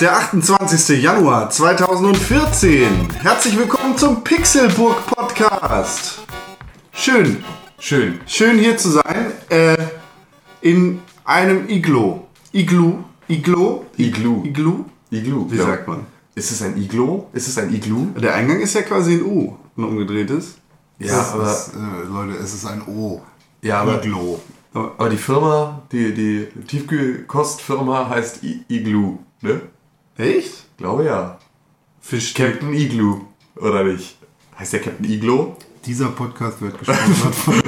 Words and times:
Der 0.00 0.16
28. 0.16 1.02
Januar 1.02 1.50
2014. 1.50 3.10
Herzlich 3.20 3.58
willkommen 3.58 3.96
zum 3.98 4.24
Pixelburg 4.24 5.06
Podcast. 5.06 6.22
Schön, 6.92 7.44
Schön. 7.78 8.20
schön 8.26 8.58
hier 8.58 8.76
zu 8.76 8.90
sein. 8.90 9.32
Äh, 9.50 9.76
in 10.62 11.00
einem 11.24 11.68
Iglo. 11.68 12.26
Iglu. 12.52 13.04
Iglo. 13.28 13.86
Iglu. 13.98 14.44
Iglu. 14.44 14.84
Iglu. 15.10 15.50
Wie 15.50 15.56
sagt 15.56 15.86
man? 15.88 16.06
Ist 16.34 16.50
es 16.50 16.62
ein 16.62 16.76
Iglo? 16.76 17.28
Ist 17.32 17.48
es 17.48 17.58
ein 17.58 17.72
Iglu? 17.74 18.06
Der 18.18 18.34
Eingang 18.34 18.60
ist 18.60 18.74
ja 18.74 18.82
quasi 18.82 19.14
ein 19.14 19.22
U, 19.22 19.56
ein 19.76 19.84
umgedrehtes. 19.84 20.56
Ja, 20.98 21.20
aber, 21.32 21.44
Es, 21.50 21.68
äh, 21.68 22.06
Leute, 22.08 22.34
es 22.38 22.54
ist 22.54 22.66
ein 22.66 22.82
O. 22.86 23.22
ja, 23.62 23.80
aber, 23.82 24.02
Iglo. 24.04 24.40
aber 24.72 25.08
die 25.10 25.16
Firma, 25.16 25.82
die, 25.92 26.12
die 26.14 26.46
Tiefkühlkostfirma 26.66 28.08
heißt 28.08 28.42
I 28.42 28.64
Iglu, 28.68 29.18
ne? 29.42 29.60
Echt? 30.20 30.76
Glaube 30.76 31.06
ja. 31.06 31.38
Fisch. 32.02 32.34
Captain 32.34 32.74
Iglu, 32.74 33.22
oder 33.56 33.84
nicht? 33.84 34.18
Heißt 34.58 34.74
der 34.74 34.80
Captain 34.80 35.10
Iglo? 35.10 35.56
Dieser 35.86 36.08
Podcast 36.08 36.60
wird 36.60 36.78
gesponsert 36.78 37.34
von 37.44 37.62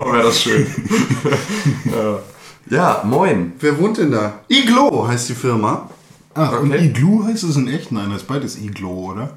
Oh, 0.00 0.12
wäre 0.12 0.22
das 0.22 0.40
schön. 0.40 0.66
ja. 1.84 2.18
ja, 2.70 3.02
moin. 3.04 3.52
Wer 3.58 3.78
wohnt 3.78 3.98
denn 3.98 4.12
da? 4.12 4.40
Iglo 4.48 5.06
heißt 5.06 5.28
die 5.28 5.34
Firma. 5.34 5.90
Ach, 6.32 6.58
und 6.60 6.72
Okay. 6.72 6.86
Iglu 6.86 7.24
heißt 7.26 7.44
es 7.44 7.56
in 7.56 7.68
echt? 7.68 7.92
Nein, 7.92 8.08
das 8.10 8.22
ist 8.22 8.28
beides 8.28 8.56
Iglo, 8.56 9.12
oder? 9.12 9.36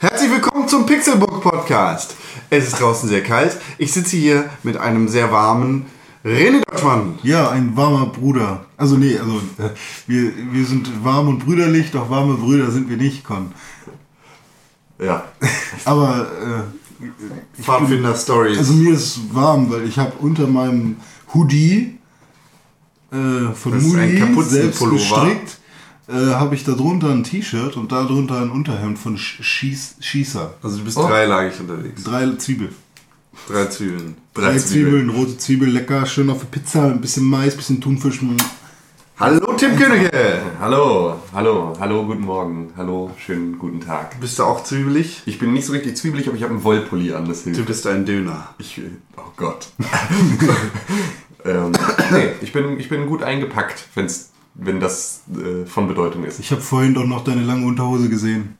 Herzlich 0.00 0.32
willkommen 0.32 0.66
zum 0.66 0.84
Pixelbook 0.84 1.42
Podcast. 1.42 2.16
Es 2.50 2.66
ist 2.66 2.80
draußen 2.80 3.08
sehr 3.08 3.22
kalt. 3.22 3.56
Ich 3.78 3.92
sitze 3.92 4.16
hier 4.16 4.50
mit 4.64 4.76
einem 4.76 5.06
sehr 5.06 5.30
warmen 5.30 5.86
René 6.24 6.62
Deutschmann. 6.70 7.18
Ja, 7.22 7.50
ein 7.50 7.76
warmer 7.76 8.06
Bruder. 8.06 8.64
Also 8.76 8.96
nee, 8.96 9.18
also 9.18 9.40
wir, 10.06 10.32
wir 10.52 10.64
sind 10.64 11.04
warm 11.04 11.28
und 11.28 11.44
brüderlich, 11.44 11.90
doch 11.90 12.08
warme 12.08 12.34
Brüder 12.34 12.70
sind 12.70 12.88
wir 12.88 12.96
nicht, 12.96 13.24
Con. 13.24 13.52
Ja. 14.98 15.24
Aber 15.84 16.26
äh, 17.02 17.62
Pfadfinder 17.62 18.14
Stories. 18.14 18.56
also 18.58 18.72
mir 18.72 18.94
ist 18.94 19.34
warm, 19.34 19.70
weil 19.70 19.86
ich 19.86 19.98
habe 19.98 20.12
unter 20.20 20.46
meinem 20.46 20.96
Hoodie 21.34 21.98
äh, 23.12 23.52
von 23.54 23.72
Das 23.72 23.82
Kapuzenpullover. 23.82 24.44
selbst 24.44 24.80
gestrickt, 24.90 25.58
äh, 26.08 26.32
habe 26.34 26.54
ich 26.54 26.64
darunter 26.64 27.10
ein 27.10 27.24
T-Shirt 27.24 27.76
und 27.76 27.92
darunter 27.92 28.40
ein 28.40 28.50
Unterhemd 28.50 28.98
von 28.98 29.18
Sch 29.18 29.42
Schieß 29.42 29.96
Schießer. 30.00 30.54
also 30.62 30.78
du 30.78 30.84
bist 30.84 30.96
Oh. 30.96 31.06
dreilagig 31.06 31.60
unterwegs. 31.60 32.02
Drei 32.04 32.30
Zwiebel. 32.36 32.70
Drei 33.48 33.66
Zwiebeln. 33.66 34.16
Drei 34.32 34.58
Zwiebeln, 34.58 35.10
rote 35.10 35.36
Zwiebel, 35.36 35.68
lecker, 35.68 36.06
schön 36.06 36.30
auf 36.30 36.40
der 36.40 36.46
Pizza, 36.46 36.84
ein 36.84 37.00
bisschen 37.00 37.24
Mais, 37.24 37.52
ein 37.52 37.56
bisschen 37.56 37.80
Thunfisch. 37.80 38.20
Hallo 39.18 39.52
Tim 39.56 39.76
Königke. 39.76 40.40
Hallo, 40.58 41.20
hallo, 41.32 41.76
hallo, 41.78 42.04
guten 42.04 42.22
Morgen. 42.22 42.72
Hallo, 42.76 43.10
schönen 43.18 43.58
guten 43.58 43.80
Tag. 43.80 44.18
Bist 44.20 44.38
du 44.38 44.44
auch 44.44 44.64
zwiebelig? 44.64 45.22
Ich 45.26 45.38
bin 45.38 45.52
nicht 45.52 45.66
so 45.66 45.72
richtig 45.72 45.96
zwiebelig, 45.96 46.26
aber 46.26 46.36
ich 46.36 46.42
habe 46.42 46.54
einen 46.54 46.64
Wollpulli 46.64 47.12
an, 47.12 47.28
das 47.28 47.44
hilft. 47.44 47.60
Du 47.60 47.64
bist 47.64 47.86
ein 47.86 48.04
Döner. 48.04 48.54
Ich, 48.58 48.80
oh 49.16 49.30
Gott. 49.36 49.68
ähm, 51.44 51.72
nee, 52.10 52.30
ich 52.40 52.52
bin, 52.52 52.80
ich 52.80 52.88
bin 52.88 53.06
gut 53.06 53.22
eingepackt, 53.22 53.88
wenn's, 53.94 54.30
wenn 54.54 54.80
das 54.80 55.22
äh, 55.32 55.66
von 55.66 55.86
Bedeutung 55.86 56.24
ist. 56.24 56.40
Ich 56.40 56.50
habe 56.50 56.60
vorhin 56.60 56.94
doch 56.94 57.04
noch 57.04 57.22
deine 57.22 57.42
lange 57.42 57.66
Unterhose 57.66 58.08
gesehen. 58.08 58.58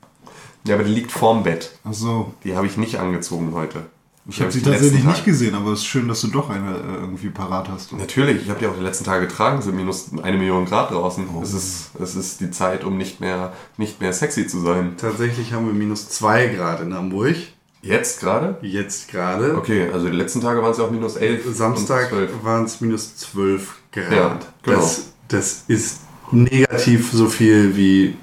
Ja, 0.67 0.77
aber 0.77 0.85
die 0.85 0.95
liegt 0.95 1.11
vorm 1.11 1.43
Bett. 1.43 1.79
Ach 1.85 1.93
so. 1.93 2.33
Die 2.45 2.55
habe 2.57 2.67
ich 2.67 2.77
nicht 2.77 2.99
angezogen 2.99 3.53
heute. 3.55 3.87
Ich 4.27 4.37
habe 4.37 4.47
hab 4.47 4.53
sie 4.53 4.63
tatsächlich 4.63 5.05
nicht 5.05 5.25
gesehen, 5.25 5.55
aber 5.55 5.73
es 5.73 5.81
ist 5.81 5.87
schön, 5.87 6.09
dass 6.09 6.23
du 6.23 6.29
doch 6.29 6.49
eine 6.49 6.77
äh, 6.77 7.01
irgendwie 7.01 7.29
parat 7.29 7.69
hast. 7.69 7.93
Natürlich, 7.93 8.43
ich 8.43 8.49
habe 8.49 8.59
die 8.59 8.67
auch 8.67 8.77
die 8.77 8.83
letzten 8.83 9.05
Tage 9.05 9.27
getragen, 9.27 9.59
es 9.59 9.67
sind 9.67 9.77
minus 9.77 10.11
eine 10.23 10.39
Million 10.39 10.65
Grad 10.65 10.91
draußen. 10.91 11.27
Oh. 11.35 11.43
Es, 11.43 11.53
ist, 11.53 11.91
es 12.01 12.17
ist 12.17 12.41
die 12.41 12.51
Zeit, 12.51 12.85
um 12.85 12.97
nicht 12.97 13.21
mehr, 13.21 13.53
nicht 13.77 14.01
mehr 14.01 14.15
sexy 14.15 14.47
zu 14.47 14.61
sein. 14.61 14.95
Tatsächlich 14.97 15.53
haben 15.53 15.67
wir 15.67 15.75
minus 15.75 16.09
zwei 16.09 16.47
Grad 16.47 16.81
in 16.81 16.95
Hamburg. 16.95 17.37
Jetzt 17.83 18.21
gerade? 18.21 18.57
Jetzt 18.63 19.09
gerade. 19.09 19.59
Okay, 19.59 19.91
also 19.93 20.09
die 20.09 20.17
letzten 20.17 20.41
Tage 20.41 20.63
waren 20.63 20.73
es 20.73 20.79
ja 20.79 20.85
auch 20.85 20.91
minus 20.91 21.17
11. 21.17 21.55
Samstag 21.55 22.11
und 22.13 22.19
12. 22.19 22.31
waren 22.45 22.65
es 22.65 22.81
minus 22.81 23.17
12 23.17 23.75
Grad. 23.93 24.13
Ja, 24.13 24.39
genau. 24.63 24.79
das, 24.79 25.13
das 25.29 25.65
ist 25.69 26.01
negativ 26.33 27.13
so 27.13 27.29
viel 27.29 27.77
wie 27.77 28.17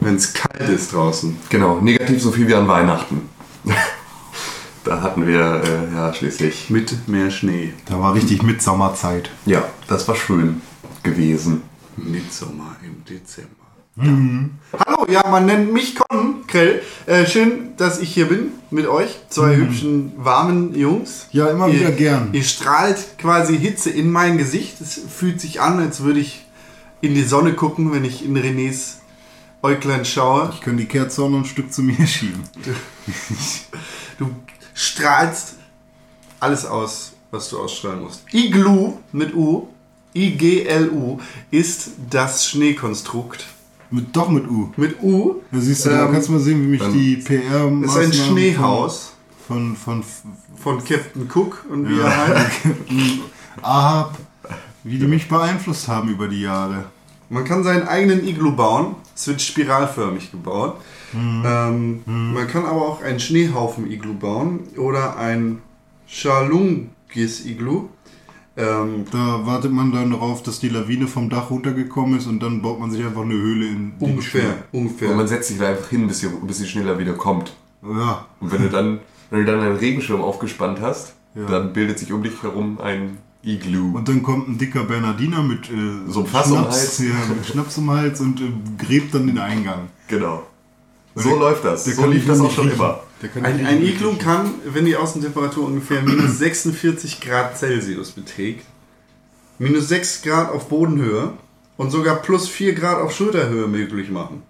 wenn 0.00 0.14
es 0.14 0.32
kalt 0.32 0.68
ist 0.70 0.92
draußen. 0.92 1.36
Genau, 1.48 1.80
negativ 1.80 2.22
so 2.22 2.30
viel 2.30 2.46
wie 2.46 2.54
an 2.54 2.68
Weihnachten. 2.68 3.28
da 4.88 5.02
hatten 5.02 5.26
wir 5.26 5.62
äh, 5.62 5.94
ja 5.94 6.14
schließlich. 6.14 6.70
Mit 6.70 7.08
mehr 7.08 7.30
Schnee. 7.30 7.74
Da 7.84 8.00
war 8.00 8.14
richtig 8.14 8.42
Mitsommerzeit. 8.42 9.30
Ja, 9.44 9.64
das 9.86 10.08
war 10.08 10.16
schön 10.16 10.62
gewesen. 11.02 11.62
Mitsommer 11.96 12.76
im 12.82 13.04
Dezember. 13.04 13.50
Hallo, 13.98 15.06
ja, 15.10 15.28
man 15.28 15.46
nennt 15.46 15.72
mich 15.72 15.96
Con 15.96 16.46
Krell. 16.46 16.82
Äh, 17.06 17.26
schön, 17.26 17.76
dass 17.76 18.00
ich 18.00 18.14
hier 18.14 18.28
bin 18.28 18.52
mit 18.70 18.86
euch, 18.86 19.18
zwei 19.28 19.56
hübschen, 19.56 20.12
warmen 20.16 20.72
Jungs. 20.74 21.26
Ja, 21.32 21.50
immer 21.50 21.66
ihr, 21.66 21.80
wieder 21.80 21.90
gern. 21.90 22.28
Ihr 22.32 22.44
strahlt 22.44 23.18
quasi 23.18 23.58
Hitze 23.58 23.90
in 23.90 24.10
mein 24.10 24.38
Gesicht. 24.38 24.80
Es 24.80 25.00
fühlt 25.14 25.40
sich 25.40 25.60
an, 25.60 25.80
als 25.80 26.04
würde 26.04 26.20
ich 26.20 26.46
in 27.00 27.14
die 27.14 27.24
Sonne 27.24 27.54
gucken, 27.54 27.92
wenn 27.92 28.04
ich 28.04 28.24
in 28.24 28.36
Renés 28.36 28.98
Äuglein 29.62 30.04
schaue. 30.04 30.52
Ich 30.54 30.60
kann 30.60 30.76
die 30.76 30.86
Kerze 30.86 31.22
auch 31.24 31.28
noch 31.28 31.38
ein 31.38 31.44
Stück 31.44 31.72
zu 31.72 31.82
mir 31.82 32.06
schieben. 32.06 32.44
Du 34.18 34.30
strahlst 34.78 35.56
alles 36.38 36.64
aus, 36.64 37.12
was 37.32 37.48
du 37.50 37.58
ausstrahlen 37.58 38.00
musst. 38.02 38.22
Iglu 38.32 38.94
mit 39.12 39.34
U, 39.34 39.66
I-G-L-U, 40.14 41.18
ist 41.50 41.90
das 42.08 42.46
Schneekonstrukt. 42.46 43.44
Mit, 43.90 44.14
doch 44.14 44.28
mit 44.28 44.46
U. 44.48 44.70
Mit 44.76 45.02
U 45.02 45.36
Da 45.50 45.58
siehst 45.58 45.84
du, 45.86 45.90
da 45.90 46.04
Ähm, 46.06 46.12
kannst 46.12 46.28
du 46.28 46.32
mal 46.32 46.40
sehen, 46.40 46.62
wie 46.62 46.66
mich 46.68 46.82
die 46.92 47.16
PR 47.16 47.68
ist 47.82 47.96
ein 47.96 48.12
Schneehaus 48.12 49.14
Von, 49.48 49.74
von, 49.76 50.04
von 50.56 50.84
Captain 50.84 51.28
Cook 51.34 51.64
und 51.70 51.88
wie 51.88 51.98
er 51.98 52.16
heißt. 52.28 52.60
von 52.60 53.20
Ahab, 53.62 54.16
wie 54.84 54.98
die 54.98 55.06
mich 55.06 55.26
beeinflusst 55.28 55.88
haben 55.88 56.10
über 56.10 56.28
die 56.28 56.42
Jahre. 56.42 56.84
Man 57.30 57.44
kann 57.44 57.64
seinen 57.64 57.88
eigenen 57.88 58.26
Iglu 58.26 58.52
bauen. 58.54 58.94
Es 59.16 59.26
wird 59.26 59.42
spiralförmig 59.42 60.30
gebaut. 60.30 60.76
Ähm, 61.14 62.00
Man 62.06 62.46
kann 62.48 62.64
aber 62.66 62.82
auch 62.82 63.02
einen 63.02 63.18
Schneehaufen-Iglu 63.20 64.14
bauen 64.14 64.60
oder 64.76 65.16
ein 65.16 65.58
Schalungis-Iglu. 66.06 67.88
Ähm, 68.56 69.04
Da 69.10 69.46
wartet 69.46 69.72
man 69.72 69.92
dann 69.92 70.10
darauf, 70.10 70.42
dass 70.42 70.58
die 70.58 70.68
Lawine 70.68 71.06
vom 71.06 71.30
Dach 71.30 71.50
runtergekommen 71.50 72.18
ist 72.18 72.26
und 72.26 72.42
dann 72.42 72.60
baut 72.60 72.80
man 72.80 72.90
sich 72.90 73.04
einfach 73.04 73.22
eine 73.22 73.34
Höhle 73.34 73.66
in 73.68 73.92
die 73.98 74.04
ungefähr, 74.04 74.64
Und 74.72 74.80
ungefähr. 74.86 75.14
man 75.14 75.28
setzt 75.28 75.48
sich 75.48 75.58
da 75.58 75.68
einfach 75.68 75.88
hin, 75.88 76.06
bis 76.08 76.20
sie, 76.20 76.28
bis 76.42 76.58
sie 76.58 76.66
schneller 76.66 76.98
wieder 76.98 77.12
kommt. 77.14 77.54
Schnee. 77.82 77.92
Ja, 77.98 78.26
Und 78.40 78.52
wenn 78.52 78.62
du 78.62 78.68
dann, 78.68 78.98
wenn 79.30 79.40
du 79.44 79.52
dann 79.52 79.60
einen 79.60 79.76
Regenschirm 79.76 80.20
aufgespannt 80.20 80.80
hast, 80.80 81.14
Ja. 81.34 81.46
dann 81.46 81.72
bildet 81.72 81.98
sich 82.00 82.12
um 82.12 82.22
dich 82.22 82.42
herum 82.42 82.80
ein 82.80 83.18
Iglu. 83.44 83.96
und 83.96 84.08
dann 84.08 84.22
kommt 84.24 84.48
ein 84.48 84.58
dicker 84.58 84.82
Bernardiner 84.82 85.42
mit 85.44 85.70
äh, 85.70 85.74
So 86.08 86.20
um 86.20 86.24
den 86.26 86.30
Schnaps, 86.32 86.50
Hals. 86.50 86.98
ja, 86.98 87.14
mit 87.36 87.46
Schnaps 87.46 87.78
um 87.78 87.86
den 87.86 87.96
Hals 87.96 88.20
und 88.20 88.40
äh, 88.40 88.50
gräbt 88.76 89.14
dann 89.14 89.28
den 89.28 89.38
Eingang. 89.38 89.88
genau. 90.08 90.42
So 91.18 91.30
Der- 91.30 91.38
läuft 91.38 91.64
das. 91.64 91.84
der 91.84 91.94
So 91.94 92.06
lief 92.06 92.26
das 92.26 92.40
auch 92.40 92.50
schon 92.50 92.64
riechen. 92.68 92.78
immer. 92.80 93.00
Ein, 93.42 93.66
ein 93.66 93.82
Iglu 93.82 94.14
kann, 94.16 94.54
wenn 94.64 94.84
die 94.84 94.96
Außentemperatur 94.96 95.66
ungefähr 95.66 96.02
minus 96.02 96.38
46 96.38 97.20
Grad 97.20 97.58
Celsius 97.58 98.12
beträgt, 98.12 98.64
minus 99.58 99.88
6 99.88 100.22
Grad 100.22 100.50
auf 100.52 100.68
Bodenhöhe 100.68 101.32
und 101.76 101.90
sogar 101.90 102.16
plus 102.16 102.48
4 102.48 102.74
Grad 102.74 103.00
auf 103.00 103.12
Schulterhöhe 103.12 103.66
möglich 103.66 104.10
machen. 104.10 104.42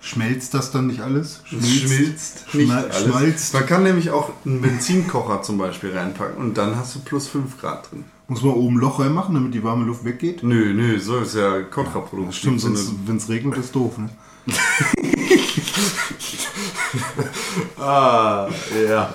Schmelzt 0.00 0.54
das 0.54 0.70
dann 0.70 0.86
nicht 0.86 1.00
alles? 1.00 1.42
Es 1.56 1.68
schmilzt 1.70 2.54
nicht 2.54 2.70
Schmal- 2.70 2.84
alles. 2.90 3.02
schmalzt. 3.04 3.54
Man 3.54 3.66
kann 3.66 3.82
nämlich 3.82 4.10
auch 4.10 4.30
einen 4.44 4.62
Benzinkocher 4.62 5.42
zum 5.42 5.58
Beispiel 5.58 5.96
reinpacken 5.96 6.36
und 6.38 6.56
dann 6.56 6.76
hast 6.76 6.94
du 6.94 7.00
plus 7.00 7.26
5 7.28 7.60
Grad 7.60 7.90
drin. 7.90 8.04
Muss 8.28 8.42
man 8.42 8.54
oben 8.54 8.76
ein 8.76 8.80
Loch 8.80 9.00
reinmachen, 9.00 9.34
damit 9.34 9.54
die 9.54 9.64
warme 9.64 9.84
Luft 9.86 10.04
weggeht? 10.04 10.42
Nö, 10.42 10.72
nö, 10.74 11.00
so 11.00 11.18
ist 11.18 11.34
ja 11.34 11.62
kontraproduktiv. 11.62 12.36
Stimmt, 12.36 12.60
sonst, 12.60 12.92
wenn 13.06 13.16
es 13.16 13.28
regnet, 13.28 13.56
ist 13.58 13.74
doof, 13.74 13.98
ne? 13.98 14.08
Ah, 17.78 18.48
ja. 18.88 19.14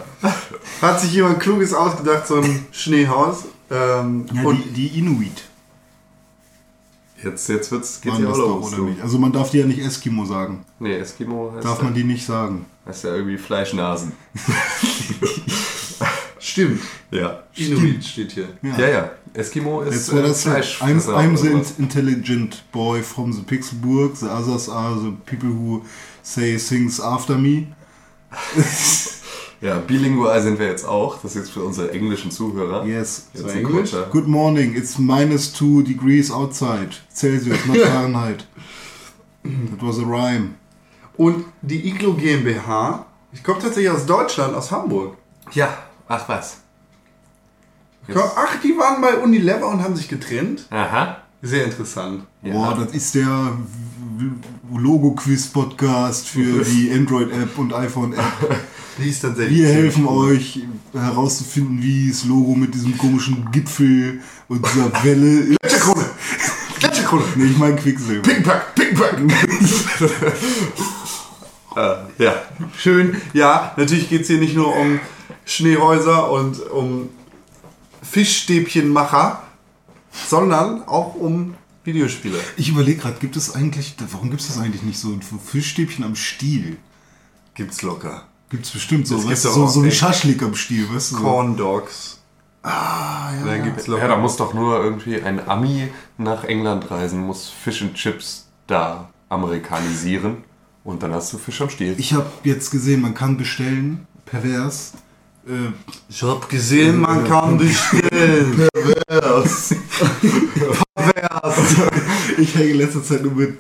Hat 0.81 1.01
sich 1.01 1.13
jemand 1.13 1.39
Kluges 1.39 1.73
ausgedacht, 1.73 2.27
so 2.27 2.35
ein 2.37 2.65
Schneehaus. 2.71 3.45
Ähm, 3.69 4.25
Ja, 4.33 4.43
und 4.43 4.63
die, 4.75 4.87
die 4.89 4.99
Inuit. 4.99 5.43
Jetzt, 7.23 7.47
jetzt 7.49 7.71
wird's, 7.71 8.01
geht's 8.01 8.19
ja 8.19 8.25
auch 8.25 8.29
das 8.29 8.37
doch, 8.37 8.47
los. 8.61 8.73
oder 8.73 8.83
nicht? 8.83 9.01
Also 9.01 9.17
man 9.17 9.31
darf 9.31 9.49
die 9.51 9.59
ja 9.59 9.65
nicht 9.65 9.79
Eskimo 9.79 10.25
sagen. 10.25 10.65
Nee, 10.79 10.97
Eskimo 10.97 11.53
heißt, 11.55 11.65
Darf 11.65 11.77
ja, 11.79 11.83
man 11.85 11.93
die 11.93 12.03
nicht 12.03 12.25
sagen. 12.25 12.65
heißt 12.85 13.05
ja 13.05 13.15
irgendwie 13.15 13.37
Fleischnasen. 13.37 14.11
Stimmt. 16.39 16.81
Ja. 17.11 17.43
Inuit 17.55 18.03
steht 18.03 18.33
hier. 18.33 18.49
Ja, 18.77 18.87
ja. 18.87 19.11
Eskimo 19.33 19.81
ist 19.81 20.09
äh, 20.09 20.21
das 20.21 20.45
halt, 20.45 20.65
I'm, 20.81 20.99
I'm 21.07 21.37
the 21.37 21.81
intelligent 21.81 22.63
boy 22.71 23.01
from 23.01 23.33
the 23.33 23.41
Pixelburg. 23.41 24.15
The 24.15 24.27
others 24.27 24.69
are 24.69 24.99
the 24.99 25.11
people 25.25 25.49
who 25.49 25.81
say 26.21 26.57
things 26.57 26.99
after 27.01 27.37
me. 27.37 27.67
Ja, 29.61 29.79
bilingual 29.79 30.41
sind 30.41 30.59
wir 30.59 30.67
jetzt 30.67 30.85
auch. 30.85 31.21
Das 31.21 31.31
ist 31.31 31.37
jetzt 31.37 31.51
für 31.51 31.63
unsere 31.63 31.91
englischen 31.91 32.31
Zuhörer. 32.31 32.85
Yes. 32.85 33.29
Jetzt 33.33 33.43
So 33.43 33.49
ein 33.49 33.59
Englisch? 33.59 33.91
Good 34.11 34.27
morning. 34.27 34.75
It's 34.75 34.97
minus 34.97 35.53
two 35.53 35.81
degrees 35.81 36.29
outside. 36.29 36.89
Celsius, 37.09 37.65
not 37.65 37.77
Fahrenheit. 37.87 38.45
That 39.43 39.81
was 39.81 39.99
a 39.99 40.03
rhyme. 40.03 40.55
Und 41.15 41.45
die 41.61 41.87
Iglo 41.87 42.13
GmbH, 42.13 43.05
ich 43.31 43.43
komme 43.43 43.59
tatsächlich 43.59 43.91
aus 43.91 44.05
Deutschland, 44.05 44.53
aus 44.53 44.69
Hamburg. 44.69 45.15
Ja, 45.53 45.77
ach 46.07 46.27
was. 46.27 46.62
Komm, 48.11 48.29
ach, 48.35 48.59
die 48.61 48.77
waren 48.77 49.01
bei 49.01 49.17
Unilever 49.17 49.69
und 49.69 49.81
haben 49.81 49.95
sich 49.95 50.09
getrennt. 50.09 50.67
Aha. 50.69 51.17
Sehr 51.41 51.65
interessant. 51.65 52.23
Boah, 52.41 52.77
das 52.77 52.93
ist 52.93 53.15
der 53.15 53.57
Logo-Quiz-Podcast 54.73 56.27
für 56.27 56.63
die 56.65 56.91
Android-App 56.91 57.57
und 57.57 57.73
iPhone-App. 57.73 58.57
Die 58.99 59.09
ist 59.09 59.21
tatsächlich. 59.21 59.57
Wir 59.57 59.69
helfen 59.69 60.05
cool. 60.05 60.33
euch 60.35 60.59
herauszufinden, 60.93 61.81
wie 61.81 62.09
das 62.09 62.25
Logo 62.25 62.53
mit 62.53 62.75
diesem 62.75 62.95
komischen 62.95 63.49
Gipfel 63.51 64.21
und 64.47 64.63
dieser 64.63 65.03
Welle. 65.03 65.55
Gletscherkrone! 65.61 66.05
Gletscherkrone! 66.79 67.23
Nee, 67.35 67.45
ich 67.45 67.57
meine 67.57 67.75
Quicksilver. 67.75 68.21
Pickpack, 68.21 68.75
Pickpack. 68.75 69.17
Äh, 71.75 72.23
ja, 72.23 72.35
schön. 72.77 73.19
Ja, 73.33 73.73
natürlich 73.77 74.09
geht 74.09 74.21
es 74.21 74.27
hier 74.27 74.37
nicht 74.37 74.55
nur 74.55 74.75
um 74.75 74.99
Schneehäuser 75.43 76.31
und 76.31 76.59
um 76.69 77.09
Fischstäbchenmacher, 78.03 79.41
sondern 80.29 80.87
auch 80.87 81.15
um 81.15 81.55
Videospiele. 81.83 82.39
Ich 82.57 82.69
überlege 82.69 83.01
gerade, 83.01 83.19
gibt 83.19 83.35
es 83.35 83.55
eigentlich, 83.55 83.95
warum 84.11 84.29
gibt 84.29 84.41
es 84.41 84.47
das 84.47 84.57
eigentlich 84.57 84.83
nicht 84.83 84.99
so 84.99 85.09
ein 85.09 85.21
Fischstäbchen 85.21 86.05
am 86.05 86.15
Stiel? 86.15 86.77
Gibt's 87.55 87.81
locker. 87.81 88.25
Gibt 88.49 88.65
es 88.65 88.71
bestimmt 88.71 89.07
so, 89.07 89.17
weißt, 89.17 89.27
gibt's 89.27 89.41
so, 89.43 89.63
auch, 89.63 89.69
so 89.69 89.83
wie. 89.83 89.91
Schaschlik 89.91 90.41
am 90.43 90.55
Stiel, 90.55 90.87
weißt 90.93 91.11
du? 91.13 91.15
So. 91.17 91.23
Corn 91.23 91.57
Dogs. 91.57 92.19
Ah, 92.61 93.33
ja. 93.35 93.45
Dann 93.45 93.63
gibt's 93.63 93.87
locker. 93.87 94.03
Ja, 94.03 94.07
da 94.09 94.17
muss 94.17 94.37
doch 94.37 94.53
nur 94.53 94.81
irgendwie 94.81 95.21
ein 95.21 95.47
Ami 95.47 95.89
nach 96.17 96.43
England 96.43 96.89
reisen, 96.89 97.25
muss 97.25 97.49
Fish 97.49 97.81
and 97.81 97.95
Chips 97.95 98.47
da 98.67 99.09
amerikanisieren 99.29 100.43
und 100.83 101.03
dann 101.03 101.13
hast 101.13 101.33
du 101.33 101.37
Fisch 101.37 101.61
am 101.61 101.69
Stiel. 101.69 101.95
Ich 101.97 102.13
habe 102.13 102.29
jetzt 102.43 102.71
gesehen, 102.71 103.01
man 103.01 103.13
kann 103.13 103.37
bestellen, 103.37 104.07
pervers. 104.25 104.93
Äh, 105.45 105.73
Ich 106.07 106.23
hab 106.23 106.47
gesehen, 106.47 107.01
man 107.01 107.25
kann 107.25 107.57
bestellen. 107.57 108.69
ich 112.37 112.55
hänge 112.55 112.69
in 112.69 112.77
letzter 112.77 113.03
Zeit 113.03 113.23
nur 113.23 113.33
mit 113.33 113.57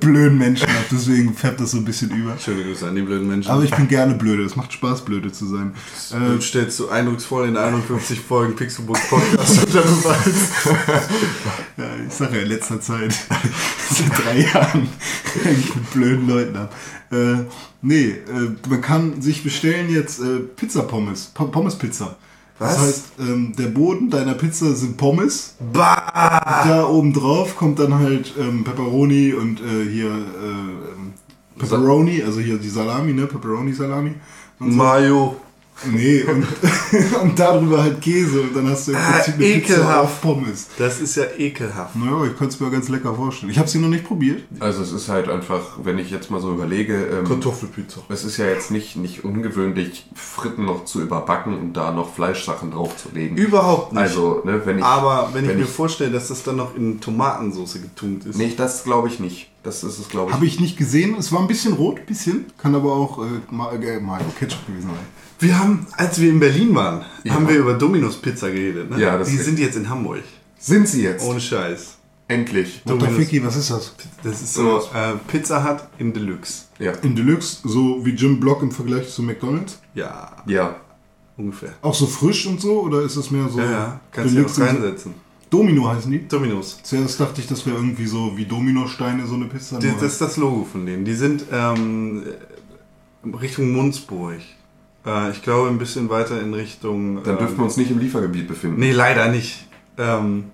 blöden 0.00 0.38
Menschen 0.38 0.68
ab, 0.68 0.84
deswegen 0.90 1.34
färbt 1.34 1.60
das 1.60 1.72
so 1.72 1.78
ein 1.78 1.84
bisschen 1.84 2.10
über. 2.10 2.36
Schöne 2.38 2.62
Grüße 2.64 2.86
an 2.86 2.94
die 2.94 3.02
blöden 3.02 3.26
Menschen. 3.28 3.50
Aber 3.50 3.62
ich 3.64 3.70
bin 3.74 3.88
gerne 3.88 4.14
blöde, 4.14 4.44
es 4.44 4.56
macht 4.56 4.72
Spaß, 4.72 5.04
blöde 5.04 5.32
zu 5.32 5.46
sein. 5.46 5.72
Du 6.10 6.40
stellst 6.40 6.78
du 6.80 6.88
eindrucksvoll 6.88 7.48
in 7.48 7.56
51 7.56 8.20
Folgen 8.20 8.54
Pixelbook 8.56 8.98
Podcast 9.08 9.64
unter 9.66 9.82
Beweis. 9.82 10.50
Ja, 11.76 11.84
ich 12.06 12.12
sage 12.12 12.36
ja 12.36 12.42
in 12.42 12.48
letzter 12.48 12.80
Zeit, 12.80 13.12
seit 13.90 14.24
drei 14.24 14.40
Jahren, 14.40 14.88
ich 15.58 15.74
mit 15.74 15.90
blöden 15.92 16.28
Leuten 16.28 16.56
ab. 16.56 16.74
Äh, 17.10 17.44
nee, 17.82 18.10
äh, 18.10 18.50
man 18.68 18.80
kann 18.80 19.20
sich 19.22 19.42
bestellen 19.42 19.88
jetzt 19.90 20.20
äh, 20.20 20.40
Pizza-Pommes, 20.56 21.32
Po- 21.34 21.46
Pommes-Pizza. 21.48 22.04
Das 22.06 22.27
Was? 22.58 22.78
heißt, 22.78 23.04
ähm, 23.20 23.54
der 23.56 23.68
Boden 23.68 24.10
deiner 24.10 24.34
Pizza 24.34 24.72
sind 24.74 24.96
Pommes. 24.96 25.54
Bah! 25.72 26.64
Da 26.66 26.86
oben 26.86 27.12
drauf 27.12 27.56
kommt 27.56 27.78
dann 27.78 27.94
halt 27.94 28.34
ähm, 28.38 28.64
Pepperoni 28.64 29.32
und 29.32 29.60
äh, 29.60 29.88
hier 29.88 30.06
äh, 30.06 30.10
ähm, 30.10 31.12
Pepperoni, 31.58 32.22
also 32.22 32.40
hier 32.40 32.58
die 32.58 32.68
Salami, 32.68 33.12
ne? 33.12 33.26
Pepperoni-Salami. 33.26 34.14
Und 34.60 34.72
so. 34.72 34.76
Mayo. 34.76 35.36
Nee, 35.86 36.24
und, 36.24 36.44
und 37.22 37.38
darüber 37.38 37.82
halt 37.82 38.00
Käse 38.00 38.40
und 38.40 38.56
dann 38.56 38.68
hast 38.68 38.88
du 38.88 38.92
im 38.92 38.98
Ah, 38.98 39.12
Prinzip 39.12 39.34
eine 39.34 39.44
Pizza 39.44 39.72
ekelhaft. 39.74 39.98
auf 40.04 40.20
Pommes. 40.20 40.66
Das 40.76 41.00
ist 41.00 41.16
ja 41.16 41.24
ekelhaft. 41.38 41.94
Naja, 41.96 42.24
ich 42.24 42.36
könnte 42.36 42.54
es 42.54 42.60
mir 42.60 42.70
ganz 42.70 42.88
lecker 42.88 43.14
vorstellen. 43.14 43.52
Ich 43.52 43.58
habe 43.58 43.68
sie 43.68 43.78
noch 43.78 43.88
nicht 43.88 44.04
probiert. 44.04 44.42
Also 44.58 44.82
es 44.82 44.90
ist 44.92 45.08
halt 45.08 45.28
einfach, 45.28 45.60
wenn 45.84 45.98
ich 45.98 46.10
jetzt 46.10 46.30
mal 46.30 46.40
so 46.40 46.50
überlege, 46.52 46.94
ähm, 47.20 47.24
Kartoffelpizza. 47.24 48.00
es 48.08 48.24
ist 48.24 48.36
ja 48.38 48.46
jetzt 48.46 48.70
nicht, 48.72 48.96
nicht 48.96 49.24
ungewöhnlich, 49.24 50.06
Fritten 50.14 50.64
noch 50.64 50.84
zu 50.84 51.00
überbacken 51.00 51.56
und 51.58 51.74
da 51.74 51.92
noch 51.92 52.12
Fleischsachen 52.12 52.72
draufzulegen. 52.72 53.36
Überhaupt 53.36 53.92
nicht. 53.92 54.02
Also, 54.02 54.42
ne, 54.44 54.60
wenn 54.64 54.78
ich. 54.78 54.84
Aber 54.84 55.30
wenn 55.32 55.44
ich 55.44 55.50
wenn 55.50 55.58
mir 55.58 55.64
ich- 55.64 55.70
vorstelle, 55.70 56.10
dass 56.10 56.28
das 56.28 56.42
dann 56.42 56.56
noch 56.56 56.74
in 56.76 57.00
Tomatensauce 57.00 57.74
getunkt 57.74 58.26
ist. 58.26 58.36
Nee, 58.36 58.52
das 58.56 58.82
glaube 58.84 59.08
ich 59.08 59.20
nicht. 59.20 59.50
Das 59.62 59.84
ist 59.84 59.98
es, 59.98 60.08
glaube 60.08 60.30
ich. 60.30 60.34
Habe 60.34 60.46
ich 60.46 60.60
nicht 60.60 60.76
gesehen. 60.76 61.14
Es 61.18 61.30
war 61.30 61.40
ein 61.40 61.46
bisschen 61.46 61.74
rot, 61.74 62.04
bisschen. 62.06 62.46
Kann 62.58 62.74
aber 62.74 62.92
auch 62.94 63.18
äh, 63.22 63.26
äh, 63.26 64.00
Mayo 64.00 64.24
Ketchup 64.38 64.66
gewesen 64.66 64.88
sein. 64.88 65.06
Wir 65.38 65.58
haben, 65.58 65.86
als 65.96 66.20
wir 66.20 66.30
in 66.30 66.40
Berlin 66.40 66.74
waren, 66.74 67.04
Ja. 67.24 67.34
haben 67.34 67.48
wir 67.48 67.56
über 67.58 67.74
Domino's 67.74 68.16
Pizza 68.16 68.48
geredet. 68.50 68.90
Ne? 68.90 69.00
Ja, 69.00 69.16
das 69.18 69.28
Die 69.28 69.36
ist- 69.36 69.44
sind 69.44 69.58
jetzt 69.58 69.76
in 69.76 69.88
Hamburg. 69.88 70.22
Sind 70.58 70.88
sie 70.88 71.02
jetzt? 71.02 71.24
Ohne 71.24 71.40
Scheiß. 71.40 71.94
Endlich. 72.26 72.82
Domino's. 72.84 73.14
Ficky, 73.16 73.42
was 73.44 73.56
ist 73.56 73.70
das? 73.70 73.94
Das 74.22 74.42
ist 74.42 74.52
so 74.54 74.78
äh, 74.94 75.14
Pizza 75.28 75.64
Hut 75.64 75.80
in 75.98 76.12
Deluxe. 76.12 76.64
Ja. 76.78 76.92
In 77.02 77.14
Deluxe, 77.16 77.58
so 77.64 78.04
wie 78.04 78.10
Jim 78.10 78.38
Block 78.40 78.62
im 78.62 78.70
Vergleich 78.70 79.08
zu 79.10 79.22
McDonalds? 79.22 79.80
Ja, 79.94 80.36
Ja. 80.46 80.76
ungefähr. 81.36 81.70
Auch 81.80 81.94
so 81.94 82.06
frisch 82.06 82.46
und 82.46 82.60
so? 82.60 82.82
Oder 82.82 83.02
ist 83.02 83.16
es 83.16 83.30
mehr 83.30 83.48
so 83.48 83.60
Ja, 83.60 83.70
ja. 83.70 84.00
Kannst 84.12 84.32
du 84.32 84.34
Deluxe 84.36 84.62
auch 84.62 84.66
reinsetzen. 84.68 85.14
Domino 85.48 85.88
heißen 85.88 86.10
die? 86.10 86.28
Domino's. 86.28 86.78
Zuerst 86.82 87.18
dachte 87.18 87.40
ich, 87.40 87.46
das 87.46 87.64
wäre 87.64 87.76
irgendwie 87.76 88.06
so 88.06 88.36
wie 88.36 88.44
Dominosteine, 88.44 89.26
so 89.26 89.34
eine 89.36 89.46
Pizza. 89.46 89.78
Nur- 89.80 89.92
das 89.94 90.02
ist 90.12 90.20
das 90.20 90.36
Logo 90.36 90.64
von 90.70 90.84
denen. 90.84 91.06
Die 91.06 91.14
sind 91.14 91.44
ähm, 91.50 92.24
Richtung 93.40 93.72
Munzburg. 93.72 94.40
Äh, 95.08 95.30
ich 95.30 95.42
glaube 95.42 95.68
ein 95.68 95.78
bisschen 95.78 96.10
weiter 96.10 96.40
in 96.40 96.52
Richtung. 96.54 97.22
Dann 97.24 97.34
ähm, 97.34 97.38
dürfen 97.38 97.56
wir 97.58 97.64
uns 97.64 97.76
nicht 97.76 97.90
im 97.90 97.98
Liefergebiet 97.98 98.46
befinden. 98.46 98.78
Nee, 98.78 98.92
leider 98.92 99.28
nicht. 99.28 99.66
Ähm, 99.96 100.44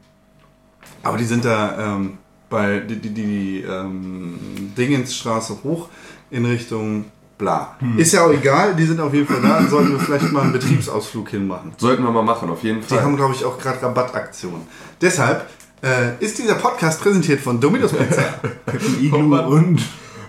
aber 1.03 1.19
die 1.19 1.25
sind 1.25 1.45
da 1.45 1.97
ähm, 1.97 2.19
bei 2.49 2.79
die, 2.81 2.97
die, 2.97 3.11
die 3.11 3.61
ähm, 3.69 4.39
Dingensstraße 4.77 5.59
hoch 5.65 5.89
in 6.31 6.47
Richtung 6.47 7.07
bla. 7.37 7.77
Ist 7.97 8.13
ja 8.13 8.25
auch 8.25 8.33
egal, 8.33 8.75
die 8.77 8.85
sind 8.85 9.01
auf 9.01 9.13
jeden 9.13 9.27
Fall 9.27 9.43
da. 9.43 9.59
Dann 9.59 9.69
sollten 9.69 9.93
wir 9.93 9.99
vielleicht 9.99 10.31
mal 10.33 10.43
einen 10.43 10.53
Betriebsausflug 10.53 11.29
hinmachen. 11.31 11.73
Sollten 11.79 12.05
wir 12.05 12.11
mal 12.11 12.23
machen, 12.23 12.49
auf 12.49 12.63
jeden 12.63 12.81
Die 12.81 12.87
Fall. 12.87 13.03
haben, 13.03 13.17
glaube 13.17 13.35
ich, 13.35 13.45
auch 13.45 13.59
gerade 13.59 13.83
Rabattaktionen. 13.83 14.63
Deshalb 15.01 15.49
äh, 15.83 16.25
ist 16.25 16.39
dieser 16.39 16.55
Podcast 16.55 17.01
präsentiert 17.01 17.41
von 17.41 17.61
Domino's 17.61 17.93
Pizza, 17.93 18.23
Iglu 19.01 19.37
und. 19.37 19.83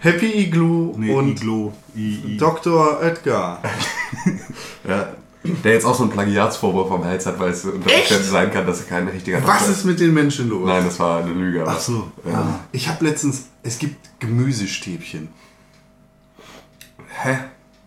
Happy 0.05 0.39
Igloo 0.43 0.93
Nee, 0.97 1.11
und 1.11 1.41
Iglo. 1.41 1.73
I, 1.95 2.19
I. 2.27 2.37
Dr. 2.37 2.99
Oetker. 3.01 3.59
ja. 4.87 5.13
Der 5.63 5.73
jetzt 5.73 5.85
auch 5.85 5.95
so 5.95 6.03
einen 6.03 6.11
Plagiatsvorwurf 6.11 6.91
am 6.91 7.03
Hals 7.03 7.25
hat, 7.25 7.39
weil 7.39 7.49
es 7.49 7.65
unter 7.65 7.91
Umständen 7.91 8.23
sein 8.23 8.51
kann, 8.51 8.67
dass 8.67 8.81
er 8.81 8.85
kein 8.85 9.07
richtiger 9.07 9.37
Was 9.45 9.59
Doktor 9.59 9.71
ist 9.71 9.85
mit 9.85 9.99
den 9.99 10.13
Menschen 10.13 10.49
los? 10.49 10.67
Nein, 10.67 10.85
das 10.85 10.99
war 10.99 11.23
eine 11.23 11.33
Lüge. 11.33 11.63
Ach 11.67 11.79
so. 11.79 12.11
Ja. 12.23 12.59
Ich 12.71 12.87
habe 12.87 13.03
letztens, 13.03 13.47
es 13.63 13.79
gibt 13.79 13.95
Gemüsestäbchen. 14.19 15.29
Hä? 17.23 17.37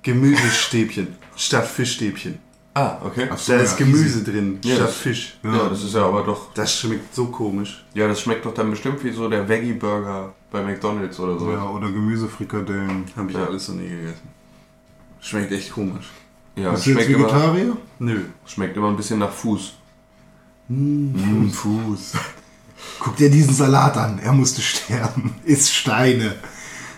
Gemüsestäbchen 0.03 1.17
statt 1.37 1.69
Fischstäbchen. 1.69 2.39
Ah, 2.79 3.01
okay. 3.05 3.29
Ach 3.31 3.39
so, 3.39 3.53
Da 3.53 3.59
ja, 3.59 3.65
ist 3.65 3.77
Gemüse 3.77 4.05
easy. 4.21 4.25
drin 4.25 4.59
Ja, 4.63 4.75
statt 4.77 4.89
das- 4.89 4.97
Fisch. 4.97 5.39
Ja. 5.43 5.69
das 5.69 5.83
ist 5.83 5.95
ja 5.95 6.05
aber 6.07 6.23
doch. 6.23 6.53
Das 6.55 6.73
schmeckt 6.75 7.15
so 7.15 7.27
komisch. 7.27 7.85
Ja, 7.95 8.07
das 8.09 8.21
schmeckt 8.21 8.45
doch 8.47 8.55
dann 8.55 8.71
bestimmt 8.71 9.03
wie 9.05 9.11
so 9.13 9.29
der 9.29 9.49
Veggie-Burger 9.49 10.33
bei 10.51 10.63
McDonalds 10.63 11.19
oder 11.21 11.39
so. 11.39 11.51
Ja, 11.51 11.65
oder 11.69 11.91
Gemüsefrikadellen. 11.91 13.05
Habe 13.17 13.31
ich 13.31 13.37
Ja. 13.37 13.47
alles 13.47 13.69
noch 13.69 13.77
nie 13.77 13.89
gegessen. 13.89 14.29
Schmeckt 15.21 15.53
echt 15.53 15.73
komisch. 15.73 16.07
Ja, 16.57 16.73
Bist 16.73 16.87
du 16.87 16.91
jetzt 16.91 17.05
schmeckt 17.05 17.11
immer, 17.19 17.29
Vegetarier? 17.29 17.77
Nö. 17.99 18.21
schmeckt 18.47 18.77
immer 18.77 18.89
ein 18.89 18.97
bisschen 18.97 19.19
nach 19.19 19.33
Fuß. 19.33 19.73
Fuß. 21.53 22.13
Guck 23.01 23.17
dir 23.17 23.31
diesen 23.31 23.55
Salat 23.55 23.97
an. 23.97 24.19
Er 24.19 24.33
musste 24.33 24.61
sterben. 24.61 25.35
Ist 25.45 25.73
Steine. 25.75 26.35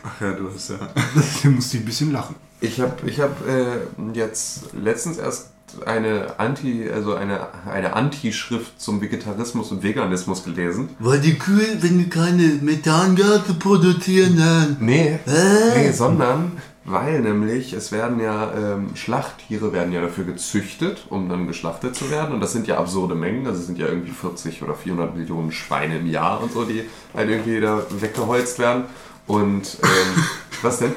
Ach 0.03 0.21
ja, 0.21 0.33
du 0.33 0.51
hast 0.53 0.71
ja. 0.71 0.77
Der 1.45 1.51
musste 1.51 1.77
ein 1.79 1.85
bisschen 1.85 2.11
lachen. 2.13 2.35
Ich 2.61 2.81
habe 2.81 2.95
ich 3.09 3.21
hab, 3.21 3.47
äh, 3.47 3.79
jetzt 4.13 4.73
letztens 4.75 5.17
erst 5.19 5.51
eine 5.87 6.35
Anti, 6.39 6.89
also 6.93 7.15
eine, 7.15 7.41
eine 7.71 7.95
Anti-Schrift 7.95 8.81
zum 8.81 9.00
Vegetarismus 9.00 9.71
und 9.73 9.83
Veganismus 9.83 10.45
gelesen. 10.45 10.91
Weil 10.99 11.21
die 11.21 11.39
Kühe, 11.39 11.77
wenn 11.81 11.99
die 11.99 12.09
keine 12.09 12.59
Methangase 12.62 13.55
produzieren, 13.59 14.37
dann. 14.39 14.77
Nee, 14.81 15.19
Äh? 15.27 15.79
nee, 15.79 15.93
sondern 15.93 16.53
weil 16.85 17.21
nämlich 17.21 17.73
es 17.73 17.93
werden 17.93 18.21
ja 18.21 18.53
ähm, 18.55 18.97
Schlachttiere 18.97 19.73
werden 19.73 19.93
ja 19.93 20.00
dafür 20.00 20.25
gezüchtet, 20.25 21.07
um 21.11 21.29
dann 21.29 21.47
geschlachtet 21.47 21.95
zu 21.95 22.11
werden. 22.11 22.35
Und 22.35 22.41
das 22.41 22.53
sind 22.53 22.67
ja 22.67 22.79
absurde 22.79 23.15
Mengen. 23.15 23.47
Also 23.47 23.61
es 23.61 23.67
sind 23.67 23.79
ja 23.79 23.87
irgendwie 23.87 24.11
40 24.11 24.62
oder 24.62 24.75
400 24.75 25.15
Millionen 25.17 25.53
Schweine 25.53 25.99
im 25.99 26.07
Jahr 26.07 26.43
und 26.43 26.53
so, 26.53 26.65
die 26.65 26.83
halt 27.15 27.29
irgendwie 27.31 27.61
da 27.61 27.83
weggeholzt 27.91 28.59
werden. 28.59 28.85
Und 29.27 29.79
ähm, 29.83 30.25
was 30.62 30.79
denn? 30.79 30.93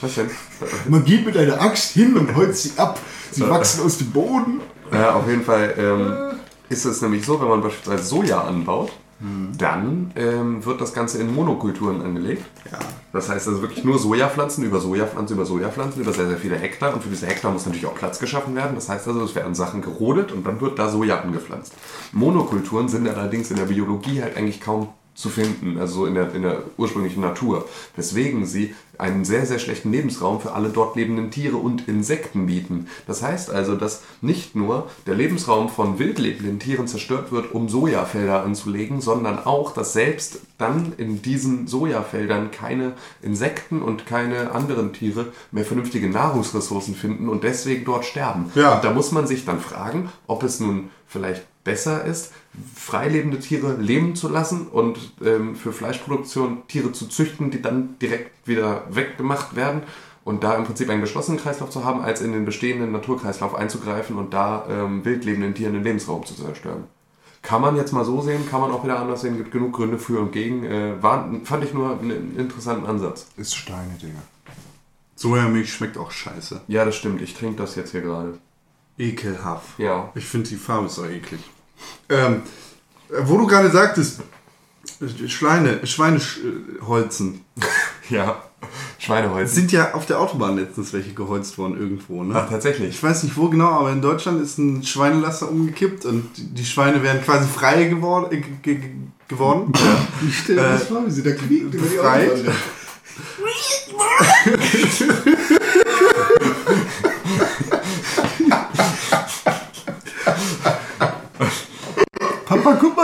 Was 0.00 0.14
denn? 0.14 0.30
Man 0.88 1.04
geht 1.04 1.24
mit 1.24 1.36
einer 1.36 1.60
Axt 1.60 1.92
hin 1.92 2.16
und 2.16 2.34
holzt 2.34 2.64
sie 2.64 2.78
ab. 2.78 2.98
Sie 3.30 3.48
wachsen 3.48 3.84
aus 3.84 3.98
dem 3.98 4.10
Boden. 4.10 4.60
Ja, 4.92 5.14
auf 5.14 5.26
jeden 5.28 5.42
Fall 5.42 5.74
ähm, 5.78 6.38
ist 6.68 6.84
es 6.84 7.00
nämlich 7.00 7.24
so, 7.24 7.40
wenn 7.40 7.48
man 7.48 7.62
beispielsweise 7.62 8.04
Soja 8.04 8.42
anbaut, 8.42 8.92
dann 9.56 10.12
ähm, 10.14 10.62
wird 10.64 10.80
das 10.82 10.92
Ganze 10.92 11.18
in 11.18 11.34
Monokulturen 11.34 12.02
angelegt. 12.02 12.44
Das 13.14 13.30
heißt 13.30 13.48
also 13.48 13.62
wirklich 13.62 13.82
nur 13.82 13.98
Sojapflanzen 13.98 14.62
über 14.62 14.78
Sojapflanzen 14.78 15.36
über 15.36 15.46
Sojapflanzen 15.46 16.02
über 16.02 16.12
sehr, 16.12 16.28
sehr 16.28 16.36
viele 16.36 16.56
Hektar. 16.56 16.92
Und 16.92 17.02
für 17.02 17.08
diese 17.08 17.26
Hektar 17.26 17.50
muss 17.50 17.64
natürlich 17.64 17.86
auch 17.86 17.94
Platz 17.94 18.18
geschaffen 18.18 18.54
werden. 18.54 18.74
Das 18.74 18.90
heißt 18.90 19.08
also, 19.08 19.24
es 19.24 19.34
werden 19.34 19.54
Sachen 19.54 19.80
gerodet 19.80 20.32
und 20.32 20.46
dann 20.46 20.60
wird 20.60 20.78
da 20.78 20.90
Soja 20.90 21.20
angepflanzt. 21.20 21.72
Monokulturen 22.12 22.88
sind 22.88 23.08
allerdings 23.08 23.50
in 23.50 23.56
der 23.56 23.64
Biologie 23.64 24.22
halt 24.22 24.36
eigentlich 24.36 24.60
kaum 24.60 24.90
zu 25.16 25.30
finden, 25.30 25.78
also 25.78 26.04
in 26.04 26.14
der, 26.14 26.34
in 26.34 26.42
der 26.42 26.62
ursprünglichen 26.76 27.22
Natur. 27.22 27.66
Weswegen 27.96 28.44
sie 28.44 28.74
einen 28.98 29.24
sehr, 29.24 29.46
sehr 29.46 29.58
schlechten 29.58 29.90
Lebensraum 29.90 30.40
für 30.40 30.52
alle 30.52 30.68
dort 30.68 30.94
lebenden 30.94 31.30
Tiere 31.30 31.56
und 31.56 31.88
Insekten 31.88 32.46
bieten. 32.46 32.88
Das 33.06 33.22
heißt 33.22 33.50
also, 33.50 33.76
dass 33.76 34.02
nicht 34.20 34.54
nur 34.54 34.90
der 35.06 35.14
Lebensraum 35.14 35.70
von 35.70 35.98
wild 35.98 36.18
lebenden 36.18 36.58
Tieren 36.58 36.86
zerstört 36.86 37.32
wird, 37.32 37.52
um 37.52 37.68
Sojafelder 37.68 38.44
anzulegen, 38.44 39.00
sondern 39.00 39.38
auch, 39.44 39.72
dass 39.72 39.94
selbst 39.94 40.40
dann 40.58 40.92
in 40.98 41.22
diesen 41.22 41.66
Sojafeldern 41.66 42.50
keine 42.50 42.92
Insekten 43.22 43.80
und 43.80 44.06
keine 44.06 44.52
anderen 44.52 44.92
Tiere 44.92 45.32
mehr 45.50 45.64
vernünftige 45.64 46.08
Nahrungsressourcen 46.08 46.94
finden 46.94 47.30
und 47.30 47.42
deswegen 47.42 47.86
dort 47.86 48.04
sterben. 48.04 48.52
Ja. 48.54 48.76
Und 48.76 48.84
da 48.84 48.92
muss 48.92 49.12
man 49.12 49.26
sich 49.26 49.46
dann 49.46 49.60
fragen, 49.60 50.10
ob 50.26 50.42
es 50.42 50.60
nun 50.60 50.90
vielleicht 51.06 51.42
besser 51.66 52.04
ist, 52.04 52.32
freilebende 52.74 53.38
Tiere 53.38 53.74
leben 53.74 54.16
zu 54.16 54.28
lassen 54.28 54.68
und 54.68 54.98
ähm, 55.22 55.56
für 55.56 55.72
Fleischproduktion 55.72 56.66
Tiere 56.68 56.92
zu 56.92 57.08
züchten, 57.08 57.50
die 57.50 57.60
dann 57.60 57.98
direkt 57.98 58.48
wieder 58.48 58.84
weggemacht 58.88 59.56
werden 59.56 59.82
und 60.24 60.42
da 60.42 60.54
im 60.54 60.64
Prinzip 60.64 60.88
einen 60.88 61.02
geschlossenen 61.02 61.38
Kreislauf 61.38 61.70
zu 61.70 61.84
haben, 61.84 62.00
als 62.00 62.20
in 62.22 62.32
den 62.32 62.44
bestehenden 62.44 62.92
Naturkreislauf 62.92 63.54
einzugreifen 63.54 64.16
und 64.16 64.32
da 64.32 64.66
ähm, 64.70 65.04
wild 65.04 65.24
lebenden 65.24 65.54
Tieren 65.54 65.74
den 65.74 65.84
Lebensraum 65.84 66.24
zu 66.24 66.34
zerstören. 66.34 66.84
Kann 67.42 67.60
man 67.60 67.76
jetzt 67.76 67.92
mal 67.92 68.04
so 68.04 68.22
sehen, 68.22 68.48
kann 68.48 68.60
man 68.60 68.70
auch 68.70 68.82
wieder 68.82 68.98
anders 68.98 69.20
sehen, 69.20 69.36
gibt 69.36 69.52
genug 69.52 69.74
Gründe 69.74 69.98
für 69.98 70.20
und 70.20 70.32
gegen. 70.32 70.64
Äh, 70.64 71.02
war, 71.02 71.30
fand 71.44 71.64
ich 71.64 71.74
nur 71.74 71.98
einen 71.98 72.36
interessanten 72.36 72.86
Ansatz. 72.86 73.26
Ist 73.36 73.54
Steine, 73.54 73.94
Digga. 74.00 74.18
Sojamilch 75.16 75.72
schmeckt 75.72 75.98
auch 75.98 76.10
scheiße. 76.10 76.62
Ja, 76.68 76.84
das 76.84 76.96
stimmt, 76.96 77.22
ich 77.22 77.34
trinke 77.34 77.56
das 77.56 77.74
jetzt 77.74 77.92
hier 77.92 78.02
gerade. 78.02 78.38
Ekelhaft. 78.98 79.78
Ja. 79.78 80.10
Ich 80.14 80.24
finde 80.24 80.48
die 80.48 80.56
Farbe 80.56 80.86
ist 80.86 80.98
auch 80.98 81.06
eklig. 81.06 81.40
Ähm, 82.08 82.42
wo 83.22 83.38
du 83.38 83.46
gerade 83.46 83.70
sagtest, 83.70 84.20
Schweine, 85.26 85.86
Schweineholzen. 85.86 87.44
Ja, 88.08 88.40
Schweineholz. 89.00 89.48
Es 89.48 89.56
sind 89.56 89.72
ja 89.72 89.94
auf 89.94 90.06
der 90.06 90.20
Autobahn 90.20 90.56
letztens 90.56 90.92
welche 90.92 91.12
geholzt 91.12 91.58
worden 91.58 91.76
irgendwo, 91.76 92.22
ne? 92.22 92.34
Ach, 92.36 92.48
tatsächlich. 92.48 92.90
Ich 92.90 93.02
weiß 93.02 93.24
nicht 93.24 93.36
wo 93.36 93.48
genau, 93.48 93.70
aber 93.70 93.90
in 93.90 94.00
Deutschland 94.00 94.40
ist 94.40 94.58
ein 94.58 94.84
Schweinelaster 94.84 95.50
umgekippt 95.50 96.04
und 96.04 96.30
die 96.36 96.64
Schweine 96.64 97.02
wären 97.02 97.20
quasi 97.20 97.48
frei 97.48 97.86
geworden. 97.86 98.30
Äh, 98.30 98.42
ge 98.62 98.76
ge 98.76 98.90
geworden. 99.26 99.72
Ich 100.28 100.38
stell 100.38 100.54
dir 100.54 100.62
das 100.62 100.84
vor, 100.84 101.04
wie 101.04 101.10
sie 101.10 101.24
da 101.24 101.32
quiekt 101.32 101.74
über 101.74 101.84
die. 101.84 101.98
Autobahn. 101.98 102.54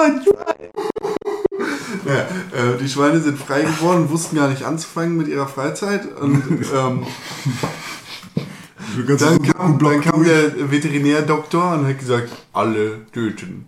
Ein 0.03 0.21
Ja, 2.07 2.15
äh, 2.15 2.77
die 2.81 2.89
Schweine 2.89 3.21
sind 3.21 3.39
frei 3.39 3.63
geworden, 3.63 4.11
wussten 4.11 4.37
gar 4.37 4.49
nicht 4.49 4.65
anzufangen 4.65 5.17
mit 5.17 5.29
ihrer 5.29 5.47
Freizeit 5.47 6.07
und 6.21 6.43
ähm, 6.75 7.07
dann, 9.19 9.43
kam, 9.43 9.79
dann 9.79 10.01
kam 10.01 10.25
der 10.25 10.71
Veterinärdoktor 10.71 11.75
und 11.75 11.87
hat 11.87 11.99
gesagt, 11.99 12.31
alle 12.53 13.07
töten. 13.13 13.65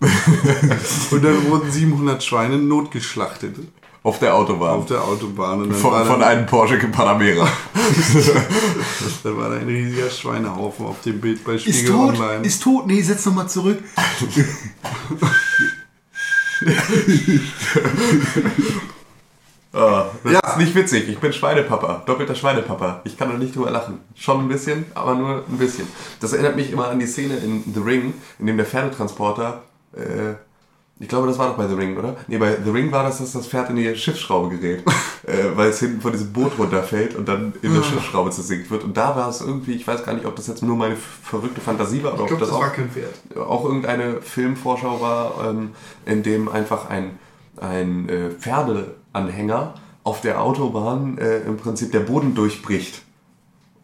und 1.10 1.24
dann 1.24 1.48
wurden 1.48 1.70
700 1.70 2.22
Schweine 2.22 2.58
notgeschlachtet 2.58 3.54
Auf 4.02 4.18
der 4.18 4.34
Autobahn. 4.34 4.78
auf 4.80 4.86
der 4.86 5.02
Autobahn 5.04 5.62
und 5.62 5.70
dann 5.70 5.78
von, 5.78 5.92
war 5.92 6.04
von 6.04 6.22
einem 6.22 6.46
Porsche 6.46 6.76
Panamera. 6.78 7.46
da 9.22 9.36
war 9.36 9.50
da 9.50 9.56
ein 9.56 9.68
riesiger 9.68 10.10
Schweinehaufen 10.10 10.84
auf 10.86 11.00
dem 11.02 11.20
Bild 11.20 11.44
bei 11.44 11.54
Ist 11.54 11.62
Spiegel 11.62 11.90
tot, 11.92 12.18
Online. 12.18 12.44
ist 12.44 12.62
tot. 12.62 12.86
Nee, 12.86 13.00
setz 13.00 13.24
nochmal 13.24 13.48
zurück. 13.48 13.78
Ah, 19.76 20.04
das 20.22 20.32
Ja. 20.32 20.38
ist 20.38 20.56
nicht 20.58 20.74
witzig. 20.76 21.08
Ich 21.08 21.18
bin 21.18 21.32
Schweinepapa. 21.32 22.04
Doppelter 22.06 22.36
Schweinepapa. 22.36 23.00
Ich 23.02 23.18
kann 23.18 23.28
da 23.30 23.36
nicht 23.36 23.56
drüber 23.56 23.72
lachen. 23.72 23.98
Schon 24.14 24.38
ein 24.42 24.48
bisschen, 24.48 24.84
aber 24.94 25.16
nur 25.16 25.42
ein 25.48 25.58
bisschen. 25.58 25.88
Das 26.20 26.32
erinnert 26.32 26.54
mich 26.54 26.70
immer 26.70 26.86
an 26.88 27.00
die 27.00 27.06
Szene 27.08 27.36
in 27.38 27.64
The 27.74 27.80
Ring, 27.80 28.14
in 28.38 28.46
dem 28.46 28.56
der 28.56 28.66
Pferdetransporter, 28.66 29.62
äh, 29.96 30.34
ich 31.00 31.08
glaube, 31.08 31.26
das 31.26 31.38
war 31.38 31.48
doch 31.48 31.56
bei 31.56 31.66
The 31.66 31.74
Ring, 31.74 31.96
oder? 31.96 32.16
Nee, 32.28 32.38
bei 32.38 32.56
The 32.62 32.70
Ring 32.70 32.92
war 32.92 33.02
das, 33.02 33.18
dass 33.18 33.32
das 33.32 33.48
Pferd 33.48 33.68
in 33.70 33.76
die 33.76 33.96
Schiffsschraube 33.96 34.56
gerät, 34.56 34.84
äh, 35.26 35.56
weil 35.56 35.70
es 35.70 35.80
hinten 35.80 36.00
von 36.00 36.12
diesem 36.12 36.32
Boot 36.32 36.52
runterfällt 36.56 37.16
und 37.16 37.28
dann 37.28 37.52
in 37.62 37.74
der 37.74 37.82
Schiffsschraube 37.82 38.30
zersinkt 38.30 38.70
wird. 38.70 38.84
Und 38.84 38.96
da 38.96 39.16
war 39.16 39.28
es 39.28 39.40
irgendwie, 39.40 39.72
ich 39.72 39.86
weiß 39.86 40.04
gar 40.04 40.14
nicht, 40.14 40.24
ob 40.24 40.36
das 40.36 40.46
jetzt 40.46 40.62
nur 40.62 40.76
meine 40.76 40.96
verrückte 40.96 41.60
Fantasie 41.60 42.02
war 42.04 42.14
oder 42.14 42.24
ich 42.24 42.32
ob 42.32 42.38
glaube, 42.38 42.40
das, 42.40 42.50
das 42.50 42.58
auch 42.58 42.62
war 42.62 42.70
kein 42.70 42.90
Pferd. 42.90 43.12
auch 43.36 43.64
irgendeine 43.64 44.22
Filmvorschau 44.22 45.00
war, 45.00 45.50
ähm, 45.50 45.70
in 46.06 46.22
dem 46.22 46.48
einfach 46.48 46.88
ein, 46.88 47.18
ein 47.60 48.08
äh, 48.08 48.30
Pferdeanhänger 48.30 49.74
auf 50.04 50.20
der 50.20 50.42
Autobahn 50.42 51.18
äh, 51.18 51.40
im 51.40 51.56
Prinzip 51.56 51.90
der 51.90 52.00
Boden 52.00 52.36
durchbricht. 52.36 53.02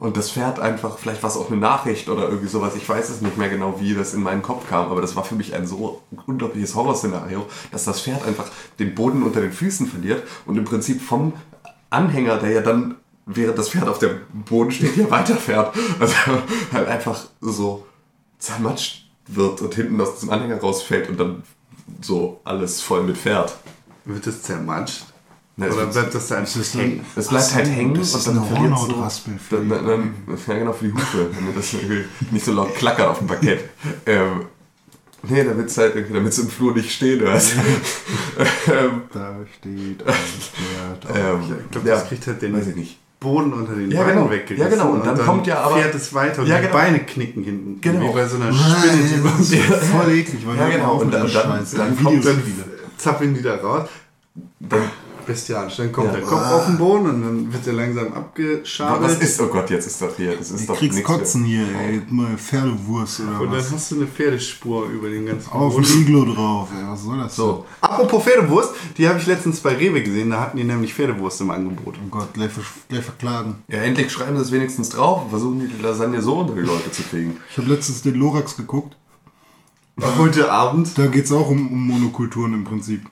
Und 0.00 0.16
das 0.16 0.30
Pferd 0.30 0.58
einfach, 0.60 0.96
vielleicht 0.96 1.22
war 1.22 1.28
es 1.28 1.36
auch 1.36 1.50
eine 1.50 1.60
Nachricht 1.60 2.08
oder 2.08 2.22
irgendwie 2.22 2.48
sowas, 2.48 2.74
ich 2.74 2.88
weiß 2.88 3.10
es 3.10 3.20
nicht 3.20 3.36
mehr 3.36 3.50
genau, 3.50 3.80
wie 3.80 3.92
das 3.92 4.14
in 4.14 4.22
meinen 4.22 4.40
Kopf 4.40 4.66
kam, 4.66 4.90
aber 4.90 5.02
das 5.02 5.14
war 5.14 5.24
für 5.24 5.34
mich 5.34 5.54
ein 5.54 5.66
so 5.66 6.00
unglaubliches 6.26 6.74
Horrorszenario, 6.74 7.46
dass 7.70 7.84
das 7.84 8.00
Pferd 8.00 8.26
einfach 8.26 8.46
den 8.78 8.94
Boden 8.94 9.22
unter 9.22 9.42
den 9.42 9.52
Füßen 9.52 9.86
verliert 9.86 10.26
und 10.46 10.56
im 10.56 10.64
Prinzip 10.64 11.02
vom 11.02 11.34
Anhänger, 11.90 12.38
der 12.38 12.50
ja 12.50 12.60
dann, 12.62 12.94
während 13.26 13.58
das 13.58 13.68
Pferd 13.68 13.88
auf 13.88 13.98
dem 13.98 14.20
Boden 14.32 14.70
steht, 14.70 14.96
ja 14.96 15.10
weiterfährt, 15.10 15.76
also 15.98 16.14
halt 16.72 16.88
einfach 16.88 17.26
so 17.42 17.84
zermatscht 18.38 19.06
wird 19.26 19.60
und 19.60 19.74
hinten 19.74 20.00
aus 20.00 20.18
dem 20.20 20.30
Anhänger 20.30 20.60
rausfällt 20.60 21.10
und 21.10 21.20
dann 21.20 21.42
so 22.00 22.40
alles 22.44 22.80
voll 22.80 23.02
mit 23.02 23.18
Pferd. 23.18 23.54
Wird 24.06 24.26
das 24.26 24.40
zermatscht? 24.40 25.09
Na, 25.60 25.66
es 25.66 25.74
Oder 25.74 25.86
bleibt 25.86 26.14
das 26.14 26.26
da 26.28 26.36
einfach 26.38 26.54
dann- 26.72 26.80
hängen? 26.80 27.04
Es 27.16 27.28
bleibt 27.28 27.44
so, 27.44 27.54
halt 27.54 27.68
hängen 27.68 27.94
das 27.94 28.14
und 28.14 28.26
dann 28.36 28.44
verliert 28.46 28.70
so, 28.78 28.82
Hornhautraspel 28.86 29.34
für 29.38 29.56
dann, 29.56 29.68
dann, 29.68 29.86
dann, 29.86 30.14
Ja, 30.46 30.54
genau, 30.54 30.72
für 30.72 30.86
die 30.86 30.94
Hufe, 30.94 31.26
damit 31.34 31.56
das 31.56 31.74
nicht 32.30 32.44
so 32.46 32.52
laut 32.52 32.74
klackert 32.74 33.08
auf 33.08 33.18
dem 33.18 33.26
Parkett. 33.26 33.68
Ähm, 34.06 34.46
nee, 35.24 35.44
damit 35.44 35.66
es 35.66 35.76
halt 35.76 35.94
damit 36.10 36.32
es 36.32 36.38
im 36.38 36.48
Flur 36.48 36.74
nicht 36.74 36.90
stehen 36.90 37.20
hört. 37.20 37.42
ähm, 38.68 39.02
Da 39.12 39.36
steht 39.58 40.02
ein 40.06 41.14
ähm, 41.14 41.40
Ich 41.66 41.70
glaube, 41.72 41.88
ja, 41.88 41.94
das 41.96 42.08
kriegt 42.08 42.26
halt 42.26 42.40
den 42.40 42.54
weiß 42.56 42.68
ich 42.68 42.76
nicht. 42.76 42.98
Boden 43.20 43.52
unter 43.52 43.74
den 43.74 43.90
Ja, 43.90 44.02
Beinen 44.02 44.16
genau. 44.20 44.30
weggerissen. 44.30 44.62
Ja, 44.62 44.68
genau. 44.70 44.90
Und 44.92 45.04
dann 45.04 45.18
kommt 45.18 45.46
ja 45.46 45.58
aber- 45.60 45.76
fährt 45.76 45.94
es 45.94 46.14
weiter 46.14 46.40
und 46.40 46.48
Ja, 46.48 46.56
die 46.56 46.62
genau. 46.68 46.72
Beine 46.72 47.00
knicken 47.00 47.44
hinten. 47.44 47.78
Genau. 47.82 48.00
Wie 48.08 48.14
bei 48.14 48.26
so 48.26 48.36
einer 48.36 48.50
Spinne, 48.50 48.96
die 48.96 49.16
man 49.20 49.44
so 49.44 49.56
Das 49.56 49.82
ist 49.82 49.88
voll 49.90 50.10
eklig, 50.14 50.46
weil 50.46 50.56
Ja, 50.56 50.68
genau. 50.70 50.94
Und 50.96 51.12
dann- 51.12 51.30
dann- 51.30 51.66
dann 51.76 51.96
Die 51.98 52.02
kommt 52.02 52.24
dann 52.24 52.46
wieder. 52.46 52.64
zappeln 52.96 53.34
die 53.34 53.42
da 53.42 53.56
raus. 53.56 53.90
Dann, 54.60 54.80
Bestialisch. 55.26 55.76
Dann 55.76 55.92
kommt 55.92 56.08
Ja. 56.08 56.12
der 56.14 56.22
Kopf 56.22 56.42
auf 56.52 56.66
den 56.66 56.78
Boden 56.78 57.06
und 57.10 57.22
dann 57.22 57.52
wird 57.52 57.66
er 57.66 57.72
langsam 57.74 58.12
abgeschabelt. 58.12 59.02
was 59.10 59.18
ist, 59.22 59.40
oh 59.40 59.46
Gott, 59.46 59.70
jetzt 59.70 59.86
ist 59.86 60.00
das 60.02 60.16
hier, 60.16 60.36
das 60.36 60.50
ist 60.50 60.62
Du 60.62 60.72
doch 60.72 60.78
kriegst 60.78 60.96
nichts 60.96 61.10
Kotzen 61.10 61.44
hier, 61.44 61.64
ey. 61.78 62.02
Mal 62.08 62.36
Pferdewurst 62.36 63.20
oder 63.20 63.40
und 63.40 63.50
dann 63.52 63.58
was. 63.58 63.72
hast 63.72 63.90
du 63.90 63.96
eine 63.96 64.06
Pferdespur 64.06 64.86
über 64.88 65.08
den 65.08 65.26
ganzen 65.26 65.50
Auf 65.52 65.74
Boden. 65.74 65.86
ein 65.86 66.00
Iglo 66.02 66.24
drauf, 66.34 66.68
ey. 66.76 66.86
Was 66.88 67.02
soll 67.02 67.18
das? 67.18 67.36
So, 67.36 67.64
Apropos 67.80 68.22
Pferdewurst, 68.24 68.70
die 68.96 69.08
habe 69.08 69.18
ich 69.18 69.26
letztens 69.26 69.60
bei 69.60 69.74
Rewe 69.76 70.02
gesehen, 70.02 70.30
da 70.30 70.40
hatten 70.40 70.56
die 70.56 70.64
nämlich 70.64 70.94
Pferdewurst 70.94 71.40
im 71.40 71.50
Angebot. 71.50 71.94
Oh 72.04 72.08
Gott, 72.10 72.32
gleich, 72.34 72.50
gleich 72.88 73.04
verklagen. 73.04 73.56
ja, 73.68 73.78
endlich 73.78 74.10
schreiben 74.10 74.36
sie 74.36 74.42
es 74.42 74.52
wenigstens 74.52 74.88
drauf 74.90 75.22
und 75.24 75.30
versuchen 75.30 75.60
die 75.76 75.82
Lasagne 75.82 76.20
so 76.22 76.38
unter 76.40 76.54
die 76.54 76.60
Leute 76.60 76.90
zu 76.90 77.02
kriegen. 77.02 77.36
Ich 77.50 77.58
habe 77.58 77.68
letztens 77.68 78.02
den 78.02 78.14
Lorax 78.14 78.56
geguckt. 78.56 78.96
Heute 80.18 80.50
Abend. 80.50 80.96
Da 80.96 81.08
geht 81.08 81.26
es 81.26 81.32
auch 81.32 81.50
um, 81.50 81.70
um 81.70 81.86
Monokulturen 81.88 82.54
im 82.54 82.64
Prinzip. 82.64 83.02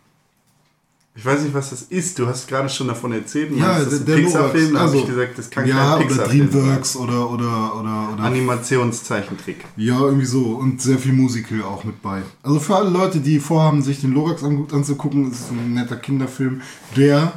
Ich 1.18 1.24
weiß 1.24 1.42
nicht, 1.42 1.52
was 1.52 1.70
das 1.70 1.82
ist. 1.82 2.16
Du 2.20 2.28
hast 2.28 2.46
gerade 2.46 2.68
schon 2.68 2.86
davon 2.86 3.10
erzählt. 3.10 3.50
Ja, 3.56 3.80
das 3.80 3.92
ist 3.92 4.06
der, 4.06 4.14
ein 4.14 4.22
der. 4.22 4.26
Pixar-Film. 4.28 4.72
Da 4.74 4.78
habe 4.78 4.88
Also, 4.92 5.00
ich 5.02 5.06
gesagt, 5.08 5.36
das 5.38 5.50
kann 5.50 5.66
ja, 5.66 5.74
kein 5.74 5.96
oder 5.96 6.06
Pixar-Film 6.06 6.50
sein. 6.52 6.60
Dreamworks 6.62 6.96
oder, 6.96 7.30
oder, 7.30 7.74
oder, 7.80 8.10
oder 8.12 8.22
Animationszeichentrick. 8.22 9.64
Ja, 9.76 10.00
irgendwie 10.00 10.26
so. 10.26 10.42
Und 10.54 10.80
sehr 10.80 10.96
viel 10.96 11.12
Musical 11.12 11.62
auch 11.64 11.82
mit 11.82 12.00
bei. 12.02 12.22
Also 12.44 12.60
für 12.60 12.76
alle 12.76 12.90
Leute, 12.90 13.18
die 13.18 13.40
vorhaben, 13.40 13.82
sich 13.82 14.00
den 14.00 14.12
Lorax 14.12 14.44
an- 14.44 14.68
anzugucken, 14.70 15.28
ist 15.32 15.40
es 15.40 15.50
ein 15.50 15.74
netter 15.74 15.96
Kinderfilm, 15.96 16.62
der 16.96 17.32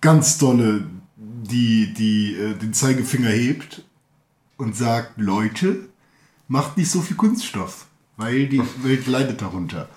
ganz 0.00 0.38
dolle 0.38 0.86
die, 1.18 1.92
die 1.92 2.34
äh, 2.36 2.54
den 2.54 2.72
Zeigefinger 2.72 3.28
hebt 3.28 3.84
und 4.56 4.74
sagt, 4.76 5.18
Leute, 5.18 5.88
macht 6.48 6.78
nicht 6.78 6.90
so 6.90 7.02
viel 7.02 7.16
Kunststoff, 7.18 7.84
weil 8.16 8.46
die 8.46 8.62
Welt 8.82 9.06
leidet 9.06 9.42
darunter. 9.42 9.88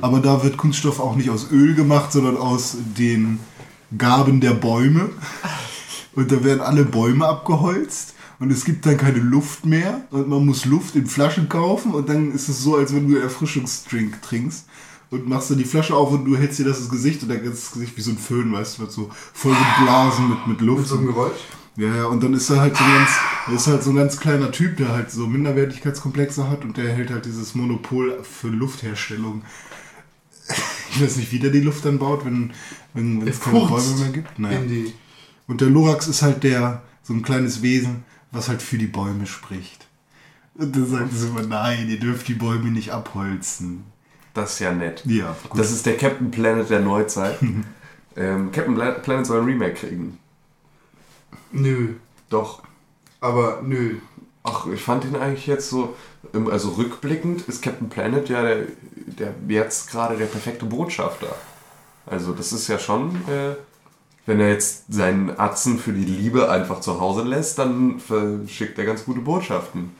Aber 0.00 0.20
da 0.20 0.42
wird 0.42 0.56
Kunststoff 0.56 1.00
auch 1.00 1.16
nicht 1.16 1.30
aus 1.30 1.50
Öl 1.50 1.74
gemacht, 1.74 2.12
sondern 2.12 2.36
aus 2.36 2.76
den 2.98 3.40
Gaben 3.96 4.40
der 4.40 4.54
Bäume. 4.54 5.10
Und 6.14 6.30
da 6.30 6.44
werden 6.44 6.60
alle 6.60 6.84
Bäume 6.84 7.26
abgeholzt 7.26 8.14
und 8.38 8.52
es 8.52 8.64
gibt 8.64 8.86
dann 8.86 8.96
keine 8.96 9.18
Luft 9.18 9.66
mehr 9.66 10.02
und 10.10 10.28
man 10.28 10.44
muss 10.44 10.64
Luft 10.64 10.94
in 10.96 11.06
Flaschen 11.06 11.48
kaufen 11.48 11.92
und 11.92 12.08
dann 12.08 12.32
ist 12.32 12.48
es 12.48 12.62
so, 12.62 12.76
als 12.76 12.94
wenn 12.94 13.08
du 13.08 13.16
Erfrischungsdrink 13.16 14.22
trinkst 14.22 14.66
und 15.10 15.28
machst 15.28 15.50
dann 15.50 15.58
die 15.58 15.64
Flasche 15.64 15.94
auf 15.94 16.12
und 16.12 16.24
du 16.24 16.36
hältst 16.36 16.58
dir 16.58 16.64
das 16.64 16.80
ins 16.80 16.90
Gesicht 16.90 17.22
und 17.22 17.30
dann 17.30 17.40
ist 17.42 17.64
das 17.64 17.72
Gesicht 17.72 17.96
wie 17.96 18.02
so 18.02 18.10
ein 18.10 18.18
Föhn, 18.18 18.52
weißt 18.52 18.76
du, 18.76 18.82
wird 18.82 18.92
so 18.92 19.10
voll 19.32 19.54
geblasen 19.78 20.30
mit, 20.30 20.46
mit 20.46 20.60
Luft. 20.60 20.88
Geräusch? 20.88 21.32
Ja, 21.76 21.94
ja, 21.96 22.04
und 22.06 22.22
dann 22.22 22.34
ist 22.34 22.48
er 22.50 22.60
halt 22.60 22.76
so 22.76 22.84
ein 22.84 22.94
ganz, 22.94 23.10
er 23.48 23.52
ist 23.54 23.66
halt 23.66 23.82
so 23.82 23.90
ein 23.90 23.96
ganz 23.96 24.20
kleiner 24.20 24.52
Typ, 24.52 24.76
der 24.76 24.90
halt 24.90 25.10
so 25.10 25.26
Minderwertigkeitskomplexe 25.26 26.48
hat 26.48 26.64
und 26.64 26.76
der 26.76 26.92
hält 26.92 27.10
halt 27.10 27.24
dieses 27.24 27.54
Monopol 27.56 28.22
für 28.22 28.48
Luftherstellung. 28.48 29.42
Ich 30.90 31.02
weiß 31.02 31.16
nicht, 31.16 31.32
wie 31.32 31.38
der 31.40 31.50
die 31.50 31.60
Luft 31.60 31.84
dann 31.84 31.98
baut, 31.98 32.24
wenn, 32.24 32.52
wenn, 32.92 33.20
wenn 33.20 33.28
es 33.28 33.40
keine 33.40 33.60
Bäume 33.60 33.96
mehr 33.98 34.10
gibt. 34.10 34.38
Naja. 34.38 34.58
In 34.60 34.68
die 34.68 34.94
Und 35.48 35.60
der 35.60 35.68
Lorax 35.70 36.06
ist 36.06 36.22
halt 36.22 36.44
der, 36.44 36.82
so 37.02 37.12
ein 37.12 37.22
kleines 37.22 37.62
Wesen, 37.62 38.04
was 38.30 38.48
halt 38.48 38.62
für 38.62 38.78
die 38.78 38.86
Bäume 38.86 39.26
spricht. 39.26 39.88
Und 40.54 40.76
dann 40.76 40.86
sagt 40.86 41.12
sie 41.12 41.26
immer, 41.26 41.42
nein, 41.42 41.88
ihr 41.88 41.98
dürft 41.98 42.28
die 42.28 42.34
Bäume 42.34 42.70
nicht 42.70 42.92
abholzen. 42.92 43.82
Das 44.34 44.52
ist 44.54 44.58
ja 44.60 44.72
nett. 44.72 45.02
Ja, 45.06 45.36
gut. 45.48 45.58
Das 45.58 45.72
ist 45.72 45.86
der 45.86 45.96
Captain 45.96 46.30
Planet 46.30 46.70
der 46.70 46.80
Neuzeit. 46.80 47.38
ähm, 48.16 48.52
Captain 48.52 48.74
Pla- 48.76 48.92
Planet 48.92 49.26
soll 49.26 49.40
ein 49.40 49.46
Remake 49.46 49.74
kriegen. 49.74 50.18
Nö. 51.52 51.94
Doch. 52.30 52.62
Aber 53.20 53.60
nö. 53.64 53.96
Ach, 54.42 54.66
ich 54.66 54.80
fand 54.82 55.04
ihn 55.04 55.16
eigentlich 55.16 55.46
jetzt 55.46 55.70
so, 55.70 55.94
ähm, 56.34 56.48
also 56.50 56.70
rückblickend 56.70 57.42
ist 57.48 57.62
Captain 57.62 57.88
Planet 57.88 58.28
ja 58.28 58.42
der, 58.42 58.66
der 59.06 59.34
jetzt 59.48 59.90
gerade 59.90 60.16
der 60.16 60.26
perfekte 60.26 60.66
Botschafter. 60.66 61.34
Also 62.06 62.32
das 62.32 62.52
ist 62.52 62.68
ja 62.68 62.78
schon, 62.78 63.14
äh, 63.28 63.54
wenn 64.26 64.40
er 64.40 64.50
jetzt 64.50 64.92
seinen 64.92 65.38
Atzen 65.38 65.78
für 65.78 65.92
die 65.92 66.04
Liebe 66.04 66.50
einfach 66.50 66.80
zu 66.80 67.00
Hause 67.00 67.22
lässt, 67.22 67.58
dann 67.58 67.98
verschickt 68.00 68.78
er 68.78 68.84
ganz 68.84 69.04
gute 69.06 69.20
Botschaften. 69.20 69.92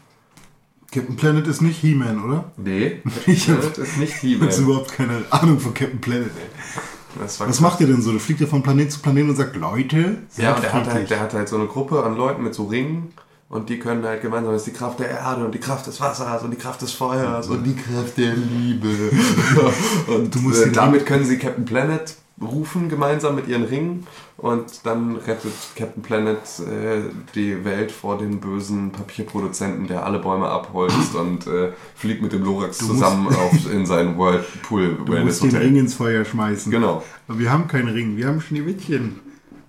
Captain 0.93 1.17
Planet 1.17 1.47
ist 1.47 1.61
nicht 1.63 1.81
He-Man, 1.81 2.23
oder? 2.23 2.53
Nee, 2.59 3.01
Ich 3.27 3.49
hab- 3.49 3.59
Planet 3.61 3.79
ist 3.79 3.97
nicht 3.97 4.23
Ich 4.23 4.35
habe 4.41 4.51
He-Man. 4.51 4.65
überhaupt 4.65 4.93
keine 4.93 5.25
Ahnung 5.31 5.59
von 5.59 5.73
Captain 5.75 6.01
Planet, 6.01 6.29
ey. 6.29 6.81
Was 7.21 7.61
macht 7.61 7.81
ihr 7.81 7.87
denn 7.87 8.03
so? 8.03 8.11
Der 8.11 8.21
fliegt 8.21 8.41
ja 8.41 8.47
von 8.47 8.63
Planet 8.63 8.91
zu 8.93 9.01
Planet 9.01 9.29
und 9.29 9.37
sagt, 9.37 9.57
Leute, 9.57 10.19
Ja, 10.37 10.55
und 10.55 10.63
der 10.63 10.73
hat, 10.73 10.93
halt, 10.93 11.11
der 11.11 11.21
hat 11.21 11.35
halt 11.35 11.49
so 11.49 11.57
eine 11.57 11.67
Gruppe 11.67 12.03
an 12.03 12.17
Leuten 12.17 12.43
mit 12.43 12.55
so 12.55 12.65
Ringen 12.65 13.13
und 13.49 13.69
die 13.69 13.79
können 13.79 14.05
halt 14.05 14.23
gemeinsam, 14.23 14.53
das 14.53 14.63
ist 14.63 14.75
die 14.75 14.79
Kraft 14.79 14.99
der 14.99 15.11
Erde 15.11 15.45
und 15.45 15.55
die 15.55 15.61
Kraft 15.61 15.87
des 15.87 16.01
Wassers 16.01 16.43
und 16.43 16.51
die 16.51 16.57
Kraft 16.57 16.83
des 16.83 16.93
Feuers 16.93 17.49
und 17.49 17.63
die 17.65 17.77
Kraft 17.77 18.17
der 18.17 18.35
Liebe. 18.35 18.89
und 20.09 20.35
Du 20.35 20.41
musst 20.41 20.67
äh, 20.67 20.73
damit 20.73 21.07
können 21.07 21.25
sie 21.25 21.39
Captain 21.39 21.65
Planet 21.65 22.17
rufen 22.41 22.89
gemeinsam 22.89 23.37
mit 23.37 23.47
ihren 23.47 23.65
Ringen 23.65 24.07
und 24.45 24.85
dann 24.85 25.17
rettet 25.17 25.55
Captain 25.75 26.03
Planet 26.03 26.37
äh, 26.61 27.01
die 27.35 27.65
Welt 27.65 27.91
vor 27.91 28.19
den 28.19 28.41
bösen 28.41 28.93
Papierproduzenten, 28.93 29.87
der 29.87 30.05
alle 30.05 30.19
Bäume 30.19 30.47
abholzt 30.51 31.15
und 31.19 31.47
äh, 31.47 31.73
fliegt 31.95 32.21
mit 32.21 32.35
dem 32.35 32.45
Lorax 32.45 32.83
musst- 32.83 32.93
zusammen 32.93 33.29
auf, 33.29 33.73
in 33.73 33.87
sein 33.87 34.19
Whirlpool 34.19 34.97
Du 35.07 35.09
Wellness 35.13 35.41
musst 35.41 35.45
den 35.45 35.51
Hotel. 35.53 35.63
Ring 35.69 35.77
ins 35.77 35.95
Feuer 35.95 36.27
schmeißen. 36.27 36.71
Genau. 36.71 37.03
Aber 37.27 37.39
wir 37.39 37.51
haben 37.51 37.69
keinen 37.69 37.89
Ring, 37.89 38.19
wir 38.19 38.27
haben 38.27 38.43
Schneewittchen. 38.43 39.21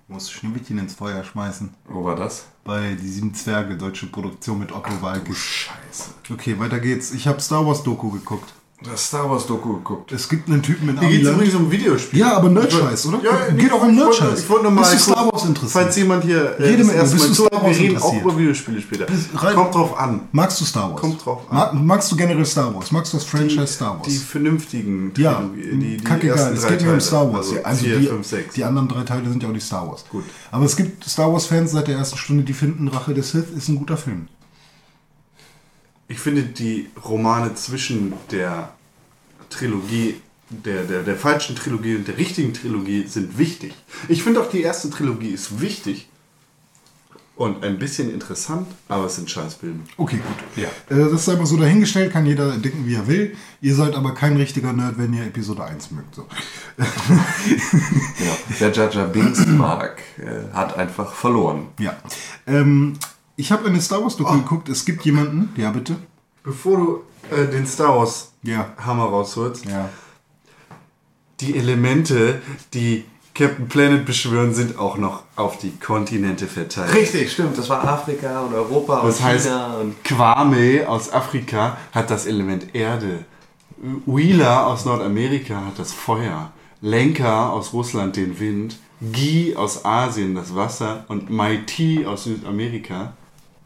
Du 0.08 0.14
musst 0.14 0.34
Schneewittchen 0.34 0.78
ins 0.78 0.94
Feuer 0.94 1.24
schmeißen. 1.24 1.70
Wo 1.88 2.04
war 2.04 2.18
das? 2.18 2.48
Bei 2.66 2.98
die 3.02 3.08
sieben 3.08 3.34
Zwerge, 3.34 3.78
deutsche 3.78 4.08
Produktion 4.08 4.60
mit 4.60 4.74
Otto 4.74 4.92
Walkes. 5.02 5.38
Scheiße. 5.38 6.12
Okay, 6.34 6.60
weiter 6.60 6.82
geht's. 6.82 7.14
Ich 7.14 7.30
habe 7.30 7.40
Star 7.40 7.66
Wars 7.66 7.82
Doku 7.84 8.10
geguckt. 8.12 8.54
Das 8.92 9.08
Star 9.08 9.30
Wars 9.30 9.48
Doku 9.48 9.74
geguckt. 9.78 10.12
Es 10.12 10.30
gibt 10.30 10.48
einen 10.50 10.62
Typen 10.62 10.90
in 10.90 11.00
Hier 11.00 11.10
geht 11.10 11.24
es 11.26 11.30
übrigens 11.32 11.56
um 11.56 11.72
Videospiele. 11.72 12.22
Ja, 12.22 12.38
aber 12.38 12.50
Nerdscheiß, 12.50 13.08
oder? 13.08 13.20
Ja, 13.24 13.50
Geht 13.54 13.72
auch 13.72 13.82
um 13.84 13.96
Nerdscheiß. 13.96 14.42
Ich 14.42 14.50
wollte 14.50 14.64
nur 14.64 14.72
mal 14.74 14.82
Bist 14.82 15.08
du 15.08 15.12
Star 15.12 15.26
Wars 15.32 15.46
interessiert? 15.46 15.72
Falls 15.84 15.96
jemand 15.96 16.24
hier 16.24 16.60
äh, 16.60 16.78
mir, 16.84 16.94
erste 16.94 17.16
bist 17.16 17.30
du 17.30 17.34
Star 17.34 17.50
wir 17.52 17.62
Wars 17.68 17.78
reden 17.78 17.98
auch 17.98 18.04
interessiert? 18.14 18.22
über 18.24 18.38
Videospiele 18.38 18.82
später. 18.82 19.06
Kommt 19.54 19.74
drauf 19.76 19.98
an. 20.00 20.22
Magst 20.32 20.62
du 20.62 20.66
Star 20.66 20.92
Wars? 20.92 21.02
Kommt 21.02 21.26
drauf 21.26 21.42
an. 21.50 21.56
Ma 21.58 21.72
magst 21.74 22.12
du 22.12 22.16
generell 22.16 22.46
Star 22.46 22.74
Wars? 22.76 22.92
Magst 22.92 23.14
du 23.14 23.18
das 23.18 23.26
Franchise 23.26 23.68
Star 23.68 23.96
Wars? 23.98 24.08
Die 24.08 24.18
vernünftigen 24.18 25.12
ja, 25.18 25.40
Trilogie- 25.40 25.78
die, 25.80 25.98
die 25.98 26.04
kackegal. 26.04 26.38
ersten 26.38 26.54
Es 26.56 26.68
geht 26.68 26.82
nicht 26.82 26.90
um. 26.92 27.00
Star 27.00 27.34
Wars. 27.34 27.46
Also, 27.48 27.56
Ja, 27.56 27.62
also 27.64 27.84
4, 27.86 28.00
die, 28.00 28.08
5, 28.08 28.28
6. 28.28 28.54
die 28.56 28.64
anderen 28.64 28.88
drei 28.88 29.04
Teile 29.04 29.30
sind 29.30 29.42
ja 29.42 29.50
auch 29.50 29.54
nicht 29.54 29.66
Star 29.66 29.88
Wars. 29.88 30.06
Gut. 30.10 30.24
Aber 30.52 30.66
es 30.66 30.76
gibt 30.76 31.04
Star 31.06 31.32
Wars-Fans 31.34 31.72
seit 31.72 31.88
der 31.88 31.98
ersten 31.98 32.18
Stunde, 32.18 32.44
die 32.44 32.54
finden, 32.54 32.88
Rache 32.90 33.14
des 33.14 33.32
Sith 33.32 33.46
ist 33.56 33.68
ein 33.70 33.78
guter 33.78 33.98
Film. 33.98 34.28
Ich 36.08 36.20
finde 36.20 36.44
die 36.44 36.88
Romane 37.04 37.56
zwischen 37.56 38.14
der 38.30 38.70
Trilogie, 39.50 40.22
der, 40.50 40.84
der, 40.84 41.04
der 41.04 41.16
falschen 41.16 41.56
Trilogie 41.56 41.96
und 41.96 42.08
der 42.08 42.18
richtigen 42.18 42.54
Trilogie 42.54 43.06
sind 43.08 43.38
wichtig. 43.38 43.74
Ich 44.10 44.24
finde 44.24 44.42
auch 44.42 44.50
die 44.50 44.62
erste 44.62 44.90
Trilogie 44.90 45.30
ist 45.30 45.60
wichtig 45.62 46.08
und 47.36 47.66
ein 47.66 47.78
bisschen 47.80 48.14
interessant, 48.14 48.68
aber 48.88 49.06
es 49.08 49.16
sind 49.18 49.30
Scheißfilme. 49.30 49.82
Okay, 49.98 50.18
gut. 50.18 50.64
Ja. 50.64 50.70
Äh, 50.96 51.10
das 51.12 51.26
sei 51.26 51.36
mal 51.36 51.46
so 51.46 51.58
dahingestellt, 51.58 52.14
kann 52.14 52.26
jeder 52.26 52.52
denken, 52.58 52.86
wie 52.86 52.96
er 52.96 53.08
will. 53.08 53.36
Ihr 53.60 53.76
seid 53.76 53.94
aber 53.96 54.14
kein 54.14 54.38
richtiger 54.38 54.72
Nerd, 54.72 54.98
wenn 54.98 55.14
ihr 55.14 55.24
Episode 55.26 55.66
1 55.66 55.92
mögt. 55.92 56.16
So. 56.16 56.26
Genau. 58.18 58.38
Wer 58.60 58.72
Jar 58.72 59.08
Binks 59.08 59.46
mag, 59.48 60.02
äh, 60.18 60.54
hat 60.54 60.78
einfach 60.78 61.14
verloren. 61.14 61.68
Ja. 61.80 61.98
Ähm, 62.48 62.94
ich 63.36 63.52
habe 63.52 63.68
eine 63.68 63.82
Star 63.82 64.02
Wars-Doku 64.02 64.32
Oh. 64.34 64.38
geguckt. 64.38 64.70
Es 64.70 64.86
gibt 64.86 65.04
jemanden, 65.06 65.50
ja 65.58 65.72
bitte. 65.72 65.98
Bevor 66.44 66.78
du 66.78 67.36
äh, 67.36 67.48
den 67.48 67.68
Star 67.68 67.98
Wars 67.98 68.32
Ja. 68.46 68.74
Hammer 68.78 69.06
rausholst, 69.06 69.66
Ja. 69.66 69.90
die 71.42 71.58
Elemente, 71.58 72.42
die 72.74 73.06
Captain 73.34 73.68
Planet 73.68 74.06
beschwören, 74.06 74.54
sind 74.54 74.80
auch 74.80 74.98
noch 74.98 75.24
auf 75.36 75.58
die 75.58 75.72
Kontinente 75.78 76.48
verteilt. 76.48 76.94
Richtig, 76.94 77.32
stimmt. 77.34 77.58
Das 77.58 77.70
war 77.70 77.86
Afrika 77.86 78.42
und 78.42 78.54
Europa 78.54 79.00
und 79.00 79.08
Das 79.08 79.22
heißt, 79.22 79.46
China 79.48 79.74
und 79.76 80.02
Kwame 80.06 80.86
aus 80.88 81.12
Afrika 81.12 81.76
hat 81.92 82.10
das 82.10 82.26
Element 82.28 82.74
Erde. 82.74 83.26
Wheeler 84.06 84.68
aus 84.68 84.86
Nordamerika 84.86 85.56
hat 85.66 85.78
das 85.78 85.92
Feuer. 85.92 86.52
Lenker 86.82 87.52
aus 87.52 87.74
Russland 87.74 88.16
den 88.16 88.40
Wind. 88.40 88.78
Guy 89.02 89.54
aus 89.58 89.84
Asien 89.84 90.34
das 90.36 90.56
Wasser. 90.56 91.04
Und 91.10 91.30
Maiti 91.30 92.06
aus 92.06 92.24
Südamerika 92.24 93.14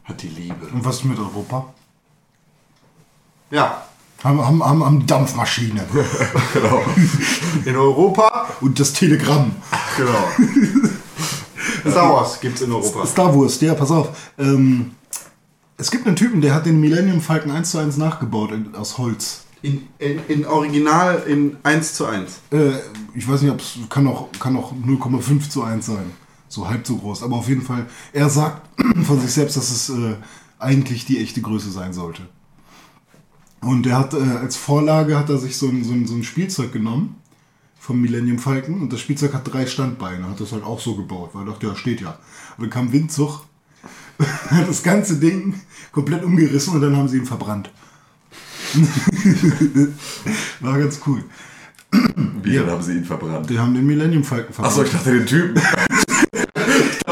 hat 0.04 0.22
die 0.22 0.28
Liebe. 0.28 0.66
Und 0.72 0.84
was 0.84 1.04
mit 1.04 1.18
Europa? 1.18 1.72
Ja, 3.52 3.84
Haben, 4.22 4.44
haben, 4.44 4.62
haben, 4.62 4.84
haben 4.84 5.06
Dampfmaschine 5.06 5.86
in 7.64 7.76
Europa. 7.76 8.48
und 8.60 8.78
das 8.78 8.92
Telegramm. 8.92 9.52
Genau. 9.96 10.90
Star 11.90 12.12
Wars 12.12 12.40
gibt's 12.40 12.60
in 12.60 12.70
Europa. 12.70 13.06
Star 13.06 13.34
Wars, 13.34 13.60
ja, 13.60 13.74
pass 13.74 13.90
auf. 13.90 14.32
Ähm, 14.38 14.92
es 15.78 15.90
gibt 15.90 16.06
einen 16.06 16.16
Typen, 16.16 16.42
der 16.42 16.54
hat 16.54 16.66
den 16.66 16.80
Millennium 16.80 17.22
Falcon 17.22 17.50
1 17.50 17.70
zu 17.70 17.78
1 17.78 17.96
nachgebaut 17.96 18.52
in, 18.52 18.74
aus 18.74 18.98
Holz. 18.98 19.44
In, 19.62 19.88
in, 19.98 20.20
in 20.28 20.46
Original 20.46 21.22
in 21.26 21.56
1 21.62 21.94
zu 21.94 22.04
1. 22.04 22.40
Äh, 22.50 22.72
ich 23.14 23.26
weiß 23.26 23.40
nicht, 23.40 23.50
ob 23.50 23.60
es 23.60 23.78
kann 23.88 24.06
auch, 24.06 24.28
kann 24.38 24.56
auch 24.56 24.72
0,5 24.72 25.48
zu 25.48 25.62
1 25.62 25.86
sein. 25.86 26.10
So 26.48 26.68
halb 26.68 26.86
so 26.86 26.96
groß. 26.96 27.22
Aber 27.22 27.36
auf 27.36 27.48
jeden 27.48 27.62
Fall, 27.62 27.86
er 28.12 28.28
sagt 28.28 28.68
von 29.04 29.18
sich 29.18 29.32
selbst, 29.32 29.56
dass 29.56 29.70
es 29.70 29.88
äh, 29.88 30.16
eigentlich 30.58 31.06
die 31.06 31.18
echte 31.18 31.40
Größe 31.40 31.70
sein 31.70 31.94
sollte. 31.94 32.22
Und 33.60 33.86
er 33.86 33.98
hat 33.98 34.14
äh, 34.14 34.18
als 34.18 34.56
Vorlage 34.56 35.18
hat 35.18 35.28
er 35.28 35.38
sich 35.38 35.56
so 35.56 35.68
ein, 35.68 35.84
so, 35.84 35.92
ein, 35.92 36.06
so 36.06 36.14
ein 36.14 36.24
Spielzeug 36.24 36.72
genommen 36.72 37.16
vom 37.78 38.00
Millennium 38.00 38.38
Falcon 38.38 38.80
und 38.80 38.92
das 38.92 39.00
Spielzeug 39.00 39.34
hat 39.34 39.52
drei 39.52 39.66
Standbeine, 39.66 40.28
hat 40.28 40.40
das 40.40 40.52
halt 40.52 40.64
auch 40.64 40.80
so 40.80 40.96
gebaut, 40.96 41.30
weil 41.32 41.42
er 41.42 41.52
dachte, 41.52 41.66
ja, 41.66 41.74
steht 41.74 42.00
ja. 42.00 42.18
Und 42.56 42.64
dann 42.64 42.70
kam 42.70 42.92
Windzug, 42.92 43.44
hat 44.50 44.68
das 44.68 44.82
ganze 44.82 45.16
Ding 45.16 45.54
komplett 45.92 46.22
umgerissen 46.22 46.74
und 46.74 46.82
dann 46.82 46.96
haben 46.96 47.08
sie 47.08 47.18
ihn 47.18 47.26
verbrannt. 47.26 47.70
War 50.60 50.78
ganz 50.78 51.00
cool. 51.06 51.24
wie 52.42 52.54
dann 52.54 52.70
haben 52.70 52.82
sie 52.82 52.92
ihn 52.92 53.04
verbrannt. 53.04 53.50
Die 53.50 53.58
haben 53.58 53.74
den 53.74 53.86
Millennium 53.86 54.24
Falcon 54.24 54.52
verbrannt. 54.52 54.78
Achso, 54.78 54.84
ich 54.84 54.92
dachte 54.92 55.12
den 55.12 55.26
Typen. 55.26 55.60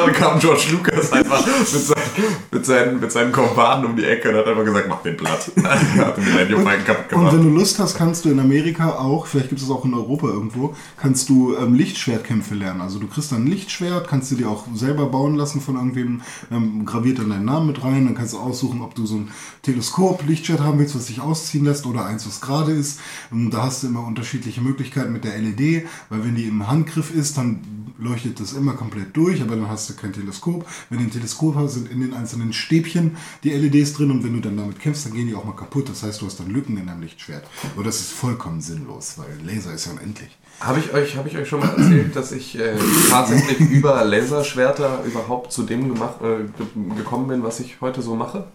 Dann 0.07 0.13
kam 0.15 0.39
George 0.39 0.65
Lucas 0.73 1.13
einfach 1.13 1.45
mit 1.47 1.67
seinen, 1.67 2.35
mit 2.51 2.67
seinen, 2.67 3.01
mit 3.01 3.13
seinen 3.13 3.33
Kompanen 3.33 3.85
um 3.87 3.97
die 3.97 4.05
Ecke 4.05 4.31
und 4.31 4.37
hat 4.37 4.47
einfach 4.47 4.65
gesagt, 4.65 4.89
mach 4.89 5.03
den 5.03 5.17
platt. 5.17 5.51
Er 5.99 6.07
hat 6.07 6.17
den 6.17 6.63
Falcon 6.63 6.85
kaputt 6.85 7.13
Und 7.13 7.25
wenn 7.27 7.31
gemacht. 7.31 7.45
du 7.45 7.49
Lust 7.59 7.79
hast, 7.79 7.97
kannst 7.97 8.25
du 8.25 8.31
in 8.31 8.41
Amerika 8.41 8.91
auch, 8.97 9.27
vielleicht 9.27 9.49
gibt 9.49 9.61
es 9.61 9.69
das 9.69 9.77
auch 9.77 9.85
in 9.85 9.95
Europa 9.95 10.29
irgendwo, 10.29 10.75
kannst 10.97 11.29
du 11.29 11.57
ähm, 11.57 11.75
Lichtschwertkämpfe 11.75 12.55
lernen. 12.55 12.81
Also 12.81 12.99
du 12.99 13.07
kriegst 13.07 13.33
dann 13.33 13.45
ein 13.45 13.47
Lichtschwert, 13.47 14.09
kannst 14.09 14.31
du 14.31 14.37
dir 14.37 14.49
auch 14.49 14.65
selber 14.75 15.07
bauen 15.07 15.37
lassen 15.37 15.61
von 15.61 15.77
irgendwem, 15.77 16.21
ähm, 16.51 16.85
graviert 16.85 17.19
dann 17.19 17.31
deinen 17.31 17.45
Namen 17.45 17.67
mit 17.69 17.83
rein, 17.83 18.07
dann 18.07 18.15
kannst 18.15 18.35
du 18.35 18.39
aussuchen, 18.39 18.83
ob 18.83 18.95
du 18.95 19.07
so 19.07 19.17
ein 19.17 19.29
Teleskop-Lichtschwert 19.63 20.61
haben 20.61 20.79
willst, 20.79 20.95
was 20.95 21.07
sich 21.07 21.21
ausziehen 21.21 21.65
lässt 21.65 21.87
oder 21.87 22.07
eins, 22.07 22.27
was 22.27 22.41
gerade 22.41 22.73
ist. 22.73 23.01
Und 23.31 23.51
da 23.51 23.65
hast 23.65 23.83
du 23.83 23.89
immer 23.89 24.07
unterschiedliche 24.07 24.61
Möglichkeiten 24.61 25.13
mit 25.13 25.25
der 25.25 25.39
LED, 25.39 25.87
weil 26.11 26.25
wenn 26.25 26.35
die 26.35 26.45
im 26.45 26.67
Handgriff 26.69 27.15
ist, 27.15 27.37
dann 27.39 27.61
leuchtet 27.99 28.41
das 28.41 28.53
immer 28.53 28.75
komplett 28.75 29.17
durch, 29.17 29.43
aber 29.43 29.57
dann 29.57 29.69
hast 29.69 29.88
hast 29.89 29.99
du 29.99 30.03
kein 30.03 30.13
Teleskop. 30.13 30.67
Wenn 30.91 30.99
du 30.99 31.05
ein 31.05 31.11
Teleskop 31.11 31.55
hast, 31.57 31.75
sind 31.75 31.91
in 31.91 32.01
den 32.01 32.15
einzelnen 32.15 32.53
Stäbchen 32.53 33.17
die 33.43 33.51
LEDs 33.51 33.95
drin 33.95 34.11
und 34.11 34.23
wenn 34.25 34.35
du 34.35 34.41
dann 34.41 34.57
damit 34.57 34.79
kämpfst, 34.81 35.07
dann 35.07 35.15
gehen 35.15 35.27
die 35.27 35.35
auch 35.35 35.45
mal 35.45 35.57
kaputt. 35.57 35.89
Das 35.89 36.03
heißt, 36.03 36.21
du 36.21 36.27
hast 36.27 36.39
dann 36.41 36.51
Lücken 36.51 36.77
in 36.77 36.87
deinem 36.87 37.01
Lichtschwert. 37.03 37.47
Aber 37.75 37.85
das 37.85 38.01
ist 38.01 38.13
vollkommen 38.13 38.61
sinnlos, 38.61 39.15
weil 39.17 39.39
Laser 39.45 39.73
ist 39.73 39.87
ja 39.87 39.93
unendlich. 39.93 40.37
Habe 40.61 40.81
ich, 40.81 40.93
euch, 40.93 41.17
hab 41.17 41.27
ich 41.27 41.37
euch 41.37 41.49
schon 41.49 41.61
mal 41.61 41.69
erzählt, 41.69 42.15
dass 42.17 42.33
ich 42.33 42.59
äh, 42.59 42.75
tatsächlich 43.09 43.61
über 43.71 44.05
Laserschwerter 44.05 45.05
überhaupt 45.05 45.53
zu 45.53 45.63
dem 45.63 45.89
gemacht, 45.93 46.21
äh, 46.21 46.45
ge- 46.59 46.97
gekommen 46.97 47.29
bin, 47.29 47.43
was 47.43 47.61
ich 47.61 47.81
heute 47.81 48.03
so 48.03 48.15
mache? 48.17 48.47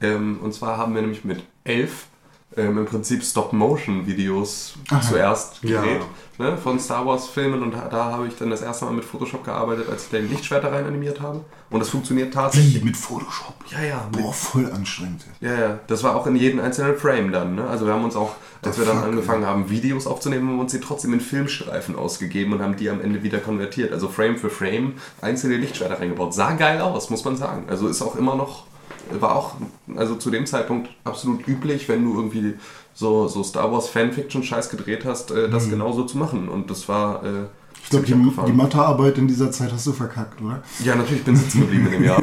Ähm, 0.00 0.38
und 0.42 0.54
zwar 0.54 0.78
haben 0.78 0.94
wir 0.94 1.02
nämlich 1.02 1.24
mit 1.24 1.42
elf 1.64 2.06
ähm, 2.58 2.78
im 2.78 2.84
Prinzip 2.86 3.22
Stop-Motion-Videos 3.22 4.74
zuerst 5.08 5.62
Ja. 5.62 5.80
gedreht 5.80 6.02
ne, 6.38 6.56
von 6.56 6.78
Star 6.78 7.04
Wars-Filmen 7.06 7.62
und 7.62 7.72
da, 7.74 7.88
da 7.88 8.04
habe 8.12 8.26
ich 8.28 8.36
dann 8.36 8.50
das 8.50 8.62
erste 8.62 8.84
Mal 8.84 8.92
mit 8.94 9.04
Photoshop 9.04 9.44
gearbeitet, 9.44 9.86
als 9.90 10.04
ich 10.04 10.10
die 10.10 10.16
Lichtschwerter 10.18 10.72
rein 10.72 10.86
animiert 10.86 11.20
habe. 11.20 11.40
Und 11.70 11.80
das 11.80 11.88
funktioniert 11.90 12.32
tatsächlich. 12.32 12.80
Wie 12.80 12.84
mit 12.86 12.96
Photoshop. 12.96 13.54
Ja, 13.70 13.82
ja, 13.82 14.08
Boah, 14.12 14.32
voll 14.32 14.70
anstrengend. 14.72 15.24
ja, 15.40 15.52
ja, 15.52 15.78
das 15.86 16.02
war 16.02 16.16
auch 16.16 16.26
in 16.26 16.36
jedem 16.36 16.60
einzelnen 16.60 16.96
Frame 16.96 17.30
dann. 17.32 17.54
Ne? 17.56 17.66
Also 17.66 17.86
wir 17.86 17.92
haben 17.92 18.04
uns 18.04 18.16
auch, 18.16 18.36
als 18.62 18.76
The 18.76 18.82
wir 18.82 18.86
dann 18.92 19.02
angefangen 19.04 19.44
haben, 19.44 19.68
Videos 19.68 20.06
aufzunehmen, 20.06 20.48
haben 20.48 20.56
wir 20.56 20.62
uns 20.62 20.72
die 20.72 20.80
trotzdem 20.80 21.12
in 21.12 21.20
Filmstreifen 21.20 21.94
ausgegeben 21.96 22.52
und 22.54 22.62
haben 22.62 22.76
die 22.76 22.88
am 22.88 23.00
Ende 23.00 23.22
wieder 23.22 23.38
konvertiert. 23.38 23.92
Also 23.92 24.08
Frame 24.08 24.36
für 24.38 24.48
Frame 24.50 24.94
einzelne 25.20 25.56
Lichtschwerter 25.56 26.00
reingebaut. 26.00 26.32
Sah 26.34 26.52
geil 26.52 26.80
aus, 26.80 27.10
muss 27.10 27.24
man 27.24 27.36
sagen. 27.36 27.64
Also 27.68 27.88
ist 27.88 28.00
auch 28.00 28.16
immer 28.16 28.34
noch, 28.36 28.64
war 29.20 29.36
auch, 29.36 29.54
also 29.96 30.14
zu 30.16 30.30
dem 30.30 30.46
Zeitpunkt 30.46 30.88
absolut 31.04 31.46
üblich, 31.48 31.88
wenn 31.88 32.04
du 32.04 32.14
irgendwie 32.16 32.54
so, 32.94 33.28
so 33.28 33.42
Star 33.42 33.70
Wars 33.72 33.88
Fanfiction-Scheiß 33.88 34.70
gedreht 34.70 35.04
hast, 35.04 35.30
äh, 35.30 35.48
das 35.48 35.68
genauso 35.70 36.04
zu 36.04 36.18
machen. 36.18 36.48
Und 36.48 36.70
das 36.70 36.88
war... 36.88 37.22
Äh, 37.24 37.46
Ich 37.84 37.90
glaube, 37.90 38.06
die, 38.06 38.12
die 38.12 38.52
Mathearbeit 38.52 39.18
in 39.18 39.28
dieser 39.28 39.50
Zeit 39.50 39.72
hast 39.72 39.86
du 39.86 39.92
verkackt, 39.92 40.42
oder? 40.42 40.62
Ja, 40.84 40.94
natürlich 40.94 41.24
bin 41.24 41.34
ich 41.34 41.40
sitzen 41.40 41.60
geblieben 41.60 41.86
in 41.86 41.92
dem 41.92 42.04
Jahr. 42.04 42.20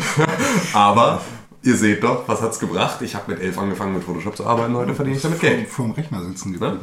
Aber 0.72 1.20
ihr 1.62 1.76
seht 1.76 2.02
doch, 2.04 2.28
was 2.28 2.40
hat's 2.42 2.58
gebracht? 2.60 3.02
Ich 3.02 3.14
habe 3.14 3.32
mit 3.32 3.40
elf 3.40 3.58
angefangen 3.58 3.94
mit 3.94 4.04
Photoshop 4.04 4.36
zu 4.36 4.46
arbeiten, 4.46 4.74
heute 4.76 4.94
verdiene 4.94 5.16
ich 5.16 5.22
damit 5.22 5.40
Geld. 5.40 5.68
Vor 5.68 5.86
dem 5.86 5.92
Rechner 5.94 6.22
sitzen 6.22 6.52
geblieben. 6.52 6.80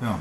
Ja. 0.00 0.18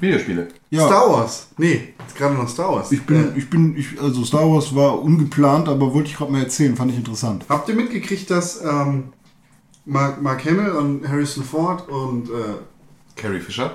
Videospiele. 0.00 0.48
ja. 0.70 0.86
Star 0.86 1.10
Wars. 1.10 1.48
Nee, 1.58 1.94
jetzt 1.98 2.16
gerade 2.16 2.34
noch 2.34 2.48
Star 2.48 2.72
Wars. 2.72 2.90
Ich 2.92 3.02
bin, 3.04 3.34
Äh, 3.34 3.38
ich 3.38 3.50
bin, 3.50 3.76
ich, 3.76 4.00
also 4.00 4.24
Star 4.24 4.50
Wars 4.50 4.74
war 4.74 5.02
ungeplant, 5.02 5.68
aber 5.68 5.92
wollte 5.94 6.08
ich 6.10 6.16
gerade 6.16 6.32
mal 6.32 6.42
erzählen, 6.42 6.74
fand 6.76 6.90
ich 6.92 6.96
interessant. 6.98 7.44
habt 7.48 7.68
ihr 7.68 7.74
mitgekriegt, 7.74 8.30
dass 8.30 8.62
ähm, 8.64 9.04
Mark, 9.84 10.22
Mark 10.22 10.44
Hamill 10.44 10.70
und 10.70 11.06
Harrison 11.08 11.44
Ford 11.44 11.88
und 11.88 12.28
äh, 12.30 12.32
Carrie 13.16 13.40
Fisher? 13.40 13.72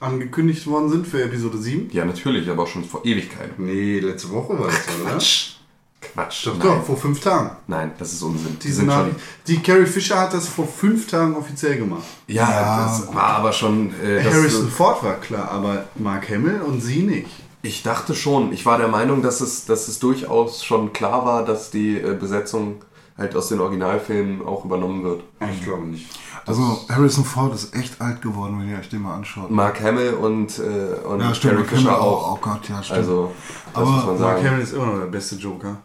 angekündigt 0.00 0.66
worden 0.66 0.88
sind 0.88 1.06
für 1.06 1.22
Episode 1.22 1.58
7? 1.58 1.90
Ja, 1.92 2.06
natürlich, 2.06 2.48
aber 2.48 2.62
auch 2.62 2.66
schon 2.66 2.84
vor 2.84 3.04
Ewigkeiten. 3.04 3.66
Nee, 3.66 3.98
letzte 4.00 4.30
Woche 4.30 4.58
war 4.58 4.68
das, 4.68 4.80
oder? 5.02 5.10
Quatsch. 5.10 5.56
Quatsch. 6.00 6.46
Doch, 6.46 6.58
doch, 6.58 6.82
vor 6.82 6.96
fünf 6.96 7.20
Tagen. 7.20 7.50
Nein, 7.66 7.92
das 7.98 8.12
ist 8.12 8.22
Unsinn. 8.22 8.56
Die 8.58 8.66
Diese 8.68 8.76
sind 8.76 8.92
schon. 8.92 9.14
Die 9.46 9.62
Carrie 9.62 9.86
Fisher 9.86 10.18
hat 10.18 10.32
das 10.32 10.48
vor 10.48 10.66
fünf 10.66 11.06
Tagen 11.06 11.36
offiziell 11.36 11.76
gemacht. 11.76 12.04
Ja, 12.26 12.50
Ja, 12.50 12.82
das 12.84 13.14
war 13.14 13.36
aber 13.36 13.52
schon. 13.52 13.92
Äh, 14.02 14.22
das, 14.22 14.32
Harrison 14.32 14.70
Ford 14.70 15.02
war 15.02 15.14
klar, 15.14 15.50
aber 15.50 15.84
Mark 15.96 16.28
Hamill 16.30 16.62
und 16.62 16.80
sie 16.80 17.02
nicht. 17.02 17.30
Ich 17.62 17.82
dachte 17.82 18.14
schon. 18.14 18.52
Ich 18.52 18.64
war 18.64 18.78
der 18.78 18.88
Meinung, 18.88 19.22
dass 19.22 19.42
es, 19.42 19.66
dass 19.66 19.88
es 19.88 19.98
durchaus 19.98 20.64
schon 20.64 20.92
klar 20.94 21.26
war, 21.26 21.44
dass 21.44 21.70
die 21.70 21.98
äh, 21.98 22.16
Besetzung 22.18 22.82
halt 23.18 23.36
aus 23.36 23.48
den 23.48 23.60
Originalfilmen 23.60 24.46
auch 24.46 24.64
übernommen 24.64 25.04
wird. 25.04 25.22
Ich 25.52 25.62
glaube 25.62 25.86
nicht. 25.86 26.08
Also 26.46 26.80
Harrison 26.88 27.24
Ford 27.24 27.54
ist 27.54 27.74
echt 27.74 28.00
alt 28.00 28.22
geworden, 28.22 28.58
wenn 28.58 28.70
ihr 28.70 28.78
euch 28.78 28.88
den 28.88 29.02
mal 29.02 29.16
anschaut. 29.16 29.50
Mark 29.50 29.82
Hamill 29.82 30.14
und, 30.14 30.58
äh, 30.58 31.06
und 31.06 31.20
ja, 31.20 31.34
stimmt. 31.34 31.52
Carrie 31.52 31.56
Mark 31.56 31.70
Hamill 31.70 31.82
Fisher 31.82 32.00
auch. 32.00 32.32
Oh 32.32 32.38
Gott, 32.40 32.68
ja, 32.68 32.82
stimmt. 32.82 32.98
Also, 32.98 33.32
das 33.66 33.74
Aber 33.74 33.86
muss 33.90 34.06
man 34.06 34.18
Mark 34.18 34.36
sagen. 34.38 34.48
Hamill 34.48 34.62
ist 34.62 34.72
immer 34.72 34.86
noch 34.86 34.98
der 34.98 35.06
beste 35.06 35.36
Joker. 35.36 35.76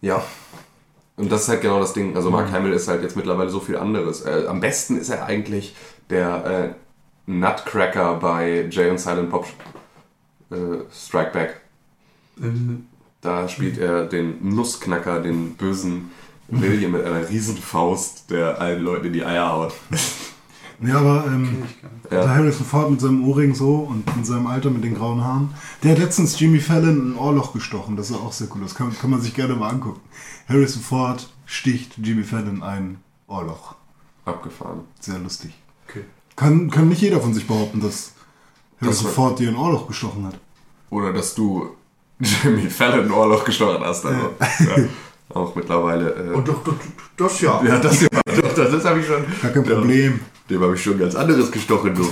Ja. 0.00 0.22
Und 1.16 1.30
das 1.30 1.42
ist 1.42 1.48
halt 1.48 1.60
genau 1.60 1.80
das 1.80 1.92
Ding. 1.92 2.16
Also 2.16 2.30
Mark 2.30 2.50
Hamill 2.50 2.72
ist 2.72 2.88
halt 2.88 3.02
jetzt 3.02 3.16
mittlerweile 3.16 3.50
so 3.50 3.60
viel 3.60 3.76
anderes. 3.76 4.22
Äh, 4.22 4.46
am 4.48 4.60
besten 4.60 4.96
ist 4.96 5.10
er 5.10 5.26
eigentlich 5.26 5.74
der 6.08 6.46
äh, 6.46 7.30
Nutcracker 7.30 8.14
bei 8.14 8.66
Jay 8.70 8.90
und 8.90 8.98
Silent 8.98 9.30
Bob 9.30 9.46
äh, 10.50 10.56
Strike 10.92 11.32
Back. 11.32 11.60
Da 13.20 13.48
spielt 13.48 13.76
er 13.76 14.06
den 14.06 14.54
Nussknacker, 14.54 15.20
den 15.20 15.54
bösen 15.56 16.10
William 16.48 16.92
mit 16.92 17.04
einer 17.04 17.28
Riesenfaust, 17.28 18.30
der 18.30 18.60
allen 18.60 18.82
Leuten 18.82 19.06
in 19.06 19.12
die 19.12 19.24
Eier 19.24 19.52
haut. 19.52 19.74
Ja, 20.82 20.98
aber 20.98 21.26
ähm, 21.26 21.62
Ja. 22.10 22.20
der 22.22 22.30
Harrison 22.34 22.64
Ford 22.66 22.90
mit 22.90 23.00
seinem 23.00 23.26
Ohrring 23.28 23.54
so 23.54 23.76
und 23.80 24.04
in 24.16 24.24
seinem 24.24 24.46
Alter 24.46 24.70
mit 24.70 24.82
den 24.82 24.94
grauen 24.94 25.22
Haaren, 25.22 25.50
der 25.82 25.92
hat 25.92 25.98
letztens 25.98 26.38
Jimmy 26.40 26.58
Fallon 26.60 27.12
ein 27.12 27.16
Ohrloch 27.16 27.52
gestochen. 27.52 27.96
Das 27.96 28.08
ist 28.10 28.16
auch 28.16 28.32
sehr 28.32 28.48
cool. 28.54 28.62
Das 28.62 28.74
kann, 28.74 28.96
kann 28.98 29.10
man 29.10 29.20
sich 29.20 29.34
gerne 29.34 29.54
mal 29.54 29.68
angucken. 29.68 30.00
Harrison 30.48 30.82
Ford 30.82 31.28
sticht 31.44 31.98
Jimmy 31.98 32.22
Fallon 32.24 32.62
ein 32.62 32.98
Ohrloch. 33.26 33.74
Abgefahren. 34.24 34.80
Sehr 35.00 35.18
lustig. 35.18 35.52
Okay. 35.88 36.04
Kann, 36.36 36.70
kann 36.70 36.88
nicht 36.88 37.02
jeder 37.02 37.20
von 37.20 37.34
sich 37.34 37.46
behaupten, 37.46 37.80
dass 37.80 38.12
Harrison 38.80 39.06
war- 39.06 39.12
Ford 39.12 39.38
dir 39.38 39.50
ein 39.50 39.56
Ohrloch 39.56 39.86
gestochen 39.86 40.24
hat. 40.26 40.38
Oder 40.88 41.12
dass 41.12 41.34
du 41.34 41.70
Jimmy 42.20 42.70
Fallon 42.70 43.04
ein 43.06 43.10
Ohrloch 43.12 43.44
gestochen 43.44 43.84
hast. 43.84 44.06
Also, 44.06 44.30
ja. 44.40 44.84
Auch 45.34 45.54
mittlerweile. 45.54 46.10
Äh, 46.14 46.34
Und 46.34 46.48
doch, 46.48 46.64
doch, 46.64 46.74
das 47.20 47.40
ja. 47.40 47.62
ja, 47.64 47.78
das, 47.78 48.00
ja, 48.00 48.08
doch, 48.24 48.54
das, 48.54 48.70
das 48.72 48.84
habe 48.84 49.00
ich 49.00 49.06
schon. 49.06 49.24
Gar 49.42 49.50
kein 49.52 49.64
Ja. 49.64 49.74
Problem. 49.74 50.20
Dem 50.48 50.62
habe 50.62 50.74
ich 50.74 50.82
schon 50.82 50.98
ganz 50.98 51.14
anderes 51.14 51.50
gestochen, 51.50 51.94
du. 51.94 52.08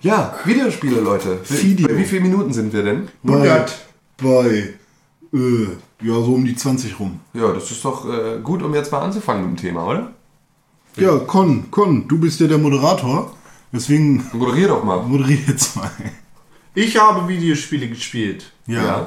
Ja, 0.00 0.38
Videospiele, 0.44 1.00
Leute. 1.00 1.38
Video. 1.48 1.88
Bei 1.88 1.96
wie 1.98 2.04
vielen 2.04 2.22
Minuten 2.24 2.52
sind 2.52 2.72
wir 2.72 2.82
denn? 2.82 3.08
Bei, 3.22 3.66
bei 4.22 4.74
äh, 5.32 5.64
ja, 6.02 6.14
so 6.14 6.34
um 6.34 6.44
die 6.44 6.54
20 6.54 7.00
rum. 7.00 7.20
Ja, 7.32 7.52
das 7.52 7.70
ist 7.70 7.84
doch 7.84 8.08
äh, 8.08 8.38
gut, 8.42 8.62
um 8.62 8.74
jetzt 8.74 8.92
mal 8.92 9.00
anzufangen 9.00 9.50
mit 9.50 9.58
dem 9.58 9.62
Thema, 9.62 9.86
oder? 9.86 10.12
Ja, 10.96 11.18
Con, 11.18 11.70
Con, 11.72 12.06
du 12.06 12.18
bist 12.18 12.38
ja 12.38 12.46
der 12.46 12.58
Moderator. 12.58 13.34
Deswegen 13.72 14.24
Moderier 14.32 14.68
doch 14.68 14.84
mal. 14.84 15.02
moderier 15.02 15.38
jetzt 15.48 15.74
mal. 15.74 15.90
Ich 16.74 16.96
habe 16.96 17.26
Videospiele 17.26 17.88
gespielt. 17.88 18.52
Ja. 18.66 19.06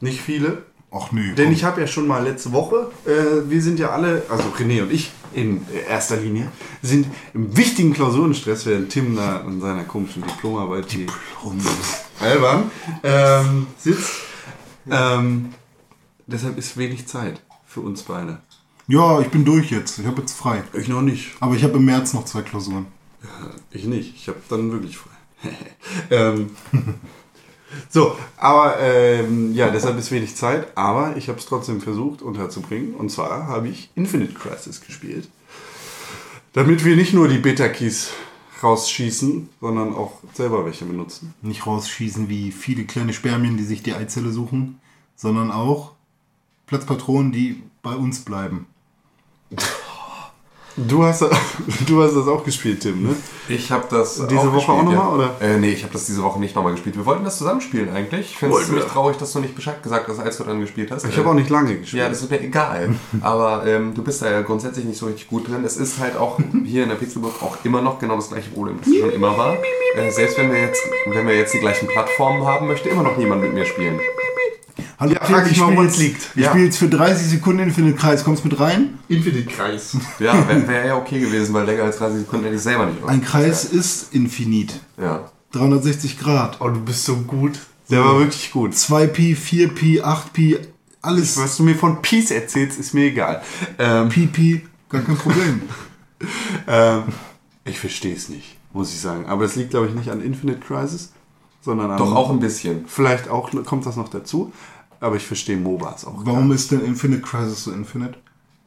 Nicht 0.00 0.20
viele. 0.20 0.64
Ach 0.96 1.12
nee. 1.12 1.32
Denn 1.32 1.46
komm. 1.46 1.54
ich 1.54 1.64
habe 1.64 1.80
ja 1.80 1.86
schon 1.86 2.06
mal 2.06 2.22
letzte 2.22 2.52
Woche, 2.52 2.90
äh, 3.04 3.48
wir 3.48 3.60
sind 3.62 3.78
ja 3.78 3.90
alle, 3.90 4.22
also 4.28 4.44
René 4.58 4.82
und 4.82 4.92
ich 4.92 5.12
in 5.34 5.66
erster 5.88 6.16
Linie, 6.16 6.50
sind 6.82 7.06
im 7.34 7.56
wichtigen 7.56 7.92
Klausurenstress, 7.92 8.64
während 8.66 8.90
Tim 8.90 9.16
da 9.16 9.40
an 9.40 9.60
seiner 9.60 9.84
komischen 9.84 10.22
Diplomarbeit, 10.22 10.90
die 10.92 11.06
albern, 12.20 12.70
ähm, 13.02 13.66
sitzt. 13.78 14.12
Ähm, 14.90 15.50
deshalb 16.26 16.56
ist 16.58 16.76
wenig 16.76 17.06
Zeit 17.06 17.42
für 17.66 17.80
uns 17.80 18.02
beide. 18.02 18.40
Ja, 18.88 19.20
ich 19.20 19.28
bin 19.28 19.44
durch 19.44 19.70
jetzt. 19.70 19.98
Ich 19.98 20.06
habe 20.06 20.20
jetzt 20.20 20.32
frei. 20.32 20.62
Ich 20.72 20.88
noch 20.88 21.02
nicht. 21.02 21.32
Aber 21.40 21.54
ich 21.56 21.64
habe 21.64 21.74
im 21.74 21.84
März 21.84 22.14
noch 22.14 22.24
zwei 22.24 22.42
Klausuren. 22.42 22.86
Ich 23.70 23.84
nicht. 23.84 24.14
Ich 24.14 24.28
habe 24.28 24.38
dann 24.48 24.70
wirklich 24.70 24.96
frei. 24.96 25.10
ähm, 26.10 26.50
so, 27.88 28.16
aber 28.36 28.78
ähm, 28.80 29.52
ja, 29.54 29.70
deshalb 29.70 29.98
ist 29.98 30.12
wenig 30.12 30.36
Zeit. 30.36 30.76
Aber 30.76 31.16
ich 31.16 31.28
habe 31.28 31.38
es 31.38 31.46
trotzdem 31.46 31.80
versucht 31.80 32.22
unterzubringen. 32.22 32.94
Und 32.94 33.10
zwar 33.10 33.46
habe 33.46 33.68
ich 33.68 33.90
Infinite 33.94 34.34
Crisis 34.34 34.80
gespielt. 34.80 35.28
Damit 36.52 36.84
wir 36.84 36.96
nicht 36.96 37.12
nur 37.12 37.28
die 37.28 37.38
Beta-Keys 37.38 38.10
rausschießen, 38.62 39.48
sondern 39.60 39.94
auch 39.94 40.20
selber 40.32 40.64
welche 40.64 40.86
benutzen. 40.86 41.34
Nicht 41.42 41.66
rausschießen 41.66 42.28
wie 42.28 42.52
viele 42.52 42.84
kleine 42.84 43.12
Spermien, 43.12 43.56
die 43.56 43.64
sich 43.64 43.82
die 43.82 43.94
Eizelle 43.94 44.30
suchen, 44.30 44.80
sondern 45.14 45.50
auch 45.50 45.92
Platzpatronen, 46.66 47.32
die 47.32 47.62
bei 47.82 47.94
uns 47.94 48.20
bleiben. 48.20 48.66
Du 50.76 51.02
hast, 51.04 51.22
du 51.86 52.02
hast 52.02 52.14
das 52.14 52.28
auch 52.28 52.44
gespielt, 52.44 52.80
Tim, 52.80 53.02
ne? 53.02 53.16
Ich 53.48 53.70
habe 53.70 53.86
das 53.88 54.16
Diese 54.16 54.36
Woche 54.36 54.50
gespielt, 54.50 54.78
auch 54.78 54.82
noch 54.82 54.92
ja. 54.92 54.98
mal, 54.98 55.14
oder? 55.14 55.34
Äh, 55.40 55.58
nee, 55.58 55.70
ich 55.70 55.82
habe 55.82 55.92
das 55.92 56.04
diese 56.04 56.22
Woche 56.22 56.38
nicht 56.38 56.54
nochmal 56.54 56.72
gespielt. 56.72 56.96
Wir 56.96 57.06
wollten 57.06 57.24
das 57.24 57.38
zusammen 57.38 57.62
spielen 57.62 57.88
eigentlich. 57.94 58.32
Ich 58.32 58.38
finde 58.38 58.56
es 58.58 58.66
ziemlich 58.66 58.84
traurig, 58.84 59.16
dass 59.16 59.32
du 59.32 59.40
nicht 59.40 59.54
Bescheid 59.54 59.82
gesagt 59.82 60.08
hast, 60.08 60.18
als 60.18 60.36
du 60.36 60.44
dann 60.44 60.60
gespielt 60.60 60.90
hast. 60.90 61.06
Ich 61.06 61.16
habe 61.16 61.30
auch 61.30 61.34
nicht 61.34 61.48
lange 61.48 61.78
gespielt. 61.78 62.02
Ja, 62.02 62.08
das 62.10 62.22
ist 62.22 62.30
mir 62.30 62.40
egal. 62.40 62.94
Aber 63.22 63.64
ähm, 63.66 63.94
du 63.94 64.02
bist 64.02 64.20
da 64.20 64.30
ja 64.30 64.42
grundsätzlich 64.42 64.84
nicht 64.84 64.98
so 64.98 65.06
richtig 65.06 65.28
gut 65.28 65.48
drin. 65.48 65.64
Es 65.64 65.78
ist 65.78 65.98
halt 65.98 66.16
auch 66.16 66.38
hier 66.64 66.82
in 66.82 66.90
der 66.90 66.96
Pixelburg 66.96 67.42
auch 67.42 67.56
immer 67.64 67.80
noch 67.80 67.98
genau 67.98 68.16
das 68.16 68.28
gleiche 68.28 68.50
Problem, 68.50 68.78
das 68.84 68.94
schon 68.94 69.10
immer 69.10 69.36
war. 69.38 69.56
Äh, 69.96 70.10
selbst 70.10 70.36
wenn 70.36 70.52
wir, 70.52 70.60
jetzt, 70.60 70.82
wenn 71.06 71.26
wir 71.26 71.36
jetzt 71.36 71.54
die 71.54 71.60
gleichen 71.60 71.88
Plattformen 71.88 72.44
haben, 72.44 72.66
möchte 72.66 72.90
immer 72.90 73.02
noch 73.02 73.16
niemand 73.16 73.40
mit 73.40 73.54
mir 73.54 73.64
spielen. 73.64 73.98
Hallo, 74.98 75.12
Ja, 75.12 75.24
frag 75.24 75.56
mal, 75.74 75.86
es 75.86 75.98
liegt. 75.98 76.30
Ich 76.34 76.42
Ja. 76.42 76.50
spiele 76.50 76.64
jetzt 76.66 76.78
für 76.78 76.88
30 76.88 77.26
Sekunden 77.26 77.60
Infinite 77.60 77.96
Kreis. 77.98 78.24
Kommst 78.24 78.44
mit 78.44 78.58
rein? 78.58 78.98
Infinite 79.08 79.46
Kreis. 79.50 79.96
Ja, 80.18 80.48
wäre 80.48 80.66
wär 80.66 80.86
ja 80.86 80.96
okay 80.96 81.20
gewesen, 81.20 81.52
weil 81.54 81.66
länger 81.66 81.84
als 81.84 81.98
30 81.98 82.20
Sekunden 82.20 82.44
hätte 82.44 82.56
ich 82.56 82.62
selber 82.62 82.86
nicht 82.86 83.04
Ein 83.06 83.22
Kreis 83.22 83.64
ist 83.66 84.14
infinit. 84.14 84.80
Ja. 84.98 85.30
360 85.52 86.18
Grad. 86.18 86.60
Oh, 86.60 86.68
du 86.70 86.80
bist 86.80 87.04
so 87.04 87.16
gut. 87.16 87.58
Der 87.90 88.04
war 88.04 88.18
wirklich 88.18 88.50
gut. 88.50 88.72
2pi, 88.72 89.36
4pi, 89.36 90.02
8pi, 90.02 90.58
alles 91.02 91.36
Was 91.36 91.56
du 91.58 91.62
mir 91.62 91.74
von 91.76 92.02
Peace 92.02 92.30
erzählst, 92.32 92.78
ist 92.80 92.94
mir 92.94 93.04
egal. 93.06 93.42
Ähm, 93.78 94.08
Pipi, 94.08 94.66
gar 94.88 95.02
kein 95.02 95.16
Problem. 95.16 95.62
ähm, 96.66 97.02
ich 97.64 97.78
verstehe 97.78 98.14
es 98.16 98.28
nicht, 98.28 98.56
muss 98.72 98.92
ich 98.92 99.00
sagen. 99.00 99.26
Aber 99.26 99.44
das 99.44 99.54
liegt, 99.56 99.70
glaube 99.70 99.86
ich, 99.86 99.94
nicht 99.94 100.10
an 100.10 100.20
Infinite 100.20 100.58
Crisis, 100.60 101.12
sondern 101.62 101.96
Doch 101.96 102.10
an- 102.10 102.16
auch 102.16 102.30
ein 102.30 102.40
bisschen. 102.40 102.86
Vielleicht 102.88 103.28
auch 103.28 103.50
kommt 103.64 103.86
das 103.86 103.94
noch 103.96 104.08
dazu, 104.08 104.52
aber 105.00 105.16
ich 105.16 105.26
verstehe 105.26 105.56
MOBAs 105.56 106.04
auch. 106.04 106.24
Warum 106.24 106.52
ist 106.52 106.70
denn 106.70 106.84
Infinite 106.84 107.22
Crisis 107.22 107.64
so 107.64 107.72
Infinite? 107.72 108.18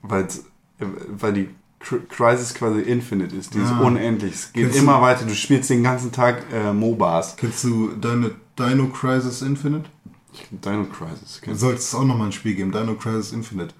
Weil's, 0.01 0.39
äh, 0.79 0.85
weil 1.09 1.33
die 1.33 1.49
Cr- 1.81 2.05
Crisis 2.09 2.53
quasi 2.53 2.81
infinite 2.81 3.33
ist, 3.35 3.53
die 3.53 3.59
ist 3.59 3.71
Ah. 3.71 3.79
unendlich. 3.81 4.33
Es 4.33 4.53
geht 4.53 4.63
Kennst 4.65 4.77
du- 4.79 4.83
immer 4.83 5.01
weiter. 5.01 5.25
Du 5.25 5.33
spielst 5.33 5.69
den 5.69 5.81
ganzen 5.83 6.11
Tag 6.11 6.43
äh, 6.51 6.73
MOBAs. 6.73 7.37
Kennst 7.37 7.63
du 7.63 7.91
deine 7.99 8.31
Dino 8.57 8.87
Crisis 8.87 9.41
Infinite? 9.41 9.89
Ich 10.33 10.43
kenn 10.47 10.59
Dino 10.61 10.85
Crisis. 10.85 11.35
Ich 11.35 11.39
Du 11.39 11.45
kenne 11.45 11.57
solltest 11.57 11.95
auch 11.95 12.03
nochmal 12.03 12.27
ein 12.27 12.31
Spiel 12.33 12.53
geben, 12.55 12.71
Dino 12.71 12.95
Crisis 12.95 13.31
Infinite. 13.31 13.73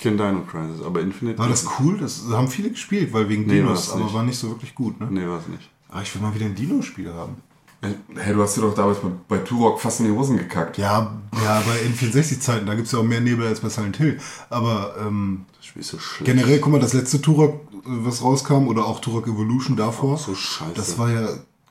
kenn 0.00 0.16
Dino 0.16 0.42
Crisis, 0.42 0.80
aber 0.84 1.00
Infinite. 1.00 1.38
War 1.38 1.48
das 1.48 1.66
cool? 1.80 1.98
Das 1.98 2.22
haben 2.30 2.48
viele 2.48 2.70
gespielt, 2.70 3.12
weil 3.12 3.28
wegen 3.28 3.46
Nee, 3.46 3.54
Dinos, 3.54 3.90
aber 3.90 4.12
war 4.12 4.22
nicht 4.22 4.38
so 4.38 4.48
wirklich 4.48 4.74
gut, 4.74 5.00
ne? 5.00 5.08
Nee, 5.10 5.26
war 5.26 5.38
es 5.40 5.48
nicht. 5.48 5.68
Aber 5.88 6.02
ich 6.02 6.14
will 6.14 6.22
mal 6.22 6.34
wieder 6.34 6.46
ein 6.46 6.54
Dino-Spiel 6.54 7.12
haben. 7.12 7.36
Hey, 7.80 8.32
du 8.34 8.42
hast 8.42 8.56
dir 8.56 8.62
doch 8.62 8.74
damals 8.74 8.98
bei, 8.98 9.08
bei 9.28 9.38
Turok 9.38 9.80
fast 9.80 10.00
in 10.00 10.06
die 10.06 10.12
Hosen 10.12 10.36
gekackt. 10.36 10.78
Ja, 10.78 11.12
ja, 11.44 11.62
bei 11.64 11.78
N64-Zeiten, 11.88 12.66
da 12.66 12.74
gibt 12.74 12.86
es 12.86 12.92
ja 12.92 12.98
auch 12.98 13.04
mehr 13.04 13.20
Nebel 13.20 13.46
als 13.46 13.60
bei 13.60 13.68
Silent 13.68 13.96
Hill. 13.98 14.18
Aber 14.50 14.96
ähm, 15.00 15.44
Das 15.56 15.66
Spiel 15.66 15.82
ist 15.82 15.88
so 15.88 15.98
schlecht. 16.00 16.24
generell, 16.24 16.58
guck 16.58 16.72
mal, 16.72 16.80
das 16.80 16.92
letzte 16.92 17.20
Turok, 17.22 17.54
äh, 17.72 17.78
was 17.84 18.20
rauskam, 18.22 18.66
oder 18.66 18.84
auch 18.84 19.00
Turok 19.00 19.28
Evolution 19.28 19.76
davor, 19.76 20.18
so 20.18 20.34
scheiße. 20.34 20.72
das 20.74 20.98
war 20.98 21.10
ja 21.10 21.28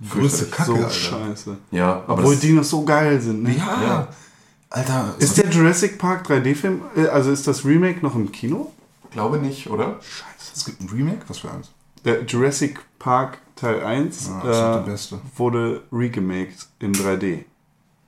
größte 0.10 0.46
Kacke, 0.46 0.66
so 0.72 0.76
Alter. 0.76 0.90
scheiße. 0.92 1.58
Ja, 1.72 2.04
aber 2.08 2.20
Obwohl 2.20 2.36
das, 2.36 2.42
Dinos 2.42 2.70
so 2.70 2.86
geil 2.86 3.20
sind. 3.20 3.44
Ne? 3.44 3.56
Ja, 3.58 3.82
Ja. 3.84 4.08
Alter, 4.70 5.16
Ist 5.20 5.38
der 5.38 5.50
Jurassic 5.50 5.98
Park 5.98 6.30
3D-Film, 6.30 6.82
äh, 6.96 7.08
also 7.08 7.32
ist 7.32 7.48
das 7.48 7.66
Remake 7.66 8.00
noch 8.02 8.16
im 8.16 8.32
Kino? 8.32 8.72
glaube 9.12 9.40
nicht, 9.40 9.70
oder? 9.70 10.00
es 10.56 10.64
gibt 10.66 10.80
ein 10.82 10.90
Remake? 10.90 11.20
Was 11.28 11.40
für 11.40 11.50
eins? 11.52 11.72
Der 12.06 12.24
Jurassic 12.26 12.80
Park 13.00 13.40
Teil 13.58 13.84
1 13.84 14.30
Ah, 14.44 14.84
das 14.86 15.02
ist 15.06 15.12
äh, 15.14 15.16
wurde 15.36 15.82
regemaked 15.92 16.68
in 16.80 16.94
3D. 16.94 17.40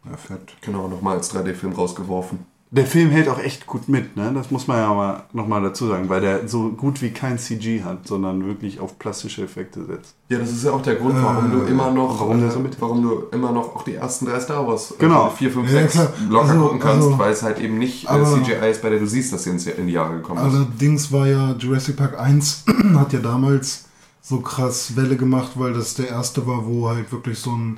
Ja, 0.09 0.15
fett. 0.17 0.55
Genau, 0.61 0.87
nochmal 0.87 1.17
als 1.17 1.33
3D-Film 1.35 1.73
rausgeworfen. 1.73 2.39
Der 2.71 2.85
Film 2.85 3.09
hält 3.09 3.27
auch 3.29 3.39
echt 3.39 3.65
gut 3.65 3.89
mit, 3.89 4.15
ne? 4.15 4.31
Das 4.31 4.51
muss 4.51 4.67
man 4.67 4.77
ja 4.77 4.93
mal 4.93 5.23
nochmal 5.33 5.59
dazu 5.63 5.87
sagen, 5.87 6.07
weil 6.07 6.21
der 6.21 6.47
so 6.47 6.69
gut 6.69 7.01
wie 7.01 7.09
kein 7.09 7.39
CG 7.39 7.83
hat, 7.83 8.07
sondern 8.07 8.45
wirklich 8.45 8.79
auf 8.79 8.99
plastische 8.99 9.41
Effekte 9.43 9.83
setzt. 9.85 10.13
Ja, 10.29 10.37
das 10.37 10.51
ist 10.51 10.63
ja 10.65 10.71
auch 10.73 10.81
der 10.83 10.93
Grund, 10.97 11.15
warum 11.15 11.49
du 11.51 11.61
immer 11.63 11.89
noch, 11.89 12.19
warum 12.19 12.47
äh, 12.47 12.51
so 12.51 12.59
mit- 12.59 12.79
warum 12.79 13.01
du 13.01 13.23
immer 13.31 13.51
noch 13.51 13.75
auch 13.75 13.81
die 13.83 13.95
ersten 13.95 14.27
drei 14.27 14.39
Star 14.39 14.67
Wars 14.67 14.93
Genau. 14.99 15.31
4, 15.31 15.49
5, 15.51 15.65
Ja, 15.65 15.79
6 15.81 15.93
klar. 15.93 16.13
locker 16.29 16.49
Also- 16.49 16.61
gucken 16.63 16.79
kannst, 16.79 17.07
also- 17.07 17.17
weil 17.19 17.31
es 17.33 17.41
halt 17.41 17.59
eben 17.59 17.79
nicht 17.79 18.05
äh, 18.05 18.09
aber- 18.09 18.25
CGI 18.25 18.69
ist, 18.69 18.83
bei 18.83 18.89
der 18.91 18.99
du 18.99 19.07
siehst, 19.07 19.33
dass 19.33 19.45
sie 19.45 19.49
ins, 19.49 19.65
in 19.65 19.87
die 19.87 19.93
Jahre 19.93 20.13
gekommen 20.17 20.37
ist. 20.47 20.53
Allerdings 20.53 21.11
war 21.11 21.25
ja 21.27 21.55
Jurassic 21.57 21.97
Park 21.97 22.19
1 22.19 22.65
hat 22.95 23.11
ja 23.13 23.19
damals 23.19 23.85
so 24.21 24.39
krass 24.41 24.95
Welle 24.95 25.15
gemacht, 25.17 25.51
weil 25.55 25.73
das 25.73 25.93
der 25.95 26.07
erste 26.09 26.45
war, 26.47 26.65
wo 26.65 26.89
halt 26.89 27.11
wirklich 27.11 27.39
so 27.39 27.51
ein 27.51 27.77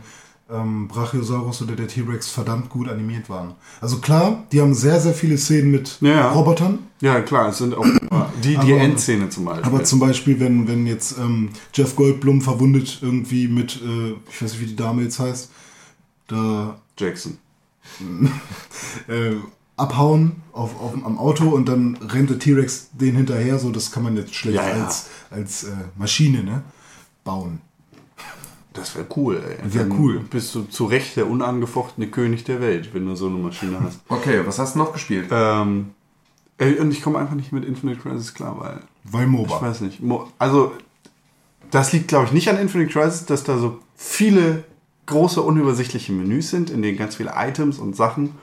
ähm, 0.50 0.88
Brachiosaurus 0.90 1.62
oder 1.62 1.76
der 1.78 1.88
T-Rex 1.88 2.30
verdammt 2.30 2.70
gut 2.70 2.90
animiert 2.90 3.30
waren. 3.30 3.54
Also 3.80 4.00
klar, 4.00 4.44
die 4.52 4.60
haben 4.60 4.74
sehr, 4.74 5.00
sehr 5.00 5.14
viele 5.14 5.38
Szenen 5.38 5.72
mit 5.72 5.98
Ja. 6.02 6.32
Robotern, 6.32 6.80
Ja, 7.00 7.22
klar, 7.22 7.50
es 7.50 7.60
sind 7.60 7.74
auch 7.74 7.86
die, 8.44 8.50
die 8.50 8.58
Aber- 8.58 8.82
Endszene 8.82 9.30
zum 9.30 9.46
Beispiel. 9.46 9.66
aber 9.66 9.84
zum 9.86 10.00
Beispiel, 10.00 10.40
wenn, 10.42 10.68
wenn 10.68 10.86
jetzt 10.88 11.18
ähm, 11.18 11.50
Jeff 11.74 11.96
Goldblum 11.96 12.42
verwundet 12.42 13.00
irgendwie 13.02 13.48
mit, 13.48 13.80
äh, 13.82 14.16
ich 14.30 14.42
weiß 14.42 14.52
nicht, 14.52 14.62
wie 14.62 14.66
die 14.66 14.76
Dame 14.76 15.04
jetzt 15.04 15.20
heißt, 15.20 15.50
da 16.28 16.82
Jackson. 16.98 17.38
äh, 19.08 19.32
abhauen 19.82 20.44
auf, 20.54 20.80
auf, 20.82 20.94
am 21.06 21.18
Auto 21.18 21.50
und 21.50 21.68
dann 21.68 21.98
rennt 21.98 22.30
der 22.30 22.40
T-Rex 22.40 22.90
den 22.94 23.16
hinterher, 23.16 23.58
so 23.60 23.72
das 23.72 23.92
kann 23.92 24.04
man 24.04 24.16
jetzt 24.18 24.36
schlecht 24.36 24.58
Ja, 24.58 24.68
ja. 24.78 24.86
als, 24.86 25.08
als 25.30 25.64
äh, 25.66 25.72
Maschine 25.98 26.44
ne, 26.44 26.62
bauen. 27.24 27.62
Das 28.74 28.96
wäre 28.96 29.06
cool, 29.18 29.36
ey. 29.46 29.74
Wär 29.74 29.84
Dann 29.84 30.00
cool. 30.00 30.20
Bist 30.30 30.56
du 30.56 30.64
zu 30.64 30.86
Recht 30.86 31.18
der 31.18 31.28
unangefochtene 31.30 32.08
König 32.08 32.46
der 32.46 32.62
Welt, 32.62 32.94
wenn 32.94 33.06
du 33.06 33.16
so 33.16 33.28
eine 33.28 33.36
Maschine 33.38 33.80
hast. 33.82 34.00
Okay, 34.08 34.42
was 34.46 34.60
hast 34.60 34.76
du 34.76 34.80
noch 34.80 34.94
gespielt? 34.94 35.28
ähm, 35.32 35.92
und 36.60 36.92
ich 36.92 37.02
komme 37.02 37.18
einfach 37.20 37.36
nicht 37.36 37.52
mit 37.52 37.66
Infinite 37.66 38.00
Crisis 38.00 38.34
klar, 38.34 38.56
weil 38.60 38.80
Weil 39.04 39.24
Ich 39.26 39.30
MOBA. 39.32 39.62
weiß 39.62 39.82
nicht. 39.82 40.00
Mo- 40.02 40.28
Also, 40.38 40.72
das 41.72 41.92
liegt, 41.92 42.08
glaube 42.10 42.26
ich, 42.28 42.32
nicht 42.34 42.50
an 42.50 42.58
Infinite 42.60 42.92
Crisis, 42.94 43.26
dass 43.26 43.44
da 43.44 43.58
so 43.58 43.80
viele 43.96 44.64
große, 45.08 45.42
unübersichtliche 45.42 46.12
Menüs 46.14 46.50
sind, 46.52 46.70
in 46.70 46.82
denen 46.82 46.98
ganz 46.98 47.16
viele 47.16 47.34
Items 47.36 47.80
und 47.80 47.96
Sachen 47.96 48.36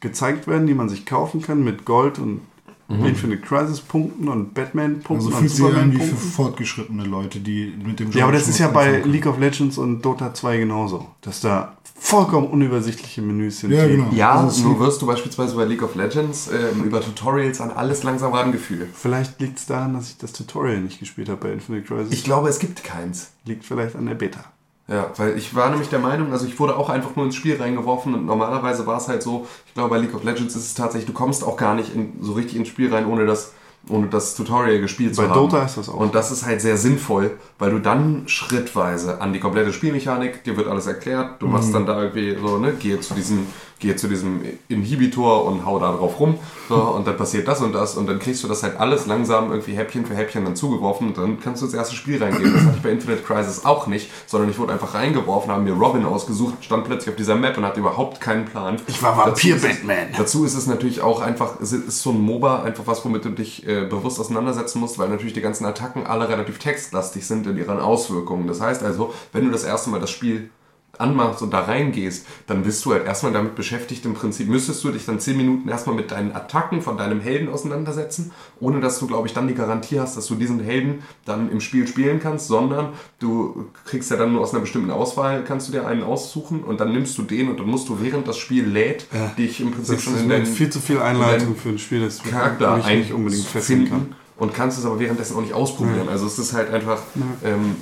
gezeigt 0.00 0.46
werden, 0.46 0.66
die 0.66 0.74
man 0.74 0.88
sich 0.88 1.06
kaufen 1.06 1.42
kann 1.42 1.64
mit 1.64 1.84
Gold 1.84 2.18
und 2.18 2.40
Infinite 2.88 3.42
Crisis 3.42 3.80
Punkten 3.80 4.28
und 4.28 4.54
Batman 4.54 5.00
Punkten 5.00 5.26
Also 5.26 5.30
fühlt 5.36 5.50
sich 5.50 5.64
an 5.64 5.70
Superman 5.72 5.92
wie 5.92 6.04
für 6.04 6.14
fortgeschrittene 6.14 7.04
Leute, 7.04 7.40
die 7.40 7.74
mit 7.84 7.98
dem 7.98 8.12
Ja, 8.12 8.22
aber 8.24 8.30
Genre 8.30 8.38
das 8.38 8.46
ist 8.48 8.58
ja 8.60 8.68
bei 8.68 9.00
können. 9.00 9.10
League 9.12 9.26
of 9.26 9.38
Legends 9.40 9.76
und 9.76 10.02
Dota 10.02 10.32
2 10.32 10.58
genauso, 10.58 11.08
dass 11.20 11.40
da 11.40 11.76
vollkommen 11.98 12.46
unübersichtliche 12.46 13.22
Menüs 13.22 13.58
sind. 13.58 13.72
Ja, 13.72 13.88
genau. 13.88 14.06
ja, 14.12 14.30
Also 14.34 14.62
nur 14.62 14.70
liegt- 14.74 14.80
wirst 14.82 15.02
du 15.02 15.06
beispielsweise 15.06 15.56
bei 15.56 15.64
League 15.64 15.82
of 15.82 15.96
Legends 15.96 16.48
ähm, 16.48 16.84
über 16.84 17.00
Tutorials 17.00 17.60
an 17.60 17.70
alles 17.72 18.04
langsam 18.04 18.32
rangeführt. 18.32 18.90
Vielleicht 18.94 19.40
liegt 19.40 19.58
es 19.58 19.66
daran, 19.66 19.94
dass 19.94 20.10
ich 20.10 20.18
das 20.18 20.32
Tutorial 20.32 20.80
nicht 20.80 21.00
gespielt 21.00 21.28
habe 21.28 21.40
bei 21.48 21.52
Infinite 21.54 21.86
Crisis. 21.88 22.12
Ich 22.12 22.22
glaube, 22.22 22.48
es 22.50 22.60
gibt 22.60 22.84
keins. 22.84 23.32
liegt 23.46 23.64
vielleicht 23.64 23.96
an 23.96 24.06
der 24.06 24.14
Beta. 24.14 24.44
Ja, 24.88 25.10
weil 25.16 25.36
ich 25.36 25.54
war 25.54 25.68
nämlich 25.70 25.88
der 25.88 25.98
Meinung, 25.98 26.30
also 26.30 26.46
ich 26.46 26.60
wurde 26.60 26.76
auch 26.76 26.88
einfach 26.88 27.16
nur 27.16 27.24
ins 27.24 27.34
Spiel 27.34 27.60
reingeworfen 27.60 28.14
und 28.14 28.24
normalerweise 28.24 28.86
war 28.86 28.98
es 28.98 29.08
halt 29.08 29.20
so, 29.20 29.46
ich 29.66 29.74
glaube 29.74 29.90
bei 29.90 29.98
League 29.98 30.14
of 30.14 30.22
Legends 30.22 30.54
ist 30.54 30.64
es 30.64 30.74
tatsächlich, 30.74 31.06
du 31.06 31.12
kommst 31.12 31.42
auch 31.42 31.56
gar 31.56 31.74
nicht 31.74 31.92
in, 31.92 32.12
so 32.20 32.34
richtig 32.34 32.56
ins 32.56 32.68
Spiel 32.68 32.94
rein, 32.94 33.06
ohne 33.06 33.26
das, 33.26 33.52
ohne 33.88 34.06
das 34.06 34.36
Tutorial 34.36 34.80
gespielt 34.80 35.16
Bei 35.16 35.24
zu 35.24 35.30
haben. 35.30 35.40
Dota 35.40 35.64
ist 35.64 35.76
das 35.76 35.88
auch 35.88 35.96
Und 35.96 36.14
das 36.14 36.30
ist 36.30 36.46
halt 36.46 36.60
sehr 36.60 36.76
sinnvoll, 36.76 37.32
weil 37.58 37.72
du 37.72 37.80
dann 37.80 38.28
schrittweise 38.28 39.20
an 39.20 39.32
die 39.32 39.40
komplette 39.40 39.72
Spielmechanik, 39.72 40.44
dir 40.44 40.56
wird 40.56 40.68
alles 40.68 40.86
erklärt, 40.86 41.42
du 41.42 41.48
machst 41.48 41.74
dann 41.74 41.84
da 41.84 42.00
irgendwie 42.00 42.36
so, 42.40 42.58
ne, 42.58 42.72
gehe 42.74 43.00
zu 43.00 43.14
diesem, 43.14 43.46
gehe 43.78 43.94
zu 43.96 44.08
diesem 44.08 44.40
Inhibitor 44.68 45.44
und 45.44 45.66
hau 45.66 45.78
da 45.78 45.92
drauf 45.92 46.18
rum, 46.18 46.38
so, 46.68 46.76
und 46.76 47.06
dann 47.06 47.16
passiert 47.16 47.46
das 47.46 47.60
und 47.60 47.72
das 47.74 47.96
und 47.96 48.06
dann 48.06 48.18
kriegst 48.18 48.42
du 48.42 48.48
das 48.48 48.62
halt 48.62 48.80
alles 48.80 49.06
langsam 49.06 49.50
irgendwie 49.50 49.74
Häppchen 49.74 50.06
für 50.06 50.14
Häppchen 50.14 50.44
dann 50.44 50.56
zugeworfen 50.56 51.08
und 51.08 51.18
dann 51.18 51.40
kannst 51.40 51.60
du 51.60 51.66
ins 51.66 51.74
erste 51.74 51.94
Spiel 51.94 52.22
reingehen. 52.22 52.54
Das 52.54 52.62
hatte 52.62 52.76
ich 52.76 52.82
bei 52.82 52.90
Infinite 52.90 53.22
Crisis 53.22 53.64
auch 53.64 53.86
nicht, 53.86 54.10
sondern 54.26 54.48
ich 54.50 54.58
wurde 54.58 54.72
einfach 54.72 54.94
reingeworfen, 54.94 55.50
haben 55.52 55.64
mir 55.64 55.74
Robin 55.74 56.06
ausgesucht, 56.06 56.54
stand 56.62 56.84
plötzlich 56.84 57.10
auf 57.10 57.16
dieser 57.16 57.36
Map 57.36 57.58
und 57.58 57.64
hatte 57.64 57.80
überhaupt 57.80 58.20
keinen 58.20 58.46
Plan. 58.46 58.80
Ich 58.86 59.02
war 59.02 59.14
Dazu 59.16 59.48
Vampir-Batman. 59.48 60.08
Dazu 60.16 60.44
ist 60.44 60.54
es 60.54 60.66
natürlich 60.66 61.02
auch 61.02 61.20
einfach, 61.20 61.60
es 61.60 61.72
ist 61.72 62.00
so 62.00 62.10
ein 62.10 62.20
MOBA, 62.20 62.62
einfach 62.62 62.86
was, 62.86 63.04
womit 63.04 63.24
du 63.26 63.30
dich 63.30 63.66
äh, 63.66 63.84
bewusst 63.84 64.18
auseinandersetzen 64.18 64.80
musst, 64.80 64.98
weil 64.98 65.08
natürlich 65.08 65.34
die 65.34 65.42
ganzen 65.42 65.66
Attacken 65.66 66.06
alle 66.06 66.28
relativ 66.28 66.58
textlastig 66.58 67.26
sind 67.26 67.46
in 67.46 67.58
ihren 67.58 67.78
Auswirkungen. 67.78 68.46
Das 68.46 68.60
heißt 68.60 68.82
also, 68.82 69.12
wenn 69.32 69.44
du 69.44 69.50
das 69.50 69.64
erste 69.64 69.90
Mal 69.90 70.00
das 70.00 70.10
Spiel 70.10 70.50
anmachst 71.00 71.42
und 71.42 71.52
da 71.52 71.60
reingehst, 71.60 72.26
dann 72.46 72.62
bist 72.62 72.84
du 72.84 72.92
halt 72.92 73.06
erstmal 73.06 73.32
damit 73.32 73.54
beschäftigt. 73.54 74.04
Im 74.04 74.14
Prinzip 74.14 74.48
müsstest 74.48 74.82
du 74.84 74.90
dich 74.90 75.06
dann 75.06 75.20
10 75.20 75.36
Minuten 75.36 75.68
erstmal 75.68 75.96
mit 75.96 76.10
deinen 76.10 76.34
Attacken 76.34 76.82
von 76.82 76.96
deinem 76.96 77.20
Helden 77.20 77.48
auseinandersetzen, 77.48 78.32
ohne 78.60 78.80
dass 78.80 78.98
du, 78.98 79.06
glaube 79.06 79.28
ich, 79.28 79.34
dann 79.34 79.48
die 79.48 79.54
Garantie 79.54 80.00
hast, 80.00 80.16
dass 80.16 80.26
du 80.26 80.34
diesen 80.34 80.60
Helden 80.60 81.02
dann 81.24 81.50
im 81.50 81.60
Spiel 81.60 81.86
spielen 81.86 82.20
kannst, 82.20 82.48
sondern 82.48 82.90
du 83.18 83.66
kriegst 83.84 84.10
ja 84.10 84.16
dann 84.16 84.32
nur 84.32 84.40
aus 84.42 84.52
einer 84.52 84.60
bestimmten 84.60 84.90
Auswahl, 84.90 85.44
kannst 85.44 85.68
du 85.68 85.72
dir 85.72 85.86
einen 85.86 86.02
aussuchen 86.02 86.62
und 86.64 86.80
dann 86.80 86.92
nimmst 86.92 87.16
du 87.18 87.22
den 87.22 87.48
und 87.48 87.58
dann 87.58 87.66
musst 87.66 87.88
du, 87.88 87.98
während 88.00 88.26
das 88.28 88.38
Spiel 88.38 88.66
lädt, 88.66 89.06
dich 89.38 89.60
im 89.60 89.72
Prinzip 89.72 90.00
schon 90.00 90.18
in 90.18 90.28
deinen 90.28 90.46
viel 90.46 90.70
zu 90.70 90.80
viel 90.80 90.98
Einleitung 90.98 91.56
für 91.56 91.70
ein 91.70 91.78
Spiel, 91.78 92.00
das 92.00 92.22
Charakter 92.22 92.76
mich 92.76 92.86
nicht 92.86 93.12
unbedingt 93.12 93.44
fesseln 93.44 93.88
kann. 93.88 94.14
Und 94.38 94.54
kannst 94.54 94.78
es 94.78 94.84
aber 94.84 94.98
währenddessen 94.98 95.36
auch 95.36 95.40
nicht 95.40 95.54
ausprobieren. 95.54 96.08
Also 96.08 96.26
es 96.26 96.38
ist 96.38 96.52
halt 96.52 96.70
einfach, 96.70 97.00
ähm, 97.42 97.76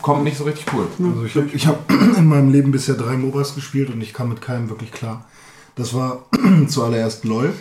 kommt 0.00 0.24
nicht 0.24 0.38
so 0.38 0.44
richtig 0.44 0.66
cool. 0.72 0.86
Also 0.98 1.24
ich 1.24 1.36
habe 1.36 1.50
ich 1.52 1.66
hab 1.66 1.90
in 2.18 2.26
meinem 2.26 2.50
Leben 2.50 2.72
bisher 2.72 2.94
drei 2.94 3.16
MOBAs 3.16 3.54
gespielt 3.54 3.90
und 3.90 4.00
ich 4.00 4.14
kam 4.14 4.30
mit 4.30 4.40
keinem 4.40 4.70
wirklich 4.70 4.92
klar. 4.92 5.26
Das 5.74 5.94
war 5.94 6.26
zuallererst 6.68 7.24
LOL. 7.24 7.52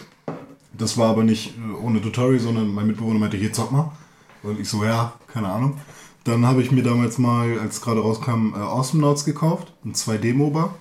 Das 0.73 0.97
war 0.97 1.09
aber 1.09 1.23
nicht 1.23 1.57
äh, 1.57 1.83
ohne 1.83 2.01
Tutorial, 2.01 2.39
sondern 2.39 2.73
mein 2.73 2.87
Mitbewohner 2.87 3.19
meinte, 3.19 3.37
hier 3.37 3.53
zock 3.53 3.71
mal. 3.71 3.91
Und 4.43 4.59
ich 4.59 4.69
so, 4.69 4.83
ja, 4.83 5.13
keine 5.27 5.49
Ahnung. 5.49 5.77
Dann 6.23 6.45
habe 6.45 6.61
ich 6.61 6.71
mir 6.71 6.83
damals 6.83 7.17
mal, 7.17 7.59
als 7.59 7.75
es 7.75 7.81
gerade 7.81 8.01
rauskam, 8.01 8.53
äh, 8.53 8.59
Awesome 8.59 9.01
Nauts 9.01 9.25
gekauft, 9.25 9.73
ein 9.83 9.93
2D-MOBA. 9.93 10.73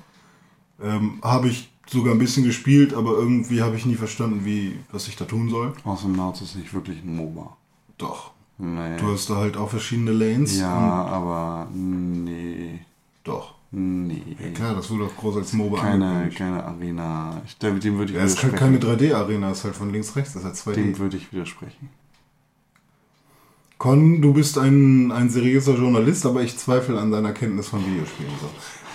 Ähm, 0.82 1.18
habe 1.22 1.48
ich 1.48 1.69
sogar 1.90 2.14
ein 2.14 2.18
bisschen 2.18 2.44
gespielt, 2.44 2.94
aber 2.94 3.12
irgendwie 3.12 3.62
habe 3.62 3.76
ich 3.76 3.84
nie 3.86 3.96
verstanden, 3.96 4.44
wie, 4.44 4.78
was 4.92 5.08
ich 5.08 5.16
da 5.16 5.24
tun 5.24 5.48
soll. 5.48 5.72
Awesome 5.84 6.16
Nauts 6.16 6.40
ist 6.40 6.56
nicht 6.56 6.72
wirklich 6.72 7.02
ein 7.02 7.16
MOBA. 7.16 7.56
Doch. 7.98 8.32
Nee. 8.58 8.96
Du 8.98 9.12
hast 9.12 9.28
da 9.30 9.36
halt 9.36 9.56
auch 9.56 9.70
verschiedene 9.70 10.12
Lanes. 10.12 10.58
ja, 10.58 10.70
aber 10.70 11.68
nee. 11.72 12.80
doch. 13.24 13.54
Nee. 13.72 14.36
Klar, 14.54 14.74
das 14.74 14.90
wurde 14.90 15.04
auch 15.04 15.16
groß 15.16 15.36
als 15.36 15.52
MOBA 15.52 15.80
Keine, 15.80 16.06
angekündigt. 16.06 16.38
keine 16.38 16.64
Arena. 16.64 17.40
Ich, 17.46 17.56
dem 17.58 17.78
dem 17.78 17.98
würde 17.98 18.12
ich 18.12 18.18
Ja, 18.18 18.24
es 18.24 18.34
ist 18.34 18.42
halt 18.42 18.56
keine 18.56 18.76
widersprechen. 18.76 19.14
3D-Arena, 19.14 19.50
es 19.50 19.58
ist 19.58 19.64
halt 19.64 19.76
von 19.76 19.92
links 19.92 20.16
rechts, 20.16 20.32
das 20.32 20.42
ist 20.42 20.66
halt 20.66 20.76
2D. 20.76 20.82
Dem 20.82 20.98
würde 20.98 21.16
ich 21.16 21.32
widersprechen. 21.32 21.88
Con, 23.78 24.20
du 24.20 24.34
bist 24.34 24.58
ein, 24.58 25.10
ein 25.12 25.30
seriöser 25.30 25.74
Journalist, 25.76 26.26
aber 26.26 26.42
ich 26.42 26.58
zweifle 26.58 26.98
an 26.98 27.10
deiner 27.10 27.32
Kenntnis 27.32 27.68
von 27.68 27.80
Videospielen. 27.86 28.32
So. 28.40 28.48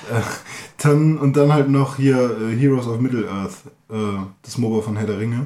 Dann, 0.78 1.18
und 1.18 1.38
dann 1.38 1.54
halt 1.54 1.70
noch 1.70 1.96
hier 1.96 2.38
äh, 2.40 2.56
Heroes 2.56 2.88
of 2.88 3.00
Middle-earth, 3.00 3.54
äh, 3.90 3.96
das 4.42 4.58
MOBA 4.58 4.82
von 4.82 4.96
Herr 4.98 5.08
der 5.08 5.20
Ringe. 5.20 5.46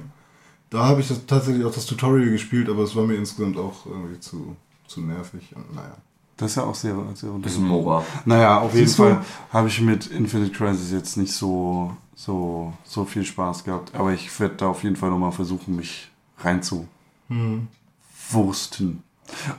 Da 0.69 0.85
habe 0.85 1.01
ich 1.01 1.07
das, 1.07 1.25
tatsächlich 1.25 1.65
auch 1.65 1.73
das 1.73 1.85
Tutorial 1.85 2.29
gespielt, 2.29 2.69
aber 2.69 2.83
es 2.83 2.95
war 2.95 3.05
mir 3.05 3.15
insgesamt 3.15 3.57
auch 3.57 3.85
irgendwie 3.85 4.19
zu, 4.19 4.55
zu 4.87 5.01
nervig 5.01 5.55
und 5.55 5.73
naja. 5.75 5.95
Das 6.37 6.51
ist 6.51 6.57
ja 6.57 6.63
auch 6.63 6.75
sehr, 6.75 6.95
sehr 6.95 7.03
Das 7.03 7.13
ist 7.17 7.23
ein 7.23 7.29
unterschiedlich. 7.31 7.69
MOBA. 7.69 8.05
Naja, 8.25 8.59
auf 8.59 8.73
jeden 8.73 8.87
Siehst 8.87 8.99
du? 8.99 9.03
Fall 9.03 9.25
habe 9.51 9.67
ich 9.67 9.81
mit 9.81 10.07
Infinite 10.07 10.51
Crisis 10.51 10.91
jetzt 10.91 11.17
nicht 11.17 11.33
so, 11.33 11.95
so, 12.15 12.73
so 12.85 13.03
viel 13.05 13.25
Spaß 13.25 13.65
gehabt. 13.65 13.93
Aber 13.93 14.13
ich 14.13 14.39
werde 14.39 14.55
da 14.55 14.67
auf 14.67 14.83
jeden 14.83 14.95
Fall 14.95 15.09
nochmal 15.09 15.33
versuchen, 15.33 15.75
mich 15.75 16.09
reinzuwursten. 16.37 16.87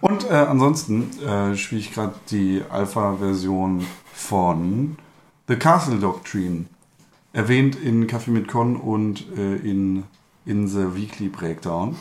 Und 0.00 0.24
äh, 0.24 0.34
ansonsten 0.34 1.10
äh, 1.20 1.56
spiele 1.56 1.80
ich 1.80 1.92
gerade 1.92 2.14
die 2.30 2.62
Alpha-Version 2.68 3.86
von 4.12 4.96
The 5.48 5.56
Castle 5.56 5.98
Doctrine. 5.98 6.66
Erwähnt 7.32 7.76
in 7.76 8.06
Kaffee 8.06 8.30
mit 8.30 8.48
Con 8.48 8.76
und 8.76 9.24
äh, 9.36 9.56
in, 9.56 10.04
in 10.44 10.68
The 10.68 10.94
Weekly 10.94 11.28
Breakdown. 11.28 11.96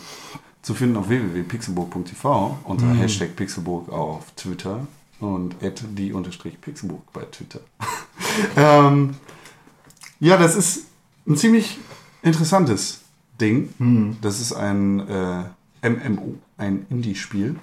Zu 0.61 0.73
finden 0.73 0.97
auf 0.97 1.09
www.pixelburg.tv 1.09 2.57
unter 2.63 2.93
Hashtag 2.93 3.35
Pixelburg 3.35 3.89
auf 3.89 4.31
Twitter 4.35 4.87
und 5.19 5.55
die 5.97 6.13
unterstrich 6.13 6.59
Pixelburg 6.59 7.01
bei 7.13 7.21
Twitter. 7.23 7.61
ähm, 8.57 9.15
ja, 10.19 10.37
das 10.37 10.55
ist 10.55 10.87
ein 11.27 11.37
ziemlich 11.37 11.77
interessantes 12.21 13.01
Ding. 13.39 13.73
Das 14.21 14.41
ist 14.41 14.53
ein 14.53 14.99
äh, 15.07 15.43
MMO, 15.81 16.35
ein 16.57 16.85
Indie-Spiel, 16.89 17.55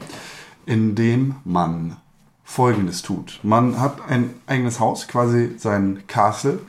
in 0.64 0.94
dem 0.94 1.36
man 1.44 1.96
Folgendes 2.44 3.02
tut. 3.02 3.40
Man 3.42 3.80
hat 3.80 4.08
ein 4.08 4.34
eigenes 4.46 4.78
Haus, 4.80 5.08
quasi 5.08 5.54
sein 5.58 6.04
Castle, 6.06 6.60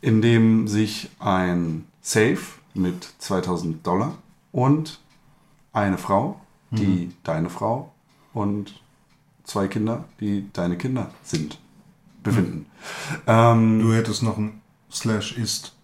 in 0.00 0.20
dem 0.20 0.68
sich 0.68 1.10
ein 1.18 1.86
Safe 2.02 2.38
mit 2.74 3.08
2000 3.18 3.86
Dollar 3.86 4.18
und 4.52 5.00
eine 5.72 5.98
Frau, 5.98 6.40
die 6.70 7.12
deine 7.22 7.48
Frau 7.48 7.92
und 8.34 8.80
zwei 9.44 9.68
Kinder, 9.68 10.04
die 10.20 10.50
deine 10.52 10.76
Kinder 10.76 11.10
sind, 11.22 11.58
befinden. 12.22 12.66
Ähm, 13.26 13.80
Du 13.80 13.94
hättest 13.94 14.22
noch 14.22 14.36
ein 14.36 14.60
Slash 14.90 15.36
ist 15.36 15.75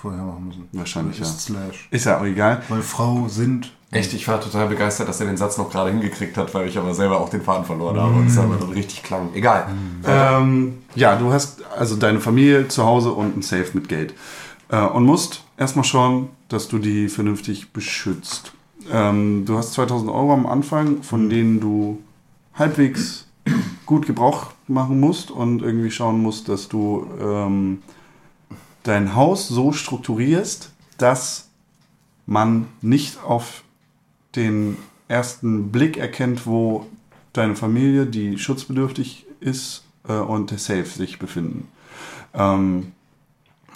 vorher 0.00 0.22
machen 0.22 0.48
müssen. 0.48 0.68
Wahrscheinlich, 0.72 1.20
ist 1.20 1.48
ja. 1.48 1.56
Slash. 1.56 1.88
ist 1.90 2.04
ja 2.06 2.18
auch 2.18 2.24
egal. 2.24 2.62
Weil 2.68 2.82
Frau 2.82 3.28
sind. 3.28 3.72
Echt, 3.90 4.12
ich 4.12 4.28
war 4.28 4.38
total 4.38 4.68
begeistert, 4.68 5.08
dass 5.08 5.18
er 5.20 5.26
den 5.26 5.38
Satz 5.38 5.56
noch 5.56 5.70
gerade 5.70 5.90
hingekriegt 5.90 6.36
hat, 6.36 6.52
weil 6.52 6.68
ich 6.68 6.76
aber 6.76 6.94
selber 6.94 7.20
auch 7.20 7.30
den 7.30 7.40
Faden 7.40 7.64
verloren 7.64 7.98
habe 7.98 8.16
und 8.16 8.26
es 8.26 8.36
aber 8.36 8.56
dann 8.56 8.68
richtig 8.70 9.02
klang. 9.02 9.30
Egal. 9.32 9.66
Ähm, 10.06 10.78
ja, 10.94 11.16
du 11.16 11.32
hast 11.32 11.64
also 11.74 11.96
deine 11.96 12.20
Familie 12.20 12.68
zu 12.68 12.84
Hause 12.84 13.12
und 13.12 13.38
ein 13.38 13.42
Safe 13.42 13.70
mit 13.72 13.88
Geld. 13.88 14.12
Äh, 14.68 14.82
und 14.82 15.04
musst 15.04 15.42
erstmal 15.56 15.86
schauen, 15.86 16.28
dass 16.48 16.68
du 16.68 16.78
die 16.78 17.08
vernünftig 17.08 17.72
beschützt. 17.72 18.52
Ähm, 18.92 19.44
du 19.46 19.56
hast 19.56 19.72
2000 19.72 20.10
Euro 20.10 20.34
am 20.34 20.46
Anfang, 20.46 21.02
von 21.02 21.30
denen 21.30 21.60
du 21.60 21.98
halbwegs 22.54 23.26
gut 23.86 24.06
Gebrauch 24.06 24.48
machen 24.66 25.00
musst 25.00 25.30
und 25.30 25.62
irgendwie 25.62 25.90
schauen 25.90 26.20
musst, 26.20 26.48
dass 26.48 26.68
du 26.68 27.06
ähm, 27.20 27.82
dein 28.88 29.14
Haus 29.14 29.48
so 29.48 29.72
strukturierst, 29.72 30.70
dass 30.96 31.48
man 32.26 32.66
nicht 32.80 33.22
auf 33.22 33.62
den 34.34 34.76
ersten 35.08 35.70
Blick 35.70 35.96
erkennt, 35.96 36.46
wo 36.46 36.86
deine 37.32 37.56
Familie, 37.56 38.06
die 38.06 38.38
schutzbedürftig 38.38 39.26
ist, 39.40 39.84
äh, 40.08 40.12
und 40.12 40.50
der 40.50 40.58
Safe 40.58 40.84
sich 40.84 41.18
befinden. 41.18 41.68
Ähm, 42.34 42.92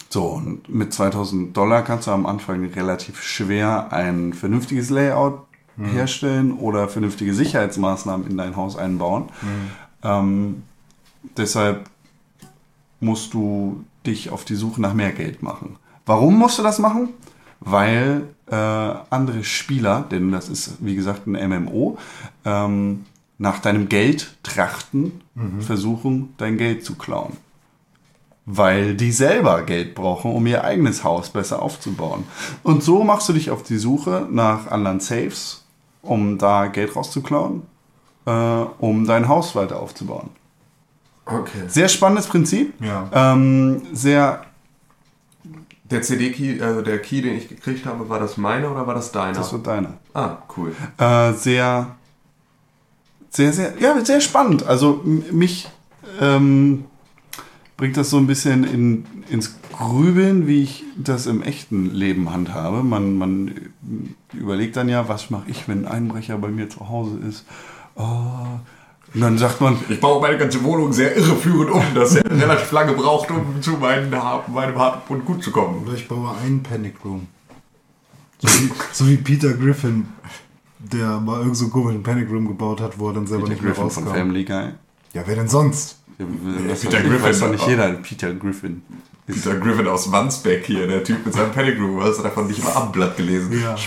so, 0.08 0.24
und 0.26 0.68
mit 0.68 0.92
2000 0.92 1.56
Dollar 1.56 1.82
kannst 1.82 2.06
du 2.06 2.10
am 2.10 2.26
Anfang 2.26 2.64
relativ 2.66 3.22
schwer 3.22 3.92
ein 3.92 4.34
vernünftiges 4.34 4.90
Layout 4.90 5.46
herstellen 5.78 6.52
oder 6.52 6.86
vernünftige 6.86 7.32
Sicherheitsmaßnahmen 7.32 8.26
in 8.26 8.36
dein 8.36 8.56
Haus 8.56 8.76
einbauen. 8.76 9.30
Ähm, 10.02 10.64
deshalb 11.38 11.88
musst 13.02 13.34
du 13.34 13.84
dich 14.06 14.30
auf 14.30 14.44
die 14.44 14.54
Suche 14.54 14.80
nach 14.80 14.94
mehr 14.94 15.12
Geld 15.12 15.42
machen. 15.42 15.76
Warum 16.06 16.38
musst 16.38 16.58
du 16.58 16.62
das 16.62 16.78
machen? 16.78 17.10
Weil 17.60 18.28
äh, 18.50 18.54
andere 18.54 19.44
Spieler, 19.44 20.04
denn 20.10 20.32
das 20.32 20.48
ist 20.48 20.76
wie 20.80 20.94
gesagt 20.94 21.26
ein 21.26 21.64
MMO, 21.64 21.98
ähm, 22.44 23.04
nach 23.38 23.58
deinem 23.58 23.88
Geld 23.88 24.36
trachten, 24.42 25.20
versuchen 25.60 26.34
dein 26.36 26.58
Geld 26.58 26.84
zu 26.84 26.94
klauen. 26.94 27.36
Weil 28.46 28.94
die 28.94 29.12
selber 29.12 29.62
Geld 29.62 29.94
brauchen, 29.94 30.32
um 30.32 30.46
ihr 30.46 30.64
eigenes 30.64 31.02
Haus 31.02 31.30
besser 31.30 31.62
aufzubauen. 31.62 32.24
Und 32.62 32.82
so 32.82 33.02
machst 33.02 33.28
du 33.28 33.32
dich 33.32 33.50
auf 33.50 33.62
die 33.62 33.78
Suche 33.78 34.28
nach 34.30 34.70
anderen 34.70 35.00
Safes, 35.00 35.64
um 36.02 36.38
da 36.38 36.66
Geld 36.66 36.94
rauszuklauen, 36.94 37.62
äh, 38.26 38.30
um 38.78 39.06
dein 39.06 39.28
Haus 39.28 39.56
weiter 39.56 39.80
aufzubauen. 39.80 40.30
Okay. 41.24 41.62
Sehr 41.68 41.88
spannendes 41.88 42.26
Prinzip. 42.26 42.74
Ja. 42.80 43.08
Ähm, 43.12 43.82
sehr, 43.92 44.44
Der 45.90 46.02
CD-Key, 46.02 46.60
also 46.60 46.82
der 46.82 46.98
Key, 47.00 47.22
den 47.22 47.36
ich 47.36 47.48
gekriegt 47.48 47.86
habe, 47.86 48.08
war 48.08 48.18
das 48.18 48.36
meine 48.36 48.70
oder 48.70 48.86
war 48.86 48.94
das 48.94 49.12
deiner? 49.12 49.34
das 49.34 49.52
wird 49.52 49.66
deiner. 49.66 49.94
ah, 50.14 50.38
cool. 50.56 50.74
Äh, 50.98 51.32
sehr, 51.34 51.94
sehr, 53.30 53.52
sehr, 53.52 53.74
ja, 53.78 54.04
sehr 54.04 54.20
spannend. 54.20 54.66
Also 54.66 55.00
mich 55.04 55.68
ähm, 56.20 56.86
bringt 57.76 57.96
das 57.96 58.10
so 58.10 58.18
ein 58.18 58.26
bisschen 58.26 58.64
in, 58.64 59.06
ins 59.30 59.56
Grübeln, 59.72 60.46
wie 60.46 60.62
ich 60.62 60.84
das 60.96 61.26
im 61.26 61.42
echten 61.42 61.90
Leben 61.94 62.32
handhabe. 62.32 62.82
Man, 62.82 63.16
man 63.16 63.54
überlegt 64.32 64.76
dann 64.76 64.88
ja, 64.88 65.08
was 65.08 65.30
mache 65.30 65.50
ich, 65.50 65.68
wenn 65.68 65.86
ein 65.86 65.92
Einbrecher 65.92 66.36
bei 66.38 66.48
mir 66.48 66.68
zu 66.68 66.88
Hause 66.88 67.18
ist. 67.28 67.44
Oh. 67.94 68.58
Und 69.14 69.20
dann 69.20 69.36
sagt 69.36 69.60
man, 69.60 69.76
Ich 69.88 70.00
baue 70.00 70.20
meine 70.20 70.38
ganze 70.38 70.62
Wohnung 70.64 70.92
sehr 70.92 71.16
irreführend 71.16 71.70
um, 71.70 71.82
dass 71.94 72.14
er 72.14 72.24
relativ 72.30 72.70
lange 72.72 72.92
braucht, 72.92 73.30
um 73.30 73.60
zu 73.60 73.72
meinen, 73.72 74.10
meinem 74.10 74.78
harten 74.78 75.24
gut 75.24 75.42
zu 75.42 75.50
kommen. 75.50 75.82
Oder 75.84 75.94
ich 75.94 76.08
baue 76.08 76.34
einen 76.42 76.62
Panic 76.62 76.94
Room. 77.04 77.26
So 78.38 78.48
wie, 78.48 78.70
so 78.92 79.08
wie 79.08 79.16
Peter 79.18 79.52
Griffin, 79.52 80.08
der 80.78 81.20
mal 81.20 81.40
irgend 81.40 81.56
so 81.56 81.64
einen 81.66 81.72
komischen 81.72 82.02
Panic 82.02 82.30
Room 82.30 82.48
gebaut 82.48 82.80
hat, 82.80 82.98
wo 82.98 83.08
er 83.08 83.14
dann 83.14 83.26
selber 83.26 83.44
Peter 83.44 83.54
nicht 83.54 83.62
mehr 83.62 83.72
Griffin 83.72 83.90
von 83.90 84.04
rauskam. 84.04 84.18
Family 84.18 84.44
Guy. 84.44 84.70
Ja, 85.12 85.22
wer 85.26 85.36
denn 85.36 85.48
sonst? 85.48 85.98
Das 86.68 86.80
Peter 86.80 87.00
Griffin, 87.00 87.22
weiß 87.22 87.40
doch 87.40 87.50
nicht 87.50 87.66
jeder. 87.66 87.92
Peter 87.94 88.32
Griffin. 88.34 88.82
Peter 89.26 89.54
Griffin 89.58 89.86
aus 89.86 90.10
Wandsbeck 90.10 90.64
hier, 90.66 90.86
der 90.86 91.04
Typ 91.04 91.24
mit 91.24 91.34
seinem 91.34 91.52
Pedigree, 91.52 92.00
hast 92.00 92.18
du 92.18 92.22
davon 92.24 92.46
nicht 92.48 92.62
mal 92.64 92.72
Abendblatt 92.72 93.16
gelesen? 93.16 93.60
Ja. 93.62 93.76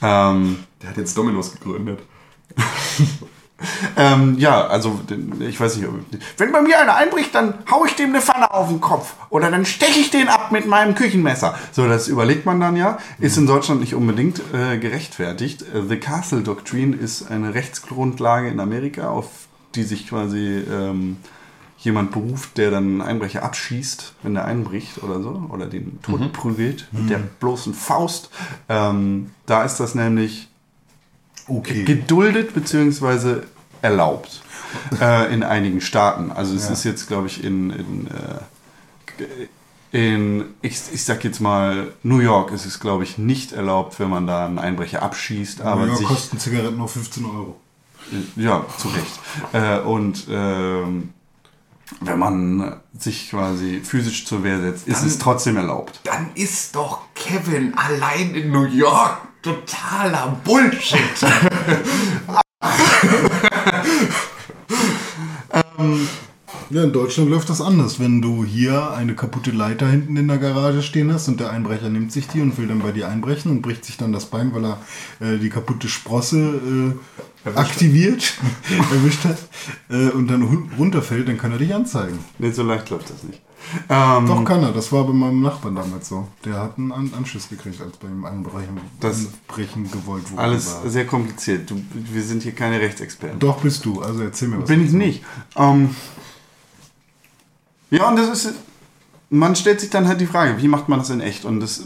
Ähm, 0.00 0.58
Der 0.80 0.90
hat 0.90 0.96
jetzt 0.96 1.16
Dominos 1.18 1.50
gegründet. 1.52 1.98
Ähm, 3.96 4.36
ja, 4.38 4.66
also 4.66 5.00
ich 5.40 5.58
weiß 5.58 5.76
nicht, 5.76 5.88
wenn 6.36 6.52
bei 6.52 6.62
mir 6.62 6.78
einer 6.78 6.94
einbricht, 6.94 7.34
dann 7.34 7.54
hau 7.70 7.84
ich 7.84 7.96
dem 7.96 8.10
eine 8.10 8.20
Pfanne 8.20 8.52
auf 8.52 8.68
den 8.68 8.80
Kopf 8.80 9.14
oder 9.30 9.50
dann 9.50 9.66
steche 9.66 9.98
ich 9.98 10.10
den 10.10 10.28
ab 10.28 10.52
mit 10.52 10.66
meinem 10.66 10.94
Küchenmesser. 10.94 11.58
So, 11.72 11.88
das 11.88 12.06
überlegt 12.08 12.46
man 12.46 12.60
dann 12.60 12.76
ja. 12.76 12.98
Ist 13.18 13.36
in 13.36 13.46
Deutschland 13.46 13.80
nicht 13.80 13.94
unbedingt 13.94 14.40
äh, 14.54 14.78
gerechtfertigt. 14.78 15.62
Äh, 15.74 15.82
The 15.88 15.96
Castle 15.96 16.42
Doctrine 16.42 16.94
ist 16.94 17.30
eine 17.30 17.54
Rechtsgrundlage 17.54 18.48
in 18.48 18.60
Amerika, 18.60 19.08
auf 19.08 19.28
die 19.74 19.82
sich 19.82 20.08
quasi 20.08 20.62
ähm, 20.70 21.16
jemand 21.78 22.10
beruft, 22.12 22.58
der 22.58 22.70
dann 22.70 22.84
einen 22.84 23.02
Einbrecher 23.02 23.42
abschießt, 23.42 24.14
wenn 24.22 24.34
der 24.34 24.44
einbricht 24.44 25.02
oder 25.02 25.20
so, 25.20 25.44
oder 25.48 25.66
den 25.66 26.00
tot 26.02 26.32
prügelt 26.32 26.88
mit 26.92 27.10
der 27.10 27.18
bloßen 27.18 27.74
Faust. 27.74 28.30
Ähm, 28.68 29.30
da 29.46 29.64
ist 29.64 29.78
das 29.78 29.94
nämlich 29.94 30.47
Okay. 31.48 31.84
geduldet 31.84 32.54
bzw. 32.54 33.42
erlaubt 33.82 34.42
äh, 35.00 35.32
in 35.32 35.42
einigen 35.42 35.80
Staaten. 35.80 36.30
Also 36.30 36.54
es 36.54 36.66
Ja. 36.66 36.72
ist 36.72 36.84
jetzt, 36.84 37.08
glaube 37.08 37.26
ich, 37.26 37.42
in, 37.42 37.70
in, 37.70 38.06
äh, 38.08 39.96
in 39.96 40.44
ich, 40.62 40.78
ich 40.92 41.04
sag 41.04 41.24
jetzt 41.24 41.40
mal, 41.40 41.92
New 42.02 42.18
York 42.18 42.52
ist 42.52 42.66
es, 42.66 42.78
glaube 42.80 43.04
ich, 43.04 43.16
nicht 43.18 43.52
erlaubt, 43.52 43.98
wenn 43.98 44.10
man 44.10 44.26
da 44.26 44.44
einen 44.46 44.58
Einbrecher 44.58 45.02
abschießt, 45.02 45.62
aber 45.62 45.86
ja, 45.86 45.94
sich, 45.96 46.06
kosten 46.06 46.38
Zigaretten 46.38 46.76
nur 46.76 46.88
15 46.88 47.24
Euro. 47.24 47.56
ja, 48.36 48.64
zu 48.76 48.88
Recht. 48.88 49.20
Äh, 49.52 49.80
und 49.80 50.26
ähm, 50.30 51.10
wenn 52.02 52.18
man 52.18 52.76
sich 52.98 53.30
quasi 53.30 53.80
physisch 53.82 54.26
zur 54.26 54.44
Wehr 54.44 54.60
setzt, 54.60 54.86
ist 54.86 55.04
es 55.04 55.18
trotzdem 55.18 55.56
erlaubt. 55.56 56.00
Dann 56.04 56.28
ist 56.34 56.74
doch 56.74 57.00
Kevin 57.14 57.72
allein 57.78 58.34
in 58.34 58.50
New 58.50 58.64
York 58.66 59.16
totaler 59.42 60.36
Bullshit. 60.44 60.98
Ja, 66.70 66.84
in 66.84 66.92
Deutschland 66.92 67.30
läuft 67.30 67.48
das 67.48 67.62
anders. 67.62 67.98
Wenn 67.98 68.20
du 68.20 68.44
hier 68.44 68.92
eine 68.92 69.14
kaputte 69.14 69.52
Leiter 69.52 69.88
hinten 69.88 70.18
in 70.18 70.28
der 70.28 70.36
Garage 70.36 70.82
stehen 70.82 71.10
hast 71.10 71.26
und 71.26 71.40
der 71.40 71.50
Einbrecher 71.50 71.88
nimmt 71.88 72.12
sich 72.12 72.28
die 72.28 72.42
und 72.42 72.58
will 72.58 72.66
dann 72.66 72.80
bei 72.80 72.92
dir 72.92 73.08
einbrechen 73.08 73.50
und 73.50 73.62
bricht 73.62 73.86
sich 73.86 73.96
dann 73.96 74.12
das 74.12 74.26
Bein, 74.26 74.54
weil 74.54 74.66
er 74.66 74.78
äh, 75.20 75.38
die 75.38 75.48
kaputte 75.48 75.88
Sprosse 75.88 76.94
äh, 77.46 77.48
aktiviert, 77.54 78.34
erwischt 78.90 79.24
hat 79.24 79.38
äh, 79.88 80.10
und 80.10 80.28
dann 80.28 80.42
runterfällt, 80.78 81.26
dann 81.28 81.38
kann 81.38 81.52
er 81.52 81.58
dich 81.58 81.74
anzeigen. 81.74 82.18
Nee, 82.38 82.50
so 82.50 82.64
leicht 82.64 82.90
läuft 82.90 83.08
das 83.08 83.22
nicht. 83.22 83.40
Ähm, 83.88 84.26
Doch 84.26 84.44
kann 84.44 84.62
er. 84.62 84.72
Das 84.72 84.90
war 84.92 85.04
bei 85.04 85.12
meinem 85.12 85.40
Nachbarn 85.42 85.74
damals 85.76 86.08
so. 86.08 86.26
Der 86.44 86.54
hat 86.62 86.78
einen 86.78 86.92
An 86.92 87.12
Anschluss 87.16 87.48
gekriegt, 87.48 87.80
als 87.80 87.96
bei 87.98 88.08
ihm 88.08 88.24
Einbrechen, 88.24 88.80
Das- 89.00 89.18
Einbrechen 89.26 89.90
gewollt 89.90 90.30
wurde. 90.30 90.42
alles 90.42 90.74
war. 90.82 90.88
sehr 90.88 91.06
kompliziert. 91.06 91.68
Du, 91.70 91.80
wir 91.92 92.22
sind 92.22 92.42
hier 92.42 92.52
keine 92.52 92.80
Rechtsexperten. 92.80 93.38
Doch 93.38 93.60
bist 93.60 93.84
du. 93.84 94.00
Also 94.02 94.22
erzähl 94.22 94.48
mir 94.48 94.60
was. 94.62 94.68
Bin 94.68 94.84
ich 94.84 94.92
nicht. 94.92 95.22
Ähm, 95.56 95.94
ja, 97.90 98.08
und 98.08 98.16
das 98.16 98.44
ist. 98.44 98.54
Man 99.30 99.54
stellt 99.56 99.80
sich 99.80 99.90
dann 99.90 100.08
halt 100.08 100.20
die 100.22 100.26
Frage, 100.26 100.60
wie 100.62 100.68
macht 100.68 100.88
man 100.88 101.00
das 101.00 101.10
in 101.10 101.20
echt? 101.20 101.44
Und 101.44 101.60
das, 101.60 101.84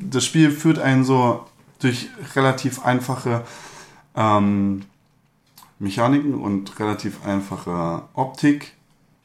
das 0.00 0.24
Spiel 0.24 0.50
führt 0.50 0.78
einen 0.80 1.04
so 1.04 1.46
durch 1.78 2.08
relativ 2.34 2.84
einfache 2.84 3.44
ähm, 4.16 4.82
Mechaniken 5.78 6.34
und 6.34 6.78
relativ 6.80 7.24
einfache 7.24 8.02
Optik 8.14 8.73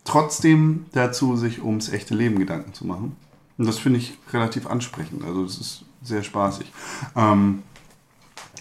trotzdem 0.10 0.88
dazu, 0.92 1.36
sich 1.36 1.64
ums 1.64 1.90
echte 1.90 2.16
Leben 2.16 2.40
Gedanken 2.40 2.74
zu 2.74 2.88
machen. 2.88 3.16
Und 3.58 3.68
das 3.68 3.78
finde 3.78 4.00
ich 4.00 4.18
relativ 4.34 4.66
ansprechend. 4.66 5.24
Also 5.24 5.44
es 5.44 5.60
ist 5.60 5.86
sehr 6.02 6.24
spaßig. 6.24 6.72
Ähm, 7.16 7.62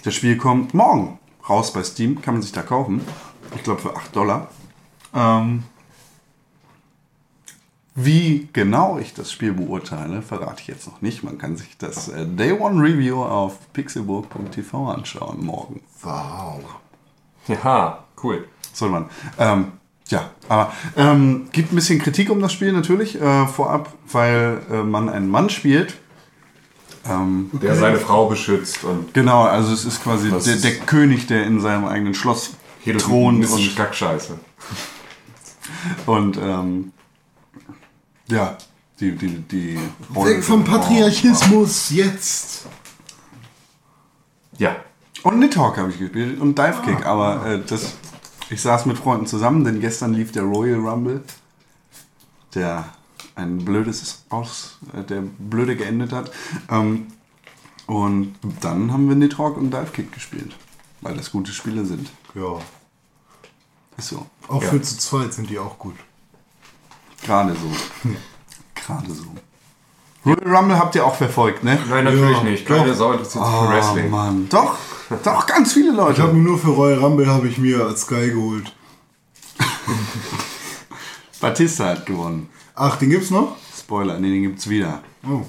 das 0.05 0.15
Spiel 0.15 0.37
kommt 0.37 0.75
morgen 0.75 1.19
raus 1.49 1.73
bei 1.73 1.83
Steam, 1.83 2.21
kann 2.21 2.35
man 2.35 2.43
sich 2.43 2.53
da 2.53 2.63
kaufen. 2.63 3.01
Ich 3.55 3.63
glaube 3.63 3.81
für 3.81 3.97
8 3.97 4.15
Dollar. 4.15 4.51
Ähm, 5.15 5.63
wie 7.95 8.49
genau 8.53 8.99
ich 8.99 9.15
das 9.15 9.33
Spiel 9.33 9.55
beurteile, 9.55 10.21
verrate 10.21 10.61
ich 10.61 10.67
jetzt 10.67 10.87
noch 10.87 11.01
nicht. 11.01 11.25
Man 11.25 11.39
kann 11.39 11.57
sich 11.57 11.79
das 11.79 12.09
äh, 12.09 12.27
Day 12.27 12.53
One 12.53 12.83
Review 12.83 13.23
auf 13.23 13.73
pixelburg.tv 13.73 14.91
anschauen 14.91 15.45
morgen. 15.45 15.81
Wow. 16.03 16.61
Ja, 17.49 18.05
cool. 18.23 18.47
Soll 18.75 18.91
man. 18.91 19.07
Ähm, 19.39 19.73
ja, 20.09 20.31
aber 20.49 20.73
ähm, 20.97 21.49
gibt 21.53 21.73
ein 21.73 21.77
bisschen 21.77 21.99
Kritik 22.01 22.31
um 22.31 22.41
das 22.41 22.53
Spiel 22.53 22.73
natürlich 22.73 23.21
äh, 23.21 23.47
vorab, 23.47 23.93
weil 24.11 24.61
äh, 24.71 24.83
man 24.83 25.09
einen 25.09 25.29
Mann 25.29 25.51
spielt. 25.51 25.95
Ähm, 27.09 27.51
Der 27.63 27.75
seine 27.77 27.99
Frau 27.99 28.27
beschützt 28.27 28.85
und 28.85 29.15
genau, 29.15 29.45
also 29.45 29.73
es 29.73 29.85
ist 29.85 30.03
quasi 30.03 30.31
Das 30.31 30.45
der, 30.45 30.55
ist- 30.57 30.65
der 30.65 30.77
König, 30.81 31.27
der 31.27 31.45
in 31.45 31.61
seinem 31.61 31.85
eigenen 31.87 32.15
Schloss 32.15 32.51
hier 32.81 32.95
das 32.95 33.05
thront 33.05 33.43
ist 33.45 33.53
und 33.53 33.77
Kackscheiße. 33.77 34.39
Und 36.07 36.37
ähm, 36.39 36.93
ja, 38.29 38.57
die, 39.01 39.13
die, 39.13 39.29
die 39.43 39.79
Weg 40.11 40.43
vom 40.43 40.65
Patriarchismus 40.65 41.91
jetzt. 41.91 42.67
Ja. 44.57 44.77
Und 45.23 45.39
Nidhogg 45.39 45.77
habe 45.79 45.91
ich 45.91 45.99
gespielt 45.99 46.41
und 46.41 46.59
Dive 46.59 46.79
Kick, 46.85 47.05
aber 47.07 47.47
äh, 47.47 47.61
das, 47.67 47.95
ich 48.51 48.63
saß 48.63 48.87
mit 48.87 48.99
Freunden 48.99 49.27
zusammen, 49.27 49.65
denn 49.65 49.81
gestern 49.81 50.15
lief 50.15 50.33
der 50.33 50.43
Royal 50.45 50.81
Rumble, 50.81 51.23
der 52.55 52.85
ein 53.35 53.59
blödes 53.65 54.25
Aus, 54.31 54.79
äh, 54.95 55.03
der 55.05 55.23
blöde 55.39 55.77
geendet 55.77 56.13
hat. 56.13 56.31
Ähm, 56.71 57.07
und 57.87 58.35
dann 58.61 58.93
haben 58.93 59.09
wir 59.09 59.17
Nidhogg 59.17 59.57
und 59.59 59.71
Dive 59.73 59.91
Kick 59.93 60.13
gespielt, 60.13 60.55
weil 61.01 61.17
das 61.17 61.31
gute 61.31 61.53
Spiele 61.53 61.85
sind. 61.85 62.11
Ja. 62.35 62.59
Ist 63.97 64.09
so. 64.09 64.27
Auch 64.49 64.63
Ja. 64.63 64.69
für 64.71 64.83
zu 64.83 64.99
zweit 64.99 65.33
sind 65.33 65.49
die 65.51 65.59
auch 65.59 65.79
gut. 65.79 65.97
Gerade 67.25 67.55
so. 67.55 68.11
Gerade 68.75 69.13
so. 69.13 69.25
Royal 70.25 70.57
Rumble 70.57 70.79
habt 70.79 70.95
ihr 70.95 71.05
auch 71.07 71.15
verfolgt, 71.15 71.65
ne? 71.65 71.79
Nein, 71.89 72.05
natürlich 72.05 72.37
Ja, 72.39 72.43
nicht. 72.45 72.67
Keine. 72.67 72.95
Sau 72.95 73.13
interessiert 73.13 73.45
sich 73.45 73.55
für 73.55 73.69
Wrestling. 73.69 74.07
Oh 74.07 74.11
Mann. 74.11 74.49
Doch, 74.49 74.77
doch, 75.25 75.47
ganz 75.47 75.73
viele 75.73 75.93
Ich 75.93 75.99
habe 75.99 76.11
Leute. 76.13 76.33
mir 76.35 76.43
nur 76.43 76.59
für 76.59 76.69
Royal 76.71 76.99
Rumble 76.99 77.27
habe 77.27 77.49
ich 77.49 77.59
mir 77.59 77.85
als 77.85 78.03
Sky 78.03 78.31
geholt. 78.31 78.75
Batista 81.41 81.87
hat 81.87 82.07
gewonnen. 82.07 82.49
Ach, 82.75 82.97
den 82.97 83.11
gibt's 83.11 83.31
noch? 83.31 83.57
Spoiler, 83.77 84.19
nee, 84.19 84.31
den 84.31 84.43
gibt's 84.43 84.69
wieder. 84.69 85.03
Oh. 85.27 85.43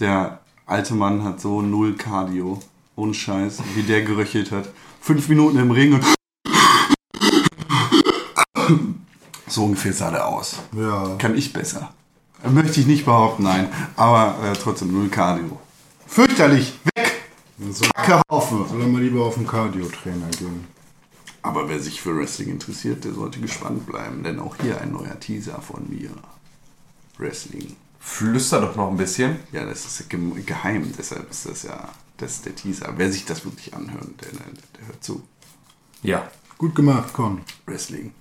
Der 0.00 0.40
alte 0.66 0.94
Mann 0.94 1.24
hat 1.24 1.40
so 1.40 1.60
null 1.62 1.94
Cardio. 1.96 2.60
Ohne 2.96 3.14
Scheiß, 3.14 3.58
wie 3.74 3.82
der 3.82 4.02
geröchelt 4.02 4.52
hat. 4.52 4.68
Fünf 5.00 5.28
Minuten 5.28 5.58
im 5.58 5.70
Ring 5.70 5.94
und. 5.94 6.04
So 9.46 9.64
ungefähr 9.64 9.92
sah 9.92 10.10
der 10.10 10.26
aus. 10.26 10.56
Ja. 10.72 11.14
Kann 11.18 11.36
ich 11.36 11.52
besser. 11.52 11.92
Möchte 12.50 12.80
ich 12.80 12.86
nicht 12.86 13.04
behaupten, 13.04 13.44
nein. 13.44 13.68
Aber 13.94 14.36
äh, 14.42 14.52
trotzdem 14.54 14.92
null 14.92 15.08
Cardio. 15.08 15.60
Fürchterlich! 16.06 16.72
Weg! 16.96 17.13
So, 17.58 17.84
Kackhaufen! 17.94 18.68
soll 18.68 18.80
er 18.80 18.88
mal 18.88 19.00
lieber 19.02 19.24
auf 19.24 19.34
den 19.34 19.46
Cardio-Trainer 19.46 20.28
gehen. 20.38 20.66
Aber 21.42 21.68
wer 21.68 21.78
sich 21.78 22.00
für 22.00 22.16
Wrestling 22.16 22.48
interessiert, 22.50 23.04
der 23.04 23.12
sollte 23.12 23.38
gespannt 23.38 23.86
bleiben, 23.86 24.22
denn 24.24 24.40
auch 24.40 24.56
hier 24.60 24.80
ein 24.80 24.92
neuer 24.92 25.18
Teaser 25.20 25.60
von 25.60 25.88
mir. 25.88 26.10
Wrestling. 27.18 27.76
Flüster 28.00 28.60
doch 28.60 28.74
noch 28.76 28.90
ein 28.90 28.96
bisschen. 28.96 29.36
Ja, 29.52 29.64
das 29.64 29.84
ist 29.84 30.08
ge- 30.10 30.42
geheim, 30.44 30.92
deshalb 30.98 31.30
ist 31.30 31.46
das 31.46 31.62
ja 31.62 31.88
das 32.16 32.32
ist 32.36 32.46
der 32.46 32.54
Teaser. 32.54 32.92
Wer 32.96 33.10
sich 33.12 33.24
das 33.24 33.44
wirklich 33.44 33.74
anhört, 33.74 34.08
der, 34.20 34.30
der, 34.30 34.46
der 34.78 34.86
hört 34.86 35.02
zu. 35.04 35.22
Ja. 36.02 36.28
Gut 36.58 36.74
gemacht, 36.74 37.12
Con. 37.12 37.40
Wrestling. 37.66 38.12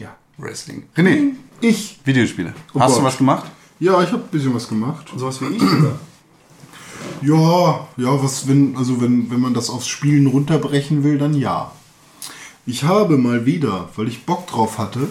Ja. 0.00 0.16
Wrestling. 0.36 0.84
René, 0.96 1.34
Ich? 1.60 2.00
Videospiele. 2.04 2.54
Oh 2.74 2.80
Hast 2.80 2.92
du 2.92 2.96
Gott. 3.00 3.04
was 3.06 3.18
gemacht? 3.18 3.50
Ja, 3.78 4.02
ich 4.02 4.10
habe 4.12 4.22
ein 4.24 4.28
bisschen 4.30 4.52
was 4.54 4.68
gemacht. 4.68 5.12
Sowas 5.16 5.40
wie 5.40 5.46
ich? 5.56 5.62
Ja, 7.22 7.88
ja, 7.96 8.22
was, 8.22 8.48
wenn, 8.48 8.76
also 8.76 9.00
wenn, 9.00 9.30
wenn 9.30 9.40
man 9.40 9.54
das 9.54 9.70
aufs 9.70 9.88
Spielen 9.88 10.26
runterbrechen 10.26 11.04
will, 11.04 11.18
dann 11.18 11.34
ja. 11.34 11.72
Ich 12.66 12.84
habe 12.84 13.16
mal 13.16 13.46
wieder, 13.46 13.88
weil 13.96 14.08
ich 14.08 14.24
Bock 14.24 14.46
drauf 14.46 14.78
hatte, 14.78 15.08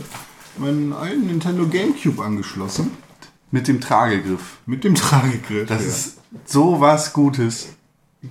meinen 0.57 0.93
alten 0.93 1.27
Nintendo 1.27 1.67
Gamecube 1.67 2.23
angeschlossen. 2.23 2.91
Mit 3.51 3.67
dem 3.67 3.81
Tragegriff. 3.81 4.59
Mit 4.65 4.83
dem 4.83 4.95
Tragegriff. 4.95 5.67
Das 5.67 5.81
ja. 5.81 5.87
ist 5.87 6.17
so 6.45 6.79
was 6.79 7.11
Gutes. 7.11 7.69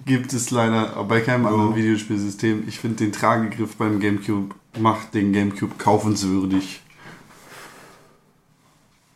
Gibt 0.06 0.32
es 0.32 0.50
leider 0.50 1.04
bei 1.04 1.20
keinem 1.20 1.46
anderen 1.46 1.74
Videospielsystem. 1.74 2.64
Ich 2.68 2.78
finde 2.78 2.96
den 2.98 3.12
Tragegriff 3.12 3.76
beim 3.76 4.00
Gamecube 4.00 4.54
macht 4.78 5.14
den 5.14 5.32
Gamecube 5.32 5.74
kaufenswürdig. 5.78 6.80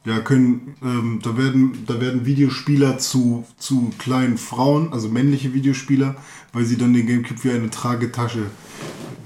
Ja, 0.04 0.20
können, 0.20 0.74
ähm, 0.82 1.20
da 1.22 1.38
werden, 1.38 1.84
da 1.86 1.98
werden 1.98 2.26
Videospieler 2.26 2.98
zu, 2.98 3.44
zu 3.56 3.90
kleinen 3.98 4.36
Frauen, 4.36 4.92
also 4.92 5.08
männliche 5.08 5.54
Videospieler, 5.54 6.14
weil 6.52 6.66
sie 6.66 6.76
dann 6.76 6.92
den 6.92 7.06
Gamecube 7.06 7.42
wie 7.44 7.50
eine 7.50 7.70
Tragetasche 7.70 8.46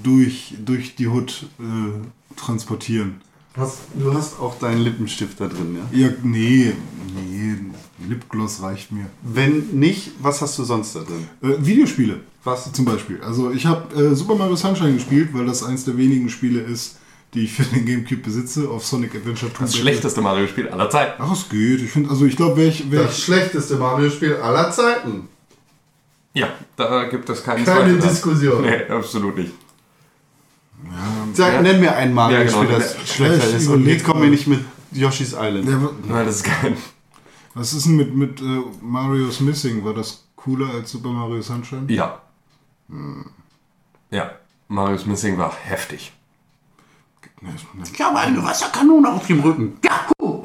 durch, 0.05 0.55
durch 0.65 0.95
die 0.95 1.09
Hood 1.09 1.47
äh, 1.59 2.37
transportieren. 2.37 3.21
Hast, 3.57 3.79
du 3.95 4.15
hast 4.15 4.39
auch 4.39 4.57
deinen 4.61 4.83
Lippenstift 4.83 5.41
da 5.41 5.49
drin, 5.49 5.77
ja? 5.77 6.07
Ja, 6.07 6.13
nee, 6.23 6.73
nee, 7.13 7.57
Lipgloss 8.09 8.63
reicht 8.63 8.93
mir. 8.93 9.07
Wenn 9.23 9.71
nicht, 9.73 10.13
was 10.21 10.41
hast 10.41 10.57
du 10.59 10.65
sonst 10.65 10.95
da 10.95 11.01
drin? 11.01 11.27
Äh, 11.43 11.67
Videospiele. 11.67 12.21
Was? 12.45 12.73
Zum 12.73 12.85
Beispiel. 12.85 13.21
Also 13.21 13.51
ich 13.51 13.67
habe 13.67 13.95
äh, 13.95 14.15
Super 14.15 14.37
Mario 14.37 14.55
Sunshine 14.55 14.95
gespielt, 14.95 15.31
weil 15.33 15.45
das 15.45 15.65
eins 15.65 15.85
der 15.85 15.97
wenigen 15.97 16.29
Spiele 16.29 16.61
ist, 16.61 16.99
die 17.35 17.45
ich 17.45 17.53
für 17.53 17.63
den 17.65 17.85
Gamecube 17.85 18.23
besitze, 18.23 18.69
auf 18.69 18.85
Sonic 18.87 19.15
Adventure 19.15 19.53
2. 19.53 19.65
Das 19.65 19.77
schlechteste 19.77 20.21
Mario-Spiel 20.21 20.69
aller 20.69 20.89
Zeiten. 20.91 21.23
Ach, 21.23 21.33
es 21.33 21.49
geht. 21.49 21.83
Ich 21.83 21.91
finde, 21.91 22.11
also 22.11 22.25
ich 22.25 22.37
glaube, 22.37 22.57
wäre 22.57 22.69
ich, 22.69 22.91
wär 22.91 23.05
ich 23.05 23.25
schlechteste 23.25 23.77
Mario-Spiel 23.77 24.37
aller 24.37 24.71
Zeiten. 24.71 25.29
Ja, 26.35 26.49
da 26.77 27.05
gibt 27.05 27.29
es 27.29 27.43
keinen 27.43 27.65
Keine 27.65 27.79
Zweifel 27.81 27.99
dran. 27.99 28.09
Diskussion. 28.11 28.63
Nee, 28.63 28.85
absolut 28.89 29.37
nicht. 29.37 29.53
Sag, 31.35 31.55
Ja. 31.55 31.63
Nenn 31.63 31.81
mir 31.81 31.95
ein 31.97 32.15
Mario-Spiel, 32.15 32.63
Ja, 32.63 32.65
genau. 32.67 32.79
das 32.79 32.95
Ja, 32.95 33.07
schlechter 33.07 33.57
ist. 33.57 33.67
Und 33.69 33.87
jetzt 33.87 34.05
kommen 34.05 34.23
wir 34.23 34.31
nicht 34.31 34.47
mit 34.47 34.61
Yoshi's 34.93 35.33
Island. 35.33 35.69
Ja, 35.69 35.91
Nein, 36.07 36.27
das 36.27 36.37
ist 36.37 36.45
kein. 36.45 36.77
was 37.55 37.73
ist 37.73 37.87
denn 37.87 37.97
mit, 37.97 38.15
mit 38.15 38.41
äh, 38.41 38.63
Mario's 38.81 39.41
Missing? 39.41 39.85
War 39.85 39.95
das 39.95 40.25
cooler 40.37 40.71
als 40.71 40.93
Super 40.93 41.09
Mario 41.11 41.43
Sunshine? 41.43 41.87
Ja. 41.93 42.23
Ja. 44.11 44.31
Marius 44.69 45.07
Missing 45.07 45.37
war 45.39 45.55
heftig. 45.65 46.13
Ich 47.93 48.01
habe 48.01 48.19
eine 48.19 48.43
Wasserkanone 48.43 49.13
auf 49.13 49.27
dem 49.27 49.41
Rücken. 49.41 49.77
Ja, 49.85 50.01
cool. 50.21 50.45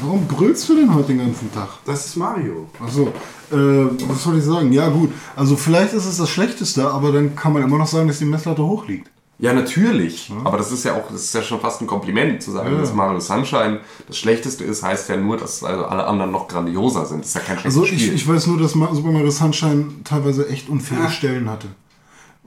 Warum 0.00 0.26
brüllst 0.26 0.68
du 0.68 0.76
denn 0.76 0.94
heute 0.94 1.08
den 1.08 1.18
ganzen 1.18 1.52
Tag? 1.52 1.68
Das 1.84 2.06
ist 2.06 2.16
Mario. 2.16 2.68
Achso, 2.84 3.08
äh, 3.50 3.88
was 4.08 4.22
soll 4.22 4.38
ich 4.38 4.44
sagen? 4.44 4.72
Ja 4.72 4.88
gut, 4.88 5.10
also 5.34 5.56
vielleicht 5.56 5.92
ist 5.92 6.06
es 6.06 6.18
das 6.18 6.30
Schlechteste, 6.30 6.88
aber 6.88 7.10
dann 7.12 7.34
kann 7.34 7.52
man 7.52 7.62
immer 7.62 7.78
noch 7.78 7.86
sagen, 7.88 8.06
dass 8.08 8.18
die 8.18 8.24
Messlatte 8.24 8.62
hoch 8.64 8.86
liegt. 8.86 9.10
Ja, 9.40 9.52
natürlich. 9.52 10.32
Aber 10.44 10.56
das 10.58 10.72
ist 10.72 10.84
ja 10.84 10.94
auch, 10.94 11.04
das 11.12 11.22
ist 11.22 11.32
ja 11.34 11.42
schon 11.42 11.60
fast 11.60 11.80
ein 11.80 11.86
Kompliment 11.86 12.42
zu 12.42 12.50
sagen, 12.50 12.72
Ja. 12.74 12.80
dass 12.80 12.92
Mario 12.92 13.20
Sunshine 13.20 13.80
das 14.08 14.18
Schlechteste 14.18 14.64
ist, 14.64 14.82
heißt 14.82 15.08
ja 15.08 15.16
nur, 15.16 15.36
dass 15.36 15.62
also 15.62 15.84
alle 15.84 16.06
anderen 16.08 16.32
noch 16.32 16.48
grandioser 16.48 17.06
sind. 17.06 17.20
Das 17.20 17.28
ist 17.28 17.34
ja 17.34 17.40
kein 17.42 17.56
schlechtes 17.58 17.76
Also 17.80 17.84
ich, 17.92 18.02
Spiel. 18.02 18.14
ich 18.14 18.26
weiß 18.26 18.48
nur, 18.48 18.58
dass 18.58 18.72
Super 18.72 19.10
Mario 19.12 19.30
Sunshine 19.30 19.86
teilweise 20.02 20.48
echt 20.48 20.68
unfaire 20.68 21.08
Stellen 21.10 21.48
hatte. 21.48 21.68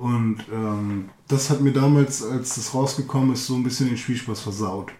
Und 0.01 0.37
ähm, 0.51 1.09
das 1.27 1.51
hat 1.51 1.61
mir 1.61 1.71
damals, 1.71 2.23
als 2.23 2.55
das 2.55 2.73
rausgekommen 2.73 3.33
ist, 3.33 3.45
so 3.45 3.53
ein 3.53 3.61
bisschen 3.61 3.87
den 3.87 3.97
Spielspaß 3.97 4.41
versaut. 4.41 4.91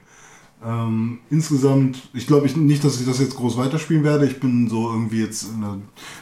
Ähm, 0.64 1.20
insgesamt, 1.32 1.97
ich 2.14 2.28
glaube 2.28 2.45
ich 2.45 2.55
nicht, 2.55 2.84
dass 2.84 2.99
ich 2.99 3.05
das 3.07 3.20
jetzt 3.20 3.36
groß 3.36 3.57
weiterspielen 3.57 4.03
werde. 4.03 4.28
Ich 4.28 4.39
bin 4.39 4.70
so 4.70 4.89
irgendwie 4.91 5.22
jetzt 5.22 5.43
in 5.53 5.62
der 5.62 5.78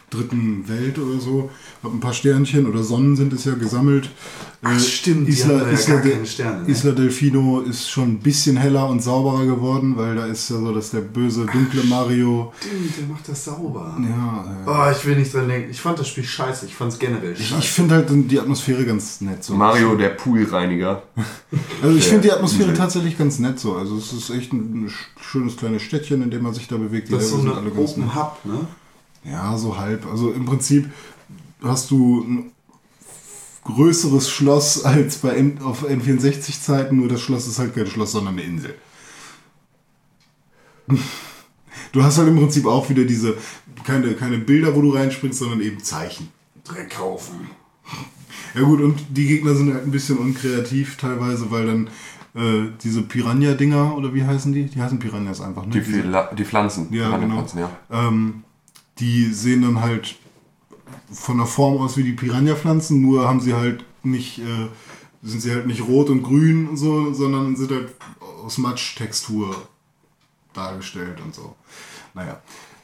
dritten 0.10 0.68
Welt 0.68 0.98
oder 0.98 1.20
so. 1.20 1.50
Hab 1.84 1.94
ein 1.94 2.00
paar 2.00 2.14
Sternchen 2.14 2.66
oder 2.66 2.82
Sonnen 2.84 3.16
sind 3.16 3.34
es 3.34 3.46
ja 3.46 3.54
gesammelt. 3.56 4.10
Ach, 4.62 4.76
Äh, 4.76 4.80
stimmt, 4.80 5.28
die 5.28 5.32
Isla, 5.32 5.54
ja 5.58 5.70
Isla, 5.70 5.98
de- 5.98 6.12
keine 6.14 6.26
Sterne, 6.26 6.64
ne? 6.64 6.70
Isla 6.70 6.92
Delfino 6.92 7.62
ist 7.62 7.90
schon 7.90 8.10
ein 8.10 8.20
bisschen 8.20 8.58
heller 8.58 8.90
und 8.90 9.02
sauberer 9.02 9.46
geworden, 9.46 9.96
weil 9.96 10.16
da 10.16 10.26
ist 10.26 10.50
ja 10.50 10.58
so, 10.58 10.74
dass 10.74 10.92
der 10.92 11.00
böse, 11.02 11.46
dunkle 11.46 11.84
Mario. 11.84 12.52
Stimmt, 12.60 12.98
der 12.98 13.08
macht 13.08 13.30
das 13.30 13.46
sauber. 13.46 13.98
Ja, 14.02 14.46
äh, 14.66 14.70
Oh, 14.70 14.92
ich 14.98 15.06
will 15.06 15.16
nicht 15.18 15.34
dran 15.34 15.48
denken. 15.48 15.70
Ich 15.72 15.80
fand 15.80 16.00
das 16.00 16.10
Spiel 16.10 16.26
scheiße. 16.26 16.66
Ich 16.66 16.76
fand 16.76 16.92
es 16.92 17.00
generell 17.00 17.32
ich, 17.34 17.48
scheiße. 17.48 17.60
ich 17.62 17.70
finde 17.72 17.96
halt 17.96 18.08
die 18.12 18.40
Atmosphäre 18.40 18.84
ganz 18.86 19.22
nett. 19.22 19.44
So. 19.44 19.54
Mario, 19.54 19.96
der 19.96 20.10
Poolreiniger. 20.10 21.04
Also 21.82 21.96
ich 21.98 22.04
finde 22.06 22.24
die 22.24 22.32
Atmosphäre 22.34 22.74
tatsächlich 22.74 23.18
ganz 23.18 23.40
nett 23.40 23.60
so. 23.60 23.76
Also 23.76 23.96
es 23.98 24.12
ist 24.12 24.28
echt 24.32 24.53
ein, 24.53 24.86
ein 24.86 24.89
sch- 24.89 25.21
schönes 25.21 25.57
kleines 25.57 25.82
Städtchen, 25.84 26.21
in 26.21 26.32
dem 26.32 26.43
man 26.43 26.53
sich 26.53 26.67
da 26.67 26.77
bewegt. 26.77 27.07
Die 27.09 27.13
das 27.13 27.25
ist 27.25 27.32
so 27.32 27.39
eine. 27.41 27.53
Open 27.71 28.15
Hub, 28.15 28.39
ne? 28.45 28.67
Ja, 29.23 29.57
so 29.57 29.77
halb. 29.77 30.05
Also 30.05 30.32
im 30.32 30.45
Prinzip 30.45 30.89
hast 31.61 31.91
du 31.91 32.21
ein 32.23 32.51
größeres 33.65 34.30
Schloss 34.30 34.84
als 34.86 35.17
bei 35.17 35.36
N 35.36 35.59
auf 35.61 35.86
N64-Zeiten, 35.88 36.97
nur 36.97 37.07
das 37.07 37.21
Schloss 37.21 37.47
ist 37.47 37.59
halt 37.59 37.75
kein 37.75 37.88
Schloss, 37.88 38.13
sondern 38.13 38.34
eine 38.36 38.43
Insel. 38.43 38.75
Du 41.91 42.03
hast 42.03 42.19
halt 42.19 42.27
im 42.27 42.38
Prinzip 42.38 42.67
auch 42.67 42.88
wieder 42.91 43.03
diese, 43.03 43.36
keine, 43.84 44.13
keine 44.13 44.38
Bilder, 44.38 44.75
wo 44.75 44.82
du 44.82 44.91
reinspringst, 44.91 45.39
sondern 45.39 45.59
eben 45.61 45.80
Zeichen. 45.84 46.30
Dreck 46.63 46.91
kaufen. 46.91 47.49
Ja 48.53 48.61
gut, 48.61 48.82
und 48.82 48.99
die 49.09 49.25
Gegner 49.27 49.55
sind 49.55 49.73
halt 49.73 49.86
ein 49.86 49.91
bisschen 49.91 50.19
unkreativ 50.19 50.97
teilweise, 50.97 51.49
weil 51.49 51.65
dann 51.65 51.89
äh, 52.36 52.67
diese 52.84 53.01
Piranha-Dinger, 53.01 53.95
oder 53.97 54.13
wie 54.13 54.23
heißen 54.23 54.53
die? 54.53 54.65
Die 54.65 54.82
heißen 54.82 54.99
Piranhas 54.99 55.41
einfach, 55.41 55.65
ne? 55.65 55.71
Die, 55.71 55.82
Pfla- 55.82 56.34
die 56.34 56.45
Pflanzen. 56.45 56.88
Ja, 56.91 57.15
die 57.15 57.21
genau. 57.21 57.36
Pflanzen, 57.36 57.59
ja. 57.59 57.69
Ähm, 57.91 58.43
die 58.99 59.25
sehen 59.25 59.61
dann 59.61 59.82
halt 59.82 60.15
von 61.11 61.38
der 61.38 61.47
Form 61.47 61.77
aus 61.77 61.97
wie 61.97 62.03
die 62.03 62.13
Piranha-Pflanzen, 62.13 63.01
nur 63.01 63.27
haben 63.27 63.39
sie 63.39 63.53
halt 63.53 63.84
nicht, 64.03 64.39
äh, 64.39 64.67
sind 65.23 65.41
sie 65.41 65.51
halt 65.51 65.67
nicht 65.67 65.82
rot 65.82 66.09
und 66.09 66.23
grün 66.23 66.67
und 66.67 66.77
so, 66.77 67.13
sondern 67.13 67.55
sind 67.55 67.71
halt 67.71 67.89
aus 68.45 68.57
Matsch-Textur 68.57 69.55
dargestellt 70.53 71.19
und 71.23 71.34
so. 71.34 71.55
Naja. 72.13 72.41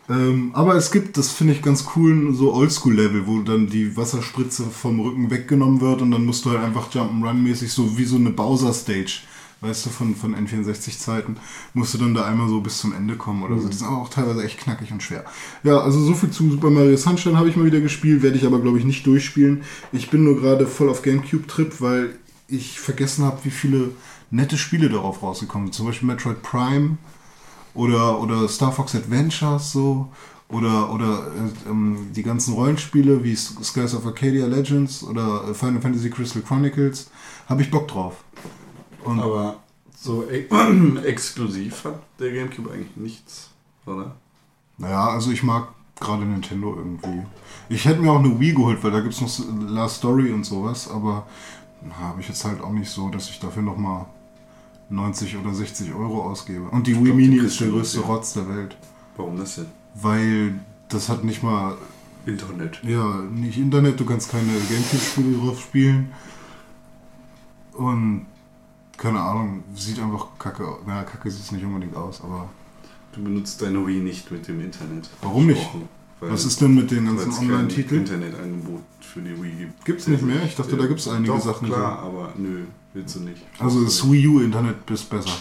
Ähm, 0.08 0.52
aber 0.54 0.76
es 0.76 0.92
gibt, 0.92 1.18
das 1.18 1.32
finde 1.32 1.54
ich 1.54 1.64
ganz 1.64 1.86
cool, 1.96 2.34
so 2.36 2.54
Oldschool-Level, 2.54 3.26
wo 3.26 3.42
dann 3.42 3.68
die 3.68 3.98
Wasserspritze 3.98 4.64
vom 4.66 5.00
Rücken 5.00 5.32
weggenommen 5.32 5.82
wird 5.82 6.02
und 6.04 6.12
dann 6.12 6.26
musst 6.26 6.46
du 6.46 6.52
halt 6.52 6.62
einfach 6.62 6.92
Jump'n'Run-mäßig, 6.92 7.70
so 7.70 7.98
wie 7.98 8.06
so 8.06 8.18
eine 8.18 8.30
Bowser-Stage, 8.30 9.22
weißt 9.62 9.86
du, 9.86 9.90
von, 9.90 10.16
von 10.16 10.36
N64-Zeiten, 10.36 11.38
musst 11.74 11.94
du 11.94 11.98
dann 11.98 12.14
da 12.14 12.26
einmal 12.26 12.48
so 12.48 12.62
bis 12.62 12.80
zum 12.80 12.94
Ende 12.94 13.16
kommen 13.16 13.44
oder 13.44 13.58
so. 13.58 13.68
Das 13.68 13.78
ist 13.78 13.84
aber 13.84 13.98
auch 13.98 14.10
teilweise 14.10 14.44
echt 14.44 14.60
knackig 14.60 14.92
und 14.92 15.02
schwer. 15.02 15.26
Ja, 15.64 15.80
also 15.80 16.00
so 16.00 16.14
viel 16.14 16.30
zu 16.30 16.50
Super 16.50 16.70
Mario 16.70 16.98
Sunshine 16.98 17.38
habe 17.38 17.50
ich 17.50 17.56
mal 17.56 17.66
wieder 17.66 17.82
gespielt, 17.82 18.22
werde 18.22 18.38
ich 18.38 18.46
aber 18.46 18.60
glaube 18.60 18.80
ich 18.80 18.86
nicht 18.86 19.06
durchspielen. 19.06 19.64
Ich 19.92 20.10
bin 20.10 20.24
nur 20.24 20.40
gerade 20.40 20.68
voll 20.68 20.90
auf 20.90 21.02
Gamecube-Trip, 21.02 21.82
weil 21.82 22.16
ich 22.48 22.80
vergessen 22.80 23.26
habe, 23.26 23.40
wie 23.44 23.52
viele 23.52 23.92
nette 24.32 24.58
Spiele 24.58 24.90
darauf 24.90 25.24
rausgekommen 25.24 25.68
sind. 25.68 25.74
Zum 25.74 25.86
Beispiel 25.88 26.08
Metroid 26.08 26.42
Prime 26.42 26.98
oder, 27.74 28.20
oder 28.22 28.48
Star 28.48 28.72
Fox 28.72 28.96
Adventures 28.96 29.72
so 29.72 30.10
oder, 30.50 30.94
oder 30.94 31.28
äh, 31.28 31.70
ähm, 31.70 32.10
die 32.16 32.24
ganzen 32.24 32.54
Rollenspiele 32.54 33.24
wie 33.24 33.36
Skies 33.36 33.96
of 33.96 34.06
Arcadia 34.06 34.46
Legends 34.46 35.04
oder 35.04 35.50
äh, 35.50 35.54
Final 35.54 35.82
Fantasy 35.82 36.10
Crystal 36.10 36.42
Chronicles 36.42 37.10
habe 37.48 37.62
ich 37.62 37.72
Bock 37.72 37.88
drauf. 37.88 38.24
Und 39.06 39.20
Aber 39.20 39.58
so 39.96 40.24
e 40.30 40.48
exklusiv 41.06 41.86
hat 41.86 42.02
der 42.20 42.32
Gamecube 42.32 42.72
eigentlich 42.72 42.96
nichts, 42.96 43.52
oder? 43.86 44.16
naja, 44.78 45.10
also 45.10 45.32
ich 45.32 45.44
mag 45.44 45.70
gerade 46.00 46.26
Nintendo 46.26 46.76
irgendwie. 46.76 47.26
Ich 47.70 47.86
hätte 47.86 48.02
mir 48.02 48.12
auch 48.12 48.20
eine 48.20 48.40
Wii 48.40 48.54
geholt, 48.54 48.84
weil 48.84 48.92
da 48.92 49.00
gibt 49.00 49.14
es 49.14 49.22
noch 49.22 49.70
Last 49.70 49.98
Story 49.98 50.32
und 50.32 50.44
sowas, 50.44 50.90
aber 50.90 51.26
habe 52.00 52.22
ich 52.22 52.28
jetzt 52.28 52.44
halt 52.44 52.62
auch 52.62 52.72
nicht 52.72 52.90
so, 52.90 53.10
dass 53.10 53.30
ich 53.30 53.40
dafür 53.40 53.64
nochmal 53.64 54.06
90 54.90 55.38
oder 55.38 55.54
60 55.54 55.94
Euro 55.94 56.24
ausgebe. 56.24 56.70
Und 56.70 56.88
die 56.88 56.96
Wii 56.96 57.04
glaub, 57.06 57.16
Mini 57.16 57.38
ist 57.38 57.60
der 57.60 57.70
größte 57.70 58.02
ja. 58.02 58.06
Rotz 58.06 58.34
der 58.34 58.48
Welt. 58.50 58.78
Warum 59.18 59.38
das 59.38 59.56
denn? 59.56 59.68
Weil 59.96 60.60
das 60.90 61.10
hat 61.10 61.24
nicht 61.24 61.42
mal 61.42 61.78
Internet. 62.26 62.82
Ja, 62.84 63.22
nicht 63.22 63.58
Internet, 63.58 64.00
du 64.00 64.06
kannst 64.06 64.30
keine 64.30 64.52
Gamecube-Spiele 64.52 65.38
drauf 65.38 65.62
spielen. 65.62 66.12
Und 67.74 68.26
keine 68.98 69.20
Ahnung, 69.20 69.64
sieht 69.76 70.00
einfach 70.00 70.28
kacke 70.40 70.68
aus. 70.68 70.80
Naja, 70.86 71.04
kacke 71.04 71.30
sieht 71.30 71.44
es 71.44 71.52
nicht 71.52 71.64
unbedingt 71.66 71.96
aus, 71.96 72.22
aber 72.22 72.50
Du 73.16 73.24
benutzt 73.24 73.62
deine 73.62 73.86
Wii 73.88 74.02
nicht 74.02 74.30
mit 74.30 74.46
dem 74.48 74.60
Internet. 74.60 75.10
Warum 75.22 75.48
nicht? 75.48 75.66
Was 76.20 76.44
ist 76.44 76.60
denn 76.60 76.76
mit 76.76 76.92
den 76.92 77.06
ganzen 77.06 77.30
es 77.30 77.38
kein 77.38 77.50
Online-Titeln? 77.50 78.02
Internetangebot 78.02 78.82
für 79.00 79.22
die 79.22 79.42
Wii 79.42 79.52
gibt. 79.52 79.86
Gibt's 79.86 80.08
nicht 80.08 80.22
mehr? 80.22 80.44
Ich 80.44 80.56
dachte, 80.56 80.76
da 80.76 80.86
gibt's 80.86 81.08
einige 81.08 81.32
Doch, 81.32 81.40
Sachen 81.40 81.68
klar, 81.70 82.00
aber 82.00 82.34
nö, 82.36 82.66
willst 82.94 83.16
du 83.16 83.22
nicht. 83.22 83.42
Also 83.58 83.86
das 83.86 84.04
Wii 84.12 84.28
U-Internet 84.28 84.90
ist 84.92 85.10
besser. 85.10 85.32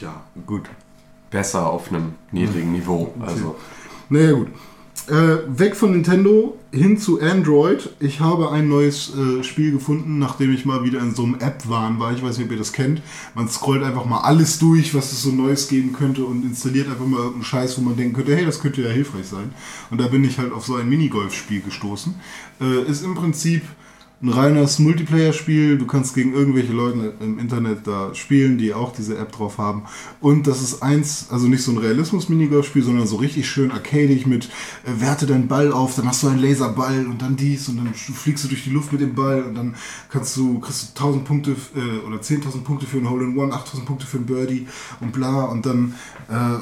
Ja, 0.00 0.22
Gut. 0.46 0.68
Besser 1.30 1.66
auf 1.66 1.92
einem 1.92 2.14
niedrigen 2.32 2.72
Niveau. 2.72 3.14
Also, 3.20 3.56
Naja, 4.08 4.32
gut. 4.32 4.48
Äh, 5.08 5.38
weg 5.58 5.74
von 5.74 5.92
Nintendo 5.92 6.58
hin 6.70 6.98
zu 6.98 7.18
Android. 7.18 7.88
Ich 7.98 8.20
habe 8.20 8.50
ein 8.50 8.68
neues 8.68 9.10
äh, 9.16 9.42
Spiel 9.42 9.72
gefunden, 9.72 10.18
nachdem 10.18 10.52
ich 10.52 10.66
mal 10.66 10.84
wieder 10.84 11.00
in 11.00 11.14
so 11.14 11.22
einem 11.24 11.36
App-Wahn 11.36 11.98
war. 11.98 12.12
Ich 12.12 12.22
weiß 12.22 12.36
nicht, 12.36 12.46
ob 12.46 12.52
ihr 12.52 12.58
das 12.58 12.74
kennt. 12.74 13.00
Man 13.34 13.48
scrollt 13.48 13.82
einfach 13.82 14.04
mal 14.04 14.20
alles 14.20 14.58
durch, 14.58 14.94
was 14.94 15.10
es 15.12 15.22
so 15.22 15.30
Neues 15.30 15.68
geben 15.68 15.94
könnte 15.94 16.26
und 16.26 16.44
installiert 16.44 16.88
einfach 16.88 17.06
mal 17.06 17.18
irgendeinen 17.18 17.44
Scheiß, 17.44 17.78
wo 17.78 17.82
man 17.82 17.96
denken 17.96 18.16
könnte, 18.16 18.36
hey, 18.36 18.44
das 18.44 18.60
könnte 18.60 18.82
ja 18.82 18.90
hilfreich 18.90 19.26
sein. 19.26 19.50
Und 19.90 19.98
da 19.98 20.08
bin 20.08 20.24
ich 20.24 20.38
halt 20.38 20.52
auf 20.52 20.66
so 20.66 20.74
ein 20.74 20.86
Minigolf-Spiel 20.90 21.62
gestoßen. 21.62 22.14
Äh, 22.60 22.82
ist 22.82 23.02
im 23.02 23.14
Prinzip 23.14 23.62
ein 24.20 24.30
reines 24.30 24.80
Multiplayer-Spiel. 24.80 25.78
Du 25.78 25.86
kannst 25.86 26.14
gegen 26.14 26.32
irgendwelche 26.32 26.72
Leute 26.72 27.14
im 27.20 27.38
Internet 27.38 27.86
da 27.86 28.14
spielen, 28.14 28.58
die 28.58 28.74
auch 28.74 28.92
diese 28.92 29.16
App 29.16 29.30
drauf 29.30 29.58
haben. 29.58 29.84
Und 30.20 30.48
das 30.48 30.60
ist 30.60 30.82
eins, 30.82 31.28
also 31.30 31.46
nicht 31.46 31.62
so 31.62 31.70
ein 31.70 31.78
Realismus-Minigolf-Spiel, 31.78 32.82
sondern 32.82 33.06
so 33.06 33.16
richtig 33.16 33.48
schön 33.48 33.70
arcadig 33.70 34.26
mit 34.26 34.46
äh, 34.46 35.00
werte 35.00 35.26
deinen 35.26 35.46
Ball 35.46 35.72
auf, 35.72 35.94
dann 35.94 36.06
hast 36.06 36.22
du 36.24 36.28
einen 36.28 36.40
Laserball 36.40 37.06
und 37.06 37.22
dann 37.22 37.36
dies 37.36 37.68
und 37.68 37.76
dann 37.76 37.94
fliegst 37.94 38.44
du 38.44 38.48
durch 38.48 38.64
die 38.64 38.70
Luft 38.70 38.92
mit 38.92 39.00
dem 39.00 39.14
Ball 39.14 39.42
und 39.42 39.54
dann 39.54 39.76
kannst 40.08 40.36
du, 40.36 40.58
kriegst 40.58 40.98
du 40.98 41.02
1000 41.02 41.24
Punkte 41.24 41.50
äh, 41.76 42.06
oder 42.06 42.16
10.000 42.16 42.62
Punkte 42.62 42.86
für 42.86 42.98
ein 42.98 43.08
Hole-in-One, 43.08 43.54
8.000 43.54 43.84
Punkte 43.84 44.06
für 44.06 44.18
ein 44.18 44.26
Birdie 44.26 44.66
und 45.00 45.12
bla 45.12 45.44
und 45.44 45.64
dann 45.64 45.94
äh, 46.28 46.58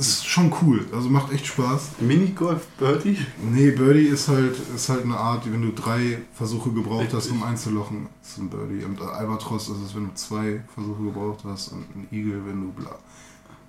ist 0.00 0.26
schon 0.26 0.52
cool. 0.62 0.84
Also 0.92 1.08
macht 1.08 1.32
echt 1.32 1.46
Spaß. 1.46 1.90
Minigolf 2.00 2.66
Birdie? 2.78 3.18
Nee, 3.42 3.70
Birdie 3.70 4.06
ist 4.06 4.28
halt, 4.28 4.56
ist 4.74 4.88
halt 4.88 5.04
eine 5.04 5.16
Art, 5.16 5.50
wenn 5.52 5.62
du 5.62 5.72
drei 5.72 6.18
Versuche 6.34 6.70
gebraucht 6.70 7.08
hast, 7.12 7.30
um 7.30 7.42
einzulochen, 7.42 8.08
ist 8.22 8.38
ein 8.38 8.48
Birdie. 8.48 8.84
Und 8.84 9.00
Albatros 9.00 9.68
ist 9.68 9.82
es, 9.86 9.94
wenn 9.94 10.06
du 10.06 10.14
zwei 10.14 10.62
Versuche 10.74 11.02
gebraucht 11.04 11.40
hast 11.44 11.68
und 11.68 11.82
ein 11.94 12.08
Igel, 12.10 12.40
wenn 12.46 12.60
du 12.62 12.72
bla. 12.72 12.90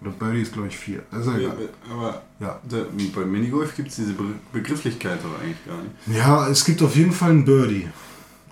Oder 0.02 0.12
Birdie 0.12 0.42
ist, 0.42 0.54
glaube 0.54 0.68
ich, 0.70 0.78
vier. 0.78 1.04
Das 1.12 1.28
ist 1.28 1.34
ja 1.34 1.38
egal. 1.38 1.70
Aber 1.92 2.22
Ja. 2.40 2.60
da, 2.68 2.86
beim 3.16 3.32
Minigolf 3.32 3.76
gibt 3.76 3.90
es 3.90 3.98
diese 3.98 4.14
Be 4.14 4.24
Begrifflichkeit 4.52 5.20
doch 5.24 5.40
eigentlich 5.44 5.64
gar 5.66 5.78
nicht. 5.78 6.18
ja, 6.18 6.48
es 6.48 6.66
gibt 6.66 6.82
auf 6.82 6.96
jeden 6.96 7.12
Fall 7.12 7.32
einen 7.32 7.46
Birdie. 7.46 7.88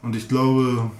Und 0.04 0.16
ich 0.16 0.28
glaube, 0.30 0.92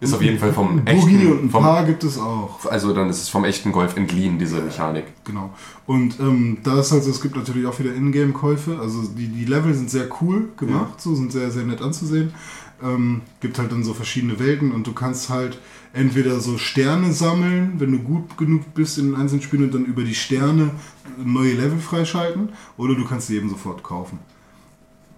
ist 0.00 0.14
auf 0.14 0.22
jeden 0.22 0.38
Fall 0.38 0.52
vom 0.52 0.84
Boogie 0.84 1.26
und 1.26 1.32
echten. 1.32 1.44
ein 1.46 1.50
Vom, 1.50 1.62
paar 1.62 1.84
gibt 1.84 2.04
es 2.04 2.18
auch. 2.18 2.64
also 2.66 2.92
dann 2.92 3.10
ist 3.10 3.20
es 3.20 3.28
vom 3.28 3.44
echten 3.44 3.72
Golf 3.72 3.96
entliehen, 3.96 4.38
diese 4.38 4.60
Mechanik. 4.60 5.04
Genau. 5.24 5.50
Und 5.86 6.20
ähm, 6.20 6.58
da 6.62 6.80
ist 6.80 6.92
halt 6.92 7.02
so, 7.02 7.10
es 7.10 7.20
gibt 7.20 7.34
natürlich 7.34 7.66
auch 7.66 7.78
wieder 7.80 7.92
Ingame-Käufe. 7.94 8.78
Also 8.78 9.02
die, 9.02 9.26
die 9.26 9.44
Level 9.44 9.74
sind 9.74 9.90
sehr 9.90 10.08
cool 10.20 10.50
gemacht, 10.56 11.00
so 11.00 11.14
sind 11.16 11.32
sehr, 11.32 11.50
sehr 11.50 11.64
nett 11.64 11.82
anzusehen. 11.82 12.32
Ähm, 12.80 13.22
gibt 13.40 13.58
halt 13.58 13.72
dann 13.72 13.82
so 13.82 13.92
verschiedene 13.92 14.38
Welten 14.38 14.70
und 14.70 14.86
du 14.86 14.92
kannst 14.92 15.30
halt 15.30 15.58
entweder 15.92 16.38
so 16.38 16.58
Sterne 16.58 17.12
sammeln, 17.12 17.72
wenn 17.78 17.90
du 17.90 17.98
gut 17.98 18.38
genug 18.38 18.72
bist 18.74 18.98
in 18.98 19.06
den 19.06 19.14
einzelnen 19.16 19.42
Spielen 19.42 19.64
und 19.64 19.74
dann 19.74 19.84
über 19.84 20.04
die 20.04 20.14
Sterne 20.14 20.70
neue 21.16 21.54
Level 21.54 21.80
freischalten, 21.80 22.50
oder 22.76 22.94
du 22.94 23.04
kannst 23.04 23.26
sie 23.26 23.36
eben 23.36 23.48
sofort 23.48 23.82
kaufen. 23.82 24.20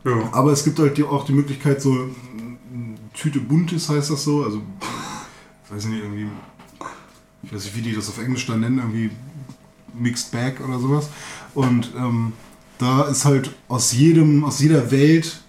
Ja. 0.05 0.31
Aber 0.33 0.53
es 0.53 0.64
gibt 0.64 0.78
halt 0.78 0.97
die, 0.97 1.05
auch 1.05 1.26
die 1.26 1.35
Möglichkeit, 1.35 1.83
so 1.83 2.09
Tüte 3.14 3.40
Buntes 3.40 3.88
heißt 3.88 4.11
das 4.11 4.24
so, 4.24 4.44
also 4.44 4.62
ich 5.64 5.72
weiß 5.72 5.84
nicht, 5.86 6.02
irgendwie, 6.02 6.28
ich 7.42 7.52
weiß 7.52 7.64
nicht, 7.64 7.76
wie 7.76 7.82
die 7.82 7.94
das 7.94 8.08
auf 8.08 8.18
Englisch 8.18 8.46
dann 8.46 8.61
nennen, 8.61 8.78
irgendwie 8.78 9.11
Mixed 9.94 10.30
Bag 10.30 10.61
oder 10.61 10.78
sowas. 10.78 11.08
Und 11.54 11.92
ähm, 11.96 12.32
da 12.78 13.04
ist 13.04 13.24
halt 13.24 13.54
aus 13.68 13.92
jedem, 13.92 14.44
aus 14.44 14.61
jeder 14.61 14.90
Welt 14.90 15.42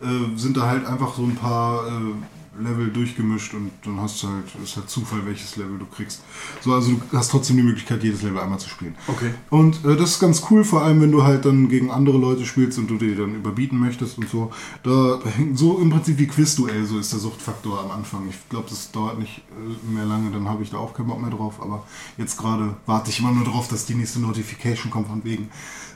äh, 0.00 0.36
sind 0.36 0.56
da 0.56 0.68
halt 0.68 0.86
einfach 0.86 1.14
so 1.14 1.24
ein 1.24 1.34
paar 1.34 1.86
äh, 1.86 2.14
Level 2.60 2.90
durchgemischt 2.90 3.54
und 3.54 3.70
dann 3.84 4.00
hast 4.00 4.22
du 4.22 4.28
halt, 4.28 4.44
ist 4.62 4.76
halt 4.76 4.88
Zufall, 4.88 5.24
welches 5.26 5.56
Level 5.56 5.78
du 5.78 5.86
kriegst. 5.86 6.22
So, 6.60 6.72
also 6.72 6.92
du 6.92 7.16
hast 7.16 7.30
trotzdem 7.30 7.56
die 7.56 7.62
Möglichkeit, 7.62 8.02
jedes 8.02 8.22
Level 8.22 8.38
einmal 8.38 8.58
zu 8.58 8.68
spielen. 8.68 8.94
Okay. 9.06 9.30
Und 9.50 9.84
äh, 9.84 9.96
das 9.96 10.10
ist 10.10 10.20
ganz 10.20 10.42
cool, 10.50 10.64
vor 10.64 10.82
allem 10.82 11.00
wenn 11.00 11.12
du 11.12 11.22
halt 11.22 11.44
dann 11.44 11.68
gegen 11.68 11.90
andere 11.90 12.18
Leute 12.18 12.44
spielst 12.44 12.78
und 12.78 12.88
du 12.88 12.96
die 12.96 13.14
dann 13.14 13.34
überbieten 13.34 13.78
möchtest 13.78 14.18
und 14.18 14.28
so. 14.28 14.52
Da 14.82 15.20
hängt 15.36 15.58
so 15.58 15.78
im 15.78 15.90
Prinzip 15.90 16.18
wie 16.18 16.26
Quizduell, 16.26 16.84
so 16.84 16.98
ist 16.98 17.12
der 17.12 17.20
Suchtfaktor 17.20 17.80
am 17.80 17.90
Anfang. 17.90 18.28
Ich 18.28 18.48
glaube, 18.48 18.66
das 18.68 18.90
dauert 18.90 19.18
nicht 19.18 19.42
äh, 19.50 19.92
mehr 19.92 20.04
lange, 20.04 20.30
dann 20.30 20.48
habe 20.48 20.62
ich 20.62 20.70
da 20.70 20.78
auch 20.78 20.94
keinen 20.94 21.08
Bock 21.08 21.20
mehr 21.20 21.30
drauf. 21.30 21.60
Aber 21.60 21.86
jetzt 22.16 22.36
gerade 22.36 22.76
warte 22.86 23.10
ich 23.10 23.20
immer 23.20 23.32
nur 23.32 23.44
drauf, 23.44 23.68
dass 23.68 23.86
die 23.86 23.94
nächste 23.94 24.20
Notification 24.20 24.90
kommt 24.90 25.08
von 25.08 25.24
wegen 25.24 25.48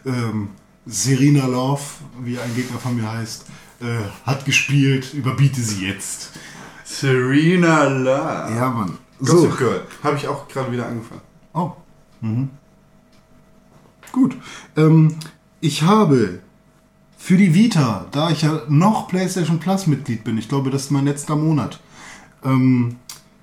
ähm, 0.05 0.49
Serena 0.87 1.47
Love, 1.47 1.83
wie 2.23 2.39
ein 2.39 2.55
Gegner 2.55 2.79
von 2.79 2.97
mir 2.97 3.11
heißt, 3.11 3.47
äh, 3.81 4.27
hat 4.27 4.45
gespielt, 4.45 5.15
überbiete 5.15 5.61
sie 5.61 5.87
jetzt. 5.87 6.33
Serena 7.01 7.85
Love. 7.85 8.55
Ja, 8.55 8.71
Mann. 8.71 8.99
So. 9.21 9.39
So, 9.39 9.49
Girl. 9.49 9.83
Habe 10.03 10.17
ich 10.17 10.29
auch 10.29 10.47
gerade 10.49 10.71
wieder 10.73 10.87
angefangen. 10.87 11.23
Oh. 11.55 11.73
Mhm. 12.21 12.51
Gut. 14.13 14.37
Ähm, 14.77 15.15
ich 15.61 15.83
habe 15.83 16.41
für 17.17 17.37
die 17.37 17.55
Vita, 17.55 18.07
da 18.11 18.31
ich 18.31 18.43
ja 18.43 18.63
noch 18.69 19.09
PlayStation 19.09 19.59
Plus 19.59 19.87
Mitglied 19.87 20.25
bin, 20.25 20.37
ich 20.39 20.49
glaube, 20.49 20.71
das 20.71 20.83
ist 20.83 20.91
mein 20.91 21.07
letzter 21.07 21.37
Monat, 21.37 21.81
ähm, 22.45 22.97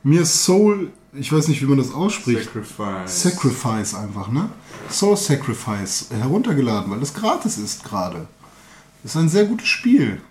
mir 0.03 0.25
Soul, 0.25 0.91
ich 1.13 1.31
weiß 1.31 1.47
nicht, 1.47 1.61
wie 1.61 1.65
man 1.65 1.77
das 1.77 1.93
ausspricht, 1.93 2.45
Sacrifice. 2.45 3.23
Sacrifice 3.23 3.95
einfach, 3.95 4.29
ne? 4.29 4.49
Soul 4.89 5.17
Sacrifice 5.17 6.07
heruntergeladen, 6.11 6.91
weil 6.91 7.01
es 7.01 7.13
gratis 7.13 7.57
ist 7.57 7.83
gerade. 7.83 8.27
Ist 9.03 9.15
ein 9.15 9.29
sehr 9.29 9.45
gutes 9.45 9.67
Spiel. 9.67 10.21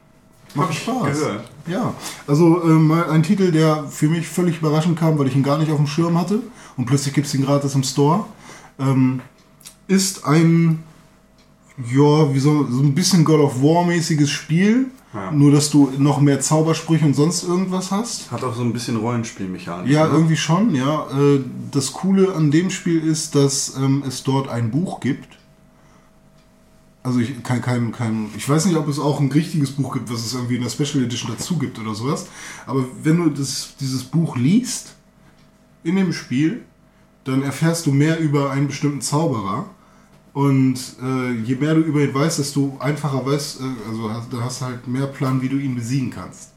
Macht 0.54 0.74
Spaß. 0.74 1.02
gehört. 1.18 1.44
Ja, 1.66 1.92
also 2.26 2.62
ähm, 2.64 2.90
ein 2.90 3.22
Titel, 3.22 3.52
der 3.52 3.84
für 3.88 4.08
mich 4.08 4.26
völlig 4.26 4.58
überraschend 4.58 4.98
kam, 4.98 5.18
weil 5.18 5.26
ich 5.26 5.36
ihn 5.36 5.42
gar 5.42 5.58
nicht 5.58 5.70
auf 5.70 5.76
dem 5.76 5.86
Schirm 5.86 6.18
hatte 6.18 6.40
und 6.76 6.86
plötzlich 6.86 7.14
gibt 7.14 7.26
es 7.26 7.34
ihn 7.34 7.44
gratis 7.44 7.74
im 7.74 7.82
Store. 7.82 8.24
Ähm, 8.78 9.20
ist 9.86 10.24
ein, 10.24 10.82
ja, 11.92 12.34
wie 12.34 12.38
so, 12.38 12.66
so 12.70 12.82
ein 12.82 12.94
bisschen 12.94 13.24
God 13.24 13.40
of 13.40 13.62
War 13.62 13.84
mäßiges 13.84 14.30
Spiel, 14.30 14.86
Ja. 15.14 15.30
nur 15.30 15.50
dass 15.52 15.70
du 15.70 15.90
noch 15.98 16.20
mehr 16.20 16.40
Zaubersprüche 16.40 17.04
und 17.04 17.14
sonst 17.14 17.42
irgendwas 17.44 17.90
hast. 17.90 18.30
Hat 18.30 18.42
auch 18.44 18.54
so 18.54 18.62
ein 18.62 18.72
bisschen 18.72 18.96
Rollenspielmechanik. 18.96 19.90
Ja, 19.90 20.06
ne? 20.06 20.12
irgendwie 20.12 20.36
schon, 20.36 20.74
ja. 20.74 21.06
Äh, 21.10 21.40
Das 21.70 21.92
Coole 21.92 22.34
an 22.34 22.50
dem 22.50 22.70
Spiel 22.70 23.02
ist, 23.06 23.34
dass 23.34 23.74
ähm, 23.76 24.02
es 24.06 24.22
dort 24.22 24.48
ein 24.48 24.70
Buch 24.70 25.00
gibt. 25.00 25.37
Also 27.08 27.20
ich 27.20 27.42
kein, 27.42 27.62
kein, 27.62 27.90
kein, 27.90 28.28
ich 28.36 28.46
weiß 28.46 28.66
nicht, 28.66 28.76
ob 28.76 28.86
es 28.86 28.98
auch 28.98 29.18
ein 29.18 29.32
richtiges 29.32 29.72
Buch 29.72 29.94
gibt, 29.94 30.12
was 30.12 30.26
es 30.26 30.34
irgendwie 30.34 30.56
in 30.56 30.62
der 30.62 30.68
Special 30.68 31.02
Edition 31.02 31.32
dazu 31.34 31.58
gibt 31.58 31.78
oder 31.78 31.94
sowas. 31.94 32.26
Aber 32.66 32.84
wenn 33.02 33.16
du 33.16 33.30
das, 33.30 33.74
dieses 33.80 34.04
Buch 34.04 34.36
liest 34.36 34.94
in 35.84 35.96
dem 35.96 36.12
Spiel, 36.12 36.64
dann 37.24 37.42
erfährst 37.42 37.86
du 37.86 37.92
mehr 37.92 38.20
über 38.20 38.50
einen 38.50 38.66
bestimmten 38.68 39.00
Zauberer. 39.00 39.70
Und 40.34 40.78
äh, 41.02 41.32
je 41.32 41.56
mehr 41.56 41.74
du 41.74 41.80
über 41.80 42.02
ihn 42.02 42.14
weißt, 42.14 42.38
desto 42.38 42.76
einfacher 42.78 43.24
weißt, 43.24 43.60
äh, 43.60 43.90
also 43.90 44.12
hast, 44.12 44.30
da 44.30 44.42
hast 44.42 44.60
du 44.60 44.66
halt 44.66 44.86
mehr 44.86 45.06
Plan, 45.06 45.40
wie 45.40 45.48
du 45.48 45.56
ihn 45.56 45.74
besiegen 45.74 46.10
kannst. 46.10 46.52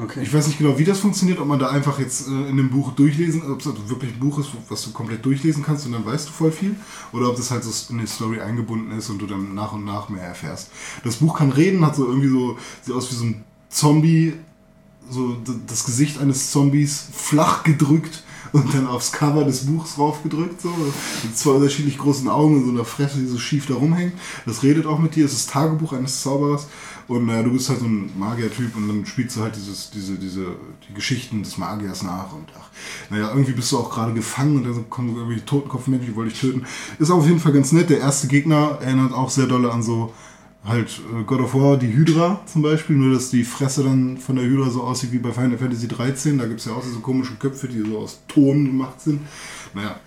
Okay. 0.00 0.22
Ich 0.22 0.32
weiß 0.32 0.46
nicht 0.46 0.58
genau, 0.58 0.78
wie 0.78 0.84
das 0.84 1.00
funktioniert, 1.00 1.40
ob 1.40 1.48
man 1.48 1.58
da 1.58 1.70
einfach 1.70 1.98
jetzt 1.98 2.28
äh, 2.28 2.30
in 2.30 2.56
dem 2.56 2.70
Buch 2.70 2.92
durchlesen, 2.92 3.42
ob 3.50 3.60
es 3.60 3.66
also 3.66 3.90
wirklich 3.90 4.12
ein 4.12 4.20
Buch 4.20 4.38
ist, 4.38 4.50
was 4.68 4.84
du 4.84 4.92
komplett 4.92 5.24
durchlesen 5.24 5.64
kannst 5.64 5.86
und 5.86 5.92
dann 5.92 6.06
weißt 6.06 6.28
du 6.28 6.32
voll 6.32 6.52
viel, 6.52 6.76
oder 7.12 7.28
ob 7.28 7.36
das 7.36 7.50
halt 7.50 7.64
so 7.64 7.92
in 7.92 7.98
die 7.98 8.06
Story 8.06 8.40
eingebunden 8.40 8.96
ist 8.96 9.10
und 9.10 9.18
du 9.18 9.26
dann 9.26 9.54
nach 9.54 9.72
und 9.72 9.84
nach 9.84 10.08
mehr 10.08 10.22
erfährst. 10.22 10.70
Das 11.02 11.16
Buch 11.16 11.38
kann 11.38 11.50
reden, 11.50 11.84
hat 11.84 11.96
so 11.96 12.06
irgendwie 12.06 12.28
so, 12.28 12.56
sieht 12.82 12.94
aus 12.94 13.10
wie 13.10 13.16
so 13.16 13.24
ein 13.24 13.44
Zombie, 13.70 14.34
so 15.10 15.36
das 15.66 15.84
Gesicht 15.84 16.20
eines 16.20 16.52
Zombies 16.52 17.06
flach 17.12 17.64
gedrückt 17.64 18.22
und 18.52 18.72
dann 18.74 18.86
aufs 18.86 19.10
Cover 19.10 19.44
des 19.44 19.66
Buchs 19.66 19.98
raufgedrückt, 19.98 20.60
so 20.60 20.68
mit 21.24 21.36
zwei 21.36 21.50
unterschiedlich 21.50 21.98
großen 21.98 22.28
Augen 22.28 22.58
und 22.58 22.64
so 22.66 22.70
einer 22.70 22.84
Fresse, 22.84 23.18
die 23.18 23.26
so 23.26 23.38
schief 23.38 23.66
da 23.66 23.74
rumhängt. 23.74 24.12
Das 24.46 24.62
redet 24.62 24.86
auch 24.86 24.98
mit 24.98 25.16
dir, 25.16 25.24
es 25.24 25.32
ist 25.32 25.46
das 25.46 25.52
Tagebuch 25.52 25.92
eines 25.92 26.22
Zauberers 26.22 26.66
und 27.08 27.26
naja, 27.26 27.42
du 27.42 27.52
bist 27.52 27.70
halt 27.70 27.80
so 27.80 27.86
ein 27.86 28.10
Magiertyp 28.18 28.76
und 28.76 28.86
dann 28.86 29.06
spielst 29.06 29.36
du 29.36 29.40
halt 29.40 29.56
dieses, 29.56 29.90
diese, 29.90 30.16
diese, 30.16 30.44
die 30.86 30.94
Geschichten 30.94 31.42
des 31.42 31.56
Magiers 31.56 32.02
nach 32.02 32.32
und 32.34 32.46
ach, 32.58 32.68
naja, 33.08 33.30
irgendwie 33.30 33.52
bist 33.52 33.72
du 33.72 33.78
auch 33.78 33.90
gerade 33.90 34.12
gefangen 34.12 34.58
und 34.58 34.64
dann 34.64 34.90
kommen 34.90 35.14
so 35.14 35.20
irgendwie 35.20 35.40
Totenkopfmenschen, 35.40 36.06
die 36.06 36.14
wollen 36.14 36.28
dich 36.28 36.38
töten. 36.38 36.66
Ist 36.98 37.10
auf 37.10 37.26
jeden 37.26 37.40
Fall 37.40 37.52
ganz 37.52 37.72
nett. 37.72 37.88
Der 37.88 37.98
erste 37.98 38.28
Gegner 38.28 38.78
erinnert 38.82 39.14
auch 39.14 39.30
sehr 39.30 39.46
doll 39.46 39.70
an 39.70 39.82
so 39.82 40.12
halt 40.66 41.00
äh, 41.14 41.24
God 41.24 41.40
of 41.40 41.54
War, 41.54 41.78
die 41.78 41.92
Hydra 41.92 42.42
zum 42.44 42.60
Beispiel, 42.60 42.96
nur 42.96 43.14
dass 43.14 43.30
die 43.30 43.44
Fresse 43.44 43.84
dann 43.84 44.18
von 44.18 44.36
der 44.36 44.44
Hydra 44.44 44.68
so 44.68 44.82
aussieht 44.82 45.12
wie 45.12 45.18
bei 45.18 45.32
Final 45.32 45.56
Fantasy 45.56 45.88
13. 45.88 46.36
Da 46.36 46.46
gibt 46.46 46.60
es 46.60 46.66
ja 46.66 46.72
auch 46.72 46.82
so 46.82 47.00
komische 47.00 47.36
Köpfe, 47.36 47.68
die 47.68 47.80
so 47.80 47.98
aus 47.98 48.20
Ton 48.28 48.66
gemacht 48.66 49.00
sind. 49.00 49.20
Naja, 49.74 49.98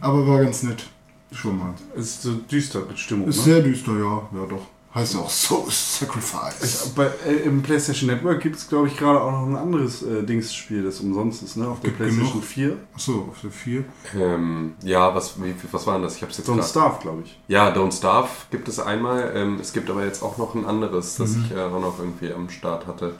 aber 0.00 0.26
war 0.26 0.42
ganz 0.42 0.64
nett. 0.64 0.84
Schon 1.30 1.58
mal. 1.58 1.74
Ist 1.94 2.22
so 2.22 2.34
düster 2.34 2.84
mit 2.88 2.98
Stimmung. 2.98 3.28
Ist 3.28 3.38
ne? 3.38 3.42
sehr 3.44 3.62
düster, 3.62 3.92
ja. 3.92 4.28
Ja, 4.34 4.46
doch. 4.48 4.66
Heißt 4.94 5.14
ja 5.14 5.20
auch 5.20 5.28
Soul 5.30 5.64
Sacrifice. 5.70 6.88
Bei, 6.96 7.10
äh, 7.26 7.34
Im 7.44 7.62
PlayStation 7.62 8.08
Network 8.08 8.40
gibt 8.40 8.56
es, 8.56 8.68
glaube 8.68 8.88
ich, 8.88 8.96
gerade 8.96 9.20
auch 9.20 9.30
noch 9.32 9.46
ein 9.46 9.56
anderes 9.56 10.02
äh, 10.02 10.22
Dingsspiel, 10.22 10.82
das 10.82 11.00
umsonst 11.00 11.42
ist, 11.42 11.56
ne? 11.56 11.68
Auf 11.68 11.80
der 11.80 11.90
Gibt 11.90 11.98
PlayStation 11.98 12.32
genug. 12.32 12.44
4. 12.44 12.76
Achso, 12.94 13.28
auf 13.30 13.40
der 13.42 13.50
4. 13.50 13.84
Ähm, 14.18 14.74
ja, 14.82 15.14
was, 15.14 15.40
wie, 15.42 15.54
was 15.70 15.86
war 15.86 15.94
denn 15.94 16.02
das? 16.04 16.16
Ich 16.16 16.22
hab's 16.22 16.38
jetzt 16.38 16.48
Don't 16.48 16.56
grad- 16.56 16.68
Starve, 16.68 16.98
glaube 17.02 17.22
ich. 17.24 17.38
Ja, 17.48 17.68
Don't 17.72 17.92
Starve 17.96 18.28
gibt 18.50 18.66
es 18.68 18.80
einmal. 18.80 19.30
Ähm, 19.36 19.58
es 19.60 19.72
gibt 19.74 19.90
aber 19.90 20.04
jetzt 20.04 20.22
auch 20.22 20.38
noch 20.38 20.54
ein 20.54 20.64
anderes, 20.64 21.16
das 21.16 21.30
Mhm. 21.36 21.44
ich 21.50 21.56
äh, 21.56 21.60
auch 21.60 21.80
noch 21.80 21.98
irgendwie 21.98 22.32
am 22.32 22.48
Start 22.48 22.86
hatte. 22.86 23.14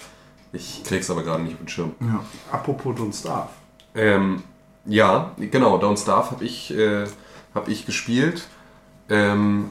Ich 0.52 0.82
krieg's 0.84 1.10
aber 1.10 1.22
gerade 1.22 1.42
nicht 1.42 1.52
auf 1.52 1.58
den 1.60 1.68
Schirm. 1.68 1.92
Ja. 2.00 2.24
Apropos 2.50 2.96
Don't 2.96 3.14
Starve. 3.18 3.50
Ähm, 3.94 4.42
ja, 4.86 5.32
genau, 5.36 5.76
Don't 5.78 6.00
Starve 6.00 6.30
habe 6.30 6.44
ich, 6.46 6.70
äh, 6.74 7.04
hab 7.54 7.68
ich 7.68 7.84
gespielt. 7.84 8.48
Ähm, 9.10 9.68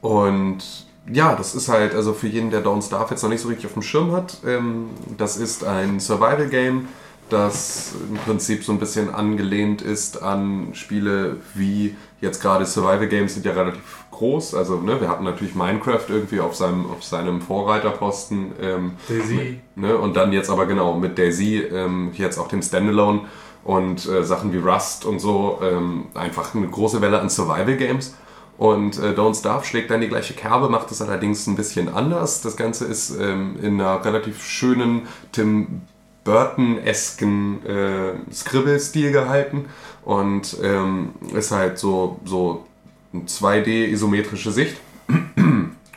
und 0.00 0.86
ja, 1.12 1.34
das 1.34 1.54
ist 1.54 1.68
halt, 1.68 1.94
also 1.94 2.12
für 2.12 2.26
jeden, 2.26 2.50
der 2.50 2.64
Don't 2.64 2.84
Starve 2.84 3.10
jetzt 3.10 3.22
noch 3.22 3.30
nicht 3.30 3.40
so 3.40 3.48
richtig 3.48 3.66
auf 3.66 3.72
dem 3.72 3.82
Schirm 3.82 4.12
hat, 4.12 4.38
ähm, 4.46 4.90
das 5.16 5.36
ist 5.36 5.64
ein 5.64 6.00
Survival-Game, 6.00 6.88
das 7.30 7.92
im 8.08 8.16
Prinzip 8.16 8.64
so 8.64 8.72
ein 8.72 8.78
bisschen 8.78 9.14
angelehnt 9.14 9.82
ist 9.82 10.22
an 10.22 10.68
Spiele 10.72 11.36
wie 11.54 11.94
jetzt 12.20 12.40
gerade 12.40 12.64
Survival-Games 12.64 13.34
sind 13.34 13.46
ja 13.46 13.52
relativ 13.52 13.82
groß. 14.10 14.54
Also 14.54 14.80
ne, 14.80 15.00
wir 15.00 15.08
hatten 15.08 15.24
natürlich 15.24 15.54
Minecraft 15.54 16.04
irgendwie 16.08 16.40
auf 16.40 16.54
seinem, 16.54 16.90
auf 16.90 17.04
seinem 17.04 17.40
Vorreiterposten. 17.40 18.52
Ähm, 18.60 18.92
Daisy. 19.08 19.60
Ne? 19.76 19.96
Und 19.96 20.16
dann 20.16 20.32
jetzt 20.32 20.50
aber 20.50 20.66
genau 20.66 20.94
mit 20.94 21.18
Daisy, 21.18 21.58
ähm, 21.58 22.10
jetzt 22.14 22.38
auch 22.38 22.48
dem 22.48 22.62
Standalone 22.62 23.22
und 23.64 24.06
äh, 24.08 24.24
Sachen 24.24 24.52
wie 24.52 24.58
Rust 24.58 25.04
und 25.04 25.20
so, 25.20 25.60
ähm, 25.62 26.06
einfach 26.14 26.54
eine 26.54 26.66
große 26.66 27.00
Welle 27.00 27.20
an 27.20 27.28
Survival 27.28 27.76
Games. 27.76 28.14
Und 28.58 28.98
äh, 28.98 29.12
Don't 29.12 29.38
Starve 29.38 29.64
schlägt 29.64 29.90
dann 29.90 30.00
die 30.00 30.08
gleiche 30.08 30.34
Kerbe, 30.34 30.68
macht 30.68 30.90
es 30.90 31.00
allerdings 31.00 31.46
ein 31.46 31.54
bisschen 31.54 31.88
anders. 31.88 32.42
Das 32.42 32.56
Ganze 32.56 32.86
ist 32.86 33.10
ähm, 33.10 33.56
in 33.62 33.80
einer 33.80 34.04
relativ 34.04 34.44
schönen 34.44 35.06
Tim 35.30 35.82
Burton-esken 36.24 37.64
äh, 37.64 38.32
Scribble-Stil 38.32 39.12
gehalten 39.12 39.66
und 40.04 40.58
ähm, 40.62 41.10
ist 41.32 41.52
halt 41.52 41.78
so, 41.78 42.20
so 42.24 42.66
eine 43.12 43.22
2D-isometrische 43.22 44.50
Sicht. 44.50 44.76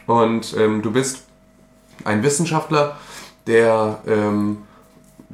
Und 0.07 0.55
ähm, 0.57 0.82
du 0.82 0.91
bist 0.91 1.24
ein 2.03 2.24
Wissenschaftler, 2.24 2.97
der, 3.47 3.99
ähm, 4.07 4.57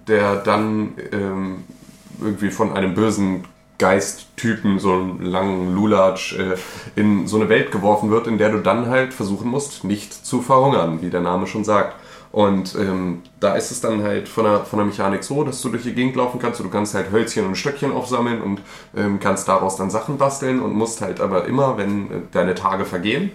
der 0.07 0.37
dann 0.37 0.93
ähm, 1.11 1.63
irgendwie 2.21 2.51
von 2.51 2.73
einem 2.73 2.93
bösen 2.93 3.43
Geisttypen, 3.77 4.79
so 4.79 4.93
einen 4.93 5.21
langen 5.21 5.75
Lulatsch, 5.75 6.37
äh, 6.37 6.55
in 6.95 7.27
so 7.27 7.37
eine 7.37 7.49
Welt 7.49 7.71
geworfen 7.71 8.09
wird, 8.09 8.27
in 8.27 8.37
der 8.37 8.49
du 8.49 8.59
dann 8.59 8.87
halt 8.87 9.13
versuchen 9.13 9.49
musst, 9.49 9.83
nicht 9.83 10.13
zu 10.13 10.41
verhungern, 10.41 11.01
wie 11.01 11.09
der 11.09 11.21
Name 11.21 11.47
schon 11.47 11.63
sagt. 11.63 11.95
Und 12.31 12.75
ähm, 12.75 13.21
da 13.39 13.55
ist 13.55 13.71
es 13.71 13.81
dann 13.81 14.03
halt 14.03 14.27
von 14.27 14.43
der, 14.43 14.59
von 14.65 14.77
der 14.77 14.85
Mechanik 14.85 15.23
so, 15.23 15.43
dass 15.43 15.61
du 15.61 15.69
durch 15.69 15.83
die 15.83 15.93
Gegend 15.93 16.15
laufen 16.15 16.39
kannst. 16.39 16.59
Du 16.59 16.69
kannst 16.69 16.93
halt 16.93 17.11
Hölzchen 17.11 17.45
und 17.45 17.55
Stöckchen 17.55 17.91
aufsammeln 17.91 18.41
und 18.41 18.61
ähm, 18.95 19.19
kannst 19.19 19.47
daraus 19.47 19.77
dann 19.77 19.89
Sachen 19.89 20.17
basteln 20.17 20.61
und 20.61 20.73
musst 20.73 21.01
halt 21.01 21.21
aber 21.21 21.45
immer, 21.45 21.77
wenn 21.77 22.05
äh, 22.05 22.13
deine 22.31 22.53
Tage 22.53 22.85
vergehen, 22.85 23.31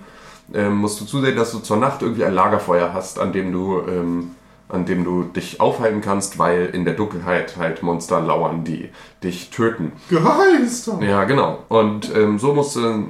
ähm, 0.54 0.76
musst 0.76 1.00
du 1.00 1.04
zusehen, 1.04 1.36
dass 1.36 1.52
du 1.52 1.60
zur 1.60 1.78
Nacht 1.78 2.02
irgendwie 2.02 2.24
ein 2.24 2.34
Lagerfeuer 2.34 2.92
hast, 2.92 3.18
an 3.18 3.32
dem 3.32 3.52
du, 3.52 3.80
ähm, 3.88 4.32
an 4.72 4.86
dem 4.86 5.04
du 5.04 5.24
dich 5.24 5.60
aufhalten 5.60 6.00
kannst, 6.00 6.38
weil 6.38 6.66
in 6.66 6.84
der 6.84 6.94
Dunkelheit 6.94 7.56
halt 7.56 7.82
Monster 7.82 8.20
lauern, 8.20 8.64
die 8.64 8.88
dich 9.22 9.50
töten. 9.50 9.92
Geheister! 10.08 10.98
Ja, 11.02 11.24
genau. 11.24 11.58
Und 11.68 12.14
ähm, 12.14 12.38
so 12.38 12.54
musst 12.54 12.76
du, 12.76 13.06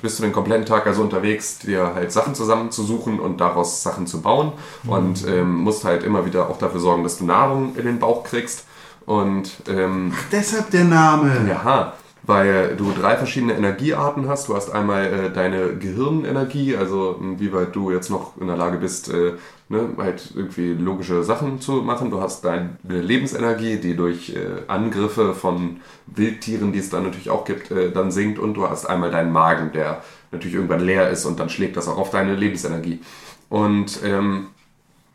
bist 0.00 0.18
du 0.18 0.22
den 0.22 0.32
kompletten 0.32 0.66
Tag 0.66 0.86
also 0.86 1.02
unterwegs, 1.02 1.58
dir 1.58 1.94
halt 1.94 2.12
Sachen 2.12 2.34
zusammenzusuchen 2.34 3.18
und 3.18 3.38
daraus 3.40 3.82
Sachen 3.82 4.06
zu 4.06 4.20
bauen. 4.20 4.52
Und 4.86 5.26
ähm, 5.26 5.56
musst 5.56 5.84
halt 5.84 6.04
immer 6.04 6.26
wieder 6.26 6.48
auch 6.50 6.58
dafür 6.58 6.80
sorgen, 6.80 7.02
dass 7.02 7.18
du 7.18 7.24
Nahrung 7.24 7.74
in 7.76 7.86
den 7.86 7.98
Bauch 7.98 8.22
kriegst. 8.22 8.66
Und 9.06 9.52
ähm, 9.68 10.12
Deshalb 10.30 10.70
der 10.70 10.84
Name. 10.84 11.48
ja, 11.48 11.94
weil 12.28 12.76
du 12.76 12.92
drei 12.92 13.16
verschiedene 13.16 13.54
Energiearten 13.54 14.28
hast. 14.28 14.48
Du 14.48 14.54
hast 14.54 14.70
einmal 14.70 15.06
äh, 15.06 15.30
deine 15.32 15.76
Gehirnenergie, 15.76 16.76
also 16.76 17.18
wie 17.38 17.54
weit 17.54 17.74
du 17.74 17.90
jetzt 17.90 18.10
noch 18.10 18.36
in 18.38 18.48
der 18.48 18.56
Lage 18.56 18.76
bist, 18.76 19.08
äh, 19.08 19.32
ne, 19.70 19.88
halt 19.96 20.32
irgendwie 20.34 20.74
logische 20.74 21.24
Sachen 21.24 21.58
zu 21.62 21.72
machen. 21.80 22.10
Du 22.10 22.20
hast 22.20 22.44
deine 22.44 22.76
Lebensenergie, 22.86 23.78
die 23.78 23.96
durch 23.96 24.36
äh, 24.36 24.62
Angriffe 24.66 25.32
von 25.32 25.80
Wildtieren, 26.06 26.70
die 26.70 26.80
es 26.80 26.90
dann 26.90 27.04
natürlich 27.04 27.30
auch 27.30 27.46
gibt, 27.46 27.70
äh, 27.70 27.90
dann 27.90 28.10
sinkt. 28.10 28.38
Und 28.38 28.52
du 28.54 28.68
hast 28.68 28.84
einmal 28.84 29.10
deinen 29.10 29.32
Magen, 29.32 29.72
der 29.72 30.02
natürlich 30.30 30.56
irgendwann 30.56 30.80
leer 30.80 31.08
ist 31.08 31.24
und 31.24 31.40
dann 31.40 31.48
schlägt 31.48 31.78
das 31.78 31.88
auch 31.88 31.96
auf 31.96 32.10
deine 32.10 32.34
Lebensenergie. 32.34 33.00
Und 33.48 34.00
ähm, 34.04 34.48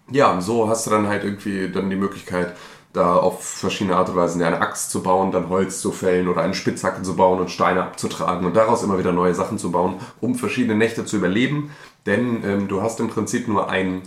ja, 0.10 0.42
so 0.42 0.68
hast 0.68 0.88
du 0.88 0.90
dann 0.90 1.08
halt 1.08 1.24
irgendwie 1.24 1.70
dann 1.70 1.92
die 1.92 1.96
Möglichkeit, 1.96 2.56
da 2.94 3.16
auf 3.16 3.44
verschiedene 3.44 3.96
Art 3.96 4.10
und 4.10 4.16
Weise 4.16 4.44
eine 4.46 4.62
Axt 4.62 4.92
zu 4.92 5.02
bauen, 5.02 5.32
dann 5.32 5.50
Holz 5.50 5.82
zu 5.82 5.92
fällen 5.92 6.28
oder 6.28 6.42
eine 6.42 6.54
Spitzhacke 6.54 7.02
zu 7.02 7.16
bauen 7.16 7.40
und 7.40 7.50
Steine 7.50 7.84
abzutragen 7.84 8.46
und 8.46 8.56
daraus 8.56 8.84
immer 8.84 9.00
wieder 9.00 9.12
neue 9.12 9.34
Sachen 9.34 9.58
zu 9.58 9.72
bauen, 9.72 9.96
um 10.22 10.36
verschiedene 10.36 10.76
Nächte 10.76 11.04
zu 11.04 11.18
überleben. 11.18 11.72
Denn 12.06 12.44
ähm, 12.46 12.68
du 12.68 12.82
hast 12.82 13.00
im 13.00 13.10
Prinzip 13.10 13.48
nur 13.48 13.70
ein 13.70 14.04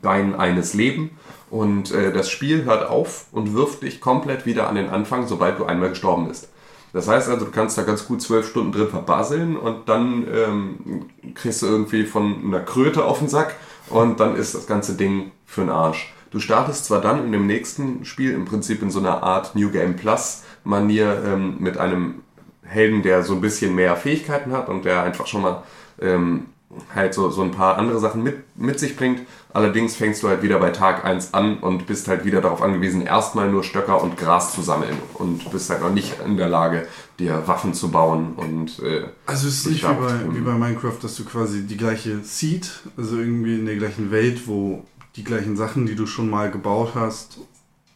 Bein 0.00 0.36
eines 0.36 0.74
Leben 0.74 1.18
und 1.50 1.90
äh, 1.90 2.12
das 2.12 2.30
Spiel 2.30 2.64
hört 2.64 2.88
auf 2.88 3.26
und 3.32 3.54
wirft 3.54 3.82
dich 3.82 4.00
komplett 4.00 4.46
wieder 4.46 4.68
an 4.68 4.76
den 4.76 4.88
Anfang, 4.88 5.26
sobald 5.26 5.58
du 5.58 5.64
einmal 5.64 5.88
gestorben 5.88 6.28
bist. 6.28 6.48
Das 6.92 7.08
heißt 7.08 7.28
also, 7.28 7.46
du 7.46 7.50
kannst 7.50 7.76
da 7.76 7.82
ganz 7.82 8.06
gut 8.06 8.22
zwölf 8.22 8.48
Stunden 8.48 8.72
drin 8.72 8.88
verbaseln 8.88 9.56
und 9.56 9.88
dann 9.88 10.26
ähm, 10.32 11.06
kriegst 11.34 11.62
du 11.62 11.66
irgendwie 11.66 12.04
von 12.04 12.44
einer 12.44 12.60
Kröte 12.60 13.04
auf 13.04 13.18
den 13.18 13.28
Sack 13.28 13.56
und 13.90 14.20
dann 14.20 14.36
ist 14.36 14.54
das 14.54 14.66
ganze 14.66 14.94
Ding 14.94 15.32
für 15.44 15.62
den 15.62 15.70
Arsch. 15.70 16.14
Du 16.30 16.40
startest 16.40 16.84
zwar 16.84 17.00
dann 17.00 17.24
in 17.24 17.32
dem 17.32 17.46
nächsten 17.46 18.04
Spiel 18.04 18.32
im 18.32 18.44
Prinzip 18.44 18.82
in 18.82 18.90
so 18.90 18.98
einer 18.98 19.22
Art 19.22 19.54
New 19.54 19.70
Game 19.70 19.96
Plus 19.96 20.42
Manier 20.64 21.22
ähm, 21.24 21.56
mit 21.58 21.78
einem 21.78 22.22
Helden, 22.62 23.02
der 23.02 23.22
so 23.22 23.34
ein 23.34 23.40
bisschen 23.40 23.74
mehr 23.74 23.96
Fähigkeiten 23.96 24.52
hat 24.52 24.68
und 24.68 24.84
der 24.84 25.02
einfach 25.02 25.26
schon 25.26 25.42
mal 25.42 25.62
ähm, 26.00 26.46
halt 26.94 27.14
so, 27.14 27.30
so 27.30 27.42
ein 27.42 27.50
paar 27.50 27.78
andere 27.78 27.98
Sachen 27.98 28.22
mit, 28.22 28.56
mit 28.56 28.78
sich 28.78 28.96
bringt. 28.96 29.22
Allerdings 29.52 29.96
fängst 29.96 30.22
du 30.22 30.28
halt 30.28 30.42
wieder 30.42 30.58
bei 30.58 30.70
Tag 30.70 31.04
1 31.04 31.32
an 31.32 31.58
und 31.58 31.86
bist 31.86 32.08
halt 32.08 32.24
wieder 32.24 32.42
darauf 32.42 32.60
angewiesen, 32.60 33.00
erstmal 33.02 33.50
nur 33.50 33.64
Stöcker 33.64 34.02
und 34.02 34.18
Gras 34.18 34.54
zu 34.54 34.60
sammeln 34.60 34.96
und 35.14 35.50
bist 35.50 35.70
halt 35.70 35.80
noch 35.80 35.90
nicht 35.92 36.16
in 36.24 36.36
der 36.36 36.48
Lage, 36.48 36.86
dir 37.18 37.42
Waffen 37.46 37.72
zu 37.72 37.90
bauen 37.90 38.34
und 38.36 38.80
äh, 38.80 39.04
Also 39.24 39.48
es 39.48 39.60
ist 39.60 39.70
nicht 39.70 39.82
wie 39.82 39.94
bei, 39.94 40.36
wie 40.36 40.40
bei 40.40 40.52
Minecraft, 40.52 40.98
dass 41.00 41.16
du 41.16 41.24
quasi 41.24 41.66
die 41.66 41.78
gleiche 41.78 42.18
Seed, 42.22 42.70
also 42.96 43.16
irgendwie 43.16 43.58
in 43.58 43.66
der 43.66 43.76
gleichen 43.76 44.10
Welt, 44.10 44.46
wo 44.46 44.84
die 45.18 45.24
gleichen 45.24 45.56
Sachen, 45.56 45.84
die 45.84 45.96
du 45.96 46.06
schon 46.06 46.30
mal 46.30 46.50
gebaut 46.50 46.92
hast 46.94 47.38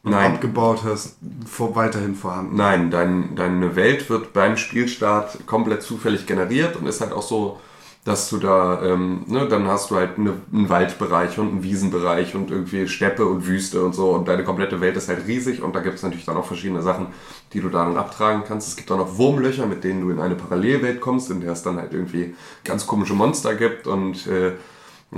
und 0.02 0.10
Nein. 0.10 0.32
abgebaut 0.32 0.82
hast, 0.84 1.16
vor, 1.46 1.76
weiterhin 1.76 2.16
vorhanden. 2.16 2.56
Nein, 2.56 2.90
dein, 2.90 3.36
deine 3.36 3.76
Welt 3.76 4.10
wird 4.10 4.32
beim 4.32 4.56
Spielstart 4.56 5.46
komplett 5.46 5.82
zufällig 5.82 6.26
generiert 6.26 6.76
und 6.76 6.86
ist 6.86 7.00
halt 7.00 7.12
auch 7.12 7.22
so, 7.22 7.60
dass 8.04 8.28
du 8.28 8.38
da, 8.38 8.82
ähm, 8.82 9.22
ne, 9.28 9.46
dann 9.46 9.68
hast 9.68 9.92
du 9.92 9.94
halt 9.94 10.18
eine, 10.18 10.32
einen 10.52 10.68
Waldbereich 10.68 11.38
und 11.38 11.50
einen 11.50 11.62
Wiesenbereich 11.62 12.34
und 12.34 12.50
irgendwie 12.50 12.88
Steppe 12.88 13.24
und 13.24 13.46
Wüste 13.46 13.84
und 13.84 13.94
so 13.94 14.10
und 14.10 14.26
deine 14.26 14.42
komplette 14.42 14.80
Welt 14.80 14.96
ist 14.96 15.08
halt 15.08 15.28
riesig 15.28 15.62
und 15.62 15.76
da 15.76 15.80
gibt 15.80 15.94
es 15.94 16.02
natürlich 16.02 16.24
dann 16.24 16.36
auch 16.36 16.44
verschiedene 16.44 16.82
Sachen, 16.82 17.06
die 17.52 17.60
du 17.60 17.68
da 17.68 17.84
dann 17.84 17.96
abtragen 17.96 18.42
kannst. 18.44 18.66
Es 18.66 18.76
gibt 18.76 18.90
auch 18.90 18.96
noch 18.98 19.18
Wurmlöcher, 19.18 19.66
mit 19.66 19.84
denen 19.84 20.00
du 20.00 20.10
in 20.10 20.18
eine 20.18 20.34
Parallelwelt 20.34 21.00
kommst, 21.00 21.30
in 21.30 21.40
der 21.42 21.52
es 21.52 21.62
dann 21.62 21.76
halt 21.76 21.92
irgendwie 21.92 22.34
ganz 22.64 22.88
komische 22.88 23.14
Monster 23.14 23.54
gibt 23.54 23.86
und 23.86 24.26
äh, 24.26 24.54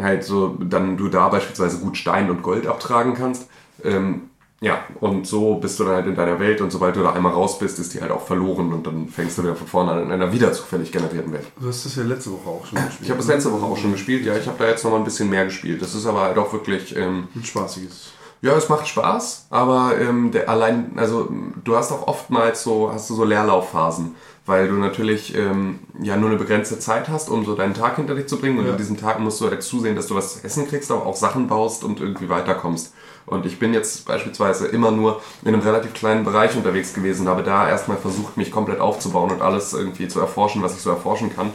halt 0.00 0.24
so, 0.24 0.56
dann 0.60 0.96
du 0.96 1.08
da 1.08 1.28
beispielsweise 1.28 1.78
gut 1.78 1.96
Stein 1.96 2.30
und 2.30 2.42
Gold 2.42 2.66
abtragen 2.66 3.14
kannst. 3.14 3.48
Ähm, 3.82 4.22
ja, 4.60 4.78
und 5.00 5.26
so 5.26 5.56
bist 5.56 5.78
du 5.78 5.84
dann 5.84 5.94
halt 5.96 6.06
in 6.06 6.14
deiner 6.14 6.38
Welt 6.40 6.60
und 6.62 6.70
sobald 6.70 6.96
du 6.96 7.02
da 7.02 7.12
einmal 7.12 7.32
raus 7.32 7.58
bist, 7.58 7.78
ist 7.78 7.92
die 7.92 8.00
halt 8.00 8.10
auch 8.10 8.22
verloren 8.26 8.72
und 8.72 8.86
dann 8.86 9.08
fängst 9.08 9.36
du 9.36 9.42
wieder 9.42 9.56
von 9.56 9.66
vorne 9.66 9.92
an 9.92 10.02
in 10.04 10.12
einer 10.12 10.32
wieder 10.32 10.52
zufällig 10.54 10.90
generierten 10.90 11.32
Welt. 11.32 11.46
Du 11.60 11.68
hast 11.68 11.84
das 11.84 11.96
ja 11.96 12.02
letzte 12.02 12.30
Woche 12.32 12.48
auch 12.48 12.64
schon 12.64 12.76
gespielt. 12.78 13.02
Ich 13.02 13.10
habe 13.10 13.18
das 13.18 13.26
letzte 13.28 13.52
Woche 13.52 13.64
auch 13.66 13.76
schon 13.76 13.92
gespielt, 13.92 14.24
ja, 14.24 14.34
ich 14.36 14.46
habe 14.46 14.56
da 14.58 14.66
jetzt 14.68 14.82
nochmal 14.82 15.00
ein 15.00 15.04
bisschen 15.04 15.28
mehr 15.28 15.44
gespielt. 15.44 15.82
Das 15.82 15.94
ist 15.94 16.06
aber 16.06 16.22
halt 16.22 16.38
auch 16.38 16.50
wirklich, 16.52 16.96
ähm, 16.96 17.28
Ein 17.34 17.44
spaßiges. 17.44 18.12
ja, 18.40 18.54
es 18.56 18.68
macht 18.70 18.88
Spaß, 18.88 19.48
aber 19.50 19.98
ähm, 20.00 20.30
der 20.30 20.48
allein, 20.48 20.92
also 20.96 21.28
du 21.62 21.76
hast 21.76 21.92
auch 21.92 22.06
oftmals 22.06 22.62
so, 22.62 22.90
hast 22.90 23.10
du 23.10 23.14
so 23.14 23.24
Leerlaufphasen, 23.24 24.14
weil 24.46 24.68
du 24.68 24.74
natürlich 24.74 25.34
ähm, 25.34 25.80
ja 26.02 26.16
nur 26.16 26.28
eine 26.28 26.38
begrenzte 26.38 26.78
Zeit 26.78 27.08
hast, 27.08 27.30
um 27.30 27.44
so 27.44 27.54
deinen 27.54 27.74
Tag 27.74 27.96
hinter 27.96 28.14
dich 28.14 28.26
zu 28.26 28.38
bringen 28.38 28.58
und 28.58 28.66
Ja. 28.66 28.72
an 28.72 28.76
diesem 28.78 28.98
Tag 28.98 29.18
musst 29.20 29.40
du 29.40 29.48
halt 29.48 29.62
zusehen, 29.62 29.96
dass 29.96 30.06
du 30.08 30.14
was 30.14 30.34
zu 30.34 30.44
essen 30.44 30.68
kriegst, 30.68 30.90
aber 30.90 31.06
auch 31.06 31.16
Sachen 31.16 31.48
baust 31.48 31.82
und 31.84 32.00
irgendwie 32.00 32.28
weiterkommst. 32.28 32.92
Und 33.26 33.46
ich 33.46 33.58
bin 33.58 33.72
jetzt 33.72 34.04
beispielsweise 34.04 34.66
immer 34.66 34.90
nur 34.90 35.22
in 35.42 35.48
einem 35.48 35.60
relativ 35.60 35.94
kleinen 35.94 36.24
Bereich 36.24 36.56
unterwegs 36.56 36.92
gewesen, 36.92 37.26
habe 37.26 37.42
da 37.42 37.66
erstmal 37.68 37.96
versucht, 37.96 38.36
mich 38.36 38.50
komplett 38.50 38.80
aufzubauen 38.80 39.30
und 39.30 39.40
alles 39.40 39.72
irgendwie 39.72 40.08
zu 40.08 40.20
erforschen, 40.20 40.62
was 40.62 40.74
ich 40.76 40.82
so 40.82 40.90
erforschen 40.90 41.34
kann. 41.34 41.50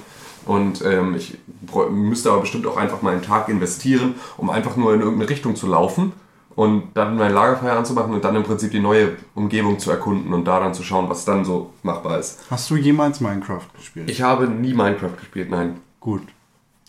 Und 0.47 0.83
ähm, 0.83 1.13
ich 1.13 1.37
müsste 1.91 2.31
aber 2.31 2.41
bestimmt 2.41 2.65
auch 2.65 2.77
einfach 2.77 3.03
mal 3.03 3.13
einen 3.13 3.21
Tag 3.21 3.49
investieren, 3.49 4.15
um 4.37 4.49
einfach 4.49 4.75
nur 4.77 4.95
in 4.95 5.01
irgendeine 5.01 5.29
Richtung 5.29 5.55
zu 5.55 5.67
laufen 5.67 6.13
und 6.59 6.89
dann 6.93 7.15
mein 7.15 7.33
Lagerfeuer 7.33 7.77
anzumachen 7.77 8.13
und 8.13 8.25
dann 8.25 8.35
im 8.35 8.43
Prinzip 8.43 8.71
die 8.71 8.81
neue 8.81 9.15
Umgebung 9.33 9.79
zu 9.79 9.91
erkunden 9.91 10.33
und 10.33 10.43
da 10.43 10.59
dann 10.59 10.73
zu 10.73 10.83
schauen, 10.83 11.07
was 11.07 11.23
dann 11.23 11.45
so 11.45 11.71
machbar 11.83 12.19
ist. 12.19 12.39
Hast 12.51 12.69
du 12.69 12.75
jemals 12.75 13.21
Minecraft 13.21 13.65
gespielt? 13.77 14.09
Ich 14.09 14.21
habe 14.21 14.45
nie 14.49 14.73
Minecraft 14.73 15.15
gespielt, 15.17 15.49
nein. 15.49 15.77
Gut. 16.01 16.23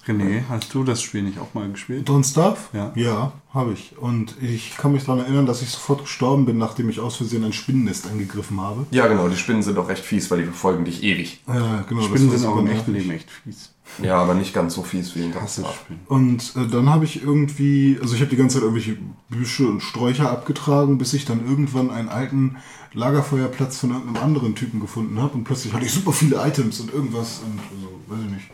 René, 0.09 0.43
hast 0.49 0.75
du 0.75 0.83
das 0.83 1.01
Spiel 1.01 1.23
nicht 1.23 1.39
auch 1.39 1.55
mal 1.55 1.71
gespielt? 1.71 2.09
Don't 2.09 2.29
Starve? 2.29 2.59
Ja. 2.73 2.91
Ja, 2.97 3.33
habe 3.55 3.75
ich. 3.75 3.97
Und 3.97 4.35
ich 4.43 4.77
kann 4.77 4.91
mich 4.91 5.05
daran 5.05 5.21
erinnern, 5.21 5.47
dass 5.47 5.62
ich 5.62 5.71
sofort 5.71 6.01
gestorben 6.01 6.47
bin, 6.47 6.59
nachdem 6.59 6.89
ich 6.89 6.99
aus 6.99 7.14
Versehen 7.14 7.45
ein 7.45 7.53
Spinnennest 7.53 8.09
angegriffen 8.09 8.61
habe. 8.61 8.87
Ja, 8.91 9.07
genau, 9.07 9.29
die 9.29 9.37
Spinnen 9.37 9.62
sind 9.62 9.79
auch 9.79 9.89
recht 9.89 10.05
fies, 10.05 10.29
weil 10.33 10.39
die 10.39 10.47
verfolgen 10.47 10.85
dich 10.85 11.05
ewig. 11.05 11.45
Ja, 11.47 11.85
genau. 11.89 12.03
Spinnen 12.03 12.33
das 12.33 12.41
sind 12.41 12.51
auch 12.51 12.59
im 12.59 12.66
super 12.66 12.77
echten. 12.77 12.93
Leben 12.93 13.11
echt 13.12 13.31
fies. 13.31 13.73
Ja, 14.03 14.16
aber 14.16 14.34
nicht 14.34 14.55
ganz 14.55 14.74
so 14.74 14.82
fies 14.82 15.14
wie 15.14 15.24
in. 15.24 15.32
Spinnen. 15.32 16.01
Und 16.07 16.55
äh, 16.57 16.66
dann 16.66 16.88
habe 16.88 17.05
ich 17.05 17.22
irgendwie, 17.22 17.99
also 18.01 18.14
ich 18.14 18.20
habe 18.20 18.30
die 18.30 18.36
ganze 18.36 18.55
Zeit 18.55 18.62
irgendwelche 18.62 18.97
Büsche 19.28 19.68
und 19.68 19.82
Sträucher 19.82 20.30
abgetragen, 20.30 20.99
bis 20.99 21.12
ich 21.14 21.24
dann 21.24 21.47
irgendwann 21.47 21.91
einen 21.91 22.09
alten 22.09 22.57
Lagerfeuerplatz 22.93 23.78
von 23.78 23.91
irgendeinem 23.91 24.22
anderen 24.22 24.55
Typen 24.55 24.80
gefunden 24.80 25.20
habe. 25.20 25.34
Und 25.34 25.45
plötzlich 25.45 25.72
hatte 25.72 25.84
ich 25.84 25.93
super 25.93 26.12
viele 26.12 26.36
Items 26.36 26.80
und 26.80 26.93
irgendwas 26.93 27.41
und 27.45 27.59
also, 27.59 28.01
weiß 28.09 28.26
ich 28.26 28.32
nicht. 28.32 28.51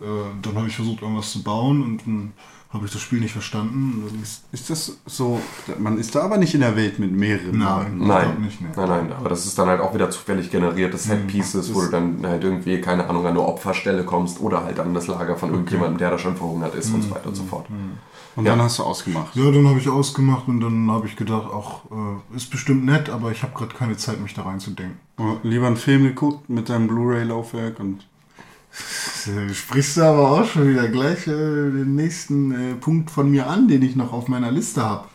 Äh, 0.00 0.30
dann 0.42 0.54
habe 0.56 0.68
ich 0.68 0.76
versucht, 0.76 1.02
irgendwas 1.02 1.32
zu 1.32 1.42
bauen 1.42 1.82
und 1.82 2.06
dann 2.06 2.32
habe 2.72 2.86
ich 2.86 2.92
das 2.92 3.00
Spiel 3.02 3.18
nicht 3.20 3.32
verstanden. 3.32 4.04
Ist, 4.22 4.44
Ist 4.52 4.70
das 4.70 4.98
so, 5.06 5.40
man 5.78 5.98
ist 5.98 6.14
da 6.14 6.22
aber 6.22 6.36
nicht 6.36 6.54
in 6.54 6.60
der 6.60 6.76
Welt 6.76 6.98
mit 7.00 7.10
mehreren 7.10 7.58
Nein. 7.58 7.98
Leuten. 7.98 8.06
Nein, 8.06 8.40
nicht, 8.42 8.60
nee. 8.60 8.68
nein, 8.76 8.88
nein, 8.88 9.12
aber 9.12 9.28
das 9.28 9.44
ist 9.46 9.58
dann 9.58 9.68
halt 9.68 9.80
auch 9.80 9.92
wieder 9.92 10.08
zufällig 10.10 10.50
generierte 10.50 10.96
Set-Pieces, 10.96 11.74
wo 11.74 11.80
du 11.82 11.88
dann 11.88 12.24
halt 12.24 12.44
irgendwie, 12.44 12.80
keine 12.80 13.08
Ahnung, 13.08 13.24
an 13.26 13.30
eine 13.32 13.40
Opferstelle 13.42 14.04
kommst 14.04 14.40
oder 14.40 14.62
halt 14.64 14.78
an 14.78 14.94
das 14.94 15.08
Lager 15.08 15.36
von 15.36 15.50
irgendjemandem, 15.50 15.98
der 15.98 16.10
da 16.10 16.18
schon 16.18 16.36
verhungert 16.36 16.74
ist 16.76 16.94
und 16.94 17.02
so 17.02 17.10
weiter 17.10 17.26
und 17.28 17.34
so 17.34 17.42
fort. 17.44 17.66
Und 18.36 18.44
Ja. 18.44 18.52
dann 18.52 18.62
hast 18.62 18.78
du 18.78 18.84
ausgemacht. 18.84 19.34
Ja, 19.34 19.50
dann 19.50 19.66
habe 19.66 19.80
ich 19.80 19.88
ausgemacht 19.88 20.46
und 20.46 20.60
dann 20.60 20.88
habe 20.92 21.08
ich 21.08 21.16
gedacht, 21.16 21.50
auch 21.52 21.80
äh, 21.90 22.36
ist 22.36 22.50
bestimmt 22.50 22.84
nett, 22.86 23.10
aber 23.10 23.32
ich 23.32 23.42
habe 23.42 23.52
gerade 23.52 23.74
keine 23.74 23.96
Zeit, 23.96 24.20
mich 24.20 24.34
da 24.34 24.42
reinzudenken. 24.42 24.96
Lieber 25.42 25.66
einen 25.66 25.76
Film 25.76 26.04
geguckt 26.04 26.48
mit 26.48 26.68
deinem 26.68 26.86
Blu-ray-Laufwerk 26.86 27.80
und 27.80 27.98
Äh, 28.02 28.04
Sprichst 29.52 29.96
du 29.96 30.02
aber 30.02 30.30
auch 30.30 30.46
schon 30.46 30.70
wieder 30.70 30.88
gleich 30.88 31.26
äh, 31.26 31.30
den 31.30 31.94
nächsten 31.94 32.52
äh, 32.52 32.74
Punkt 32.74 33.10
von 33.10 33.30
mir 33.30 33.48
an, 33.48 33.68
den 33.68 33.82
ich 33.82 33.96
noch 33.96 34.12
auf 34.12 34.28
meiner 34.28 34.50
Liste 34.50 34.82
habe. 34.82 35.08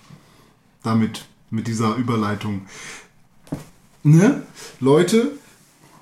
Damit, 0.83 1.25
mit 1.49 1.67
dieser 1.67 1.95
Überleitung. 1.95 2.61
Ne? 4.03 4.43
Leute, 4.79 5.31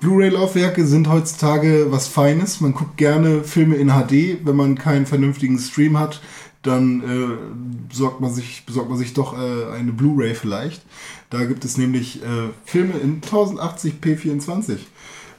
Blu-ray-Laufwerke 0.00 0.86
sind 0.86 1.08
heutzutage 1.08 1.86
was 1.90 2.08
Feines. 2.08 2.60
Man 2.60 2.74
guckt 2.74 2.98
gerne 2.98 3.42
Filme 3.42 3.76
in 3.76 3.88
HD. 3.88 4.44
Wenn 4.44 4.56
man 4.56 4.76
keinen 4.76 5.06
vernünftigen 5.06 5.58
Stream 5.58 5.98
hat, 5.98 6.20
dann 6.60 7.00
äh, 7.00 7.88
besorgt, 7.88 8.20
man 8.20 8.32
sich, 8.32 8.66
besorgt 8.66 8.90
man 8.90 8.98
sich 8.98 9.14
doch 9.14 9.32
äh, 9.32 9.72
eine 9.72 9.92
Blu-ray 9.92 10.34
vielleicht. 10.34 10.82
Da 11.30 11.44
gibt 11.44 11.64
es 11.64 11.78
nämlich 11.78 12.22
äh, 12.22 12.50
Filme 12.64 12.98
in 12.98 13.22
1080p 13.22 14.16
24. 14.16 14.86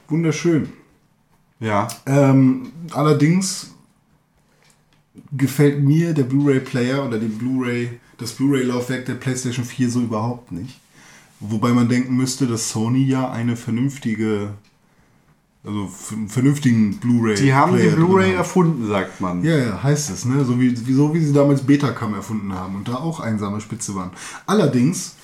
Wunderschön. 0.08 0.72
Ja, 1.60 1.88
Ähm, 2.06 2.72
allerdings 2.92 3.70
gefällt 5.32 5.82
mir 5.82 6.12
der 6.12 6.24
Blu-ray-Player 6.24 7.04
oder 7.06 7.18
die 7.18 7.28
Blu-ray, 7.28 7.98
das 8.18 8.32
Blu-ray-Laufwerk 8.32 9.06
der 9.06 9.14
PlayStation 9.14 9.64
4 9.64 9.90
so 9.90 10.00
überhaupt 10.00 10.52
nicht. 10.52 10.80
Wobei 11.40 11.72
man 11.72 11.88
denken 11.88 12.16
müsste, 12.16 12.46
dass 12.46 12.70
Sony 12.70 13.04
ja 13.04 13.30
eine 13.30 13.56
vernünftige, 13.56 14.54
also 15.64 15.90
einen 16.12 16.28
vernünftigen 16.28 16.98
Blu-ray. 16.98 17.36
die 17.36 17.52
haben 17.52 17.76
die 17.76 17.82
drin 17.82 17.96
Blu-ray 17.96 18.32
erfunden, 18.32 18.86
sagt 18.86 19.20
man. 19.20 19.44
Ja, 19.44 19.56
ja, 19.56 19.82
heißt 19.82 20.10
es, 20.10 20.24
ne? 20.24 20.44
So 20.44 20.58
wie, 20.60 20.86
wie, 20.86 20.92
so 20.94 21.12
wie 21.14 21.20
sie 21.20 21.32
damals 21.32 21.62
Betacam 21.62 22.14
erfunden 22.14 22.54
haben 22.54 22.76
und 22.76 22.88
da 22.88 22.94
auch 22.96 23.20
einsame 23.20 23.60
Spitze 23.60 23.94
waren. 23.94 24.10
Allerdings 24.46 25.16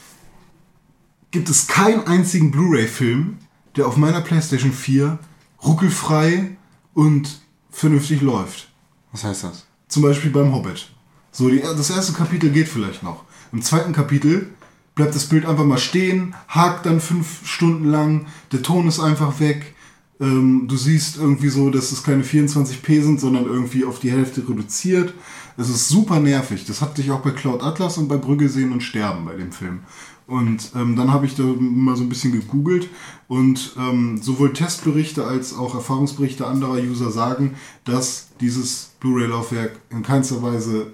gibt 1.30 1.49
es 1.49 1.66
keinen 1.66 2.07
einzigen 2.07 2.51
Blu-ray-Film, 2.51 3.39
der 3.76 3.87
auf 3.87 3.97
meiner 3.97 4.20
PlayStation 4.20 4.72
4 4.72 5.18
ruckelfrei 5.65 6.57
und 6.95 7.41
vernünftig 7.71 8.21
läuft. 8.21 8.69
Was 9.13 9.25
heißt 9.25 9.45
das? 9.45 9.67
Zum 9.89 10.03
Beispiel 10.03 10.31
beim 10.31 10.55
Hobbit. 10.55 10.91
So, 11.31 11.49
die, 11.49 11.61
das 11.61 11.91
erste 11.91 12.13
Kapitel 12.13 12.51
geht 12.51 12.69
vielleicht 12.69 13.03
noch. 13.03 13.25
Im 13.53 13.63
zweiten 13.63 13.93
Kapitel 13.93 14.51
bleibt 14.95 15.15
das 15.15 15.27
Bild 15.27 15.47
einfach 15.47 15.65
mal 15.65 15.79
stehen, 15.79 16.35
hakt 16.49 16.87
dann 16.87 17.01
fünf 17.01 17.47
Stunden 17.47 17.87
lang, 17.87 18.27
der 18.53 18.63
Ton 18.63 18.89
ist 18.89 19.01
einfach 19.01 19.41
weg. 19.41 19.75
Ähm, 20.21 20.67
du 20.69 20.77
siehst 20.77 21.17
irgendwie 21.17 21.49
so, 21.49 21.71
dass 21.71 21.93
es 21.93 22.03
keine 22.03 22.23
24p 22.23 23.03
sind, 23.03 23.21
sondern 23.21 23.47
irgendwie 23.47 23.85
auf 23.85 23.99
die 23.99 24.13
Hälfte 24.13 24.47
reduziert. 24.47 25.15
Es 25.57 25.68
ist 25.68 25.88
super 25.88 26.18
nervig. 26.20 26.64
Das 26.66 26.80
hatte 26.80 27.03
ich 27.03 27.11
auch 27.11 27.20
bei 27.20 27.30
Cloud 27.30 27.62
Atlas 27.62 27.98
und 27.98 28.09
bei 28.09 28.16
Brügge 28.16 28.48
sehen 28.48 28.72
und 28.72 28.82
sterben 28.82 29.24
bei 29.24 29.34
dem 29.34 29.53
Film. 29.53 29.80
Und 30.26 30.72
ähm, 30.74 30.96
dann 30.96 31.12
habe 31.12 31.26
ich 31.26 31.34
da 31.34 31.42
mal 31.42 31.96
so 31.96 32.03
ein 32.05 32.09
bisschen 32.09 32.32
gegoogelt 32.32 32.88
und 33.28 33.74
ähm, 33.76 34.20
sowohl 34.22 34.53
Testberichte 34.53 35.26
als 35.26 35.53
auch 35.55 35.74
Erfahrungsberichte 35.74 36.46
anderer 36.46 36.74
User 36.78 37.11
sagen, 37.11 37.55
dass 37.84 38.28
dieses 38.40 38.92
Blu-ray-Laufwerk 39.00 39.78
in 39.90 40.03
keinster 40.03 40.42
Weise 40.42 40.92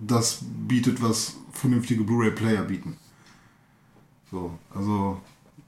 das 0.00 0.38
bietet, 0.66 1.02
was 1.02 1.34
vernünftige 1.52 2.02
Blu-ray-Player 2.02 2.62
bieten. 2.62 2.96
So, 4.30 4.58
also 4.74 5.20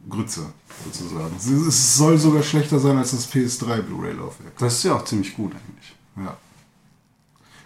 Grütze 0.09 0.47
sozusagen. 0.85 1.35
Es- 1.37 1.97
soll 1.97 2.19
sogar 2.19 2.43
schlechter 2.43 2.79
sein 2.79 2.97
als 2.97 3.11
das 3.13 3.31
PS3 3.31 3.83
Blu-ray-Laufwerk. 3.83 4.57
Das 4.59 4.75
ist 4.79 4.85
ja 4.85 4.95
auch 4.97 5.05
ziemlich 5.05 5.35
gut 5.35 5.53
eigentlich. 5.53 5.95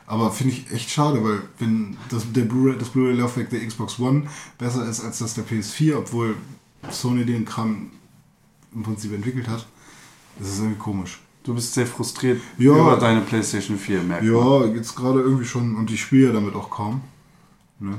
Aber 0.06 0.30
finde 0.30 0.52
ich 0.52 0.70
echt 0.70 0.90
schade, 0.90 1.24
weil 1.24 1.42
wenn 1.58 1.96
das, 2.10 2.30
der 2.32 2.42
Blu-ray, 2.42 2.76
das 2.78 2.90
Blu-ray-Laufwerk 2.90 3.48
der 3.50 3.66
Xbox 3.66 3.98
One 3.98 4.24
besser 4.58 4.86
ist 4.86 5.02
als 5.02 5.18
das 5.18 5.34
der 5.34 5.44
PS4, 5.46 5.96
obwohl 5.96 6.36
Sony 6.90 7.24
den 7.24 7.44
Kram 7.46 7.90
im 8.74 8.82
Prinzip 8.82 9.12
entwickelt 9.14 9.48
hat, 9.48 9.66
das 10.38 10.48
ist 10.48 10.58
irgendwie 10.58 10.78
komisch. 10.78 11.20
Du 11.44 11.54
bist 11.54 11.74
sehr 11.74 11.86
frustriert 11.86 12.40
Ja. 12.58 12.72
über 12.72 12.96
deine 12.96 13.20
PlayStation 13.22 13.78
4, 13.78 14.02
merkt 14.02 14.24
man. 14.24 14.32
Ja, 14.34 14.64
jetzt 14.74 14.94
gerade 14.94 15.20
irgendwie 15.20 15.44
schon, 15.44 15.74
und 15.76 15.90
ich 15.90 16.02
spiele 16.02 16.26
ja 16.28 16.32
damit 16.32 16.54
auch 16.54 16.68
kaum. 16.70 17.00
Ne? 17.80 17.98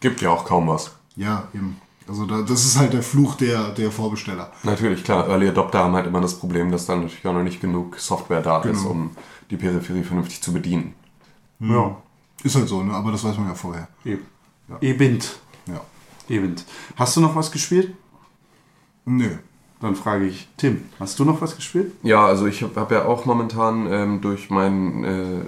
Gibt 0.00 0.20
ja 0.22 0.30
auch 0.30 0.44
kaum 0.44 0.68
was. 0.68 0.94
Ja, 1.16 1.48
eben. 1.54 1.76
Also 2.08 2.24
da, 2.24 2.42
das 2.42 2.64
ist 2.64 2.78
halt 2.78 2.92
der 2.92 3.02
Fluch 3.02 3.34
der, 3.34 3.70
der 3.70 3.90
Vorbesteller. 3.90 4.52
Natürlich, 4.62 5.02
klar, 5.04 5.28
Early 5.28 5.48
Adopter 5.48 5.80
haben 5.80 5.94
halt 5.94 6.06
immer 6.06 6.20
das 6.20 6.38
Problem, 6.38 6.70
dass 6.70 6.86
dann 6.86 7.00
natürlich 7.02 7.26
auch 7.26 7.32
noch 7.34 7.42
nicht 7.42 7.60
genug 7.60 7.98
Software 7.98 8.42
da 8.42 8.60
ist, 8.62 8.78
Genau. 8.78 8.90
um 8.90 9.10
die 9.50 9.56
Peripherie 9.56 10.04
vernünftig 10.04 10.40
zu 10.42 10.52
bedienen. 10.52 10.94
Ja. 11.60 11.96
Ist 12.42 12.54
halt 12.54 12.68
so, 12.68 12.82
ne? 12.82 12.92
aber 12.92 13.12
das 13.12 13.24
weiß 13.24 13.36
man 13.38 13.48
ja 13.48 13.54
vorher. 13.54 13.88
Eben. 14.04 14.24
Eben. 14.80 15.18
Ja. 15.66 15.80
Eben. 16.28 16.54
Hast 16.96 17.16
du 17.16 17.20
noch 17.20 17.34
was 17.34 17.50
gespielt? 17.50 17.94
Nö. 19.04 19.30
Dann 19.80 19.94
frage 19.94 20.26
ich 20.26 20.48
Tim, 20.56 20.84
hast 20.98 21.18
du 21.18 21.24
noch 21.24 21.40
was 21.40 21.54
gespielt? 21.54 21.92
Ja, 22.02 22.24
also 22.24 22.46
ich 22.46 22.62
habe 22.62 22.80
hab 22.80 22.90
ja 22.90 23.04
auch 23.04 23.26
momentan 23.26 23.86
ähm, 23.90 24.20
durch 24.22 24.48
mein 24.48 25.04
äh, 25.04 25.40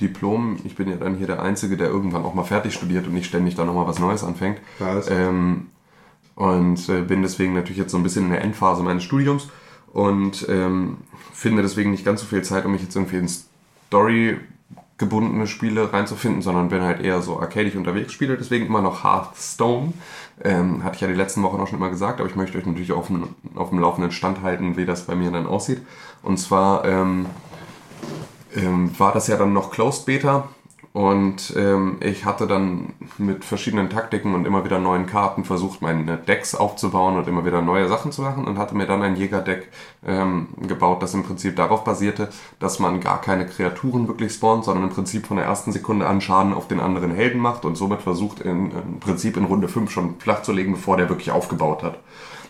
Diplom, 0.00 0.58
ich 0.64 0.76
bin 0.76 0.88
ja 0.88 0.96
dann 0.96 1.16
hier 1.16 1.26
der 1.26 1.42
Einzige, 1.42 1.76
der 1.76 1.88
irgendwann 1.88 2.24
auch 2.24 2.34
mal 2.34 2.44
fertig 2.44 2.74
studiert 2.74 3.06
und 3.06 3.12
nicht 3.12 3.26
ständig 3.26 3.54
da 3.54 3.64
nochmal 3.64 3.86
was 3.86 3.98
Neues 3.98 4.24
anfängt. 4.24 4.60
Was? 4.78 5.10
Ähm, 5.10 5.68
und 6.34 6.88
äh, 6.88 7.02
bin 7.02 7.22
deswegen 7.22 7.54
natürlich 7.54 7.78
jetzt 7.78 7.92
so 7.92 7.96
ein 7.96 8.02
bisschen 8.02 8.24
in 8.24 8.30
der 8.30 8.42
Endphase 8.42 8.82
meines 8.82 9.04
Studiums 9.04 9.48
und 9.92 10.46
ähm, 10.48 10.98
finde 11.32 11.62
deswegen 11.62 11.90
nicht 11.90 12.04
ganz 12.04 12.20
so 12.20 12.26
viel 12.26 12.42
Zeit, 12.42 12.64
um 12.64 12.72
mich 12.72 12.82
jetzt 12.82 12.96
irgendwie 12.96 13.16
in 13.16 13.28
Story 13.28 14.38
gebundene 14.98 15.46
Spiele 15.46 15.92
reinzufinden, 15.92 16.40
sondern 16.42 16.68
bin 16.68 16.82
halt 16.82 17.02
eher 17.02 17.20
so 17.20 17.38
arcadisch 17.38 17.76
unterwegs, 17.76 18.12
spiele 18.12 18.36
deswegen 18.36 18.66
immer 18.66 18.80
noch 18.80 19.04
Hearthstone. 19.04 19.92
Ähm, 20.42 20.84
hatte 20.84 20.96
ich 20.96 21.00
ja 21.00 21.08
die 21.08 21.14
letzten 21.14 21.42
Wochen 21.42 21.60
auch 21.60 21.66
schon 21.66 21.78
immer 21.78 21.90
gesagt, 21.90 22.20
aber 22.20 22.28
ich 22.28 22.36
möchte 22.36 22.58
euch 22.58 22.66
natürlich 22.66 22.92
auf 22.92 23.08
dem, 23.08 23.28
auf 23.54 23.70
dem 23.70 23.78
laufenden 23.78 24.12
Stand 24.12 24.42
halten, 24.42 24.76
wie 24.76 24.86
das 24.86 25.06
bei 25.06 25.14
mir 25.14 25.30
dann 25.30 25.46
aussieht. 25.46 25.82
Und 26.22 26.38
zwar 26.38 26.84
ähm, 26.84 27.26
ähm, 28.54 28.90
war 28.98 29.12
das 29.12 29.28
ja 29.28 29.36
dann 29.36 29.52
noch 29.52 29.70
Closed 29.70 30.06
Beta 30.06 30.48
und 30.96 31.52
ähm, 31.58 31.98
ich 32.00 32.24
hatte 32.24 32.46
dann 32.46 32.94
mit 33.18 33.44
verschiedenen 33.44 33.90
Taktiken 33.90 34.34
und 34.34 34.46
immer 34.46 34.64
wieder 34.64 34.78
neuen 34.78 35.04
Karten 35.04 35.44
versucht, 35.44 35.82
meine 35.82 36.16
Decks 36.16 36.54
aufzubauen 36.54 37.18
und 37.18 37.28
immer 37.28 37.44
wieder 37.44 37.60
neue 37.60 37.86
Sachen 37.86 38.12
zu 38.12 38.22
machen 38.22 38.46
und 38.46 38.56
hatte 38.56 38.74
mir 38.74 38.86
dann 38.86 39.02
ein 39.02 39.14
Jägerdeck 39.14 39.68
ähm, 40.06 40.48
gebaut, 40.66 41.02
das 41.02 41.12
im 41.12 41.22
Prinzip 41.22 41.54
darauf 41.54 41.84
basierte, 41.84 42.30
dass 42.60 42.78
man 42.78 43.00
gar 43.00 43.20
keine 43.20 43.44
Kreaturen 43.44 44.08
wirklich 44.08 44.32
spawnt, 44.32 44.64
sondern 44.64 44.84
im 44.84 44.90
Prinzip 44.90 45.26
von 45.26 45.36
der 45.36 45.44
ersten 45.44 45.70
Sekunde 45.70 46.06
an 46.06 46.22
Schaden 46.22 46.54
auf 46.54 46.66
den 46.66 46.80
anderen 46.80 47.10
Helden 47.10 47.42
macht 47.42 47.66
und 47.66 47.76
somit 47.76 48.00
versucht, 48.00 48.40
in, 48.40 48.70
im 48.70 48.98
Prinzip 48.98 49.36
in 49.36 49.44
Runde 49.44 49.68
5 49.68 49.90
schon 49.90 50.18
flach 50.18 50.40
zu 50.40 50.52
legen, 50.52 50.72
bevor 50.72 50.96
der 50.96 51.10
wirklich 51.10 51.30
aufgebaut 51.30 51.82
hat. 51.82 51.98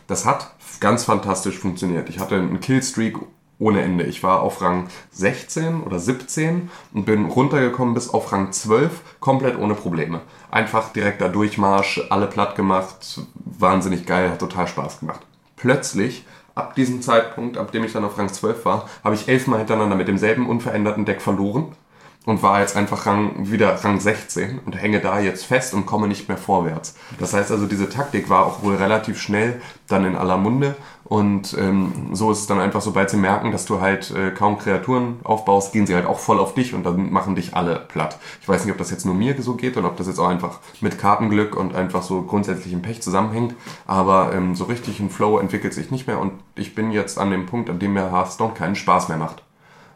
Das 0.06 0.24
hat 0.24 0.54
ganz 0.78 1.02
fantastisch 1.02 1.58
funktioniert. 1.58 2.08
Ich 2.10 2.20
hatte 2.20 2.36
einen 2.36 2.60
Killstreak 2.60 3.16
ohne 3.58 3.82
Ende. 3.82 4.04
Ich 4.04 4.22
war 4.22 4.40
auf 4.40 4.60
Rang 4.60 4.88
16 5.12 5.82
oder 5.82 5.98
17 5.98 6.70
und 6.92 7.06
bin 7.06 7.26
runtergekommen 7.26 7.94
bis 7.94 8.10
auf 8.10 8.32
Rang 8.32 8.52
12, 8.52 9.00
komplett 9.20 9.58
ohne 9.58 9.74
Probleme. 9.74 10.20
Einfach 10.50 10.92
direkter 10.92 11.28
Durchmarsch, 11.28 12.02
alle 12.10 12.26
platt 12.26 12.54
gemacht, 12.56 13.20
wahnsinnig 13.44 14.06
geil, 14.06 14.30
hat 14.30 14.38
total 14.38 14.66
Spaß 14.66 15.00
gemacht. 15.00 15.20
Plötzlich, 15.56 16.26
ab 16.54 16.74
diesem 16.74 17.00
Zeitpunkt, 17.02 17.56
ab 17.56 17.72
dem 17.72 17.84
ich 17.84 17.92
dann 17.92 18.04
auf 18.04 18.18
Rang 18.18 18.32
12 18.32 18.64
war, 18.64 18.88
habe 19.02 19.14
ich 19.14 19.28
elfmal 19.28 19.58
hintereinander 19.58 19.96
mit 19.96 20.08
demselben 20.08 20.48
unveränderten 20.48 21.04
Deck 21.04 21.22
verloren 21.22 21.72
und 22.26 22.42
war 22.42 22.60
jetzt 22.60 22.76
einfach 22.76 23.06
Rang, 23.06 23.50
wieder 23.50 23.72
Rang 23.82 24.00
16 24.00 24.60
und 24.66 24.72
hänge 24.74 25.00
da 25.00 25.20
jetzt 25.20 25.46
fest 25.46 25.72
und 25.72 25.86
komme 25.86 26.08
nicht 26.08 26.28
mehr 26.28 26.36
vorwärts. 26.36 26.96
Das 27.18 27.32
heißt 27.32 27.50
also, 27.50 27.66
diese 27.66 27.88
Taktik 27.88 28.28
war 28.28 28.44
auch 28.44 28.62
wohl 28.62 28.74
relativ 28.74 29.20
schnell 29.20 29.62
dann 29.86 30.04
in 30.04 30.16
aller 30.16 30.36
Munde 30.36 30.74
und 31.08 31.56
ähm, 31.56 32.10
so 32.12 32.32
ist 32.32 32.40
es 32.40 32.46
dann 32.48 32.58
einfach, 32.58 32.80
sobald 32.80 33.10
sie 33.10 33.16
merken, 33.16 33.52
dass 33.52 33.64
du 33.64 33.80
halt 33.80 34.10
äh, 34.10 34.32
kaum 34.32 34.58
Kreaturen 34.58 35.20
aufbaust, 35.22 35.72
gehen 35.72 35.86
sie 35.86 35.94
halt 35.94 36.06
auch 36.06 36.18
voll 36.18 36.40
auf 36.40 36.54
dich 36.54 36.74
und 36.74 36.84
dann 36.84 37.12
machen 37.12 37.36
dich 37.36 37.54
alle 37.54 37.76
platt. 37.76 38.18
Ich 38.40 38.48
weiß 38.48 38.64
nicht, 38.64 38.72
ob 38.72 38.78
das 38.78 38.90
jetzt 38.90 39.06
nur 39.06 39.14
mir 39.14 39.40
so 39.40 39.54
geht 39.54 39.76
oder 39.76 39.86
ob 39.86 39.96
das 39.96 40.08
jetzt 40.08 40.18
auch 40.18 40.28
einfach 40.28 40.58
mit 40.80 40.98
Kartenglück 40.98 41.56
und 41.56 41.76
einfach 41.76 42.02
so 42.02 42.22
grundsätzlichem 42.22 42.82
Pech 42.82 43.02
zusammenhängt, 43.02 43.54
aber 43.86 44.32
ähm, 44.34 44.56
so 44.56 44.64
richtig 44.64 44.98
ein 44.98 45.10
Flow 45.10 45.38
entwickelt 45.38 45.74
sich 45.74 45.92
nicht 45.92 46.08
mehr 46.08 46.18
und 46.18 46.32
ich 46.56 46.74
bin 46.74 46.90
jetzt 46.90 47.18
an 47.18 47.30
dem 47.30 47.46
Punkt, 47.46 47.70
an 47.70 47.78
dem 47.78 47.92
mir 47.92 48.10
Hearthstone 48.10 48.54
keinen 48.54 48.74
Spaß 48.74 49.08
mehr 49.08 49.18
macht 49.18 49.42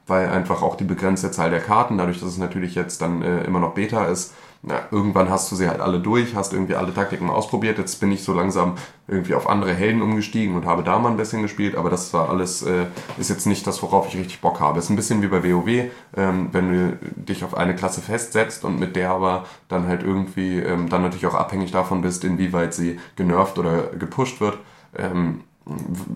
weil 0.06 0.28
einfach 0.28 0.62
auch 0.62 0.74
die 0.74 0.82
begrenzte 0.82 1.30
Zahl 1.30 1.50
der 1.50 1.60
Karten, 1.60 1.96
dadurch, 1.96 2.18
dass 2.18 2.30
es 2.30 2.38
natürlich 2.38 2.74
jetzt 2.74 3.00
dann 3.00 3.22
äh, 3.22 3.44
immer 3.44 3.60
noch 3.60 3.74
Beta 3.74 4.06
ist, 4.06 4.34
na, 4.62 4.82
irgendwann 4.90 5.30
hast 5.30 5.50
du 5.50 5.56
sie 5.56 5.68
halt 5.68 5.80
alle 5.80 6.00
durch, 6.00 6.34
hast 6.34 6.52
irgendwie 6.52 6.74
alle 6.74 6.92
Taktiken 6.92 7.30
ausprobiert. 7.30 7.78
Jetzt 7.78 7.98
bin 7.98 8.12
ich 8.12 8.22
so 8.22 8.34
langsam 8.34 8.74
irgendwie 9.08 9.34
auf 9.34 9.48
andere 9.48 9.72
Helden 9.72 10.02
umgestiegen 10.02 10.54
und 10.54 10.66
habe 10.66 10.82
da 10.82 10.98
mal 10.98 11.10
ein 11.10 11.16
bisschen 11.16 11.40
gespielt, 11.40 11.76
aber 11.76 11.88
das 11.88 12.12
war 12.12 12.28
alles, 12.28 12.62
äh, 12.62 12.86
ist 13.16 13.30
jetzt 13.30 13.46
nicht 13.46 13.66
das, 13.66 13.82
worauf 13.82 14.08
ich 14.08 14.16
richtig 14.18 14.42
Bock 14.42 14.60
habe. 14.60 14.78
Ist 14.78 14.90
ein 14.90 14.96
bisschen 14.96 15.22
wie 15.22 15.28
bei 15.28 15.42
WoW, 15.42 15.90
ähm, 16.14 16.48
wenn 16.52 16.72
du 16.72 16.98
dich 17.16 17.42
auf 17.42 17.56
eine 17.56 17.74
Klasse 17.74 18.02
festsetzt 18.02 18.64
und 18.64 18.78
mit 18.78 18.96
der 18.96 19.10
aber 19.10 19.46
dann 19.68 19.86
halt 19.86 20.02
irgendwie 20.02 20.58
ähm, 20.58 20.90
dann 20.90 21.02
natürlich 21.02 21.26
auch 21.26 21.34
abhängig 21.34 21.72
davon 21.72 22.02
bist, 22.02 22.24
inwieweit 22.24 22.74
sie 22.74 23.00
genervt 23.16 23.58
oder 23.58 23.84
gepusht 23.98 24.42
wird. 24.42 24.58
Ähm, 24.94 25.40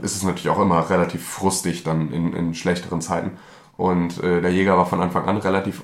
ist 0.03 0.17
es 0.17 0.23
natürlich 0.23 0.51
auch 0.51 0.61
immer 0.61 0.91
relativ 0.91 1.27
frustig 1.27 1.83
dann 1.83 2.13
in, 2.13 2.35
in 2.35 2.55
schlechteren 2.55 3.01
Zeiten. 3.01 3.33
Und 3.77 4.23
äh, 4.23 4.43
der 4.43 4.53
Jäger 4.53 4.77
war 4.77 4.87
von 4.87 5.01
Anfang 5.01 5.25
an 5.25 5.39
relativ 5.39 5.83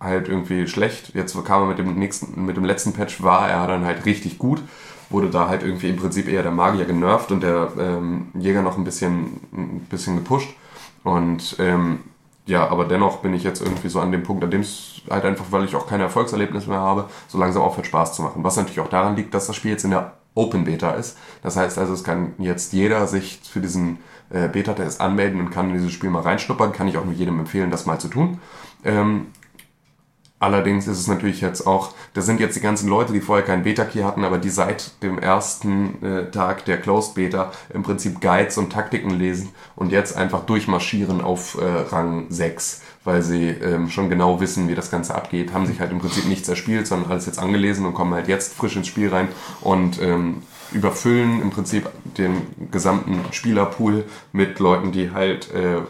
halt 0.00 0.28
irgendwie 0.28 0.66
schlecht. 0.66 1.14
Jetzt 1.14 1.36
kam 1.44 1.62
er 1.62 1.68
mit 1.68 1.78
dem 1.78 1.94
nächsten, 1.98 2.44
mit 2.44 2.56
dem 2.56 2.64
letzten 2.64 2.92
Patch 2.92 3.22
war 3.22 3.48
er 3.48 3.66
dann 3.66 3.84
halt 3.84 4.04
richtig 4.04 4.38
gut. 4.38 4.62
Wurde 5.10 5.30
da 5.30 5.48
halt 5.48 5.62
irgendwie 5.62 5.88
im 5.88 5.96
Prinzip 5.96 6.28
eher 6.28 6.42
der 6.42 6.52
Magier 6.52 6.84
genervt 6.84 7.32
und 7.32 7.42
der 7.42 7.72
ähm, 7.78 8.28
Jäger 8.38 8.62
noch 8.62 8.76
ein 8.76 8.84
bisschen, 8.84 9.40
ein 9.52 9.86
bisschen 9.88 10.16
gepusht. 10.16 10.50
Und 11.02 11.56
ähm, 11.58 12.00
ja, 12.46 12.68
aber 12.68 12.84
dennoch 12.84 13.18
bin 13.18 13.34
ich 13.34 13.42
jetzt 13.42 13.60
irgendwie 13.60 13.88
so 13.88 14.00
an 14.00 14.12
dem 14.12 14.22
Punkt, 14.22 14.44
an 14.44 14.50
dem 14.50 14.60
es 14.62 15.02
halt 15.10 15.24
einfach, 15.24 15.46
weil 15.50 15.64
ich 15.64 15.76
auch 15.76 15.86
keine 15.86 16.04
Erfolgserlebnisse 16.04 16.68
mehr 16.68 16.80
habe, 16.80 17.08
so 17.26 17.38
langsam 17.38 17.62
aufhört 17.62 17.86
Spaß 17.86 18.14
zu 18.14 18.22
machen. 18.22 18.44
Was 18.44 18.56
natürlich 18.56 18.80
auch 18.80 18.88
daran 18.88 19.16
liegt, 19.16 19.34
dass 19.34 19.46
das 19.46 19.56
Spiel 19.56 19.72
jetzt 19.72 19.84
in 19.84 19.90
der 19.90 20.12
Open 20.34 20.64
Beta 20.64 20.92
ist. 20.92 21.18
Das 21.42 21.56
heißt 21.56 21.78
also, 21.78 21.92
es 21.92 22.04
kann 22.04 22.32
jetzt 22.38 22.72
jeder 22.72 23.06
sich 23.06 23.40
für 23.42 23.60
diesen 23.60 23.98
äh, 24.30 24.48
Beta-Test 24.48 25.00
anmelden 25.00 25.40
und 25.40 25.50
kann 25.50 25.68
in 25.68 25.74
dieses 25.74 25.92
Spiel 25.92 26.10
mal 26.10 26.22
reinschnuppern. 26.22 26.72
Kann 26.72 26.88
ich 26.88 26.96
auch 26.96 27.04
nur 27.04 27.14
jedem 27.14 27.38
empfehlen, 27.38 27.70
das 27.70 27.86
mal 27.86 27.98
zu 27.98 28.08
tun. 28.08 28.38
Ähm, 28.84 29.26
allerdings 30.40 30.86
ist 30.86 30.98
es 30.98 31.06
natürlich 31.06 31.40
jetzt 31.40 31.66
auch, 31.66 31.92
das 32.14 32.26
sind 32.26 32.40
jetzt 32.40 32.56
die 32.56 32.60
ganzen 32.60 32.88
Leute, 32.88 33.12
die 33.12 33.20
vorher 33.20 33.44
keinen 33.44 33.62
Beta-Key 33.62 34.02
hatten, 34.02 34.24
aber 34.24 34.38
die 34.38 34.50
seit 34.50 35.02
dem 35.02 35.18
ersten 35.18 36.02
äh, 36.02 36.30
Tag 36.30 36.64
der 36.64 36.80
Closed 36.80 37.14
Beta 37.14 37.52
im 37.72 37.82
Prinzip 37.82 38.20
Guides 38.20 38.58
und 38.58 38.72
Taktiken 38.72 39.10
lesen 39.10 39.50
und 39.76 39.90
jetzt 39.92 40.16
einfach 40.16 40.44
durchmarschieren 40.44 41.20
auf 41.20 41.58
äh, 41.60 41.64
Rang 41.64 42.26
6 42.28 42.82
weil 43.08 43.22
sie 43.22 43.48
ähm, 43.48 43.88
schon 43.88 44.10
genau 44.10 44.38
wissen, 44.38 44.68
wie 44.68 44.74
das 44.74 44.90
Ganze 44.90 45.14
abgeht, 45.14 45.54
haben 45.54 45.64
sich 45.64 45.80
halt 45.80 45.92
im 45.92 45.98
Prinzip 45.98 46.26
nichts 46.26 46.46
erspielt, 46.46 46.86
sondern 46.86 47.10
alles 47.10 47.24
jetzt 47.24 47.38
angelesen 47.38 47.86
und 47.86 47.94
kommen 47.94 48.12
halt 48.12 48.28
jetzt 48.28 48.52
frisch 48.52 48.76
ins 48.76 48.86
Spiel 48.86 49.08
rein 49.08 49.28
und 49.62 49.98
ähm, 50.02 50.42
überfüllen 50.72 51.40
im 51.40 51.48
Prinzip 51.48 51.88
den 52.18 52.42
gesamten 52.70 53.20
Spielerpool 53.32 54.04
mit 54.32 54.58
Leuten, 54.58 54.92
die 54.92 55.10
halt 55.10 55.50
äh, 55.54 55.80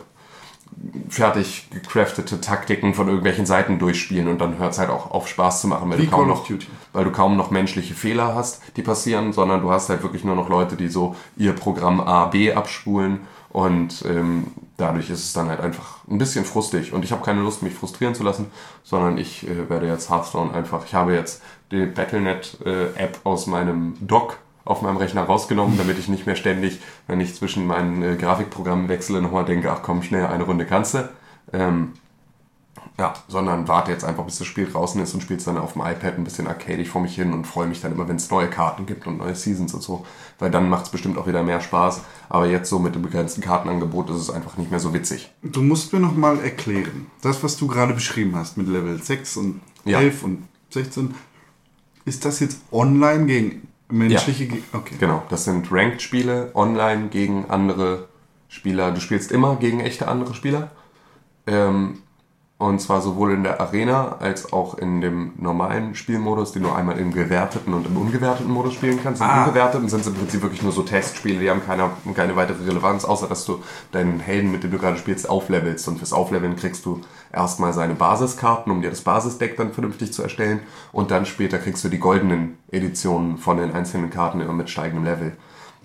fertig 1.08 1.68
gecraftete 1.70 2.40
Taktiken 2.40 2.94
von 2.94 3.08
irgendwelchen 3.08 3.46
Seiten 3.46 3.78
durchspielen 3.78 4.28
und 4.28 4.38
dann 4.38 4.58
hört 4.58 4.72
es 4.72 4.78
halt 4.78 4.90
auch 4.90 5.10
auf 5.10 5.28
Spaß 5.28 5.62
zu 5.62 5.68
machen, 5.68 5.90
weil 5.90 5.98
Wie 5.98 6.04
du, 6.06 6.10
kaum 6.10 6.28
noch, 6.28 6.46
Duty. 6.46 6.66
weil 6.92 7.04
du 7.04 7.10
kaum 7.10 7.36
noch 7.36 7.50
menschliche 7.50 7.94
Fehler 7.94 8.34
hast, 8.34 8.62
die 8.76 8.82
passieren, 8.82 9.32
sondern 9.32 9.62
du 9.62 9.70
hast 9.70 9.88
halt 9.88 10.02
wirklich 10.02 10.24
nur 10.24 10.36
noch 10.36 10.48
Leute, 10.48 10.76
die 10.76 10.88
so 10.88 11.16
ihr 11.36 11.52
Programm 11.52 12.00
A, 12.00 12.26
B 12.26 12.52
abspulen 12.52 13.20
und 13.50 14.04
ähm, 14.06 14.48
dadurch 14.76 15.10
ist 15.10 15.24
es 15.24 15.32
dann 15.32 15.48
halt 15.48 15.60
einfach 15.60 15.98
ein 16.08 16.18
bisschen 16.18 16.44
frustig 16.44 16.92
und 16.92 17.04
ich 17.04 17.12
habe 17.12 17.24
keine 17.24 17.40
Lust, 17.40 17.62
mich 17.62 17.74
frustrieren 17.74 18.14
zu 18.14 18.22
lassen, 18.22 18.50
sondern 18.84 19.18
ich 19.18 19.48
äh, 19.48 19.68
werde 19.68 19.86
jetzt 19.86 20.10
Hearthstone 20.10 20.52
einfach, 20.52 20.84
ich 20.84 20.94
habe 20.94 21.14
jetzt 21.14 21.42
die 21.70 21.86
Battlenet-App 21.86 23.20
aus 23.24 23.46
meinem 23.46 23.96
Dock 24.00 24.38
auf 24.68 24.82
meinem 24.82 24.98
Rechner 24.98 25.22
rausgenommen, 25.22 25.78
damit 25.78 25.98
ich 25.98 26.08
nicht 26.08 26.26
mehr 26.26 26.36
ständig, 26.36 26.80
wenn 27.06 27.20
ich 27.20 27.34
zwischen 27.34 27.66
meinen 27.66 28.02
äh, 28.02 28.16
Grafikprogrammen 28.16 28.88
wechsle, 28.88 29.22
nochmal 29.22 29.46
denke, 29.46 29.72
ach 29.72 29.82
komm, 29.82 30.02
schnell, 30.02 30.26
eine 30.26 30.44
Runde 30.44 30.66
kannst 30.66 30.94
du. 30.94 31.08
Ähm, 31.52 31.92
ja, 32.98 33.14
sondern 33.28 33.68
warte 33.68 33.92
jetzt 33.92 34.04
einfach, 34.04 34.24
bis 34.24 34.38
das 34.38 34.46
Spiel 34.46 34.66
draußen 34.66 35.00
ist 35.00 35.14
und 35.14 35.22
spiele 35.22 35.38
es 35.38 35.44
dann 35.44 35.56
auf 35.56 35.74
dem 35.74 35.82
iPad 35.82 36.18
ein 36.18 36.24
bisschen 36.24 36.48
arcadig 36.48 36.88
vor 36.88 37.00
mich 37.00 37.14
hin 37.14 37.32
und 37.32 37.46
freue 37.46 37.68
mich 37.68 37.80
dann 37.80 37.92
immer, 37.92 38.08
wenn 38.08 38.16
es 38.16 38.30
neue 38.30 38.50
Karten 38.50 38.86
gibt 38.86 39.06
und 39.06 39.18
neue 39.18 39.36
Seasons 39.36 39.72
und 39.72 39.82
so. 39.82 40.04
Weil 40.40 40.50
dann 40.50 40.68
macht 40.68 40.86
es 40.86 40.90
bestimmt 40.90 41.16
auch 41.16 41.26
wieder 41.26 41.42
mehr 41.44 41.60
Spaß. 41.60 42.02
Aber 42.28 42.46
jetzt 42.46 42.68
so 42.68 42.78
mit 42.80 42.94
dem 42.96 43.02
begrenzten 43.02 43.40
Kartenangebot 43.40 44.10
ist 44.10 44.16
es 44.16 44.30
einfach 44.30 44.56
nicht 44.56 44.70
mehr 44.70 44.80
so 44.80 44.92
witzig. 44.92 45.32
Du 45.42 45.62
musst 45.62 45.92
mir 45.92 46.00
noch 46.00 46.16
mal 46.16 46.40
erklären, 46.40 47.06
das, 47.22 47.42
was 47.42 47.56
du 47.56 47.68
gerade 47.68 47.94
beschrieben 47.94 48.34
hast 48.34 48.58
mit 48.58 48.66
Level 48.66 49.00
6 49.00 49.36
und 49.36 49.60
Ja. 49.84 50.00
11 50.00 50.24
und 50.24 50.48
16, 50.70 51.14
ist 52.04 52.24
das 52.24 52.40
jetzt 52.40 52.60
online 52.72 53.26
gegen 53.26 53.67
menschliche... 53.88 54.46
Ge 54.46 54.62
Okay. 54.72 54.96
Genau, 54.98 55.22
das 55.28 55.44
sind 55.44 55.70
Ranked-Spiele 55.70 56.50
online 56.54 57.08
gegen 57.08 57.46
andere 57.48 58.08
Spieler. 58.48 58.92
Du 58.92 59.00
spielst 59.00 59.32
immer 59.32 59.56
gegen 59.56 59.80
echte 59.80 60.08
andere 60.08 60.34
Spieler. 60.34 60.70
Ähm, 61.46 62.02
und 62.58 62.80
zwar 62.80 63.00
sowohl 63.00 63.32
in 63.32 63.44
der 63.44 63.60
Arena 63.60 64.16
als 64.18 64.52
auch 64.52 64.76
in 64.76 65.00
dem 65.00 65.32
normalen 65.36 65.94
Spielmodus, 65.94 66.50
den 66.50 66.64
du 66.64 66.72
einmal 66.72 66.98
im 66.98 67.12
gewerteten 67.12 67.72
und 67.72 67.86
im 67.86 67.96
ungewerteten 67.96 68.52
Modus 68.52 68.74
spielen 68.74 68.98
kannst. 69.00 69.22
Im 69.22 69.28
Ah. 69.28 69.44
ungewerteten 69.44 69.88
sind 69.88 70.00
es 70.00 70.08
im 70.08 70.14
Prinzip 70.14 70.42
wirklich 70.42 70.62
nur 70.62 70.72
so 70.72 70.82
Testspiele, 70.82 71.38
die 71.38 71.50
haben 71.50 71.64
keine, 71.64 71.90
keine 72.14 72.34
weitere 72.34 72.64
Relevanz, 72.64 73.04
außer 73.04 73.28
dass 73.28 73.44
du 73.44 73.62
deinen 73.92 74.18
Helden, 74.18 74.50
mit 74.50 74.64
dem 74.64 74.72
du 74.72 74.78
gerade 74.78 74.98
spielst, 74.98 75.30
auflevelst. 75.30 75.86
Und 75.86 75.98
fürs 75.98 76.12
Aufleveln 76.12 76.56
kriegst 76.56 76.84
du 76.84 77.00
erstmal 77.32 77.72
seine 77.72 77.94
Basiskarten, 77.94 78.72
um 78.72 78.82
dir 78.82 78.90
das 78.90 79.02
Basisdeck 79.02 79.56
dann 79.56 79.72
vernünftig 79.72 80.12
zu 80.12 80.24
erstellen. 80.24 80.58
Und 80.90 81.12
dann 81.12 81.26
später 81.26 81.58
kriegst 81.58 81.84
du 81.84 81.88
die 81.88 82.00
goldenen 82.00 82.58
Editionen 82.72 83.38
von 83.38 83.58
den 83.58 83.72
einzelnen 83.72 84.10
Karten 84.10 84.40
immer 84.40 84.52
mit 84.52 84.68
steigendem 84.68 85.04
Level. 85.04 85.36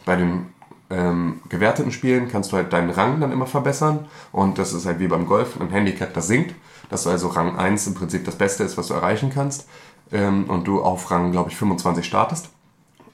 Bei 0.05 0.15
den 0.15 0.47
ähm, 0.93 1.41
gewerteten 1.49 1.91
Spielen 1.91 2.29
kannst 2.29 2.51
du 2.51 2.57
halt 2.57 2.71
deinen 2.71 2.89
Rang 2.89 3.19
dann 3.19 3.31
immer 3.31 3.47
verbessern. 3.47 4.07
Und 4.31 4.57
das 4.57 4.73
ist 4.73 4.85
halt 4.85 4.99
wie 4.99 5.07
beim 5.07 5.25
Golf 5.25 5.59
ein 5.59 5.69
Handicap, 5.69 6.13
das 6.13 6.27
sinkt. 6.27 6.55
Dass 6.89 7.03
du 7.03 7.09
also 7.09 7.29
Rang 7.29 7.57
1 7.57 7.87
im 7.87 7.93
Prinzip 7.95 8.25
das 8.25 8.35
Beste 8.35 8.63
ist, 8.63 8.77
was 8.77 8.87
du 8.87 8.93
erreichen 8.93 9.31
kannst. 9.33 9.67
Ähm, 10.11 10.45
und 10.45 10.67
du 10.67 10.81
auf 10.81 11.09
Rang, 11.11 11.31
glaube 11.31 11.49
ich, 11.49 11.57
25 11.57 12.05
startest. 12.05 12.49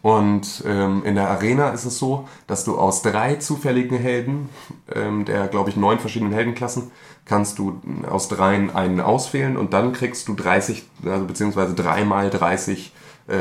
Und 0.01 0.63
ähm, 0.65 1.03
in 1.03 1.15
der 1.15 1.29
Arena 1.29 1.69
ist 1.69 1.85
es 1.85 1.97
so, 1.97 2.27
dass 2.47 2.63
du 2.63 2.77
aus 2.77 3.01
drei 3.01 3.35
zufälligen 3.35 3.97
Helden, 3.97 4.49
ähm, 4.95 5.25
der 5.25 5.47
glaube 5.47 5.69
ich 5.69 5.75
neun 5.75 5.99
verschiedenen 5.99 6.31
Heldenklassen, 6.31 6.91
kannst 7.25 7.59
du 7.59 7.81
aus 8.09 8.29
dreien 8.29 8.73
einen 8.73 9.01
auswählen 9.01 9.57
und 9.57 9.73
dann 9.73 9.91
kriegst 9.91 10.27
du 10.29 10.35
30, 10.35 10.83
also 11.05 11.25
beziehungsweise 11.25 11.75
dreimal 11.75 12.29
30, 12.29 12.93
äh, 13.27 13.33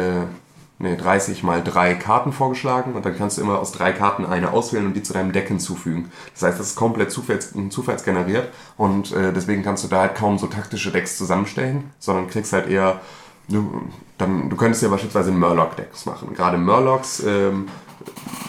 nee, 0.78 0.96
30 0.96 1.42
mal 1.42 1.62
drei 1.62 1.94
Karten 1.94 2.32
vorgeschlagen 2.32 2.94
und 2.94 3.04
dann 3.04 3.16
kannst 3.16 3.38
du 3.38 3.42
immer 3.42 3.58
aus 3.58 3.72
drei 3.72 3.92
Karten 3.92 4.24
eine 4.24 4.52
auswählen 4.52 4.86
und 4.86 4.94
die 4.94 5.02
zu 5.02 5.12
deinem 5.12 5.32
Deck 5.32 5.48
hinzufügen. 5.48 6.10
Das 6.34 6.42
heißt, 6.42 6.60
das 6.60 6.68
ist 6.68 6.76
komplett 6.76 7.10
zufalls, 7.10 7.52
zufallsgeneriert 7.70 8.52
und 8.76 9.12
äh, 9.12 9.32
deswegen 9.32 9.62
kannst 9.62 9.84
du 9.84 9.88
da 9.88 10.00
halt 10.02 10.14
kaum 10.14 10.38
so 10.38 10.46
taktische 10.46 10.90
Decks 10.90 11.16
zusammenstellen, 11.18 11.90
sondern 11.98 12.28
kriegst 12.28 12.52
halt 12.52 12.68
eher 12.68 13.00
Du, 13.50 13.80
dann, 14.18 14.50
du 14.50 14.56
könntest 14.56 14.82
ja 14.82 14.88
beispielsweise 14.88 15.32
Murloc-Decks 15.32 16.04
machen. 16.04 16.34
Gerade 16.34 16.58
Murlocs 16.58 17.20
ähm, 17.20 17.68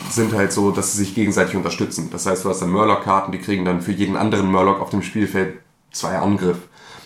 sind 0.10 0.34
halt 0.34 0.52
so, 0.52 0.72
dass 0.72 0.92
sie 0.92 1.00
sich 1.00 1.16
gegenseitig 1.16 1.56
unterstützen. 1.56 2.10
Das 2.12 2.26
heißt, 2.26 2.44
du 2.44 2.50
hast 2.50 2.62
dann 2.62 2.72
Murloc-Karten, 2.72 3.32
die 3.32 3.40
kriegen 3.40 3.64
dann 3.64 3.82
für 3.82 3.94
jeden 3.94 4.18
anderen 4.18 4.52
Murloc 4.52 4.82
auf 4.82 4.90
dem 4.90 5.02
Spielfeld 5.02 5.60
zwei 5.92 6.18
Angriff. 6.18 6.58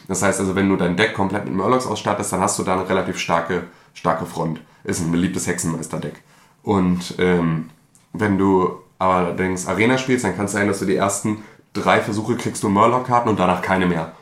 Das 0.08 0.24
heißt 0.24 0.40
also, 0.40 0.56
wenn 0.56 0.70
du 0.70 0.76
dein 0.76 0.98
Deck 0.98 1.14
komplett 1.14 1.46
mit 1.46 1.54
Murlocs 1.54 1.86
ausstattest, 1.86 2.34
dann 2.34 2.42
hast 2.42 2.58
du 2.58 2.64
da 2.64 2.74
eine 2.74 2.90
relativ 2.90 3.18
starke, 3.20 3.66
starke 3.94 4.26
Front. 4.26 4.60
Ist 4.84 5.02
ein 5.02 5.12
beliebtes 5.12 5.48
Hexenmeister-Deck. 5.48 6.22
Und 6.64 7.16
ähm, 7.20 7.70
wenn 8.14 8.38
du 8.38 8.80
allerdings 9.00 9.68
Arena 9.68 9.98
spielst, 9.98 10.26
dann 10.26 10.36
kann 10.36 10.46
es 10.46 10.52
sein, 10.52 10.68
dass 10.68 10.80
du 10.80 10.86
die 10.86 10.96
ersten 10.96 11.44
drei 11.74 12.00
Versuche 12.00 12.36
kriegst 12.36 12.64
du 12.64 12.70
Murloc-Karten 12.70 13.30
und 13.30 13.40
danach 13.40 13.62
keine 13.62 13.86
mehr. 13.86 14.14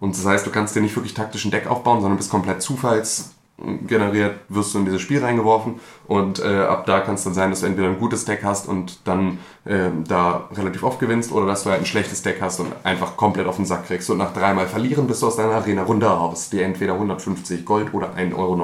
Und 0.00 0.16
das 0.16 0.26
heißt, 0.26 0.46
du 0.46 0.50
kannst 0.50 0.74
dir 0.74 0.80
nicht 0.80 0.96
wirklich 0.96 1.14
taktisch 1.14 1.44
ein 1.44 1.50
Deck 1.50 1.66
aufbauen, 1.66 2.00
sondern 2.00 2.16
bist 2.16 2.30
komplett 2.30 2.62
zufallsgeneriert, 2.62 4.40
wirst 4.48 4.74
du 4.74 4.78
in 4.80 4.86
dieses 4.86 5.00
Spiel 5.00 5.20
reingeworfen 5.20 5.80
und 6.08 6.40
äh, 6.40 6.62
ab 6.62 6.84
da 6.86 7.00
kann 7.00 7.14
es 7.14 7.24
dann 7.24 7.34
sein, 7.34 7.50
dass 7.50 7.60
du 7.60 7.66
entweder 7.66 7.88
ein 7.88 7.98
gutes 7.98 8.24
Deck 8.24 8.42
hast 8.42 8.66
und 8.68 9.06
dann 9.06 9.38
äh, 9.64 9.90
da 10.08 10.48
relativ 10.52 10.82
oft 10.82 10.98
gewinnst 10.98 11.30
oder 11.30 11.46
dass 11.46 11.62
du 11.64 11.70
halt 11.70 11.80
ein 11.80 11.86
schlechtes 11.86 12.22
Deck 12.22 12.38
hast 12.40 12.60
und 12.60 12.72
einfach 12.82 13.16
komplett 13.16 13.46
auf 13.46 13.56
den 13.56 13.66
Sack 13.66 13.86
kriegst 13.86 14.10
und 14.10 14.18
nach 14.18 14.32
dreimal 14.32 14.66
verlieren 14.66 15.06
bist 15.06 15.22
du 15.22 15.28
aus 15.28 15.36
deiner 15.36 15.52
Arena-Runde 15.52 16.06
raus, 16.06 16.50
die 16.50 16.60
entweder 16.60 16.94
150 16.94 17.64
Gold 17.64 17.94
oder 17.94 18.14
1,79 18.16 18.34
Euro 18.36 18.56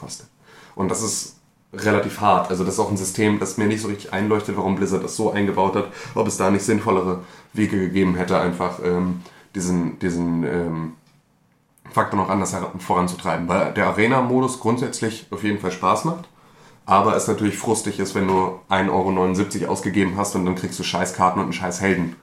kostet. 0.00 0.28
Und 0.74 0.90
das 0.90 1.02
ist 1.02 1.36
relativ 1.72 2.20
hart. 2.20 2.50
Also 2.50 2.64
das 2.64 2.74
ist 2.74 2.80
auch 2.80 2.90
ein 2.90 2.96
System, 2.96 3.38
das 3.38 3.56
mir 3.56 3.66
nicht 3.66 3.82
so 3.82 3.88
richtig 3.88 4.12
einleuchtet, 4.12 4.56
warum 4.56 4.76
Blizzard 4.76 5.04
das 5.04 5.16
so 5.16 5.30
eingebaut 5.30 5.76
hat, 5.76 5.88
ob 6.14 6.26
es 6.26 6.36
da 6.36 6.50
nicht 6.50 6.64
sinnvollere 6.64 7.20
Wege 7.52 7.78
gegeben 7.78 8.16
hätte, 8.16 8.40
einfach 8.40 8.80
ähm, 8.84 9.20
diesen, 9.54 9.98
diesen 9.98 10.44
ähm, 10.44 10.92
Faktor 11.90 12.18
noch 12.18 12.28
anders 12.28 12.54
voranzutreiben. 12.78 13.48
Weil 13.48 13.72
der 13.72 13.86
Arena-Modus 13.86 14.60
grundsätzlich 14.60 15.26
auf 15.30 15.44
jeden 15.44 15.60
Fall 15.60 15.72
Spaß 15.72 16.04
macht, 16.04 16.28
aber 16.86 17.14
es 17.14 17.28
natürlich 17.28 17.56
frustig 17.56 18.00
ist, 18.00 18.14
wenn 18.14 18.26
du 18.26 18.58
1,79 18.68 19.62
Euro 19.62 19.72
ausgegeben 19.72 20.16
hast 20.16 20.34
und 20.34 20.44
dann 20.44 20.56
kriegst 20.56 20.78
du 20.78 20.82
Scheißkarten 20.82 21.40
und 21.40 21.46
einen 21.46 21.52
Scheißhelden. 21.52 22.16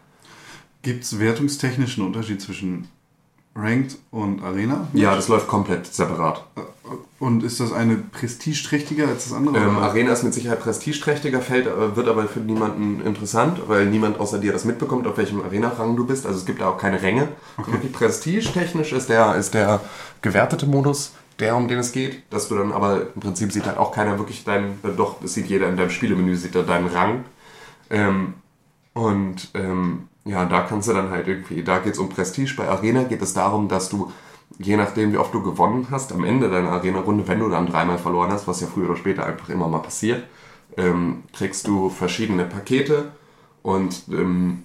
Gibt 0.81 1.03
es 1.03 1.19
wertungstechnischen 1.19 2.05
Unterschied 2.05 2.41
zwischen 2.41 2.89
Ranked 3.57 3.97
und 4.11 4.43
Arena? 4.43 4.87
Ja, 4.93 5.15
das 5.15 5.27
läuft 5.27 5.47
komplett 5.47 5.87
separat. 5.87 6.45
Und 7.19 7.43
ist 7.43 7.59
das 7.59 7.73
eine 7.73 7.95
prestigeträchtiger 7.95 9.07
als 9.07 9.25
das 9.25 9.33
andere? 9.33 9.57
Ähm? 9.57 9.77
Arena 9.77 10.13
ist 10.13 10.23
mit 10.23 10.33
Sicherheit 10.33 10.61
prestigeträchtiger, 10.61 11.41
fällt, 11.41 11.65
äh, 11.65 11.95
wird 11.95 12.07
aber 12.07 12.27
für 12.27 12.39
niemanden 12.39 13.01
interessant, 13.01 13.61
weil 13.67 13.87
niemand 13.87 14.19
außer 14.19 14.37
dir 14.37 14.53
das 14.53 14.65
mitbekommt, 14.65 15.07
auf 15.07 15.17
welchem 15.17 15.41
Arena-Rang 15.41 15.95
du 15.95 16.05
bist. 16.05 16.27
Also 16.27 16.37
es 16.37 16.45
gibt 16.45 16.61
da 16.61 16.69
auch 16.69 16.77
keine 16.77 17.01
Ränge. 17.01 17.29
Wirklich 17.65 17.91
prestigetechnisch 17.91 18.93
ist 18.93 19.09
der, 19.09 19.35
ist 19.35 19.55
der 19.55 19.81
gewertete 20.21 20.67
Modus 20.67 21.13
der, 21.39 21.55
um 21.55 21.67
den 21.67 21.79
es 21.79 21.91
geht. 21.91 22.23
Dass 22.31 22.47
du 22.47 22.55
dann 22.55 22.71
aber 22.71 23.07
im 23.15 23.21
Prinzip 23.21 23.51
sieht 23.51 23.65
halt 23.65 23.77
auch 23.77 23.91
keiner 23.91 24.17
wirklich 24.17 24.43
deinen, 24.43 24.79
äh, 24.83 24.89
doch, 24.95 25.21
es 25.23 25.33
sieht 25.33 25.47
jeder 25.47 25.69
in 25.69 25.77
deinem 25.77 25.89
Spielemenü, 25.89 26.35
sieht 26.35 26.55
da 26.55 26.61
deinen 26.61 26.87
Rang. 26.87 27.25
Ähm, 27.89 28.35
und 28.93 29.49
ähm, 29.53 30.07
ja, 30.27 30.45
da 30.45 30.61
kannst 30.61 30.87
du 30.89 30.93
dann 30.93 31.09
halt 31.09 31.27
irgendwie, 31.27 31.63
da 31.63 31.79
geht 31.79 31.93
es 31.93 31.99
um 31.99 32.09
Prestige. 32.09 32.53
Bei 32.57 32.67
Arena 32.67 33.03
geht 33.03 33.21
es 33.21 33.33
darum, 33.33 33.67
dass 33.67 33.89
du, 33.89 34.11
je 34.59 34.77
nachdem 34.77 35.11
wie 35.13 35.17
oft 35.17 35.33
du 35.33 35.41
gewonnen 35.41 35.87
hast, 35.91 36.11
am 36.13 36.23
Ende 36.23 36.49
deiner 36.49 36.71
Arena-Runde, 36.71 37.27
wenn 37.27 37.39
du 37.39 37.49
dann 37.49 37.67
dreimal 37.67 37.97
verloren 37.97 38.31
hast, 38.31 38.47
was 38.47 38.61
ja 38.61 38.67
früher 38.67 38.89
oder 38.89 38.97
später 38.97 39.25
einfach 39.25 39.49
immer 39.49 39.67
mal 39.67 39.79
passiert, 39.79 40.23
ähm, 40.77 41.23
kriegst 41.33 41.67
du 41.67 41.89
verschiedene 41.89 42.45
Pakete 42.45 43.11
und 43.63 44.03
ähm, 44.11 44.63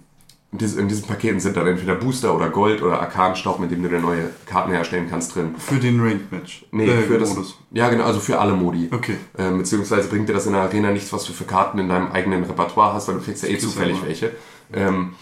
in 0.52 0.86
diesen 0.86 1.06
Paketen 1.06 1.40
sind 1.40 1.56
dann 1.56 1.66
entweder 1.66 1.94
Booster 1.94 2.34
oder 2.36 2.50
Gold 2.50 2.82
oder 2.82 3.00
Arkanstaub, 3.00 3.58
mit 3.58 3.70
dem 3.70 3.82
du 3.82 3.88
dir 3.88 4.00
neue 4.00 4.28
Karten 4.44 4.70
herstellen 4.70 5.06
kannst 5.08 5.34
drin. 5.34 5.54
Für 5.56 5.76
den 5.76 5.98
Ranked-Match? 5.98 6.66
Nee, 6.72 6.90
Äh, 6.90 6.98
für 7.04 7.18
das. 7.18 7.30
Modus. 7.30 7.58
Ja, 7.70 7.88
genau, 7.88 8.04
also 8.04 8.20
für 8.20 8.38
alle 8.38 8.52
Modi. 8.52 8.90
Okay. 8.92 9.16
Ähm, 9.38 9.56
beziehungsweise 9.56 10.08
bringt 10.08 10.28
dir 10.28 10.34
das 10.34 10.44
in 10.46 10.52
der 10.52 10.60
Arena 10.60 10.90
nichts, 10.90 11.10
was 11.10 11.24
du 11.24 11.32
für 11.32 11.44
Karten 11.44 11.78
in 11.78 11.88
deinem 11.88 12.12
eigenen 12.12 12.44
Repertoire 12.44 12.92
hast, 12.92 13.08
weil 13.08 13.14
du 13.14 13.22
kriegst 13.22 13.42
ja 13.42 13.48
eh 13.48 13.56
zufällig 13.56 13.96
welche. 14.04 14.32
Ähm, 14.74 15.14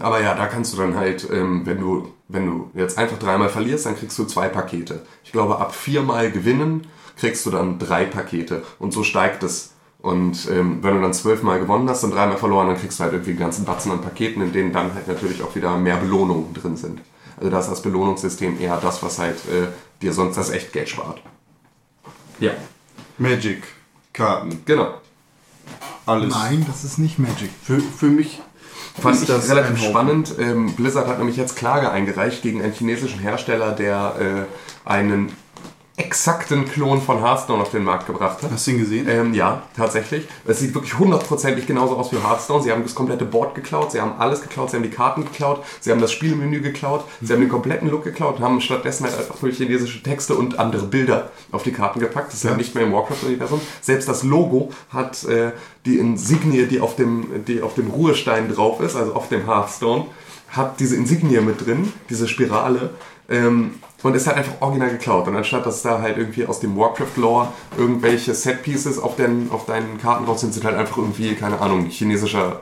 aber 0.00 0.22
ja, 0.22 0.34
da 0.34 0.46
kannst 0.46 0.72
du 0.72 0.76
dann 0.76 0.96
halt, 0.96 1.28
ähm, 1.32 1.64
wenn 1.64 1.80
du, 1.80 2.12
wenn 2.28 2.46
du 2.46 2.70
jetzt 2.74 2.98
einfach 2.98 3.18
dreimal 3.18 3.48
verlierst, 3.48 3.86
dann 3.86 3.96
kriegst 3.96 4.18
du 4.18 4.24
zwei 4.24 4.48
Pakete. 4.48 5.06
Ich 5.24 5.32
glaube, 5.32 5.58
ab 5.58 5.74
viermal 5.74 6.30
gewinnen 6.30 6.86
kriegst 7.16 7.44
du 7.46 7.50
dann 7.50 7.78
drei 7.78 8.04
Pakete. 8.04 8.62
Und 8.78 8.92
so 8.92 9.02
steigt 9.02 9.42
es. 9.42 9.72
Und 10.00 10.48
ähm, 10.50 10.78
wenn 10.82 10.94
du 10.94 11.00
dann 11.00 11.12
zwölfmal 11.12 11.58
gewonnen 11.58 11.88
hast 11.88 12.04
und 12.04 12.12
dreimal 12.12 12.36
verloren, 12.36 12.68
dann 12.68 12.76
kriegst 12.78 13.00
du 13.00 13.04
halt 13.04 13.14
irgendwie 13.14 13.30
einen 13.30 13.40
ganzen 13.40 13.64
Batzen 13.64 13.90
an 13.90 14.00
Paketen, 14.00 14.42
in 14.42 14.52
denen 14.52 14.72
dann 14.72 14.94
halt 14.94 15.08
natürlich 15.08 15.42
auch 15.42 15.54
wieder 15.56 15.76
mehr 15.76 15.96
Belohnungen 15.96 16.54
drin 16.54 16.76
sind. 16.76 17.00
Also 17.36 17.50
da 17.50 17.60
ist 17.60 17.68
das 17.68 17.82
Belohnungssystem 17.82 18.60
eher 18.60 18.76
das, 18.76 19.02
was 19.02 19.18
halt 19.18 19.36
äh, 19.48 19.68
dir 20.00 20.12
sonst 20.12 20.36
das 20.36 20.50
Echtgeld 20.50 20.88
spart. 20.88 21.20
Ja, 22.38 22.52
Magic, 23.16 23.64
Karten, 24.12 24.62
genau. 24.64 25.00
alles. 26.06 26.32
Nein, 26.32 26.64
das 26.68 26.84
ist 26.84 26.98
nicht 26.98 27.18
Magic. 27.18 27.50
Für, 27.62 27.80
für 27.80 28.06
mich 28.06 28.40
Fand 29.00 29.20
ich 29.20 29.26
das 29.26 29.48
relativ 29.50 29.78
Haufen. 29.78 29.90
spannend. 29.90 30.34
Ähm, 30.38 30.72
Blizzard 30.74 31.06
hat 31.06 31.18
nämlich 31.18 31.36
jetzt 31.36 31.56
Klage 31.56 31.90
eingereicht 31.90 32.42
gegen 32.42 32.62
einen 32.62 32.72
chinesischen 32.72 33.20
Hersteller, 33.20 33.72
der 33.72 34.46
äh, 34.86 34.88
einen 34.88 35.32
exakten 35.98 36.64
Klon 36.64 37.02
von 37.02 37.20
Hearthstone 37.20 37.60
auf 37.60 37.70
den 37.70 37.82
Markt 37.82 38.06
gebracht 38.06 38.42
hat. 38.42 38.50
Hast 38.52 38.66
du 38.66 38.70
ihn 38.70 38.78
gesehen? 38.78 39.06
Ähm, 39.08 39.34
ja, 39.34 39.62
tatsächlich. 39.76 40.26
Es 40.46 40.60
sieht 40.60 40.72
wirklich 40.74 40.98
hundertprozentig 40.98 41.66
genauso 41.66 41.96
aus 41.96 42.12
wie 42.12 42.16
Hearthstone. 42.16 42.62
Sie 42.62 42.70
haben 42.70 42.82
das 42.84 42.94
komplette 42.94 43.24
Board 43.24 43.54
geklaut, 43.54 43.92
sie 43.92 44.00
haben 44.00 44.12
alles 44.18 44.40
geklaut, 44.40 44.70
sie 44.70 44.76
haben 44.76 44.84
die 44.84 44.90
Karten 44.90 45.24
geklaut, 45.24 45.64
sie 45.80 45.90
haben 45.90 46.00
das 46.00 46.12
Spielmenü 46.12 46.60
geklaut, 46.60 47.04
sie 47.20 47.32
haben 47.32 47.40
den 47.40 47.48
kompletten 47.48 47.90
Look 47.90 48.04
geklaut 48.04 48.36
und 48.36 48.44
haben 48.44 48.60
stattdessen 48.60 49.04
halt 49.04 49.18
einfach 49.18 49.42
nur 49.42 49.50
chinesische 49.50 50.02
Texte 50.02 50.34
und 50.36 50.58
andere 50.58 50.86
Bilder 50.86 51.30
auf 51.50 51.64
die 51.64 51.72
Karten 51.72 51.98
gepackt. 52.00 52.28
Das 52.28 52.34
ist 52.34 52.44
ja, 52.44 52.50
Ja. 52.52 52.56
nicht 52.56 52.74
mehr 52.74 52.84
im 52.84 52.92
Warcraft-Universum. 52.92 53.60
Selbst 53.80 54.08
das 54.08 54.22
Logo 54.22 54.70
hat 54.90 55.24
äh, 55.24 55.50
die 55.84 55.98
Insignie, 55.98 56.66
die 56.66 56.80
auf, 56.80 56.94
dem, 56.96 57.44
die 57.46 57.60
auf 57.60 57.74
dem 57.74 57.88
Ruhestein 57.90 58.48
drauf 58.52 58.80
ist, 58.80 58.94
also 58.94 59.14
auf 59.14 59.28
dem 59.28 59.46
Hearthstone, 59.46 60.06
hat 60.50 60.78
diese 60.80 60.96
Insignie 60.96 61.40
mit 61.40 61.66
drin, 61.66 61.92
diese 62.08 62.28
Spirale. 62.28 62.90
Ähm, 63.28 63.74
und 64.02 64.14
ist 64.14 64.26
halt 64.26 64.36
einfach 64.36 64.60
original 64.60 64.90
geklaut. 64.90 65.26
Und 65.28 65.36
anstatt 65.36 65.66
dass 65.66 65.82
da 65.82 66.00
halt 66.00 66.18
irgendwie 66.18 66.46
aus 66.46 66.60
dem 66.60 66.76
Warcraft-Lore 66.76 67.48
irgendwelche 67.76 68.34
Set-Pieces 68.34 68.98
auf, 68.98 69.16
den, 69.16 69.50
auf 69.50 69.66
deinen 69.66 69.98
Karten 69.98 70.26
drauf 70.26 70.38
sind, 70.38 70.54
sind 70.54 70.64
halt 70.64 70.76
einfach 70.76 70.98
irgendwie, 70.98 71.34
keine 71.34 71.60
Ahnung, 71.60 71.86
chinesischer 71.86 72.60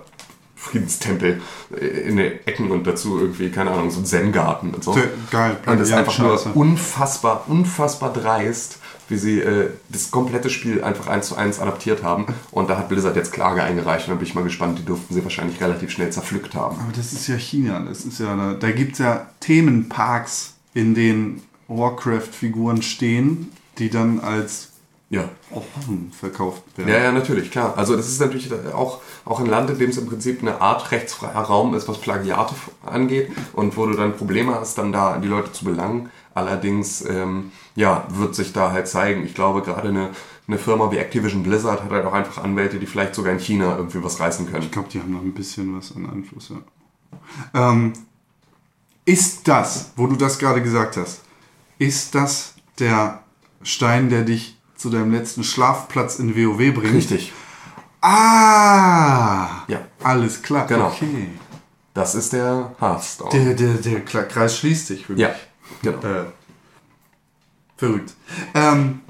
Friedenstempel 0.67 1.41
in 1.71 2.17
den 2.17 2.33
Ecken 2.47 2.71
und 2.71 2.87
dazu 2.87 3.21
irgendwie, 3.21 3.51
keine 3.51 3.71
Ahnung, 3.71 3.91
so 3.91 4.01
ein 4.01 4.07
Zen-Garten 4.07 4.75
und 4.75 4.83
so. 4.83 4.97
Geil. 5.31 5.57
Und 5.67 5.79
das 5.79 5.89
ist 5.89 5.95
einfach 5.95 6.19
nur 6.19 6.57
unfassbar, 6.57 7.45
unfassbar 7.47 8.13
dreist, 8.13 8.79
wie 9.09 9.17
sie 9.17 9.41
äh, 9.41 9.71
das 9.91 10.11
komplette 10.11 10.51
Spiel 10.51 10.83
einfach 10.83 11.07
eins 11.07 11.29
zu 11.29 11.37
eins 11.37 11.61
adaptiert 11.61 12.03
haben. 12.03 12.27
Und 12.51 12.69
da 12.69 12.79
hat 12.79 12.89
Blizzard 12.89 13.15
jetzt 13.15 13.33
Klage 13.33 13.63
eingereicht 13.63 14.09
und 14.09 14.15
da 14.15 14.17
bin 14.17 14.27
ich 14.27 14.35
mal 14.35 14.43
gespannt, 14.43 14.79
die 14.81 14.85
durften 14.85 15.15
sie 15.15 15.23
wahrscheinlich 15.23 15.61
relativ 15.61 15.91
schnell 15.91 16.11
zerpflückt 16.11 16.55
haben. 16.55 16.77
Aber 16.81 16.93
das 16.97 17.13
ist 17.13 17.29
ja 17.29 17.37
China. 17.37 17.85
Das 17.87 18.05
ist 18.05 18.19
ja, 18.19 18.55
da 18.55 18.71
gibt 18.73 18.95
es 18.95 18.99
ja 18.99 19.29
Themenparks, 19.41 20.55
in 20.77 20.95
denen 20.95 21.43
Warcraft-Figuren 21.69 22.83
stehen, 22.83 23.51
die 23.79 23.89
dann 23.89 24.21
als 24.21 24.73
Ja. 25.09 25.29
offen 25.51 26.13
verkauft 26.13 26.63
werden. 26.77 26.91
Ja, 26.93 26.99
ja, 26.99 27.13
natürlich, 27.13 27.51
klar. 27.51 27.75
Also 27.79 27.97
das 27.97 28.09
ist 28.09 28.21
natürlich 28.21 28.53
auch, 28.75 29.01
auch 29.25 29.41
ein 29.41 29.47
Land, 29.47 29.71
in 29.71 29.79
dem 29.79 29.91
es 29.91 29.97
im 29.97 30.07
Prinzip 30.07 30.43
eine 30.43 30.61
Art 30.61 30.91
rechtsfreier 30.91 31.41
Raum 31.41 31.75
ist, 31.75 31.89
was 31.89 31.99
Plagiate 31.99 32.55
angeht 32.85 33.31
und 33.55 33.77
wo 33.77 33.87
du 33.87 33.95
dann 33.95 34.17
Probleme 34.17 34.55
hast, 34.55 34.77
dann 34.79 34.93
da 34.93 35.17
die 35.19 35.29
Leute 35.29 35.51
zu 35.53 35.65
belangen. 35.65 36.11
Allerdings, 36.35 37.03
ähm, 37.09 37.53
ja, 37.75 38.07
wird 38.11 38.35
sich 38.35 38.53
da 38.53 38.73
halt 38.73 38.87
zeigen. 38.87 39.25
Ich 39.25 39.35
glaube, 39.35 39.63
gerade 39.63 39.89
eine, 39.89 40.11
eine 40.47 40.59
Firma 40.59 40.91
wie 40.91 40.99
Activision 40.99 41.43
Blizzard 41.43 41.83
hat 41.85 41.91
halt 41.91 42.05
auch 42.05 42.13
einfach 42.13 42.45
Anwälte, 42.45 42.79
die 42.79 42.87
vielleicht 42.87 43.15
sogar 43.15 43.33
in 43.33 43.39
China 43.39 43.77
irgendwie 43.79 44.03
was 44.05 44.21
reißen 44.21 44.51
können. 44.51 44.65
Ich 44.65 44.73
glaube, 44.73 44.89
die 44.93 45.01
haben 45.01 45.13
noch 45.13 45.23
ein 45.23 45.33
bisschen 45.33 45.75
was 45.79 45.97
an 45.97 46.11
Einfluss, 46.11 46.51
ja. 46.51 47.71
Ähm, 47.71 47.93
ist 49.07 49.49
das, 49.49 49.93
wo 49.97 50.07
du 50.07 50.17
das 50.17 50.39
gerade 50.39 50.63
gesagt 50.63 50.99
hast, 50.99 51.23
ist 51.79 52.15
das 52.15 52.55
der 52.79 53.23
Stein, 53.63 54.11
der 54.11 54.23
dich 54.25 54.59
zu 54.77 54.91
deinem 54.91 55.13
letzten 55.13 55.43
Schlafplatz 55.45 56.19
in 56.19 56.37
WoW 56.37 56.75
bringt? 56.75 56.95
Richtig. 56.95 57.33
Ah! 58.03 59.65
Ja. 59.69 59.81
Alles 60.03 60.43
klar. 60.43 60.67
Genau. 60.67 60.89
Okay. 60.89 61.31
Das 61.95 62.15
ist 62.15 62.33
der 62.33 62.75
Hearthstone. 62.79 63.31
Der, 63.31 63.55
der, 63.55 63.75
der 63.75 64.01
Kreis 64.27 64.59
schließt 64.59 64.87
sich 64.89 65.07
für 65.07 65.13
mich. 65.15 65.23
ja, 65.23 65.35
genau. 65.83 65.99
Äh, 65.99 66.25
verrückt. 67.77 68.13
Ähm, 68.55 69.01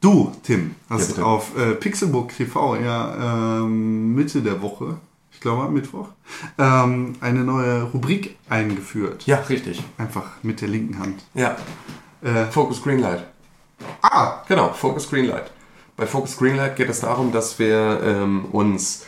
du, 0.00 0.32
Tim, 0.44 0.74
Ja, 0.88 0.96
hast 0.96 1.08
bitte. 1.08 1.24
auf 1.26 1.56
äh, 1.58 1.74
Pixelbook 1.74 2.28
TV 2.36 2.76
ja 2.76 3.58
ähm, 3.62 4.14
Mitte 4.14 4.42
der 4.42 4.62
Woche, 4.62 4.98
ich 5.38 5.42
glaube 5.42 5.62
am 5.62 5.72
Mittwoch, 5.72 6.08
ähm, 6.58 7.12
eine 7.20 7.44
neue 7.44 7.84
Rubrik 7.84 8.36
eingeführt. 8.48 9.24
Ja, 9.24 9.36
richtig. 9.36 9.80
Einfach 9.96 10.32
mit 10.42 10.60
der 10.60 10.66
linken 10.66 10.98
Hand. 10.98 11.22
Ja. 11.32 11.56
Äh, 12.22 12.46
Focus 12.46 12.82
Greenlight. 12.82 13.24
ah, 14.02 14.42
Genau, 14.48 14.72
Focus 14.72 15.08
Greenlight. 15.08 15.52
Bei 15.96 16.08
Focus 16.08 16.36
Greenlight 16.36 16.74
geht 16.74 16.88
es 16.88 17.02
darum, 17.02 17.30
dass 17.30 17.60
wir 17.60 18.00
ähm, 18.02 18.46
uns 18.46 19.06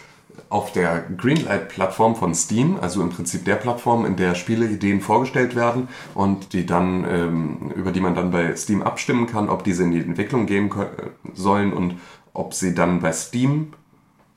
auf 0.51 0.71
der 0.71 1.05
Greenlight-Plattform 1.17 2.15
von 2.15 2.33
Steam, 2.37 2.79
also 2.81 3.03
im 3.03 3.11
Prinzip 3.11 3.45
der 3.45 3.57
Plattform, 3.57 4.07
in 4.07 4.15
der 4.15 4.37
Spieleideen 4.37 5.01
vorgestellt 5.01 5.57
werden 5.57 5.89
und 6.15 6.53
die 6.53 6.65
dann, 6.65 7.05
ähm, 7.11 7.73
über 7.75 7.91
die 7.91 8.01
man 8.01 8.15
dann 8.15 8.31
bei 8.31 8.55
Steam 8.55 8.83
abstimmen 8.83 9.27
kann, 9.27 9.49
ob 9.49 9.65
diese 9.65 9.83
in 9.83 9.91
die 9.91 9.99
Entwicklung 9.99 10.47
gehen 10.47 10.71
sollen 11.35 11.73
und 11.73 11.97
ob 12.33 12.55
sie 12.55 12.73
dann 12.73 13.01
bei 13.01 13.13
Steam 13.13 13.73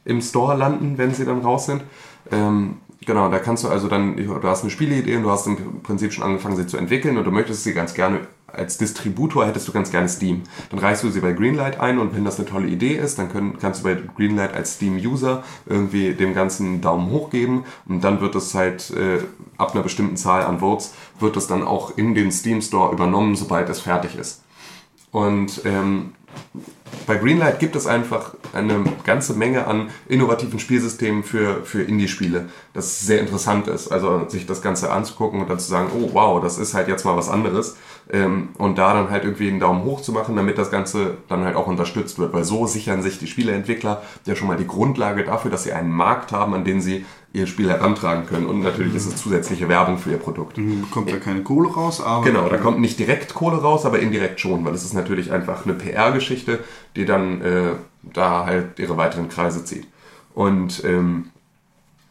im 0.05 0.21
Store 0.21 0.55
landen, 0.55 0.97
wenn 0.97 1.13
sie 1.13 1.25
dann 1.25 1.41
raus 1.41 1.65
sind. 1.65 1.83
Ähm, 2.31 2.77
genau, 3.05 3.29
da 3.29 3.39
kannst 3.39 3.63
du 3.63 3.69
also 3.69 3.87
dann, 3.87 4.15
du 4.17 4.43
hast 4.43 4.61
eine 4.61 4.71
Spieleidee 4.71 5.15
und 5.15 5.23
du 5.23 5.31
hast 5.31 5.47
im 5.47 5.81
Prinzip 5.81 6.13
schon 6.13 6.23
angefangen, 6.23 6.55
sie 6.55 6.67
zu 6.67 6.77
entwickeln 6.77 7.17
und 7.17 7.25
du 7.25 7.31
möchtest 7.31 7.63
sie 7.63 7.73
ganz 7.73 7.93
gerne 7.93 8.21
als 8.53 8.77
Distributor 8.77 9.45
hättest 9.45 9.67
du 9.67 9.71
ganz 9.71 9.89
gerne 9.91 10.07
Steam. 10.07 10.43
Dann 10.69 10.79
reichst 10.79 11.03
du 11.03 11.09
sie 11.09 11.19
bei 11.19 11.33
Greenlight 11.33 11.79
ein 11.79 11.97
und 11.97 12.15
wenn 12.15 12.23
das 12.23 12.37
eine 12.37 12.47
tolle 12.47 12.67
Idee 12.67 12.95
ist, 12.95 13.17
dann 13.17 13.31
können, 13.31 13.57
kannst 13.59 13.81
du 13.81 13.83
bei 13.85 13.95
Greenlight 14.15 14.53
als 14.53 14.75
Steam-User 14.75 15.43
irgendwie 15.65 16.13
dem 16.13 16.33
Ganzen 16.33 16.67
einen 16.67 16.81
Daumen 16.81 17.09
hoch 17.09 17.29
geben 17.31 17.65
und 17.87 18.03
dann 18.03 18.21
wird 18.21 18.35
es 18.35 18.53
halt 18.53 18.91
äh, 18.91 19.19
ab 19.57 19.73
einer 19.73 19.83
bestimmten 19.83 20.17
Zahl 20.17 20.43
an 20.43 20.59
Votes 20.59 20.93
wird 21.19 21.35
es 21.35 21.47
dann 21.47 21.63
auch 21.63 21.97
in 21.97 22.13
den 22.13 22.31
Steam 22.31 22.61
Store 22.61 22.93
übernommen, 22.93 23.35
sobald 23.35 23.69
es 23.69 23.79
fertig 23.79 24.15
ist. 24.17 24.43
Und 25.11 25.61
ähm, 25.65 26.13
bei 27.05 27.15
Greenlight 27.15 27.59
gibt 27.59 27.75
es 27.75 27.87
einfach 27.87 28.33
eine 28.53 28.83
ganze 29.03 29.33
Menge 29.33 29.67
an 29.67 29.89
innovativen 30.07 30.59
Spielsystemen 30.59 31.23
für, 31.23 31.63
für 31.63 31.83
Indie-Spiele, 31.83 32.49
das 32.73 33.01
sehr 33.01 33.19
interessant 33.19 33.67
ist. 33.67 33.91
Also 33.91 34.27
sich 34.29 34.45
das 34.45 34.61
Ganze 34.61 34.91
anzugucken 34.91 35.41
und 35.41 35.49
dann 35.49 35.59
zu 35.59 35.69
sagen, 35.69 35.89
oh 35.95 36.09
wow, 36.13 36.41
das 36.41 36.57
ist 36.57 36.73
halt 36.73 36.87
jetzt 36.87 37.05
mal 37.05 37.17
was 37.17 37.29
anderes. 37.29 37.75
Ähm, 38.11 38.49
und 38.57 38.77
da 38.77 38.93
dann 38.93 39.09
halt 39.09 39.23
irgendwie 39.23 39.47
einen 39.49 39.59
Daumen 39.59 39.83
hoch 39.83 40.01
zu 40.01 40.11
machen, 40.11 40.35
damit 40.35 40.57
das 40.57 40.71
Ganze 40.71 41.17
dann 41.29 41.45
halt 41.45 41.55
auch 41.55 41.67
unterstützt 41.67 42.19
wird. 42.19 42.33
Weil 42.33 42.43
so 42.43 42.67
sichern 42.67 43.01
sich 43.01 43.17
die 43.17 43.27
Spieleentwickler 43.27 44.01
ja 44.25 44.35
schon 44.35 44.47
mal 44.47 44.57
die 44.57 44.67
Grundlage 44.67 45.23
dafür, 45.23 45.51
dass 45.51 45.63
sie 45.63 45.73
einen 45.73 45.91
Markt 45.91 46.31
haben, 46.31 46.53
an 46.53 46.65
den 46.65 46.81
sie 46.81 47.05
ihr 47.33 47.47
Spiel 47.47 47.69
herantragen 47.69 48.25
können. 48.27 48.45
Und 48.45 48.61
natürlich 48.61 48.93
ist 48.93 49.07
es 49.07 49.15
zusätzliche 49.15 49.67
Werbung 49.67 49.97
für 49.97 50.11
ihr 50.11 50.17
Produkt. 50.17 50.55
bekommt 50.55 51.11
da 51.11 51.17
keine 51.17 51.41
Kohle 51.41 51.69
raus, 51.69 52.01
aber. 52.01 52.25
Genau, 52.25 52.47
da 52.47 52.57
kommt 52.57 52.79
nicht 52.79 52.99
direkt 52.99 53.33
Kohle 53.33 53.57
raus, 53.57 53.85
aber 53.85 53.99
indirekt 53.99 54.39
schon, 54.39 54.63
weil 54.65 54.73
es 54.73 54.83
ist 54.83 54.93
natürlich 54.93 55.31
einfach 55.31 55.65
eine 55.65 55.73
PR-Geschichte, 55.73 56.59
die 56.95 57.05
dann 57.05 57.41
äh, 57.41 57.71
da 58.03 58.45
halt 58.45 58.77
ihre 58.79 58.97
weiteren 58.97 59.29
Kreise 59.29 59.65
zieht. 59.65 59.87
Und 60.35 60.83
ähm, 60.83 61.29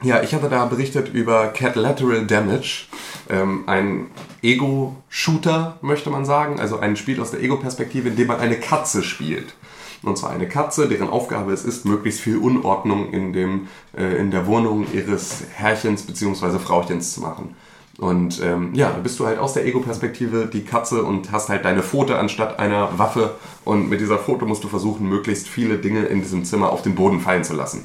ja, 0.02 0.22
ich 0.22 0.34
hatte 0.34 0.48
da 0.48 0.64
berichtet 0.66 1.12
über 1.12 1.48
Cat 1.48 1.76
Lateral 1.76 2.26
Damage, 2.26 2.86
ähm, 3.30 3.64
ein 3.66 4.06
Ego-Shooter, 4.42 5.78
möchte 5.82 6.10
man 6.10 6.24
sagen, 6.24 6.60
also 6.60 6.78
ein 6.78 6.96
Spiel 6.96 7.20
aus 7.20 7.30
der 7.30 7.42
Ego-Perspektive, 7.42 8.08
in 8.08 8.16
dem 8.16 8.28
man 8.28 8.40
eine 8.40 8.58
Katze 8.58 9.02
spielt. 9.02 9.54
Und 10.02 10.18
zwar 10.18 10.30
eine 10.30 10.48
Katze, 10.48 10.88
deren 10.88 11.08
Aufgabe 11.08 11.52
es 11.52 11.64
ist, 11.64 11.84
möglichst 11.84 12.20
viel 12.20 12.36
Unordnung 12.36 13.12
in, 13.12 13.32
dem, 13.32 13.68
äh, 13.96 14.16
in 14.16 14.30
der 14.32 14.46
Wohnung 14.46 14.86
ihres 14.92 15.44
Herrchens 15.54 16.02
bzw. 16.02 16.58
Frauchens 16.58 17.14
zu 17.14 17.20
machen. 17.20 17.54
Und 17.98 18.40
ähm, 18.42 18.74
ja, 18.74 18.90
da 18.90 18.98
bist 18.98 19.20
du 19.20 19.26
halt 19.26 19.38
aus 19.38 19.52
der 19.52 19.64
Ego-Perspektive 19.64 20.46
die 20.46 20.64
Katze 20.64 21.04
und 21.04 21.30
hast 21.30 21.48
halt 21.50 21.64
deine 21.64 21.82
Pfote 21.82 22.18
anstatt 22.18 22.58
einer 22.58 22.98
Waffe. 22.98 23.36
Und 23.64 23.90
mit 23.90 24.00
dieser 24.00 24.18
Pfote 24.18 24.44
musst 24.44 24.64
du 24.64 24.68
versuchen, 24.68 25.08
möglichst 25.08 25.46
viele 25.46 25.78
Dinge 25.78 26.00
in 26.06 26.20
diesem 26.20 26.44
Zimmer 26.44 26.72
auf 26.72 26.82
den 26.82 26.96
Boden 26.96 27.20
fallen 27.20 27.44
zu 27.44 27.54
lassen. 27.54 27.84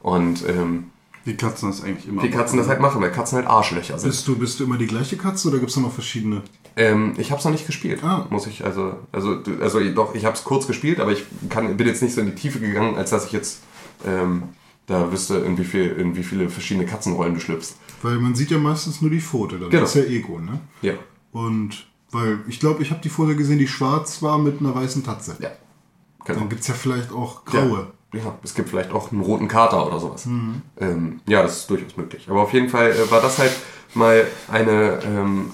Und 0.00 0.48
ähm, 0.48 0.90
Die 1.28 1.36
Katzen 1.36 1.70
das 1.70 1.84
eigentlich 1.84 2.08
immer. 2.08 2.22
die 2.22 2.30
Katzen 2.30 2.58
das 2.58 2.66
halt 2.68 2.80
machen, 2.80 3.00
weil 3.00 3.12
Katzen 3.12 3.36
halt 3.36 3.46
Arschlöcher 3.46 3.98
sind. 3.98 4.08
Bist 4.10 4.26
du, 4.26 4.36
bist 4.36 4.58
du 4.58 4.64
immer 4.64 4.78
die 4.78 4.86
gleiche 4.86 5.16
Katze 5.16 5.48
oder 5.48 5.58
gibt 5.58 5.68
es 5.68 5.74
da 5.76 5.80
noch 5.82 5.92
verschiedene? 5.92 6.42
Ähm, 6.76 7.14
ich 7.18 7.30
habe 7.30 7.38
es 7.38 7.44
noch 7.44 7.52
nicht 7.52 7.66
gespielt, 7.66 8.02
Ah. 8.02 8.26
muss 8.30 8.46
ich 8.46 8.64
also 8.64 8.94
also 9.12 9.38
also 9.60 9.78
doch 9.94 10.14
ich 10.14 10.24
habe 10.24 10.34
es 10.36 10.42
kurz 10.44 10.66
gespielt, 10.66 10.98
aber 11.00 11.12
ich 11.12 11.24
kann, 11.50 11.76
bin 11.76 11.86
jetzt 11.86 12.02
nicht 12.02 12.14
so 12.14 12.20
in 12.20 12.26
die 12.28 12.34
Tiefe 12.34 12.58
gegangen, 12.60 12.96
als 12.96 13.10
dass 13.10 13.26
ich 13.26 13.32
jetzt 13.32 13.60
ähm, 14.06 14.44
da 14.86 15.12
wüsste, 15.12 15.36
in 15.38 15.58
wie, 15.58 15.64
viel, 15.64 15.86
in 15.92 16.16
wie 16.16 16.22
viele 16.22 16.48
verschiedene 16.48 16.86
Katzenrollen 16.86 17.34
du 17.34 17.40
schlüpfst. 17.40 17.76
Weil 18.02 18.16
man 18.18 18.34
sieht 18.34 18.50
ja 18.50 18.58
meistens 18.58 19.02
nur 19.02 19.10
die 19.10 19.20
Pfote, 19.20 19.58
dann 19.58 19.68
Genau. 19.70 19.84
ist 19.84 19.94
ja 19.96 20.02
Ego, 20.04 20.38
ne? 20.40 20.60
Ja, 20.82 20.94
Und 21.32 21.86
weil 22.10 22.38
ich 22.48 22.58
glaube, 22.58 22.82
ich 22.82 22.90
habe 22.90 23.02
die 23.02 23.10
Pfote 23.10 23.36
gesehen, 23.36 23.58
die 23.58 23.68
schwarz 23.68 24.22
war 24.22 24.38
mit 24.38 24.60
einer 24.60 24.74
weißen 24.74 25.04
Tatze. 25.04 25.36
ja, 25.40 25.50
genau. 26.24 26.38
Dann 26.40 26.48
gibt 26.48 26.62
es 26.62 26.68
ja 26.68 26.74
vielleicht 26.74 27.12
auch 27.12 27.44
graue. 27.44 27.78
Ja. 27.80 27.86
Ja, 28.12 28.34
es 28.42 28.54
gibt 28.54 28.70
vielleicht 28.70 28.92
auch 28.92 29.12
einen 29.12 29.20
roten 29.20 29.48
Kater 29.48 29.86
oder 29.86 29.98
sowas. 30.00 30.26
Ähm, 30.26 31.20
ja, 31.26 31.42
das 31.42 31.58
ist 31.58 31.70
durchaus 31.70 31.96
möglich. 31.96 32.26
Aber 32.30 32.42
auf 32.42 32.52
jeden 32.52 32.68
Fall 32.68 32.90
äh, 32.92 33.10
war 33.10 33.20
das 33.20 33.38
halt 33.38 33.52
mal 33.94 34.26
eine, 34.50 34.98
ähm, 35.04 35.50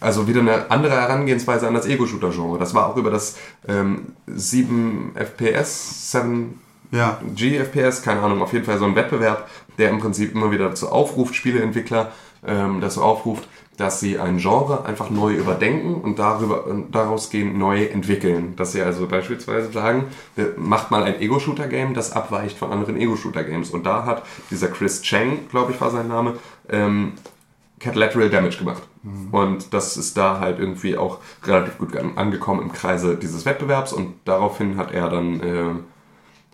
also 0.00 0.26
wieder 0.28 0.40
eine 0.40 0.70
andere 0.70 0.92
Herangehensweise 0.92 1.66
an 1.66 1.74
das 1.74 1.86
Ego-Shooter-Genre. 1.86 2.58
Das 2.58 2.74
war 2.74 2.88
auch 2.88 2.96
über 2.96 3.10
das 3.10 3.36
ähm, 3.66 4.12
7 4.26 5.12
FPS, 5.16 6.12
7 6.12 6.60
Ja. 6.92 7.20
GFPS, 7.34 8.02
keine 8.02 8.20
Ahnung, 8.20 8.40
auf 8.42 8.52
jeden 8.52 8.64
Fall 8.64 8.78
so 8.78 8.84
ein 8.84 8.94
Wettbewerb, 8.94 9.48
der 9.78 9.90
im 9.90 9.98
Prinzip 9.98 10.34
immer 10.34 10.50
wieder 10.50 10.68
dazu 10.68 10.88
aufruft, 10.90 11.34
Spieleentwickler 11.34 12.12
ähm, 12.46 12.80
dazu 12.80 13.02
aufruft, 13.02 13.48
dass 13.80 13.98
sie 14.00 14.18
ein 14.18 14.36
Genre 14.38 14.84
einfach 14.84 15.08
neu 15.10 15.32
überdenken 15.34 15.94
und 15.94 16.18
darüber 16.18 16.66
und 16.66 16.94
daraus 16.94 17.30
gehen 17.30 17.58
neu 17.58 17.84
entwickeln. 17.84 18.54
Dass 18.56 18.72
sie 18.72 18.82
also 18.82 19.06
beispielsweise 19.06 19.72
sagen, 19.72 20.04
wir- 20.36 20.54
macht 20.56 20.90
mal 20.90 21.02
ein 21.04 21.18
Ego-Shooter-Game, 21.20 21.94
das 21.94 22.12
abweicht 22.12 22.58
von 22.58 22.70
anderen 22.72 22.96
Ego-Shooter-Games. 22.98 23.70
Und 23.70 23.86
da 23.86 24.04
hat 24.04 24.22
dieser 24.50 24.68
Chris 24.68 25.02
Chang, 25.02 25.48
glaube 25.50 25.72
ich, 25.72 25.80
war 25.80 25.90
sein 25.90 26.08
Name, 26.08 26.34
ähm, 26.68 27.12
Cat 27.78 27.94
Lateral 27.96 28.28
Damage 28.28 28.58
gemacht. 28.58 28.82
Und 29.32 29.72
das 29.72 29.96
ist 29.96 30.18
da 30.18 30.38
halt 30.40 30.58
irgendwie 30.58 30.98
auch 30.98 31.18
relativ 31.44 31.78
gut 31.78 31.96
an- 31.96 32.18
angekommen 32.18 32.60
im 32.60 32.72
Kreise 32.72 33.16
dieses 33.16 33.46
Wettbewerbs 33.46 33.94
und 33.94 34.14
daraufhin 34.26 34.76
hat 34.76 34.92
er 34.92 35.08
dann 35.08 35.40
äh, 35.40 35.70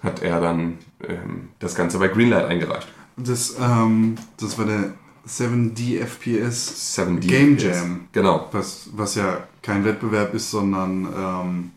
hat 0.05 0.23
er 0.23 0.41
dann 0.41 0.79
ähm, 1.03 1.49
das 1.59 1.75
Ganze 1.75 1.99
bei 1.99 2.07
Greenlight 2.07 2.45
eingereicht. 2.47 2.87
Das, 3.17 3.57
ähm, 3.61 4.15
das 4.39 4.57
war 4.59 4.67
der 4.67 4.93
7D 5.27 6.01
FPS 6.01 6.97
7D 6.99 7.27
Game 7.27 7.59
FPS. 7.59 7.65
Jam. 7.65 8.09
Genau. 8.13 8.49
Was, 8.53 8.91
was 8.93 9.15
ja 9.17 9.45
kein 9.63 9.85
Wettbewerb 9.85 10.35
ist, 10.35 10.51
sondern 10.51 11.09
ähm, 11.17 11.71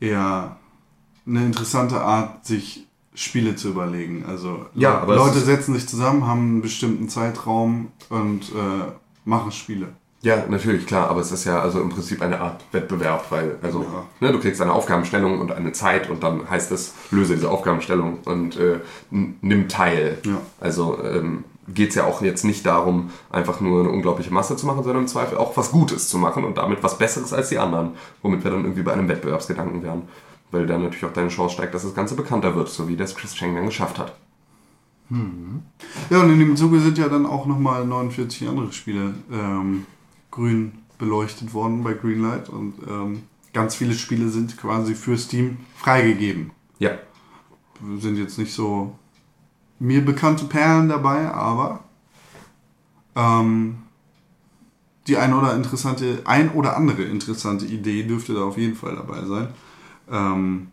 eher 0.00 0.56
eine 1.26 1.46
interessante 1.46 2.00
Art, 2.00 2.44
sich 2.44 2.86
Spiele 3.14 3.56
zu 3.56 3.68
überlegen. 3.68 4.24
Also 4.26 4.66
Ja, 4.74 5.02
es 5.02 5.08
Leute 5.08 5.40
setzen 5.40 5.74
sich 5.74 5.88
zusammen, 5.88 6.26
haben 6.26 6.40
einen 6.40 6.62
bestimmten 6.62 7.08
Zeitraum 7.08 7.88
und 8.08 8.50
äh, 8.50 8.92
machen 9.24 9.52
Spiele. 9.52 9.88
Ja, 10.22 10.44
natürlich, 10.48 10.86
klar, 10.86 11.08
aber 11.08 11.20
es 11.20 11.32
ist 11.32 11.44
ja 11.44 11.60
also 11.60 11.80
im 11.80 11.88
Prinzip 11.88 12.20
eine 12.20 12.40
Art 12.40 12.62
Wettbewerb, 12.72 13.24
weil 13.30 13.56
also 13.62 13.86
ne, 14.20 14.32
du 14.32 14.38
kriegst 14.38 14.60
eine 14.60 14.72
Aufgabenstellung 14.72 15.40
und 15.40 15.50
eine 15.50 15.72
Zeit 15.72 16.10
und 16.10 16.22
dann 16.22 16.48
heißt 16.48 16.72
es, 16.72 16.94
löse 17.10 17.34
diese 17.34 17.50
Aufgabenstellung 17.50 18.18
und 18.26 18.56
äh, 18.56 18.80
nimm 19.10 19.68
teil. 19.68 20.18
Ja. 20.26 20.42
Also 20.60 21.02
ähm, 21.02 21.44
geht 21.74 21.90
es 21.90 21.94
ja 21.94 22.04
auch 22.04 22.22
jetzt 22.22 22.44
nicht 22.44 22.64
darum, 22.66 23.10
einfach 23.30 23.60
nur 23.60 23.80
eine 23.80 23.90
unglaubliche 23.90 24.32
Masse 24.32 24.56
zu 24.56 24.66
machen, 24.66 24.82
sondern 24.82 25.02
im 25.02 25.08
Zweifel 25.08 25.38
auch 25.38 25.56
was 25.56 25.70
Gutes 25.70 26.08
zu 26.08 26.18
machen 26.18 26.44
und 26.44 26.58
damit 26.58 26.82
was 26.82 26.98
Besseres 26.98 27.32
als 27.32 27.48
die 27.48 27.58
anderen, 27.58 27.92
womit 28.22 28.44
wir 28.44 28.50
dann 28.50 28.64
irgendwie 28.64 28.82
bei 28.82 28.92
einem 28.92 29.08
Wettbewerbsgedanken 29.08 29.82
wären. 29.82 30.02
Weil 30.50 30.66
dann 30.66 30.82
natürlich 30.82 31.04
auch 31.04 31.12
deine 31.12 31.28
Chance 31.28 31.54
steigt, 31.54 31.74
dass 31.74 31.82
das 31.82 31.94
Ganze 31.94 32.16
bekannter 32.16 32.56
wird, 32.56 32.68
so 32.68 32.88
wie 32.88 32.96
das 32.96 33.14
Chris 33.14 33.34
Cheng 33.34 33.54
dann 33.54 33.66
geschafft 33.66 33.98
hat. 33.98 34.14
Ja, 36.08 36.20
und 36.20 36.30
in 36.30 36.38
dem 36.38 36.56
Zuge 36.56 36.80
sind 36.80 36.98
ja 36.98 37.08
dann 37.08 37.26
auch 37.26 37.46
nochmal 37.46 37.84
49 37.84 38.48
andere 38.48 38.72
Spiele 38.72 39.14
ähm, 39.32 39.86
grün 40.30 40.72
beleuchtet 40.98 41.52
worden 41.52 41.82
bei 41.82 41.94
Greenlight 41.94 42.48
und 42.48 42.74
ähm, 42.88 43.22
ganz 43.52 43.74
viele 43.74 43.94
Spiele 43.94 44.28
sind 44.28 44.56
quasi 44.56 44.94
für 44.94 45.16
Steam 45.18 45.58
freigegeben. 45.76 46.52
Ja, 46.78 46.92
Sind 47.98 48.16
jetzt 48.16 48.38
nicht 48.38 48.52
so 48.52 48.96
mir 49.80 50.04
bekannte 50.04 50.44
Perlen 50.44 50.88
dabei, 50.88 51.32
aber 51.32 51.80
ähm, 53.16 53.78
die 55.06 55.16
ein 55.16 55.34
oder 55.34 55.56
interessante, 55.56 56.22
ein 56.24 56.50
oder 56.50 56.76
andere 56.76 57.02
interessante 57.02 57.66
Idee 57.66 58.04
dürfte 58.04 58.34
da 58.34 58.42
auf 58.42 58.58
jeden 58.58 58.76
Fall 58.76 58.94
dabei 58.94 59.24
sein, 59.24 59.48
ähm, 60.10 60.68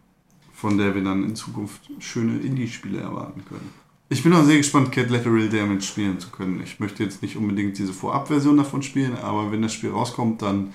von 0.53 0.77
der 0.77 0.93
wir 0.93 1.03
dann 1.03 1.23
in 1.23 1.35
Zukunft 1.35 1.89
schöne 1.99 2.37
Indie-Spiele 2.39 2.99
erwarten 2.99 3.43
können. 3.47 3.71
Ich 4.09 4.23
bin 4.23 4.33
auch 4.33 4.43
sehr 4.43 4.57
gespannt, 4.57 4.91
Cat 4.91 5.09
Lateral 5.09 5.49
Damage 5.49 5.81
spielen 5.81 6.19
zu 6.19 6.29
können. 6.29 6.61
Ich 6.63 6.79
möchte 6.79 7.03
jetzt 7.03 7.21
nicht 7.21 7.35
unbedingt 7.35 7.77
diese 7.77 7.93
Vorabversion 7.93 8.57
davon 8.57 8.83
spielen, 8.83 9.17
aber 9.17 9.51
wenn 9.51 9.61
das 9.61 9.73
Spiel 9.73 9.89
rauskommt, 9.89 10.41
dann, 10.41 10.73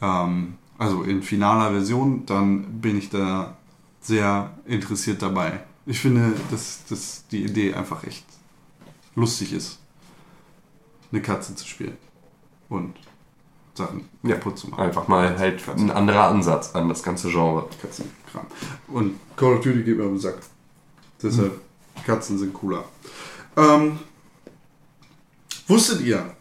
ähm, 0.00 0.54
also 0.78 1.02
in 1.02 1.22
finaler 1.22 1.70
Version, 1.70 2.24
dann 2.26 2.80
bin 2.80 2.96
ich 2.96 3.10
da 3.10 3.56
sehr 4.00 4.50
interessiert 4.66 5.22
dabei. 5.22 5.60
Ich 5.88 6.00
finde, 6.00 6.34
dass, 6.50 6.80
dass 6.88 7.24
die 7.28 7.44
Idee 7.44 7.72
einfach 7.72 8.04
echt 8.04 8.24
lustig 9.14 9.54
ist, 9.54 9.78
eine 11.10 11.22
Katze 11.22 11.54
zu 11.54 11.66
spielen 11.66 11.96
und 12.68 12.94
Sachen 13.74 14.06
Ja. 14.22 14.34
kaputt 14.34 14.58
zu 14.58 14.68
machen. 14.68 14.82
einfach 14.82 15.08
mal 15.08 15.38
halt 15.38 15.66
ein 15.66 15.90
anderer 15.90 16.28
Ansatz 16.28 16.74
an 16.74 16.90
das 16.90 17.02
ganze 17.02 17.30
Genre. 17.30 17.66
Katzenkram. 17.80 18.46
Und 18.88 19.18
Call 19.36 19.54
of 19.54 19.64
Duty 19.64 19.82
geht 19.82 19.96
mir 19.96 20.04
auf 20.04 20.10
den 20.10 20.18
Sack. 20.18 20.38
Deshalb, 21.22 21.58
Katzen 22.04 22.36
sind 22.38 22.52
cooler. 22.52 22.84
Ähm, 23.56 23.98
wusstet 25.66 26.02
ihr, 26.02 26.36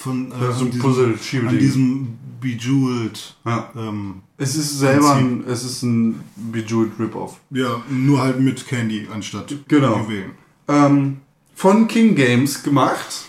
von 0.00 0.32
äh, 0.32 0.34
Ja, 0.44 0.52
so 0.52 0.64
diesem- 0.64 0.80
Puzzle-Schiebeding. 0.80 1.48
an 1.50 1.58
diesem 1.58 2.08
Bejeweled. 2.40 3.36
ja. 3.44 3.70
Ähm, 3.76 4.22
Es 4.38 4.56
ist 4.56 4.78
selber 4.78 5.14
ein, 5.14 5.44
es 5.46 5.62
ist 5.64 5.82
ein 5.82 6.20
Bejeweled 6.36 6.92
Rip-Off. 6.98 7.38
ja, 7.50 7.82
nur 7.90 8.20
halt 8.20 8.40
mit 8.40 8.66
Candy 8.66 9.06
anstatt 9.12 9.54
Genau. 9.68 9.98
Juwelen. 9.98 10.30
Ähm, 10.68 11.18
von 11.54 11.86
King 11.86 12.14
Games 12.14 12.62
gemacht. 12.62 13.26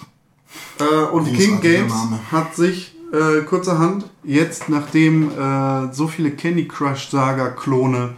Äh, 0.79 0.83
und 0.83 1.25
Großartiger 1.25 1.37
King 1.37 1.61
Games 1.61 1.93
Name. 1.93 2.19
hat 2.31 2.55
sich 2.55 2.95
äh, 3.11 3.41
kurzerhand 3.41 4.05
jetzt, 4.23 4.69
nachdem 4.69 5.29
äh, 5.37 5.93
so 5.93 6.07
viele 6.07 6.31
Candy 6.31 6.67
Crush 6.67 7.09
Saga 7.09 7.49
Klone 7.49 8.13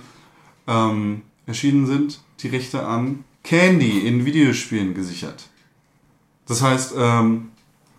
ähm, 0.67 1.23
erschienen 1.47 1.87
sind, 1.87 2.21
die 2.41 2.49
Rechte 2.49 2.85
an 2.85 3.23
Candy 3.43 4.07
in 4.07 4.25
Videospielen 4.25 4.93
gesichert. 4.93 5.49
Das 6.45 6.61
heißt, 6.61 6.93
ähm, 6.95 7.49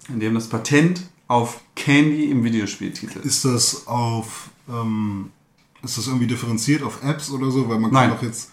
die 0.09 0.27
haben 0.27 0.35
das 0.35 0.49
Patent 0.49 1.03
auf 1.29 1.61
Candy 1.75 2.31
im 2.31 2.45
Videospieltitel. 2.45 3.21
Ist 3.21 3.45
das 3.45 3.87
auf 3.87 4.51
ähm, 4.69 5.31
ist 5.83 5.99
das 5.99 6.07
irgendwie 6.07 6.27
differenziert 6.27 6.83
auf 6.83 7.03
Apps 7.03 7.31
oder 7.31 7.51
so? 7.51 7.69
Weil 7.69 7.79
man 7.79 7.93
Nein. 7.93 8.09
kann 8.09 8.19
doch 8.19 8.23
jetzt 8.23 8.51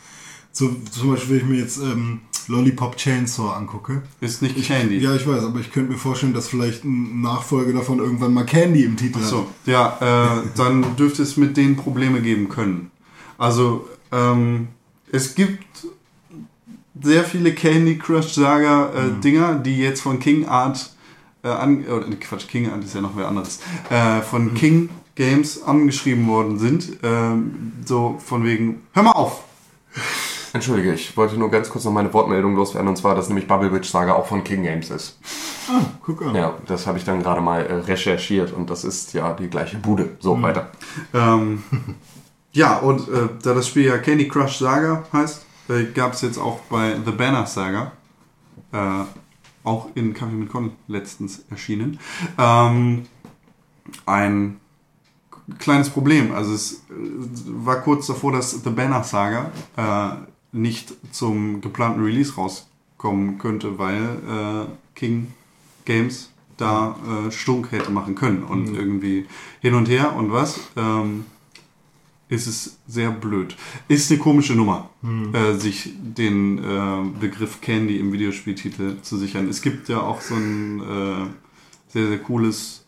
so, 0.51 0.69
zum 0.91 1.11
Beispiel, 1.11 1.29
wenn 1.29 1.37
ich 1.37 1.45
mir 1.45 1.59
jetzt 1.59 1.77
ähm, 1.77 2.21
Lollipop 2.47 2.97
Chainsaw 2.97 3.53
angucke. 3.53 4.01
Ist 4.19 4.41
nicht 4.41 4.61
Candy. 4.67 4.97
Ja, 4.97 5.15
ich 5.15 5.25
weiß, 5.25 5.43
aber 5.43 5.59
ich 5.59 5.71
könnte 5.71 5.93
mir 5.93 5.97
vorstellen, 5.97 6.33
dass 6.33 6.49
vielleicht 6.49 6.83
ein 6.83 7.21
Nachfolge 7.21 7.73
davon 7.73 7.99
irgendwann 7.99 8.33
mal 8.33 8.45
Candy 8.45 8.83
im 8.83 8.97
Titel 8.97 9.19
So, 9.21 9.41
hat. 9.41 9.47
ja, 9.65 10.41
äh, 10.41 10.43
dann 10.57 10.95
dürfte 10.97 11.23
es 11.23 11.37
mit 11.37 11.55
denen 11.55 11.77
Probleme 11.77 12.21
geben 12.21 12.49
können. 12.49 12.91
Also, 13.37 13.87
ähm, 14.11 14.67
es 15.11 15.35
gibt 15.35 15.65
sehr 17.01 17.23
viele 17.23 17.53
Candy 17.53 17.97
Crush 17.97 18.33
Saga 18.33 18.91
äh, 18.93 19.21
Dinger, 19.21 19.55
die 19.55 19.77
jetzt 19.77 20.01
von 20.01 20.19
King 20.19 20.45
Art 20.45 20.91
äh, 21.43 21.47
an, 21.47 21.85
oder, 21.85 22.07
nee, 22.07 22.15
Quatsch, 22.15 22.47
King 22.47 22.71
Art 22.71 22.83
ist 22.83 22.95
ja 22.95 23.01
noch 23.01 23.15
wer 23.15 23.27
anderes, 23.27 23.59
äh, 23.89 24.21
von 24.21 24.53
King 24.53 24.89
Games 25.15 25.63
angeschrieben 25.63 26.27
worden 26.27 26.57
sind. 26.59 26.99
Ähm, 27.03 27.73
so 27.85 28.17
von 28.23 28.43
wegen, 28.43 28.83
hör 28.93 29.03
mal 29.03 29.11
auf! 29.11 29.43
Entschuldige, 30.53 30.93
ich 30.93 31.15
wollte 31.15 31.37
nur 31.37 31.49
ganz 31.49 31.69
kurz 31.69 31.85
noch 31.85 31.93
meine 31.93 32.13
Wortmeldung 32.13 32.55
loswerden, 32.55 32.89
und 32.89 32.97
zwar, 32.97 33.15
dass 33.15 33.29
nämlich 33.29 33.47
Bubble 33.47 33.71
Witch 33.71 33.89
Saga 33.89 34.13
auch 34.13 34.27
von 34.27 34.43
King 34.43 34.63
Games 34.63 34.89
ist. 34.89 35.17
Ah, 35.69 35.81
guck 36.03 36.21
an. 36.23 36.35
Ja, 36.35 36.55
das 36.67 36.87
habe 36.87 36.97
ich 36.97 37.05
dann 37.05 37.21
gerade 37.21 37.39
mal 37.39 37.65
äh, 37.65 37.73
recherchiert 37.73 38.51
und 38.51 38.69
das 38.69 38.83
ist 38.83 39.13
ja 39.13 39.33
die 39.33 39.49
gleiche 39.49 39.77
Bude. 39.77 40.09
So, 40.19 40.41
weiter. 40.41 40.71
Ähm, 41.13 41.63
ja, 42.51 42.77
und 42.79 43.07
äh, 43.07 43.29
da 43.41 43.53
das 43.53 43.67
Spiel 43.67 43.85
ja 43.85 43.97
Candy 43.97 44.27
Crush 44.27 44.57
Saga 44.57 45.03
heißt, 45.13 45.45
äh, 45.69 45.83
gab 45.93 46.13
es 46.13 46.21
jetzt 46.21 46.37
auch 46.37 46.59
bei 46.69 46.95
The 47.05 47.11
Banner 47.11 47.45
Saga, 47.45 47.93
äh, 48.73 49.03
auch 49.63 49.89
in 49.95 50.13
Kaffee 50.13 50.35
mit 50.35 50.49
Con 50.49 50.71
letztens 50.87 51.43
erschienen, 51.49 51.99
ähm, 52.37 53.03
ein 54.05 54.59
kleines 55.59 55.89
Problem. 55.89 56.33
Also 56.33 56.53
es 56.53 56.73
äh, 56.73 56.77
war 57.45 57.81
kurz 57.81 58.07
davor, 58.07 58.31
dass 58.31 58.51
The 58.63 58.69
Banner 58.69 59.03
Saga 59.03 59.51
äh, 59.77 60.15
nicht 60.51 60.93
zum 61.11 61.61
geplanten 61.61 62.03
Release 62.03 62.35
rauskommen 62.35 63.37
könnte, 63.37 63.77
weil 63.77 64.03
äh, 64.03 64.65
King 64.95 65.33
Games 65.85 66.29
da 66.57 66.95
äh, 67.27 67.31
Stunk 67.31 67.71
hätte 67.71 67.91
machen 67.91 68.15
können 68.15 68.43
und 68.43 68.73
irgendwie 68.73 69.25
hin 69.61 69.73
und 69.73 69.89
her 69.89 70.15
und 70.15 70.31
was. 70.31 70.59
Ähm, 70.77 71.25
ist 72.31 72.47
es 72.47 72.77
sehr 72.87 73.11
blöd. 73.11 73.55
Ist 73.89 74.09
eine 74.09 74.19
komische 74.19 74.55
Nummer, 74.55 74.89
äh, 75.33 75.53
sich 75.53 75.91
den 75.99 76.57
äh, 76.59 77.03
Begriff 77.19 77.59
Candy 77.61 77.97
im 77.99 78.11
Videospieltitel 78.13 79.01
zu 79.01 79.17
sichern. 79.17 79.49
Es 79.49 79.61
gibt 79.61 79.89
ja 79.89 79.99
auch 79.99 80.21
so 80.21 80.35
ein 80.35 80.79
äh, 80.79 81.25
sehr, 81.89 82.07
sehr 82.07 82.19
cooles 82.19 82.85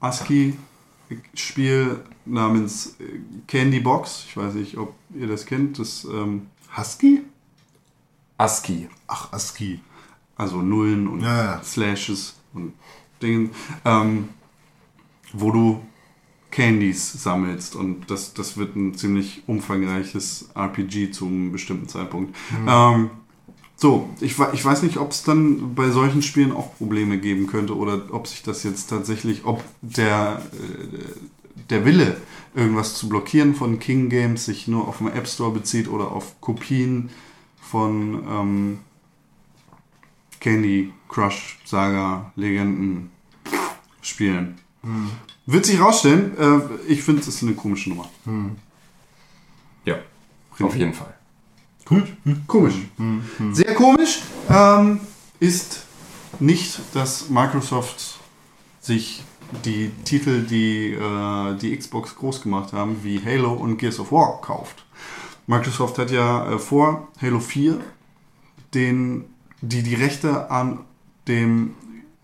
ASCII-Spiel 0.00 2.00
namens 2.26 2.96
äh, 3.00 3.20
Candy 3.46 3.80
Box. 3.80 4.26
Ich 4.28 4.36
weiß 4.36 4.52
nicht, 4.54 4.76
ob 4.76 4.94
ihr 5.18 5.28
das 5.28 5.46
kennt. 5.46 5.78
Das, 5.78 6.04
ähm, 6.04 6.48
Husky? 6.76 7.22
ASCII. 8.36 8.88
Ach, 9.06 9.32
ASCII. 9.32 9.80
also 10.36 10.60
Nullen 10.60 11.08
und 11.08 11.22
Ja, 11.22 11.42
ja. 11.44 11.62
Slashes 11.62 12.34
und 12.52 12.74
Dingen, 13.22 13.48
ähm, 13.86 14.28
wo 15.32 15.50
du 15.50 15.80
Candies 16.54 17.12
sammelst 17.12 17.74
und 17.74 18.08
das, 18.10 18.32
das 18.32 18.56
wird 18.56 18.76
ein 18.76 18.94
ziemlich 18.94 19.42
umfangreiches 19.48 20.50
RPG 20.54 21.10
zum 21.10 21.50
bestimmten 21.50 21.88
Zeitpunkt. 21.88 22.36
Ähm, 22.68 23.10
so, 23.74 24.08
ich, 24.20 24.38
ich 24.52 24.64
weiß 24.64 24.84
nicht, 24.84 24.98
ob 24.98 25.10
es 25.10 25.24
dann 25.24 25.74
bei 25.74 25.90
solchen 25.90 26.22
Spielen 26.22 26.52
auch 26.52 26.76
Probleme 26.76 27.18
geben 27.18 27.48
könnte 27.48 27.76
oder 27.76 28.02
ob 28.12 28.28
sich 28.28 28.44
das 28.44 28.62
jetzt 28.62 28.86
tatsächlich, 28.86 29.44
ob 29.44 29.64
der, 29.82 30.42
äh, 30.52 31.60
der 31.70 31.84
Wille, 31.84 32.18
irgendwas 32.54 32.94
zu 32.94 33.08
blockieren 33.08 33.56
von 33.56 33.80
King 33.80 34.08
Games 34.08 34.44
sich 34.44 34.68
nur 34.68 34.86
auf 34.86 34.98
den 34.98 35.08
App 35.08 35.26
Store 35.26 35.50
bezieht 35.50 35.88
oder 35.88 36.12
auf 36.12 36.40
Kopien 36.40 37.10
von 37.60 38.22
ähm, 38.30 38.78
Candy 40.38 40.92
Crush 41.08 41.58
Saga 41.64 42.32
Legenden 42.36 43.10
spielen. 44.02 44.60
Wird 45.46 45.66
sich 45.66 45.78
rausstellen, 45.78 46.36
äh, 46.38 46.92
ich 46.92 47.02
finde 47.02 47.20
es 47.20 47.28
ist 47.28 47.42
eine 47.42 47.54
komische 47.54 47.90
Nummer. 47.90 48.08
Ja, 49.84 49.96
auf 50.60 50.76
jeden 50.76 50.94
Fall. 50.94 51.14
Gut. 51.84 52.04
Komisch. 52.46 52.74
Sehr 53.52 53.74
komisch 53.74 54.22
ähm, 54.48 55.00
ist 55.38 55.84
nicht, 56.40 56.80
dass 56.94 57.28
Microsoft 57.28 58.18
sich 58.80 59.22
die 59.64 59.90
Titel, 60.04 60.42
die 60.42 60.92
äh, 60.92 61.56
die 61.56 61.76
Xbox 61.76 62.16
groß 62.16 62.42
gemacht 62.42 62.72
haben, 62.72 63.02
wie 63.02 63.22
Halo 63.22 63.52
und 63.52 63.76
Gears 63.76 64.00
of 64.00 64.12
War 64.12 64.40
kauft. 64.40 64.84
Microsoft 65.46 65.98
hat 65.98 66.10
ja 66.10 66.52
äh, 66.52 66.58
vor 66.58 67.08
Halo 67.20 67.40
4 67.40 67.78
den, 68.72 69.24
die, 69.60 69.82
die 69.82 69.94
Rechte 69.94 70.50
an 70.50 70.80
dem 71.28 71.74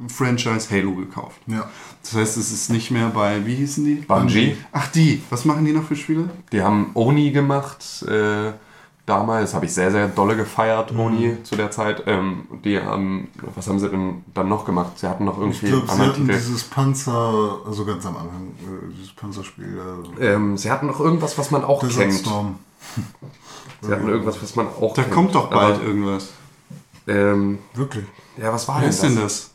Franchise 0.09 0.71
Halo 0.71 0.95
gekauft. 0.95 1.41
Ja. 1.47 1.71
Das 2.03 2.15
heißt, 2.15 2.37
es 2.39 2.51
ist 2.53 2.71
nicht 2.71 2.91
mehr 2.91 3.09
bei, 3.09 3.45
wie 3.47 3.55
hießen 3.57 3.85
die? 3.85 3.95
Bungie. 3.97 4.57
Ach, 4.73 4.89
die. 4.89 5.23
Was 5.31 5.45
machen 5.45 5.65
die 5.65 5.73
noch 5.73 5.85
für 5.85 5.97
Spiele? 5.97 6.31
Die 6.51 6.63
haben 6.63 6.91
Oni 6.95 7.31
gemacht. 7.31 7.85
Äh, 8.09 8.53
damals 9.07 9.53
habe 9.55 9.67
ich 9.67 9.73
sehr, 9.75 9.91
sehr 9.91 10.09
dolle 10.09 10.35
gefeiert, 10.37 10.93
Mhm. 10.93 11.01
Oni, 11.01 11.43
zu 11.43 11.57
der 11.57 11.71
Zeit. 11.71 12.05
Ähm, 12.07 12.45
die 12.65 12.81
haben, 12.81 13.29
was 13.55 13.69
haben 13.69 13.79
sie 13.79 13.89
denn 13.91 14.25
dann 14.35 14.49
noch 14.49 14.65
gemacht? 14.65 14.99
Sie 14.99 15.07
hatten 15.07 15.25
noch 15.25 15.35
Ich 15.37 15.63
irgendwie 15.63 15.67
glaube, 15.69 15.87
sie 15.87 15.99
hatten 16.01 16.27
Titel. 16.27 16.33
dieses 16.39 16.65
Panzer, 16.65 17.59
also 17.67 17.85
ganz 17.85 18.07
am 18.07 18.17
Anfang, 18.17 18.49
äh, 18.63 18.93
dieses 18.97 19.13
Panzerspiel, 19.13 19.79
äh, 20.19 20.27
Ähm, 20.35 20.57
sie 20.57 20.71
hatten 20.71 20.87
noch 20.87 21.01
irgendwas, 21.01 21.37
was 21.37 21.51
man 21.51 21.65
auch 21.65 21.81
Desert 21.81 22.09
kennt. 22.09 22.21
Storm. 22.21 22.55
Sie 23.83 23.91
hatten 23.93 24.09
irgendwas, 24.09 24.43
was 24.43 24.57
man 24.57 24.67
auch 24.67 24.93
Da 24.95 25.03
kennt. 25.03 25.15
kommt 25.15 25.35
doch 25.35 25.49
bald 25.51 25.77
Aber, 25.77 25.85
irgendwas. 25.85 26.29
ähm, 27.07 27.59
Wirklich. 27.75 28.05
ja, 28.37 28.53
was 28.53 28.69
war 28.69 28.77
Wer 28.77 28.83
denn 28.83 28.91
ist 28.91 29.03
das? 29.03 29.13
denn 29.13 29.23
das? 29.23 29.50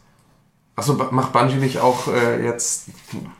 Achso, 0.77 0.93
macht 1.11 1.31
Bungie 1.31 1.55
nicht 1.55 1.79
auch 1.79 2.09
äh, 2.09 2.43
jetzt 2.43 2.87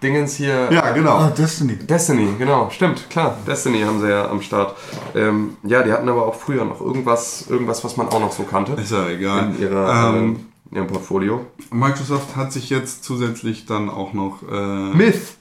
Dingens 0.02 0.36
hier? 0.36 0.72
Ja, 0.72 0.92
genau. 0.92 1.18
Ah, 1.18 1.30
Destiny. 1.32 1.76
Destiny, 1.76 2.30
genau, 2.38 2.70
stimmt, 2.70 3.10
klar. 3.10 3.38
Destiny 3.46 3.82
haben 3.82 4.00
sie 4.00 4.10
ja 4.10 4.30
am 4.30 4.42
Start. 4.42 4.78
Ähm, 5.14 5.58
ja, 5.64 5.84
die 5.84 5.92
hatten 5.92 6.08
aber 6.08 6.26
auch 6.26 6.36
früher 6.36 6.64
noch 6.64 6.80
irgendwas, 6.80 7.48
irgendwas, 7.50 7.84
was 7.84 7.98
man 7.98 8.08
auch 8.08 8.22
noch 8.22 8.32
so 8.32 8.44
kannte. 8.44 8.72
Ist 8.82 8.94
ja 8.94 9.10
egal. 9.10 9.50
In, 9.50 9.60
ihrer, 9.60 10.10
ähm, 10.10 10.16
ähm, 10.16 10.46
in 10.72 10.78
ihrem 10.78 10.88
Portfolio. 10.88 11.46
Microsoft 11.72 12.38
hat 12.38 12.54
sich 12.54 12.70
jetzt 12.70 13.04
zusätzlich 13.04 13.66
dann 13.66 13.90
auch 13.90 14.14
noch 14.14 14.40
äh, 14.50 14.96
Myth. 14.96 15.36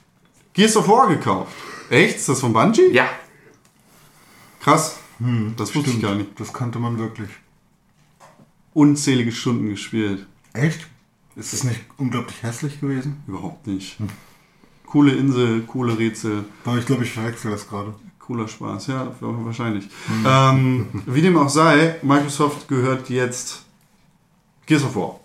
Gears 0.53 0.75
of 0.75 0.89
War 0.89 1.07
gekauft. 1.07 1.53
Echt? 1.89 2.17
Ist 2.17 2.27
das 2.27 2.41
von 2.41 2.51
Bungie? 2.51 2.91
Ja. 2.91 3.07
Krass. 4.59 4.97
das 5.55 5.73
wusste 5.73 5.91
ich 5.91 6.01
gar 6.01 6.15
nicht. 6.15 6.37
Das 6.41 6.51
kannte 6.51 6.77
man 6.77 6.99
wirklich. 6.99 7.29
Unzählige 8.73 9.31
Stunden 9.31 9.69
gespielt. 9.69 10.25
Echt? 10.51 10.87
Ist 11.35 11.53
es 11.53 11.63
nicht 11.63 11.81
unglaublich 11.97 12.41
hässlich 12.43 12.79
gewesen? 12.79 13.21
Überhaupt 13.27 13.67
nicht. 13.67 13.97
Coole 14.85 15.11
Insel, 15.13 15.61
coole 15.63 15.97
Rätsel, 15.97 16.45
Aber 16.63 16.77
ich 16.77 16.85
glaube, 16.85 17.03
ich 17.03 17.11
verwechsel 17.11 17.51
das 17.51 17.67
gerade. 17.67 17.93
cooler 18.19 18.47
Spaß. 18.47 18.87
Ja, 18.87 19.11
wahrscheinlich. 19.19 19.89
Ähm, 20.25 20.87
wie 21.05 21.21
dem 21.21 21.37
auch 21.37 21.49
sei, 21.49 21.95
Microsoft 22.01 22.67
gehört 22.67 23.09
jetzt 23.09 23.63
Gears 24.65 24.83
of 24.83 24.95
War. 24.95 25.19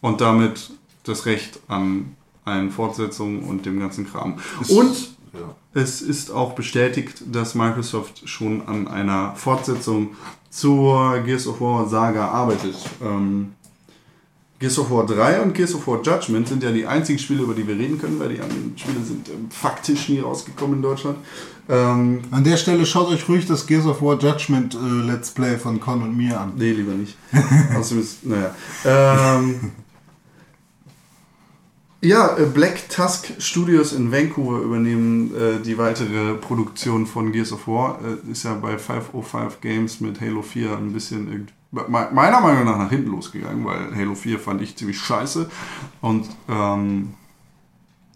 Und 0.00 0.20
damit 0.20 0.70
das 1.04 1.26
Recht 1.26 1.58
an 1.68 2.14
allen 2.44 2.70
Fortsetzungen 2.70 3.42
und 3.42 3.66
dem 3.66 3.80
ganzen 3.80 4.08
Kram. 4.08 4.38
Und 4.68 5.16
Ja. 5.34 5.54
Es 5.74 6.00
ist 6.00 6.30
auch 6.30 6.54
bestätigt, 6.54 7.22
dass 7.26 7.54
Microsoft 7.54 8.26
schon 8.26 8.66
an 8.66 8.88
einer 8.88 9.34
Fortsetzung 9.36 10.14
zur 10.48 11.18
Gears 11.18 11.46
of 11.46 11.60
War 11.60 11.86
Saga 11.88 12.28
arbeitet. 12.28 12.76
Ähm, 13.02 13.52
Gears 14.58 14.78
of 14.78 14.90
War 14.90 15.04
3 15.04 15.42
und 15.42 15.52
Gears 15.54 15.74
of 15.74 15.86
War 15.86 16.00
Judgment 16.02 16.48
sind 16.48 16.62
ja 16.62 16.72
die 16.72 16.86
einzigen 16.86 17.18
Spiele, 17.18 17.42
über 17.42 17.52
die 17.52 17.66
wir 17.68 17.76
reden 17.76 17.98
können, 18.00 18.18
weil 18.18 18.30
die 18.30 18.40
anderen 18.40 18.72
Spiele 18.76 19.02
sind 19.04 19.28
ähm, 19.28 19.50
faktisch 19.50 20.08
nie 20.08 20.20
rausgekommen 20.20 20.76
in 20.76 20.82
Deutschland. 20.82 21.18
Ähm, 21.68 22.20
An 22.30 22.42
der 22.44 22.56
Stelle 22.56 22.86
schaut 22.86 23.08
euch 23.08 23.28
ruhig 23.28 23.44
das 23.46 23.66
Gears 23.66 23.84
of 23.86 24.00
War 24.00 24.18
Judgment 24.18 24.74
äh, 24.74 24.78
Let's 25.06 25.30
Play 25.30 25.58
von 25.58 25.78
Con 25.78 26.02
und 26.02 26.16
mir 26.16 26.40
an. 26.40 26.52
nee, 26.56 26.72
lieber 26.72 26.92
nicht. 26.94 27.16
Außerdem 27.76 28.02
ist, 28.02 28.24
naja. 28.24 28.54
Ähm, 28.86 29.72
ja, 32.02 32.36
äh, 32.38 32.44
Black 32.46 32.88
Tusk 32.88 33.32
Studios 33.38 33.92
in 33.92 34.12
Vancouver 34.12 34.60
übernehmen 34.60 35.34
äh, 35.34 35.60
die 35.62 35.76
weitere 35.76 36.34
Produktion 36.34 37.06
von 37.06 37.32
Gears 37.32 37.52
of 37.52 37.66
War. 37.66 37.98
Äh, 38.26 38.30
ist 38.30 38.44
ja 38.44 38.54
bei 38.54 38.78
505 38.78 39.60
Games 39.60 40.00
mit 40.00 40.20
Halo 40.20 40.42
4 40.42 40.76
ein 40.76 40.92
bisschen 40.92 41.26
irgend- 41.30 41.52
me- 41.52 41.55
meiner 41.70 42.40
Meinung 42.40 42.64
nach 42.64 42.78
nach 42.78 42.90
hinten 42.90 43.10
losgegangen, 43.10 43.64
weil 43.64 43.94
Halo 43.94 44.14
4 44.14 44.38
fand 44.38 44.62
ich 44.62 44.76
ziemlich 44.76 44.98
scheiße. 44.98 45.50
Und 46.00 46.28
ähm, 46.48 47.14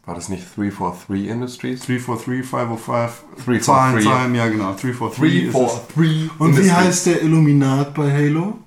War 0.07 0.15
das 0.15 0.29
nicht 0.29 0.45
343 0.57 1.27
Industries? 1.29 1.81
343, 1.81 2.47
505, 2.49 3.25
343. 3.45 3.63
Zahlen, 3.63 4.03
Zahlen, 4.03 4.35
ja 4.35 4.49
genau, 4.49 4.75
343 4.75 5.45
ist 5.45 5.55
es. 5.55 5.55
343 5.95 6.41
Und 6.41 6.59
wie 6.65 6.73
heißt 6.73 7.07
der 7.07 7.23
Illuminat 7.23 7.95
bei 7.95 8.11
Halo? 8.13 8.59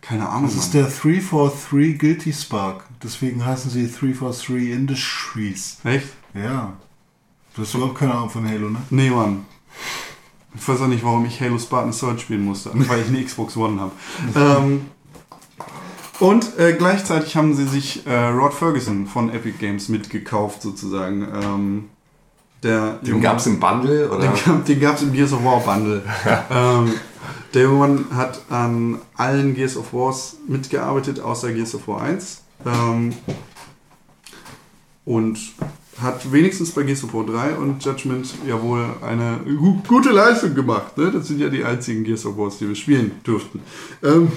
Keine 0.00 0.28
Ahnung. 0.28 0.44
Das 0.44 0.54
ist 0.54 0.74
Mann. 0.74 0.84
der 0.84 0.90
343 0.92 1.98
Guilty 1.98 2.32
Spark. 2.32 2.84
Deswegen 3.02 3.44
heißen 3.44 3.70
sie 3.70 3.86
343 3.90 4.70
Industries. 4.70 5.78
Echt? 5.84 6.08
Ja. 6.34 6.74
Du 7.54 7.62
hast 7.62 7.74
überhaupt 7.74 7.98
keine 7.98 8.14
Ahnung 8.14 8.30
von 8.30 8.48
Halo, 8.48 8.70
ne? 8.70 8.78
Nee, 8.90 9.10
Mann. 9.10 9.44
Ich 10.60 10.68
weiß 10.68 10.80
auch 10.82 10.86
nicht, 10.88 11.04
warum 11.04 11.24
ich 11.26 11.40
Halo 11.40 11.58
Spartan 11.58 11.90
Assault 11.90 12.20
spielen 12.20 12.44
musste, 12.44 12.70
weil 12.74 13.00
ich 13.00 13.08
eine 13.08 13.22
Xbox 13.24 13.56
One 13.56 13.80
habe. 13.80 13.92
ähm, 14.34 14.86
und 16.20 16.58
äh, 16.58 16.72
gleichzeitig 16.72 17.36
haben 17.36 17.54
sie 17.54 17.64
sich 17.66 18.04
äh, 18.06 18.26
Rod 18.30 18.52
Ferguson 18.52 19.06
von 19.06 19.30
Epic 19.30 19.58
Games 19.58 19.88
mitgekauft, 19.88 20.62
sozusagen. 20.62 21.28
Ähm, 21.42 21.84
der 22.64 22.94
Den 22.94 23.20
gab 23.20 23.36
es 23.38 23.46
im 23.46 23.60
Bundle? 23.60 24.10
Oder? 24.10 24.18
Den, 24.26 24.32
gab- 24.44 24.64
den 24.64 24.80
gab 24.80 24.96
es 24.96 25.02
im 25.02 25.12
Gears 25.12 25.32
of 25.32 25.44
War 25.44 25.60
Bundle. 25.60 26.02
ähm, 26.50 26.92
der 27.54 27.62
junge 27.62 27.78
Mann 27.78 28.04
hat 28.16 28.40
an 28.50 28.98
allen 29.16 29.54
Gears 29.54 29.76
of 29.76 29.92
Wars 29.92 30.36
mitgearbeitet, 30.48 31.20
außer 31.20 31.52
Gears 31.52 31.76
of 31.76 31.86
War 31.86 32.02
1. 32.02 32.42
Ähm, 32.66 33.14
und 35.04 35.38
hat 36.00 36.32
wenigstens 36.32 36.72
bei 36.72 36.82
Gears 36.82 37.04
of 37.04 37.14
War 37.14 37.24
3 37.24 37.56
und 37.56 37.84
Judgment 37.84 38.34
ja 38.46 38.60
wohl 38.62 38.84
eine 39.02 39.38
gu 39.44 39.82
gute 39.86 40.10
Leistung 40.10 40.54
gemacht. 40.54 40.96
Ne? 40.96 41.10
Das 41.10 41.28
sind 41.28 41.40
ja 41.40 41.48
die 41.48 41.64
einzigen 41.64 42.04
Gears 42.04 42.26
of 42.26 42.36
Wars, 42.36 42.58
die 42.58 42.68
wir 42.68 42.74
spielen 42.74 43.20
dürften. 43.26 43.60
Ähm, 44.02 44.32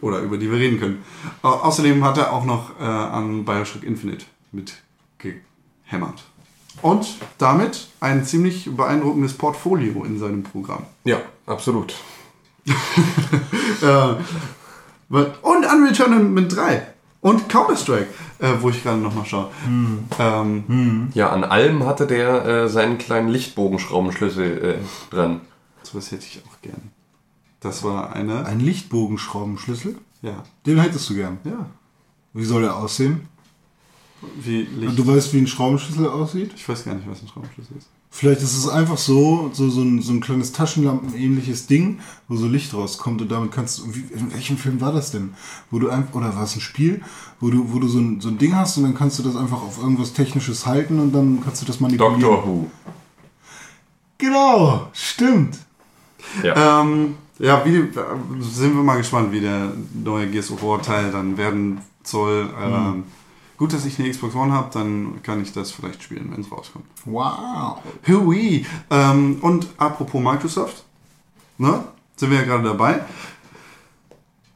oder 0.00 0.20
über 0.20 0.36
die 0.36 0.50
wir 0.50 0.58
reden 0.58 0.80
können. 0.80 1.02
Au 1.42 1.50
außerdem 1.50 2.04
hat 2.04 2.18
er 2.18 2.32
auch 2.32 2.44
noch 2.44 2.78
äh, 2.78 2.82
an 2.82 3.44
Bioshock 3.44 3.84
Infinite 3.84 4.26
mitgehämmert. 4.50 6.24
Und 6.80 7.06
damit 7.38 7.88
ein 8.00 8.24
ziemlich 8.24 8.68
beeindruckendes 8.74 9.34
Portfolio 9.34 10.04
in 10.04 10.18
seinem 10.18 10.42
Programm. 10.42 10.84
Ja, 11.04 11.20
absolut. 11.46 11.94
Äh, 13.82 14.14
und 15.08 15.34
Unreal 15.42 15.92
Tournament 15.92 16.54
3. 16.54 16.86
Und 17.20 17.48
Counter-Strike, 17.48 18.06
äh, 18.42 18.60
wo 18.60 18.68
ich 18.68 18.82
gerade 18.82 18.98
nochmal 18.98 19.24
schaue. 19.24 19.50
Ähm, 20.18 21.08
Ja, 21.14 21.30
an 21.30 21.44
allem 21.44 21.86
hatte 21.86 22.06
der 22.06 22.44
äh, 22.44 22.68
seinen 22.68 22.98
kleinen 22.98 23.28
Lichtbogenschraubenschlüssel 23.28 24.78
äh, 24.80 25.14
dran. 25.14 25.40
sowas 25.82 26.10
hätte 26.10 26.26
ich 26.26 26.42
auch 26.46 26.60
gern. 26.60 26.90
Das 27.60 27.82
war 27.84 28.12
eine. 28.12 28.44
Ein 28.44 28.60
Lichtbogenschraubenschlüssel? 28.60 29.96
Ja. 30.20 30.42
Den 30.66 30.78
hättest 30.80 31.08
du 31.08 31.14
gern. 31.14 31.38
Ja. 31.44 31.66
Wie 32.34 32.44
soll 32.44 32.62
der 32.62 32.76
aussehen? 32.76 33.28
wie 34.36 34.62
Licht. 34.62 34.98
Du 34.98 35.06
weißt, 35.06 35.32
wie 35.34 35.38
ein 35.38 35.46
Schraubenschlüssel 35.46 36.06
aussieht? 36.08 36.52
Ich 36.54 36.68
weiß 36.68 36.84
gar 36.84 36.94
nicht, 36.94 37.08
was 37.08 37.22
ein 37.22 37.28
Schraubenschlüssel 37.28 37.76
ist. 37.76 37.88
Vielleicht 38.14 38.42
ist 38.42 38.54
es 38.54 38.68
einfach 38.68 38.98
so, 38.98 39.50
so, 39.54 39.70
so, 39.70 39.80
ein, 39.80 40.02
so 40.02 40.12
ein 40.12 40.20
kleines 40.20 40.52
Taschenlampen-ähnliches 40.52 41.66
Ding, 41.66 42.00
wo 42.28 42.36
so 42.36 42.46
Licht 42.46 42.74
rauskommt 42.74 43.22
und 43.22 43.32
damit 43.32 43.52
kannst 43.52 43.78
du. 43.78 43.94
Wie, 43.94 44.04
in 44.12 44.30
welchem 44.34 44.58
Film 44.58 44.82
war 44.82 44.92
das 44.92 45.12
denn? 45.12 45.32
Wo 45.70 45.78
du 45.78 45.88
einfach, 45.88 46.14
oder 46.16 46.36
war 46.36 46.42
es 46.44 46.54
ein 46.54 46.60
Spiel, 46.60 47.00
wo 47.40 47.48
du, 47.48 47.72
wo 47.72 47.78
du 47.78 47.88
so 47.88 47.98
ein, 47.98 48.20
so 48.20 48.28
ein 48.28 48.36
Ding 48.36 48.54
hast 48.54 48.76
und 48.76 48.82
dann 48.82 48.94
kannst 48.94 49.18
du 49.18 49.22
das 49.22 49.34
einfach 49.34 49.62
auf 49.62 49.78
irgendwas 49.78 50.12
Technisches 50.12 50.66
halten 50.66 51.00
und 51.00 51.12
dann 51.14 51.40
kannst 51.42 51.62
du 51.62 51.66
das 51.66 51.80
manipulieren. 51.80 52.20
Doctor 52.20 52.46
Who. 52.46 52.70
Genau, 54.18 54.88
stimmt. 54.92 55.58
Ja. 56.42 56.82
Ähm, 56.82 57.14
ja, 57.38 57.64
wie, 57.64 57.88
sind 58.40 58.76
wir 58.76 58.82
mal 58.82 58.98
gespannt, 58.98 59.32
wie 59.32 59.40
der 59.40 59.72
neue 59.94 60.28
Gears 60.28 60.50
of 60.50 60.62
War 60.62 60.82
Teil 60.82 61.10
dann 61.10 61.38
werden 61.38 61.80
soll. 62.02 62.50
Ähm, 62.62 63.04
gut, 63.62 63.72
dass 63.72 63.86
ich 63.86 63.96
eine 64.00 64.10
Xbox 64.10 64.34
One 64.34 64.50
habe, 64.50 64.70
dann 64.72 65.22
kann 65.22 65.40
ich 65.40 65.52
das 65.52 65.70
vielleicht 65.70 66.02
spielen, 66.02 66.32
wenn 66.32 66.40
es 66.40 66.50
rauskommt. 66.50 66.84
Wow. 67.04 67.78
Hui. 68.08 68.66
Ähm, 68.90 69.38
und 69.40 69.68
apropos 69.76 70.20
Microsoft, 70.20 70.82
ne? 71.58 71.84
Sind 72.16 72.32
wir 72.32 72.38
ja 72.38 72.44
gerade 72.44 72.64
dabei. 72.64 73.04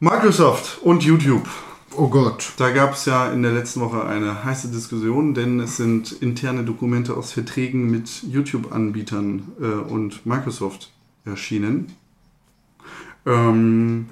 Microsoft 0.01 0.83
und 0.83 1.05
YouTube. 1.05 1.49
Oh 1.97 2.09
Gott. 2.09 2.53
Da 2.57 2.73
gab 2.73 2.95
es 2.95 3.05
ja 3.05 3.31
in 3.31 3.45
der 3.45 3.53
letzten 3.53 3.81
Woche 3.81 4.05
eine 4.05 4.43
heiße 4.43 4.73
Diskussion, 4.73 5.35
denn 5.35 5.61
es 5.61 5.77
sind 5.77 6.11
interne 6.11 6.65
Dokumente 6.65 7.17
aus 7.17 7.31
Verträgen 7.31 7.89
mit 7.89 8.25
YouTube-Anbietern 8.25 9.53
äh, 9.61 9.67
und 9.67 10.27
Microsoft 10.27 10.91
erschienen, 11.25 11.93
ähm, 13.25 14.09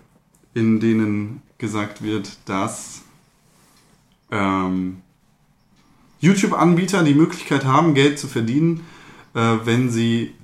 in 0.55 0.79
denen 0.79 1.43
gesagt 1.59 2.01
wird, 2.01 2.39
dass 2.45 3.03
ähm, 4.35 4.99
YouTube-Anbieter 6.21 7.03
die 7.03 7.15
Möglichkeit 7.15 7.65
haben, 7.65 7.95
Geld 7.95 8.19
zu 8.19 8.27
verdienen, 8.27 8.85
äh, 9.35 9.57
wenn 9.65 9.91
sie 9.91 10.35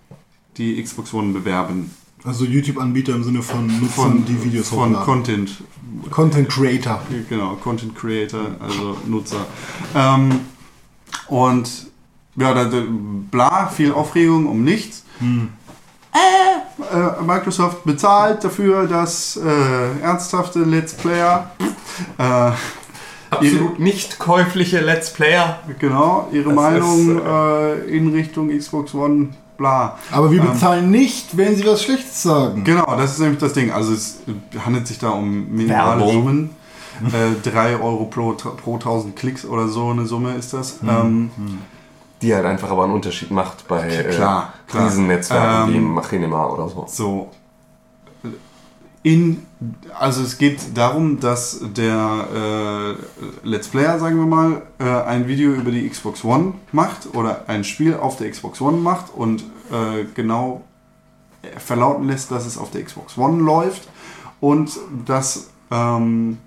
die 0.57 0.83
Xbox 0.83 1.13
One 1.13 1.33
bewerben. 1.33 1.91
Also 2.25 2.45
YouTube-Anbieter 2.45 3.15
im 3.15 3.25
Sinne 3.25 3.43
von 3.43 3.67
Nutzern, 3.67 3.89
Von, 3.89 4.25
die 4.27 4.45
Videos 4.45 4.69
von 4.69 4.91
hochladen. 4.91 5.05
Content 5.05 5.63
Content 6.11 6.49
Creator. 6.49 7.01
Genau, 7.29 7.57
Content 7.57 7.97
Creator, 7.97 8.57
also 8.61 8.99
Nutzer. 9.07 9.47
Ähm, 9.95 10.41
und 11.29 11.89
ja, 12.37 12.53
da, 12.53 12.71
bla, 13.31 13.67
viel 13.69 13.93
Aufregung 13.93 14.47
um 14.47 14.63
nichts. 14.63 15.05
Äh, 15.21 16.95
äh, 16.95 17.23
Microsoft 17.23 17.85
bezahlt 17.85 18.45
dafür, 18.45 18.87
dass 18.87 19.37
äh, 19.37 20.01
ernsthafte 20.01 20.61
Let's 20.61 20.95
Player, 20.95 21.51
äh, 22.19 22.51
Absolut 23.31 23.79
nicht 23.79 24.19
käufliche 24.19 24.81
Let's 24.81 25.13
Player. 25.13 25.59
genau, 25.79 26.29
ihre 26.33 26.47
Das 26.49 26.55
Meinung 26.55 27.17
ist, 27.19 27.25
äh, 27.25 27.97
in 27.97 28.13
Richtung 28.13 28.49
Xbox 28.57 28.95
One, 28.95 29.29
bla. 29.57 29.97
Aber 30.11 30.31
wir 30.31 30.41
Ähm, 30.43 30.51
bezahlen 30.53 30.91
nicht, 30.91 31.37
wenn 31.37 31.55
sie 31.55 31.65
was 31.67 31.83
Schlechtes 31.85 32.23
sagen. 32.23 32.65
Genau, 32.65 32.97
das 32.97 33.13
ist 33.13 33.19
nämlich 33.21 33.39
das 33.39 33.53
Ding. 33.53 33.71
Also 33.71 33.93
es 33.93 34.19
handelt 34.65 34.87
sich 34.87 34.99
da 34.99 35.11
um 35.11 35.49
minimale 35.51 36.01
Werbung. 36.01 36.13
Summen. 36.13 36.51
Äh, 37.03 37.49
3 37.49 37.77
Euro 37.77 38.05
pro, 38.07 38.33
pro 38.33 38.75
1000 38.75 39.17
Klicks 39.17 39.45
oder 39.47 39.69
so 39.69 39.89
eine 39.91 40.05
Summe 40.07 40.35
ist 40.35 40.53
das. 40.53 40.81
Ähm, 40.87 41.31
Die 42.21 42.35
halt 42.35 42.45
einfach 42.45 42.71
aber 42.71 42.85
einen 42.85 42.93
Unterschied 42.93 43.31
macht 43.31 43.67
bei 43.69 43.89
äh, 43.89 44.05
Klar. 44.13 44.53
Krisennetzwerken 44.67 45.73
wie 45.73 45.77
Ähm, 45.79 45.85
im 45.85 45.95
Machinima 45.95 46.47
oder 46.47 46.69
so. 46.69 46.85
so. 46.89 47.31
In, 49.03 49.47
also 49.99 50.23
es 50.23 50.37
geht 50.37 50.77
darum, 50.77 51.21
dass 51.21 51.61
der 51.75 52.97
äh, 53.45 53.47
Let's 53.49 53.69
Player, 53.69 53.99
sagen 53.99 54.19
wir 54.19 54.27
mal, 54.27 54.63
äh, 54.79 54.85
ein 54.85 55.27
Video 55.27 55.53
über 55.53 55.71
die 55.71 55.89
Xbox 55.89 56.23
One 56.23 56.53
macht 56.73 57.15
oder 57.15 57.45
ein 57.47 57.65
Spiel 57.65 57.95
auf 57.95 58.19
der 58.19 58.31
Xbox 58.31 58.61
One 58.61 58.77
macht 58.77 59.07
und 59.15 59.43
äh, 59.71 60.05
genau 60.15 60.63
verlauten 61.57 62.09
lässt, 62.09 62.31
dass 62.31 62.45
es 62.45 62.59
auf 62.59 62.71
der 62.71 62.85
Xbox 62.85 63.17
One 63.17 63.43
läuft 63.43 63.89
und 64.41 64.71
dass, 65.07 65.49
ähm, 65.71 66.39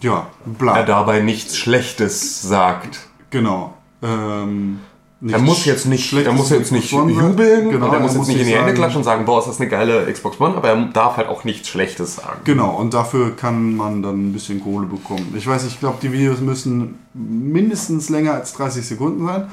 ja, 0.00 0.26
bla. 0.44 0.78
Er 0.78 0.86
dabei 0.86 1.20
nichts 1.20 1.56
Schlechtes 1.56 2.40
sagt. 2.40 3.08
Genau. 3.30 3.74
Ähm, 4.02 4.80
Er 5.26 5.38
muss 5.38 5.66
jetzt 5.66 5.84
nicht, 5.84 6.12
er 6.14 6.32
muss 6.32 6.48
jetzt 6.48 6.72
nicht 6.72 6.90
sein. 6.90 7.10
jubeln 7.10 7.70
Genau, 7.70 7.92
er 7.92 8.00
muss 8.00 8.14
jetzt 8.14 8.28
nicht 8.28 8.40
in 8.40 8.46
die 8.46 8.54
Hände 8.54 8.72
klatschen 8.72 8.98
und 8.98 9.04
sagen, 9.04 9.26
boah, 9.26 9.38
ist 9.38 9.48
das 9.48 9.60
eine 9.60 9.68
geile 9.68 10.10
Xbox 10.10 10.40
One, 10.40 10.56
aber 10.56 10.68
er 10.68 10.86
darf 10.86 11.18
halt 11.18 11.28
auch 11.28 11.44
nichts 11.44 11.68
Schlechtes 11.68 12.16
sagen. 12.16 12.40
Genau, 12.44 12.76
und 12.76 12.94
dafür 12.94 13.36
kann 13.36 13.76
man 13.76 14.02
dann 14.02 14.28
ein 14.28 14.32
bisschen 14.32 14.62
Kohle 14.62 14.86
bekommen. 14.86 15.34
Ich 15.36 15.46
weiß, 15.46 15.66
ich 15.66 15.78
glaube, 15.78 15.98
die 16.00 16.10
Videos 16.10 16.40
müssen 16.40 16.98
mindestens 17.12 18.08
länger 18.08 18.32
als 18.32 18.54
30 18.54 18.86
Sekunden 18.86 19.26
sein. 19.26 19.48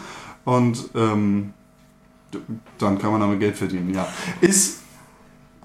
Und 0.45 0.89
ähm, 0.95 1.53
dann 2.77 2.97
kann 2.99 3.11
man 3.11 3.19
damit 3.19 3.41
Geld 3.41 3.57
verdienen, 3.57 3.93
ja. 3.93 4.07
Ist 4.39 4.79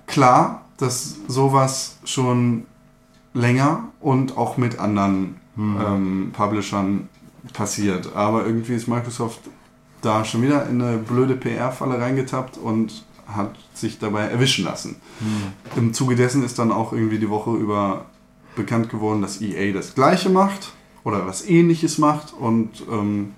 klar, 0.06 0.64
dass 0.78 1.16
sowas 1.28 1.98
schon 2.04 2.64
länger 3.34 3.84
und 4.00 4.36
auch 4.36 4.56
mit 4.56 4.80
anderen 4.80 5.36
ähm, 5.56 6.30
Publishern 6.32 7.08
passiert. 7.52 8.16
Aber 8.16 8.44
irgendwie 8.44 8.74
ist 8.74 8.88
Microsoft 8.88 9.40
da 10.02 10.24
schon 10.24 10.42
wieder 10.42 10.68
in 10.68 10.82
eine 10.82 10.98
blöde 10.98 11.34
PR-Falle 11.36 11.98
reingetappt 11.98 12.58
und 12.58 13.04
hat 13.26 13.54
sich 13.72 13.98
dabei 13.98 14.24
erwischen 14.24 14.64
lassen. 14.64 14.96
Im 15.76 15.94
Zuge 15.94 16.16
dessen 16.16 16.44
ist 16.44 16.58
dann 16.58 16.70
auch 16.70 16.92
irgendwie 16.92 17.18
die 17.18 17.30
Woche 17.30 17.52
über 17.52 18.04
bekannt 18.54 18.90
geworden, 18.90 19.22
dass 19.22 19.40
EA 19.40 19.72
das 19.72 19.94
Gleiche 19.94 20.28
macht 20.28 20.72
oder 21.04 21.26
was 21.26 21.46
Ähnliches 21.46 21.96
macht 21.98 22.34
und 22.34 22.82
ähm, 22.90 23.32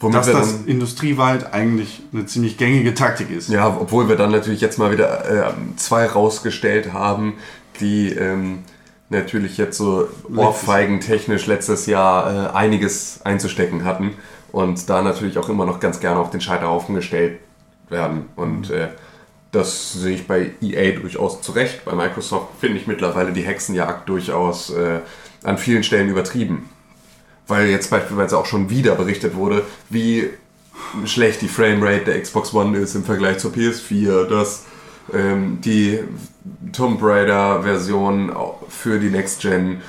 Womit 0.00 0.16
dass 0.16 0.26
das 0.26 0.54
industrieweit 0.66 1.54
eigentlich 1.54 2.02
eine 2.12 2.26
ziemlich 2.26 2.56
gängige 2.56 2.92
Taktik 2.94 3.30
ist. 3.30 3.50
ja, 3.50 3.68
obwohl 3.68 4.08
wir 4.08 4.16
dann 4.16 4.32
natürlich 4.32 4.60
jetzt 4.60 4.78
mal 4.78 4.90
wieder 4.90 5.50
äh, 5.50 5.52
zwei 5.76 6.06
rausgestellt 6.06 6.92
haben, 6.92 7.34
die 7.80 8.08
ähm, 8.08 8.60
natürlich 9.10 9.58
jetzt 9.58 9.76
so 9.76 10.08
ohrfeigentechnisch 10.34 11.46
letztes 11.46 11.86
Jahr 11.86 12.50
äh, 12.52 12.56
einiges 12.56 13.20
einzustecken 13.22 13.84
hatten 13.84 14.14
und 14.52 14.88
da 14.88 15.02
natürlich 15.02 15.38
auch 15.38 15.48
immer 15.48 15.66
noch 15.66 15.80
ganz 15.80 16.00
gerne 16.00 16.20
auf 16.20 16.30
den 16.30 16.40
Scheiterhaufen 16.40 16.94
gestellt 16.94 17.38
werden. 17.88 18.26
Und 18.36 18.70
äh, 18.70 18.88
das 19.52 19.92
sehe 19.94 20.14
ich 20.14 20.26
bei 20.26 20.52
EA 20.60 20.92
durchaus 20.98 21.42
zurecht. 21.42 21.84
Bei 21.84 21.92
Microsoft 21.94 22.48
finde 22.60 22.78
ich 22.78 22.86
mittlerweile 22.86 23.32
die 23.32 23.42
Hexenjagd 23.42 24.08
durchaus 24.08 24.70
äh, 24.70 25.00
an 25.42 25.58
vielen 25.58 25.82
Stellen 25.82 26.08
übertrieben. 26.08 26.68
Weil 27.48 27.66
jetzt 27.66 27.90
beispielsweise 27.90 28.38
auch 28.38 28.46
schon 28.46 28.70
wieder 28.70 28.94
berichtet 28.94 29.34
wurde, 29.34 29.64
wie 29.88 30.30
schlecht 31.04 31.42
die 31.42 31.48
Framerate 31.48 32.04
der 32.06 32.22
Xbox 32.22 32.54
One 32.54 32.78
ist 32.78 32.94
im 32.94 33.04
Vergleich 33.04 33.38
zur 33.38 33.52
PS4, 33.52 34.26
dass 34.26 34.64
ähm, 35.12 35.60
die 35.60 35.98
Tomb 36.72 37.02
Raider 37.02 37.62
Version 37.62 38.32
au- 38.32 38.60
für 38.68 39.00
die 39.00 39.10
Next 39.10 39.40
Gen 39.42 39.80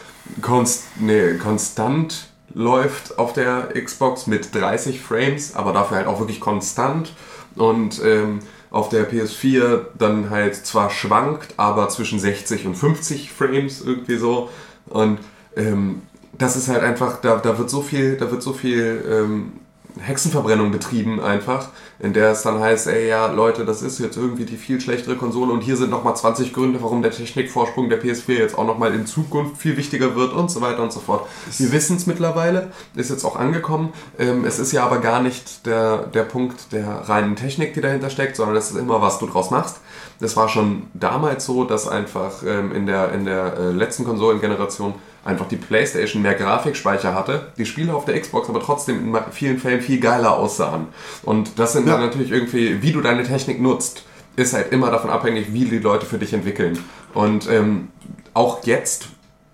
konst 0.41 0.85
nee, 0.99 1.35
konstant 1.35 2.31
läuft 2.53 3.18
auf 3.18 3.34
der 3.34 3.69
Xbox 3.73 4.28
mit 4.28 4.53
30 4.53 5.02
Frames, 5.02 5.56
aber 5.56 5.73
dafür 5.73 5.98
halt 5.98 6.07
auch 6.07 6.19
wirklich 6.19 6.40
konstant. 6.40 7.14
Und 7.56 8.02
ähm, 8.03 8.40
auf 8.72 8.88
der 8.88 9.11
PS4 9.11 9.82
dann 9.98 10.30
halt 10.30 10.56
zwar 10.56 10.90
schwankt, 10.90 11.53
aber 11.57 11.90
zwischen 11.90 12.19
60 12.19 12.65
und 12.68 12.76
50 12.76 13.32
Frames 13.32 13.82
irgendwie 13.82 14.15
so. 14.15 14.49
Und 14.88 15.19
ähm, 15.56 16.02
das 16.38 16.56
ist 16.56 16.69
halt 16.69 16.82
einfach, 16.82 17.19
da, 17.22 17.38
da 17.38 17.57
wird 17.57 17.69
so 17.69 17.82
viel, 17.82 18.15
da 18.15 18.32
wird 18.32 18.41
so 18.41 18.53
viel 18.53 19.03
ähm, 19.10 19.52
Hexenverbrennung 19.99 20.72
betrieben 20.72 21.19
einfach, 21.19 21.69
in 22.02 22.14
der 22.14 22.32
es 22.32 22.41
dann 22.41 22.60
heißt, 22.60 22.88
ey 22.88 23.07
ja, 23.07 23.28
Leute, 23.28 23.64
das 23.64 23.82
ist 23.84 23.99
jetzt 23.99 24.18
irgendwie 24.18 24.45
die 24.45 24.57
viel 24.57 24.82
schlechtere 24.82 25.15
Konsole 25.15 25.53
und 25.53 25.61
hier 25.61 25.78
sind 25.78 25.91
nochmal 25.91 26.15
20 26.15 26.52
Gründe, 26.52 26.82
warum 26.82 27.03
der 27.03 27.11
Technikvorsprung 27.11 27.90
der 27.90 28.02
PS4 28.02 28.34
jetzt 28.34 28.57
auch 28.57 28.65
nochmal 28.65 28.94
in 28.95 29.06
Zukunft 29.06 29.57
viel 29.57 29.78
wichtiger 29.78 30.15
wird 30.15 30.34
und 30.34 30.49
so 30.49 30.61
weiter 30.61 30.82
und 30.82 30.91
so 30.91 30.99
fort. 30.99 31.28
Wir 31.57 31.72
wissen 31.72 31.98
es 31.98 32.07
mittlerweile, 32.07 32.72
ist 32.95 33.11
jetzt 33.11 33.23
auch 33.23 33.36
angekommen. 33.36 33.94
Ähm, 34.18 34.45
es 34.45 34.57
ist 34.57 34.72
ja 34.72 34.84
aber 34.84 34.98
gar 34.98 35.22
nicht 35.22 35.65
der, 35.68 36.07
der 36.07 36.23
Punkt 36.23 36.72
der 36.72 36.88
reinen 36.88 37.36
Technik, 37.36 37.76
die 37.76 37.82
dahinter 37.82 38.10
steckt, 38.10 38.36
sondern 38.36 38.56
es 38.56 38.72
ist 38.72 38.78
immer, 38.78 39.02
was 39.02 39.19
du 39.19 39.28
draus 39.28 39.52
machst. 39.52 39.78
Das 40.19 40.36
war 40.36 40.49
schon 40.49 40.88
damals 40.94 41.45
so, 41.45 41.65
dass 41.65 41.88
einfach 41.88 42.44
ähm, 42.45 42.73
in 42.73 42.88
der, 42.88 43.11
in 43.11 43.26
der 43.26 43.57
äh, 43.57 43.72
letzten 43.72 44.06
Konsolengeneration 44.06 44.95
einfach 45.23 45.48
die 45.48 45.56
PlayStation 45.56 46.22
mehr 46.22 46.34
Grafikspeicher 46.34 47.14
hatte, 47.14 47.52
die 47.57 47.65
Spiele 47.65 47.93
auf 47.93 48.06
der 48.06 48.19
Xbox 48.19 48.49
aber 48.49 48.61
trotzdem 48.61 49.15
in 49.15 49.22
vielen 49.31 49.60
Fällen 49.60 49.81
viel 49.81 49.99
geiler 49.99 50.38
aussahen. 50.38 50.88
Und 51.23 51.60
das 51.60 51.73
sind 51.73 51.88
dann 51.88 52.02
natürlich 52.02 52.31
irgendwie, 52.31 52.81
wie 52.81 52.91
du 52.91 53.02
deine 53.02 53.23
Technik 53.23 53.61
nutzt, 53.61 54.03
ist 54.35 54.53
halt 54.53 54.72
immer 54.72 54.89
davon 54.89 55.10
abhängig, 55.10 55.53
wie 55.53 55.65
die 55.65 55.80
Leute 55.80 56.06
für 56.06 56.18
dich 56.18 56.34
entwickeln. 56.34 56.80
Und 57.14 57.49
ähm, 57.49 57.89
auch 58.34 58.64
jetzt 58.64 59.10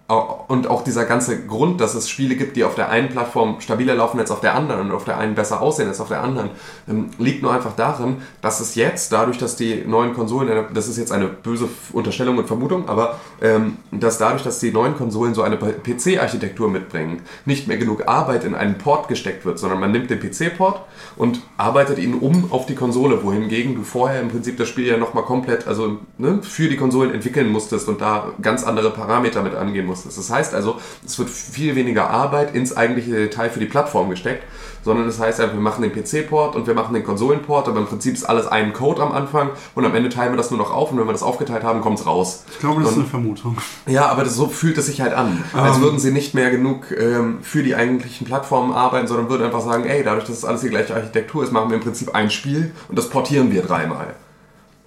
und 0.07 0.67
auch 0.67 0.85
dieser 0.85 1.03
ganze 1.03 1.45
Grund, 1.45 1.81
dass 1.81 1.93
es 1.93 2.09
Spiele 2.09 2.35
gibt, 2.35 2.55
die 2.55 2.63
auf 2.63 2.75
der 2.75 2.89
einen 2.89 3.09
Plattform 3.09 3.59
stabiler 3.59 3.93
laufen 3.93 4.17
als 4.21 4.31
auf 4.31 4.39
der 4.39 4.55
anderen 4.55 4.89
und 4.89 4.91
auf 4.93 5.03
der 5.03 5.17
einen 5.17 5.35
besser 5.35 5.61
aussehen 5.61 5.89
als 5.89 5.99
auf 5.99 6.07
der 6.07 6.23
anderen, 6.23 6.49
ähm, 6.87 7.09
liegt 7.17 7.43
nur 7.43 7.51
einfach 7.51 7.75
darin, 7.75 8.21
dass 8.41 8.61
es 8.61 8.75
jetzt, 8.75 9.11
dadurch, 9.11 9.37
dass 9.37 9.57
die 9.57 9.83
neuen 9.85 10.13
Konsolen, 10.13 10.47
äh, 10.47 10.63
das 10.73 10.87
ist 10.87 10.95
jetzt 10.95 11.11
eine 11.11 11.27
böse 11.27 11.67
Unterstellung 11.91 12.37
und 12.37 12.47
Vermutung, 12.47 12.87
aber 12.87 13.19
ähm, 13.41 13.79
dass 13.91 14.17
dadurch, 14.17 14.43
dass 14.43 14.59
die 14.59 14.71
neuen 14.71 14.95
Konsolen 14.95 15.33
so 15.33 15.41
eine 15.41 15.57
PC-Architektur 15.57 16.69
mitbringen, 16.69 17.23
nicht 17.43 17.67
mehr 17.67 17.77
genug 17.77 18.07
Arbeit 18.07 18.45
in 18.45 18.55
einen 18.55 18.77
Port 18.77 19.09
gesteckt 19.09 19.43
wird, 19.43 19.59
sondern 19.59 19.81
man 19.81 19.91
nimmt 19.91 20.09
den 20.09 20.21
PC-Port 20.21 20.83
und 21.17 21.41
arbeitet 21.57 21.99
ihn 21.99 22.13
um 22.13 22.49
auf 22.53 22.65
die 22.65 22.75
Konsole, 22.75 23.25
wohingegen 23.25 23.75
du 23.75 23.83
vorher 23.83 24.21
im 24.21 24.29
Prinzip 24.29 24.55
das 24.55 24.69
Spiel 24.69 24.87
ja 24.87 24.95
nochmal 24.95 25.23
komplett, 25.25 25.67
also 25.67 25.97
ne, 26.17 26.39
für 26.43 26.69
die 26.69 26.77
Konsolen 26.77 27.13
entwickeln 27.13 27.51
musstest 27.51 27.89
und 27.89 27.99
da 27.99 28.31
ganz 28.41 28.63
andere 28.63 28.91
Parameter 28.91 29.43
mit 29.43 29.53
angehen 29.53 29.85
musstest. 29.85 29.96
Das 30.03 30.29
heißt 30.29 30.53
also, 30.53 30.77
es 31.05 31.17
wird 31.19 31.29
viel 31.29 31.75
weniger 31.75 32.09
Arbeit 32.09 32.53
ins 32.55 32.75
eigentliche 32.75 33.11
Detail 33.11 33.49
für 33.49 33.59
die 33.59 33.65
Plattform 33.65 34.09
gesteckt, 34.09 34.43
sondern 34.83 35.05
das 35.05 35.19
heißt 35.19 35.39
einfach, 35.41 35.53
wir 35.55 35.61
machen 35.61 35.81
den 35.81 35.91
PC-Port 35.91 36.55
und 36.55 36.65
wir 36.67 36.73
machen 36.73 36.93
den 36.93 37.03
Konsolenport, 37.03 37.67
aber 37.67 37.79
im 37.79 37.87
Prinzip 37.87 38.13
ist 38.13 38.23
alles 38.23 38.47
ein 38.47 38.73
Code 38.73 39.01
am 39.01 39.11
Anfang 39.11 39.49
und 39.75 39.85
am 39.85 39.93
Ende 39.95 40.09
teilen 40.09 40.31
wir 40.31 40.37
das 40.37 40.49
nur 40.51 40.57
noch 40.59 40.71
auf 40.73 40.91
und 40.91 40.97
wenn 40.99 41.05
wir 41.07 41.11
das 41.11 41.23
aufgeteilt 41.23 41.63
haben, 41.63 41.81
kommt 41.81 41.99
es 41.99 42.05
raus. 42.05 42.43
Ich 42.51 42.59
glaube, 42.59 42.81
das 42.81 42.91
ist 42.91 42.95
Und- 42.97 43.01
eine 43.03 43.09
Vermutung. 43.09 43.57
ja, 43.85 44.05
aber 44.07 44.23
das, 44.23 44.35
so 44.35 44.47
fühlt 44.47 44.77
es 44.77 44.85
sich 44.85 45.01
halt 45.01 45.13
an. 45.13 45.43
Als 45.53 45.79
würden 45.81 45.99
sie 45.99 46.11
nicht 46.11 46.33
mehr 46.33 46.49
genug 46.51 46.91
ähm, 46.97 47.39
für 47.41 47.63
die 47.63 47.75
eigentlichen 47.75 48.25
Plattformen 48.25 48.71
arbeiten, 48.73 49.07
sondern 49.07 49.29
würden 49.29 49.43
einfach 49.45 49.61
sagen, 49.61 49.85
ey, 49.85 50.03
dadurch, 50.03 50.25
dass 50.25 50.37
es 50.37 50.45
alles 50.45 50.61
die 50.61 50.69
gleiche 50.69 50.95
Architektur 50.95 51.43
ist, 51.43 51.51
machen 51.51 51.69
wir 51.69 51.75
im 51.77 51.83
Prinzip 51.83 52.15
ein 52.15 52.29
Spiel 52.29 52.71
und 52.87 52.97
das 52.97 53.09
portieren 53.09 53.51
wir 53.51 53.63
dreimal. 53.63 54.15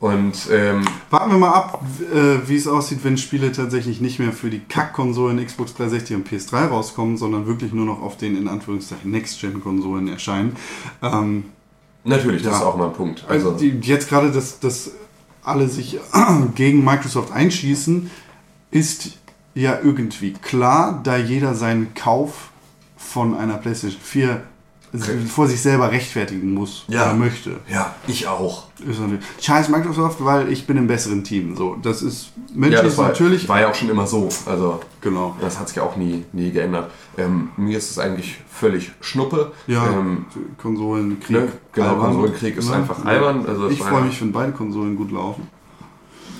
Und 0.00 0.48
ähm, 0.50 0.82
Warten 1.10 1.30
wir 1.30 1.38
mal 1.38 1.52
ab, 1.52 1.84
äh, 2.10 2.48
wie 2.48 2.56
es 2.56 2.66
aussieht, 2.66 3.00
wenn 3.02 3.18
Spiele 3.18 3.52
tatsächlich 3.52 4.00
nicht 4.00 4.18
mehr 4.18 4.32
für 4.32 4.48
die 4.48 4.60
Kack-Konsolen 4.60 5.44
Xbox 5.44 5.74
360 5.74 6.16
und 6.16 6.26
PS3 6.28 6.68
rauskommen, 6.68 7.18
sondern 7.18 7.46
wirklich 7.46 7.72
nur 7.74 7.84
noch 7.84 8.00
auf 8.00 8.16
den 8.16 8.34
in 8.34 8.48
Anführungszeichen 8.48 9.10
Next-Gen-Konsolen 9.10 10.08
erscheinen. 10.08 10.56
Ähm, 11.02 11.44
natürlich, 12.04 12.42
das 12.42 12.52
Ja. 12.52 12.58
ist 12.60 12.64
auch 12.64 12.76
mal 12.78 12.86
ein 12.86 12.94
Punkt. 12.94 13.24
also 13.28 13.50
Also, 13.50 13.58
die, 13.60 13.78
jetzt 13.86 14.08
gerade, 14.08 14.30
dass, 14.32 14.58
dass 14.58 14.92
alle 15.42 15.68
sich 15.68 15.98
gegen 16.54 16.82
Microsoft 16.82 17.32
einschießen, 17.32 18.10
ist 18.70 19.18
ja 19.54 19.78
irgendwie 19.82 20.32
klar, 20.32 21.00
da 21.04 21.18
jeder 21.18 21.54
seinen 21.54 21.92
Kauf 21.94 22.48
von 22.96 23.34
einer 23.34 23.58
PlayStation 23.58 24.00
4 24.00 24.42
vor 25.28 25.46
sich 25.46 25.60
selber 25.62 25.92
rechtfertigen 25.92 26.52
muss 26.52 26.84
Ja. 26.88 27.04
oder 27.06 27.14
möchte. 27.14 27.60
ja, 27.68 27.94
ich 28.08 28.26
auch. 28.26 28.64
Scheiß 29.40 29.68
Microsoft, 29.68 30.24
weil 30.24 30.50
ich 30.50 30.66
bin 30.66 30.76
im 30.76 30.86
besseren 30.88 31.22
Team. 31.22 31.54
So, 31.54 31.76
das 31.80 32.02
ist 32.02 32.30
menschlich 32.54 32.78
Ja, 32.78 32.82
das 32.82 32.98
war, 32.98 33.08
natürlich. 33.08 33.48
war 33.48 33.60
ja 33.60 33.70
auch 33.70 33.74
schon 33.74 33.88
immer 33.90 34.06
so. 34.06 34.28
Also, 34.46 34.80
Genau. 35.00 35.36
das 35.40 35.60
hat 35.60 35.68
sich 35.68 35.78
auch 35.80 35.96
nie, 35.96 36.24
nie 36.32 36.50
geändert. 36.50 36.90
Ähm, 37.18 37.50
mir 37.56 37.78
ist 37.78 37.90
es 37.90 37.98
eigentlich 37.98 38.38
völlig 38.50 38.90
Schnuppe. 39.00 39.52
Ja, 39.66 39.86
Ähm, 39.86 40.26
Konsolenkrieg. 40.60 41.30
ne, 41.36 41.48
genau, 41.72 41.86
albern. 41.88 42.04
Konsolenkrieg 42.06 42.56
ist 42.56 42.70
einfach 42.72 43.04
albern. 43.04 43.46
Also 43.46 43.68
ich 43.68 43.78
freue 43.78 44.00
ja- 44.00 44.06
mich, 44.06 44.20
wenn 44.20 44.32
beide 44.32 44.52
Konsolen 44.52 44.96
gut 44.96 45.12
laufen. 45.12 45.46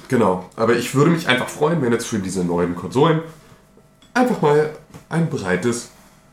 Genau, 0.09 0.47
aber 0.57 0.75
ich 0.77 0.93
würde 0.97 1.13
mich 1.13 1.29
einfach 1.29 1.49
freuen, 1.49 1.81
wenn 1.83 1.93
jetzt 1.93 2.07
für 2.07 2.19
diese 2.19 2.43
neuen 2.45 2.75
Konsolen 2.75 3.21
einfach 4.13 4.43
mal 4.43 4.71
ein 5.09 5.29
breites 5.31 5.91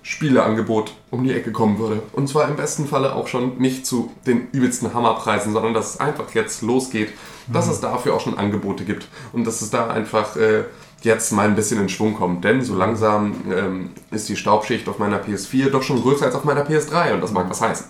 Spieleangebot 0.08 0.94
um 1.12 1.26
die 1.26 1.34
Ecke 1.34 1.52
kommen 1.52 1.80
würde. 1.80 2.02
Und 2.14 2.30
zwar 2.30 2.48
im 2.48 2.56
besten 2.56 2.88
Falle 2.88 3.14
auch 3.14 3.28
schon 3.28 3.58
nicht 3.58 3.86
zu 3.86 4.10
den 4.26 4.48
übelsten 4.54 4.94
Hammerpreisen, 4.94 5.52
sondern 5.52 5.74
dass 5.74 5.96
es 5.96 6.00
einfach 6.00 6.34
jetzt 6.34 6.62
losgeht, 6.62 7.10
dass 7.52 7.68
es 7.68 7.82
dafür 7.82 8.14
auch 8.14 8.22
schon 8.22 8.38
Angebote 8.38 8.86
gibt 8.86 9.10
und 9.34 9.46
dass 9.46 9.62
es 9.62 9.70
da 9.70 9.90
einfach 9.90 10.38
äh, 10.38 10.64
jetzt 11.02 11.34
mal 11.34 11.46
ein 11.50 11.56
bisschen 11.56 11.82
in 11.82 11.90
Schwung 11.90 12.14
kommt. 12.14 12.46
Denn 12.46 12.62
so 12.62 12.74
langsam 12.74 13.36
ähm, 13.54 13.90
ist 14.10 14.30
die 14.30 14.38
Staubschicht 14.38 14.88
auf 14.88 14.98
meiner 14.98 15.22
PS4 15.22 15.70
doch 15.72 15.84
schon 15.84 16.02
größer 16.02 16.26
als 16.26 16.36
auf 16.36 16.46
meiner 16.46 16.66
PS3 16.66 17.14
und 17.14 17.20
das 17.22 17.34
mag 17.34 17.50
was 17.50 17.60
heißen. 17.60 17.88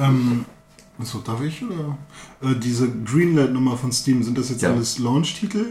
Ähm, 0.00 0.44
achso, 1.00 1.18
darf 1.18 1.40
ich? 1.40 1.62
Oder? 1.64 1.96
Äh, 2.50 2.56
diese 2.58 2.90
Greenlight-Nummer 2.90 3.76
von 3.76 3.92
Steam, 3.92 4.24
sind 4.24 4.36
das 4.36 4.48
jetzt 4.50 4.62
Ja. 4.62 4.72
alles 4.72 4.98
Launch-Titel? 4.98 5.66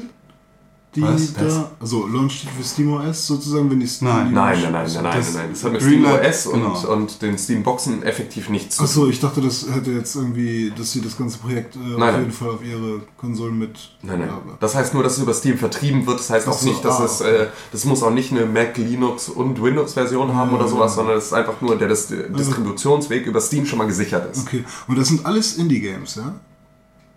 Die 0.96 1.04
Was? 1.04 1.34
da. 1.36 1.70
Also 1.80 2.08
Launch-Titel 2.08 2.52
für 2.58 2.64
SteamOS 2.64 3.28
sozusagen, 3.28 3.70
wenn 3.70 3.80
die 3.80 3.86
Steam. 3.86 4.10
Nein. 4.10 4.30
die 4.30 4.34
Nein, 4.34 4.60
Launch- 4.60 4.64
nein, 4.64 4.72
nein, 4.74 4.94
nein, 4.96 5.04
nein, 5.04 5.18
Das 5.18 5.34
nein, 5.34 5.44
nein. 5.44 5.50
Das 5.54 5.64
hat 5.64 5.72
mit 5.74 5.82
SteamOS 5.84 6.46
und, 6.48 6.62
genau. 6.64 6.94
und 6.94 7.22
den 7.22 7.38
Steam-Boxen 7.38 8.02
effektiv 8.02 8.50
nichts 8.50 8.76
zu 8.78 8.82
tun. 8.82 8.90
Achso, 8.90 9.08
ich 9.08 9.20
dachte, 9.20 9.40
das 9.42 9.68
hätte 9.72 9.92
jetzt 9.92 10.16
irgendwie, 10.16 10.74
dass 10.76 10.92
sie 10.92 11.02
das 11.02 11.16
ganze 11.16 11.38
Projekt 11.38 11.76
äh, 11.76 11.94
auf 11.94 12.00
nein. 12.00 12.20
jeden 12.22 12.32
Fall 12.32 12.50
auf 12.50 12.64
ihre 12.66 13.02
Konsolen 13.18 13.60
mit. 13.60 13.92
Nein, 14.02 14.18
nein. 14.20 14.30
Ja, 14.30 14.34
aber- 14.38 14.58
Das 14.60 14.74
heißt 14.74 14.96
nur, 14.96 15.04
dass 15.04 15.18
es 15.18 15.20
über 15.24 15.36
Steam 15.36 15.60
vertrieben 15.60 16.08
wird. 16.08 16.20
Das 16.20 16.30
heißt 16.32 16.48
Ach 16.48 16.54
auch 16.54 16.62
nicht, 16.64 16.84
dass 16.84 17.00
ah, 17.00 17.06
es, 17.06 17.22
äh, 17.22 17.48
das 17.72 17.86
muss 17.86 18.02
auch 18.02 18.10
nicht 18.12 18.32
eine 18.32 18.48
Mac, 18.48 18.76
Linux 18.78 19.30
und 19.30 19.62
Windows-Version 19.62 20.34
haben 20.34 20.50
Ja, 20.50 20.58
oder 20.58 20.68
sowas, 20.68 20.94
ja. 20.94 20.96
sondern 20.96 21.18
es 21.20 21.26
ist 21.26 21.34
einfach 21.34 21.62
nur 21.62 21.78
der 21.78 21.88
Dis 21.90 22.08
Distributionsweg 22.08 23.28
über 23.28 23.42
Steam 23.42 23.68
schon 23.68 23.78
mal 23.78 23.86
gesichert 23.88 24.36
ist. 24.36 24.48
Okay, 24.48 24.64
und 24.88 24.98
das 24.98 25.10
sind 25.10 25.24
alles 25.24 25.56
Indie-Games, 25.58 26.16
ja? 26.16 26.34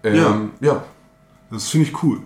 Ähm, 0.04 0.50
ja. 0.60 0.84
Das 1.50 1.68
finde 1.68 1.88
ich 1.88 2.02
cool. 2.02 2.20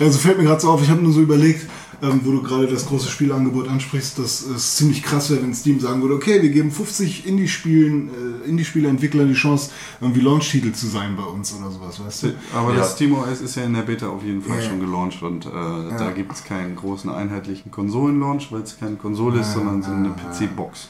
Also 0.00 0.18
fällt 0.18 0.38
mir 0.38 0.44
gerade 0.44 0.60
so 0.60 0.70
auf, 0.70 0.82
ich 0.82 0.88
habe 0.90 1.02
nur 1.02 1.12
so 1.12 1.20
überlegt, 1.20 1.66
ähm, 2.02 2.20
wo 2.24 2.30
du 2.32 2.42
gerade 2.42 2.66
das 2.66 2.84
große 2.86 3.08
Spielangebot 3.08 3.68
ansprichst, 3.68 4.18
dass 4.18 4.42
es 4.42 4.76
ziemlich 4.76 5.02
krass 5.02 5.30
wäre, 5.30 5.42
wenn 5.42 5.54
Steam 5.54 5.80
sagen 5.80 6.02
würde, 6.02 6.14
okay, 6.14 6.42
wir 6.42 6.50
geben 6.50 6.70
50 6.70 7.26
Indie-Spielen, 7.26 8.10
äh, 8.44 8.48
Indie-Spieleentwicklern 8.48 9.28
die 9.28 9.34
Chance, 9.34 9.70
irgendwie 10.02 10.20
Launch-Titel 10.20 10.72
zu 10.72 10.86
sein 10.88 11.16
bei 11.16 11.22
uns 11.22 11.54
oder 11.54 11.70
sowas, 11.70 11.98
weißt 12.04 12.22
du? 12.24 12.34
Aber 12.54 12.72
Ja. 12.72 12.80
das 12.80 12.92
SteamOS 12.92 13.40
ist 13.40 13.56
ja 13.56 13.64
in 13.64 13.72
der 13.72 13.82
Beta 13.82 14.08
auf 14.08 14.22
jeden 14.22 14.42
Fall 14.42 14.58
Ja. 14.62 14.68
schon 14.68 14.80
gelauncht 14.80 15.22
und 15.22 15.46
äh, 15.46 15.48
da 15.50 16.12
gibt 16.14 16.32
es 16.32 16.44
keinen 16.44 16.76
großen 16.76 17.08
einheitlichen 17.08 17.70
Konsolenlaunch, 17.70 18.52
weil 18.52 18.60
es 18.60 18.78
keine 18.78 18.96
Konsole 18.96 19.40
ist, 19.40 19.54
sondern 19.54 19.82
so 19.82 19.90
eine 19.90 20.10
PC-Box. 20.10 20.88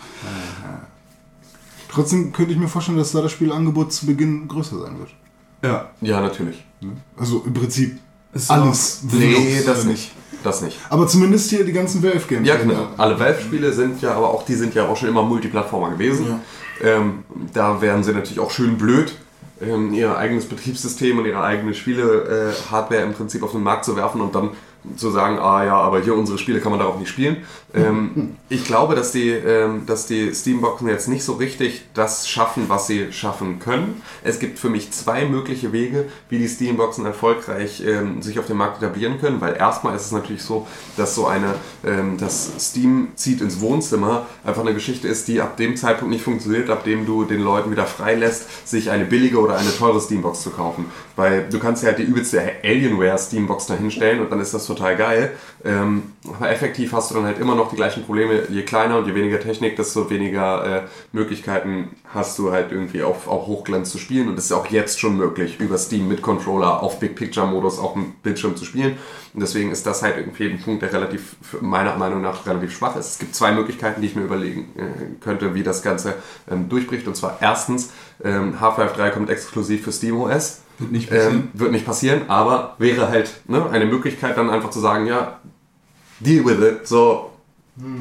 Trotzdem 1.88 2.32
könnte 2.32 2.52
ich 2.52 2.58
mir 2.58 2.68
vorstellen, 2.68 2.98
dass 2.98 3.12
da 3.12 3.22
das 3.22 3.32
Spielangebot 3.32 3.92
zu 3.92 4.06
Beginn 4.06 4.48
größer 4.48 4.80
sein 4.80 4.98
wird. 4.98 5.10
Ja. 5.62 5.90
Ja, 6.00 6.20
natürlich. 6.20 6.64
Also 7.16 7.42
im 7.46 7.54
Prinzip 7.54 7.98
Ist 8.36 8.50
alles. 8.50 9.00
Nee, 9.10 9.62
das 9.64 9.84
äh, 9.84 9.88
nicht. 9.88 10.12
Das 10.44 10.60
nicht. 10.62 10.78
Aber 10.90 11.08
zumindest 11.08 11.50
hier 11.50 11.64
die 11.64 11.72
ganzen 11.72 12.02
Valve-Games. 12.02 12.46
Ja, 12.46 12.56
genau. 12.56 12.88
Alle 12.96 13.18
Valve-Spiele 13.18 13.72
sind 13.72 14.02
ja, 14.02 14.12
aber 14.12 14.28
auch 14.30 14.44
die 14.44 14.54
sind 14.54 14.74
ja 14.74 14.86
auch 14.86 14.96
schon 14.96 15.08
immer 15.08 15.22
Multiplattformer 15.22 15.90
gewesen. 15.90 16.40
Ähm, 16.84 17.24
da 17.52 17.80
wären 17.80 18.04
sie 18.04 18.12
natürlich 18.12 18.38
auch 18.38 18.50
schön 18.50 18.76
blöd, 18.76 19.14
ähm, 19.60 19.94
ihr 19.94 20.16
eigenes 20.16 20.44
Betriebssystem 20.44 21.18
und 21.18 21.24
ihre 21.24 21.42
eigene 21.42 21.72
Spiele-Hardware 21.72 23.02
im 23.02 23.14
Prinzip 23.14 23.42
auf 23.42 23.52
den 23.52 23.62
Markt 23.62 23.86
zu 23.86 23.96
werfen 23.96 24.20
und 24.20 24.34
dann 24.34 24.50
zu 24.96 25.10
sagen, 25.10 25.38
ah 25.38 25.64
ja, 25.64 25.74
aber 25.74 26.00
hier 26.02 26.14
unsere 26.14 26.38
Spiele 26.38 26.60
kann 26.60 26.70
man 26.70 26.78
darauf 26.78 26.98
nicht 26.98 27.08
spielen. 27.08 27.38
Ähm, 27.76 28.36
ich 28.48 28.64
glaube, 28.64 28.94
dass 28.94 29.12
die, 29.12 29.30
ähm, 29.30 29.84
dass 29.86 30.06
die 30.06 30.34
Steamboxen 30.34 30.88
jetzt 30.88 31.08
nicht 31.08 31.24
so 31.24 31.34
richtig 31.34 31.82
das 31.94 32.28
schaffen, 32.28 32.64
was 32.68 32.86
sie 32.86 33.12
schaffen 33.12 33.58
können. 33.58 34.02
Es 34.24 34.38
gibt 34.38 34.58
für 34.58 34.70
mich 34.70 34.92
zwei 34.92 35.26
mögliche 35.26 35.72
Wege, 35.72 36.06
wie 36.30 36.38
die 36.38 36.48
Steamboxen 36.48 37.04
erfolgreich 37.04 37.82
ähm, 37.86 38.22
sich 38.22 38.38
auf 38.38 38.46
dem 38.46 38.56
Markt 38.56 38.82
etablieren 38.82 39.20
können, 39.20 39.40
weil 39.40 39.56
erstmal 39.56 39.94
ist 39.94 40.06
es 40.06 40.12
natürlich 40.12 40.42
so, 40.42 40.66
dass 40.96 41.14
so 41.14 41.26
eine, 41.26 41.54
ähm, 41.84 42.16
das 42.18 42.52
Steam 42.58 43.08
zieht 43.14 43.40
ins 43.40 43.60
Wohnzimmer 43.60 44.26
einfach 44.44 44.62
eine 44.62 44.74
Geschichte 44.74 45.08
ist, 45.08 45.28
die 45.28 45.40
ab 45.40 45.56
dem 45.56 45.76
Zeitpunkt 45.76 46.12
nicht 46.12 46.24
funktioniert, 46.24 46.70
ab 46.70 46.84
dem 46.84 47.04
du 47.04 47.24
den 47.24 47.42
Leuten 47.42 47.70
wieder 47.70 47.86
freilässt, 47.86 48.68
sich 48.68 48.90
eine 48.90 49.04
billige 49.04 49.38
oder 49.38 49.56
eine 49.58 49.76
teure 49.76 50.00
Steambox 50.00 50.42
zu 50.42 50.50
kaufen. 50.50 50.86
Weil 51.14 51.48
du 51.50 51.58
kannst 51.58 51.82
ja 51.82 51.88
halt 51.88 51.98
die 51.98 52.04
übelste 52.04 52.40
Alienware-Steambox 52.62 53.66
dahinstellen 53.66 54.20
und 54.20 54.30
dann 54.30 54.40
ist 54.40 54.54
das 54.54 54.66
total 54.66 54.96
geil. 54.96 55.32
Ähm, 55.64 56.12
aber 56.36 56.50
effektiv 56.50 56.92
hast 56.92 57.10
du 57.10 57.16
dann 57.16 57.24
halt 57.24 57.38
immer 57.38 57.54
noch 57.54 57.65
die 57.70 57.76
gleichen 57.76 58.04
Probleme. 58.04 58.42
Je 58.48 58.62
kleiner 58.62 58.98
und 58.98 59.06
je 59.06 59.14
weniger 59.14 59.40
Technik, 59.40 59.76
desto 59.76 60.08
weniger 60.10 60.64
äh, 60.64 60.82
Möglichkeiten 61.12 61.90
hast 62.12 62.38
du 62.38 62.52
halt 62.52 62.72
irgendwie 62.72 63.02
auf, 63.02 63.28
auf 63.28 63.46
Hochglanz 63.46 63.90
zu 63.90 63.98
spielen. 63.98 64.28
Und 64.28 64.38
es 64.38 64.46
ist 64.46 64.52
auch 64.52 64.66
jetzt 64.66 65.00
schon 65.00 65.16
möglich, 65.16 65.60
über 65.60 65.78
Steam 65.78 66.08
mit 66.08 66.22
Controller 66.22 66.82
auf 66.82 66.98
Big 67.00 67.14
Picture 67.16 67.46
Modus 67.46 67.78
auf 67.78 67.94
dem 67.94 68.12
Bildschirm 68.22 68.56
zu 68.56 68.64
spielen. 68.64 68.96
Und 69.34 69.40
deswegen 69.40 69.70
ist 69.70 69.86
das 69.86 70.02
halt 70.02 70.16
irgendwie 70.16 70.48
ein 70.48 70.60
Punkt, 70.60 70.82
der 70.82 70.92
relativ, 70.92 71.36
meiner 71.60 71.96
Meinung 71.96 72.22
nach, 72.22 72.46
relativ 72.46 72.76
schwach 72.76 72.96
ist. 72.96 73.12
Es 73.12 73.18
gibt 73.18 73.34
zwei 73.34 73.52
Möglichkeiten, 73.52 74.00
die 74.00 74.06
ich 74.06 74.16
mir 74.16 74.22
überlegen 74.22 74.70
äh, 74.76 75.22
könnte, 75.22 75.54
wie 75.54 75.62
das 75.62 75.82
Ganze 75.82 76.14
ähm, 76.50 76.68
durchbricht. 76.68 77.06
Und 77.06 77.16
zwar 77.16 77.38
erstens, 77.40 77.90
ähm, 78.24 78.60
Half-Life 78.60 78.96
3 78.96 79.10
kommt 79.10 79.30
exklusiv 79.30 79.84
für 79.84 79.92
SteamOS. 79.92 80.62
Wird 80.78 80.92
nicht 80.92 81.08
passieren. 81.10 81.34
Ähm, 81.34 81.48
wird 81.52 81.72
nicht 81.72 81.86
passieren, 81.86 82.22
aber 82.28 82.74
wäre 82.78 83.08
halt 83.08 83.30
ne, 83.46 83.68
eine 83.70 83.86
Möglichkeit, 83.86 84.36
dann 84.36 84.50
einfach 84.50 84.70
zu 84.70 84.80
sagen, 84.80 85.06
ja, 85.06 85.40
deal 86.20 86.44
with 86.44 86.66
it. 86.66 86.86
So, 86.86 87.32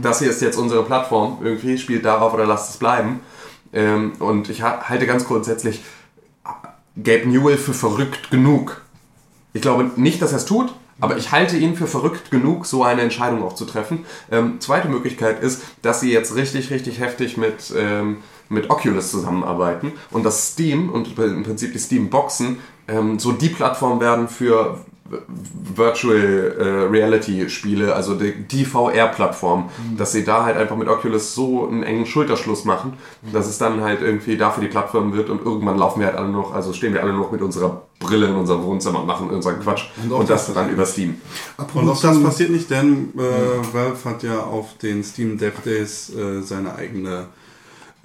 das 0.01 0.19
hier 0.19 0.29
ist 0.29 0.41
jetzt 0.41 0.57
unsere 0.57 0.83
Plattform. 0.83 1.39
Irgendwie 1.43 1.77
spielt 1.77 2.05
darauf 2.05 2.33
oder 2.33 2.45
lasst 2.45 2.69
es 2.71 2.77
bleiben. 2.77 3.19
Ähm, 3.73 4.13
und 4.19 4.49
ich 4.49 4.61
ha- 4.61 4.81
halte 4.87 5.05
ganz 5.05 5.25
grundsätzlich 5.25 5.83
Gabe 7.01 7.27
Newell 7.27 7.57
für 7.57 7.73
verrückt 7.73 8.31
genug. 8.31 8.81
Ich 9.53 9.61
glaube 9.61 9.91
nicht, 9.97 10.21
dass 10.21 10.31
er 10.31 10.37
es 10.37 10.45
tut, 10.45 10.73
aber 11.01 11.17
ich 11.17 11.31
halte 11.31 11.57
ihn 11.57 11.75
für 11.75 11.87
verrückt 11.87 12.31
genug, 12.31 12.65
so 12.65 12.83
eine 12.83 13.01
Entscheidung 13.01 13.43
auch 13.43 13.55
zu 13.55 13.65
treffen. 13.65 14.05
Ähm, 14.31 14.61
zweite 14.61 14.87
Möglichkeit 14.87 15.43
ist, 15.43 15.61
dass 15.81 15.99
sie 15.99 16.11
jetzt 16.11 16.35
richtig, 16.35 16.71
richtig 16.71 16.99
heftig 16.99 17.35
mit, 17.35 17.73
ähm, 17.75 18.17
mit 18.47 18.69
Oculus 18.69 19.11
zusammenarbeiten 19.11 19.91
und 20.11 20.23
dass 20.23 20.53
Steam 20.53 20.89
und 20.89 21.17
im 21.19 21.43
Prinzip 21.43 21.73
die 21.73 21.79
Steam-Boxen 21.79 22.59
ähm, 22.87 23.19
so 23.19 23.33
die 23.33 23.49
Plattform 23.49 23.99
werden 23.99 24.29
für 24.29 24.79
Virtual 25.75 26.55
äh, 26.57 26.63
Reality 26.89 27.49
Spiele, 27.49 27.93
also 27.93 28.15
die, 28.15 28.33
die 28.47 28.65
VR-Plattform, 28.65 29.69
dass 29.97 30.11
sie 30.11 30.23
da 30.23 30.45
halt 30.45 30.57
einfach 30.57 30.75
mit 30.75 30.87
Oculus 30.87 31.35
so 31.35 31.67
einen 31.67 31.83
engen 31.83 32.05
Schulterschluss 32.05 32.65
machen, 32.65 32.93
dass 33.31 33.47
es 33.47 33.57
dann 33.57 33.81
halt 33.81 34.01
irgendwie 34.01 34.37
dafür 34.37 34.63
die 34.63 34.69
Plattform 34.69 35.13
wird 35.13 35.29
und 35.29 35.43
irgendwann 35.45 35.77
laufen 35.77 35.99
wir 35.99 36.07
halt 36.07 36.17
alle 36.17 36.29
noch, 36.29 36.53
also 36.53 36.73
stehen 36.73 36.93
wir 36.93 37.03
alle 37.03 37.13
noch 37.13 37.31
mit 37.31 37.41
unserer 37.41 37.83
Brille 37.99 38.27
in 38.27 38.35
unserem 38.35 38.63
Wohnzimmer 38.63 39.01
und 39.01 39.07
machen 39.07 39.29
unseren 39.29 39.59
Quatsch 39.59 39.85
und, 40.03 40.11
auch 40.11 40.23
das 40.25 40.47
das- 40.47 40.55
dann 40.55 40.69
über 40.69 40.85
Steam. 40.85 41.15
Und 41.73 41.89
auch 41.89 42.01
das 42.01 42.21
passiert 42.23 42.49
nicht, 42.49 42.69
denn 42.69 43.09
äh, 43.15 43.73
Valve 43.73 44.09
hat 44.09 44.23
ja 44.23 44.39
auf 44.39 44.77
den 44.79 45.03
Steam 45.03 45.37
Dev 45.37 45.61
Days 45.63 46.11
äh, 46.15 46.41
seine 46.41 46.75
eigene 46.75 47.27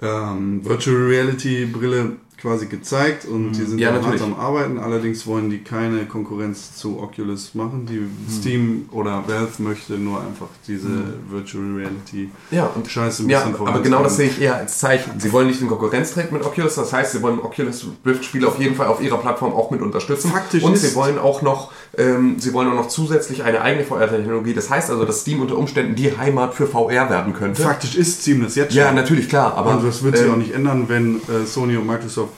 ähm, 0.01 0.63
Virtual 0.65 0.97
Reality 0.97 1.65
Brille 1.65 2.13
quasi 2.41 2.65
gezeigt 2.65 3.25
und 3.25 3.51
die 3.51 3.63
sind 3.65 3.77
Ja, 3.79 3.91
hart 3.91 4.21
am 4.21 4.33
Arbeiten. 4.33 4.79
Allerdings 4.79 5.27
wollen 5.27 5.49
die 5.49 5.59
keine 5.59 6.05
Konkurrenz 6.05 6.75
zu 6.75 6.99
Oculus 6.99 7.53
machen. 7.53 7.85
Die 7.85 8.01
Steam 8.33 8.89
oder 8.91 9.23
Valve 9.27 9.61
möchte 9.61 9.93
nur 9.93 10.19
einfach 10.19 10.47
diese 10.67 10.87
Virtual 11.29 11.63
Reality 11.75 12.29
Ja, 12.49 12.69
und 12.73 12.87
Scheiße 12.89 13.23
ein 13.23 13.29
Ja, 13.29 13.43
bisschen 13.43 13.67
aber 13.67 13.81
genau 13.81 14.01
das 14.01 14.17
sehe 14.17 14.27
ich 14.29 14.41
eher 14.41 14.55
als 14.55 14.79
Zeichen. 14.79 15.19
Sie 15.19 15.31
wollen 15.31 15.47
nicht 15.47 15.61
in 15.61 15.67
Konkurrenz 15.67 16.13
treten 16.13 16.33
mit 16.33 16.43
Oculus, 16.43 16.75
das 16.75 16.91
heißt, 16.91 17.11
sie 17.11 17.21
wollen 17.21 17.39
Oculus 17.39 17.85
Rift-Spiele 18.05 18.47
auf 18.47 18.59
jeden 18.59 18.75
Fall 18.75 18.87
auf 18.87 19.01
ihrer 19.01 19.17
Plattform 19.17 19.53
auch 19.53 19.69
mit 19.69 19.81
unterstützen. 19.81 20.31
Faktisch 20.31 20.63
und 20.63 20.77
sie 20.77 20.95
wollen 20.95 21.19
auch 21.19 21.41
noch, 21.43 21.71
ähm, 21.97 22.37
sie 22.39 22.53
wollen 22.53 22.69
auch 22.69 22.75
noch 22.75 22.87
zusätzlich 22.87 23.43
eine 23.43 23.61
eigene 23.61 23.85
VR-Technologie. 23.85 24.53
Das 24.53 24.69
heißt 24.69 24.89
also, 24.89 25.05
dass 25.05 25.21
Steam 25.21 25.41
unter 25.41 25.57
Umständen 25.57 25.95
die 25.95 26.17
Heimat 26.17 26.55
für 26.55 26.65
VR 26.65 27.09
werden 27.09 27.33
könnte. 27.33 27.61
Faktisch 27.61 27.95
ist 27.95 28.21
Steam 28.21 28.41
das 28.41 28.55
jetzt 28.55 28.73
schon. 28.73 28.81
Ja, 28.81 28.91
natürlich, 28.91 29.29
klar, 29.29 29.53
aber 29.55 29.77
Und 29.77 29.85
das 29.85 30.01
wird 30.01 30.17
sich 30.17 30.25
ähm, 30.25 30.33
auch 30.33 30.37
nicht 30.37 30.53
ändern, 30.53 30.85
wenn 30.87 31.17
äh, 31.17 31.45
Sony 31.45 31.77
und 31.77 31.85
Microsoft 31.85 32.30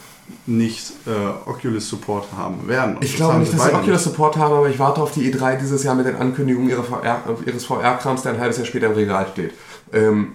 nicht 0.45 0.93
äh, 1.05 1.49
Oculus 1.49 1.89
Support 1.89 2.27
haben 2.35 2.67
werden. 2.67 2.95
Und 2.95 3.03
Ich 3.03 3.15
glaube 3.15 3.39
nicht, 3.39 3.51
sie 3.51 3.57
dass 3.57 3.67
sie 3.67 3.73
Oculus 3.73 4.03
Support 4.03 4.37
haben, 4.37 4.53
aber 4.53 4.69
ich 4.69 4.79
warte 4.79 5.01
auf 5.01 5.11
die 5.11 5.31
E3 5.33 5.57
dieses 5.57 5.83
Jahr 5.83 5.95
mit 5.95 6.05
den 6.05 6.15
Ankündigungen 6.15 6.69
ihrer 6.69 6.83
VR, 6.83 7.21
ihres 7.45 7.65
VR-Krams, 7.65 8.23
der 8.23 8.33
ein 8.33 8.39
halbes 8.39 8.57
Jahr 8.57 8.65
später 8.65 8.87
im 8.87 8.93
Regal 8.93 9.27
steht. 9.31 9.53
Ähm, 9.91 10.33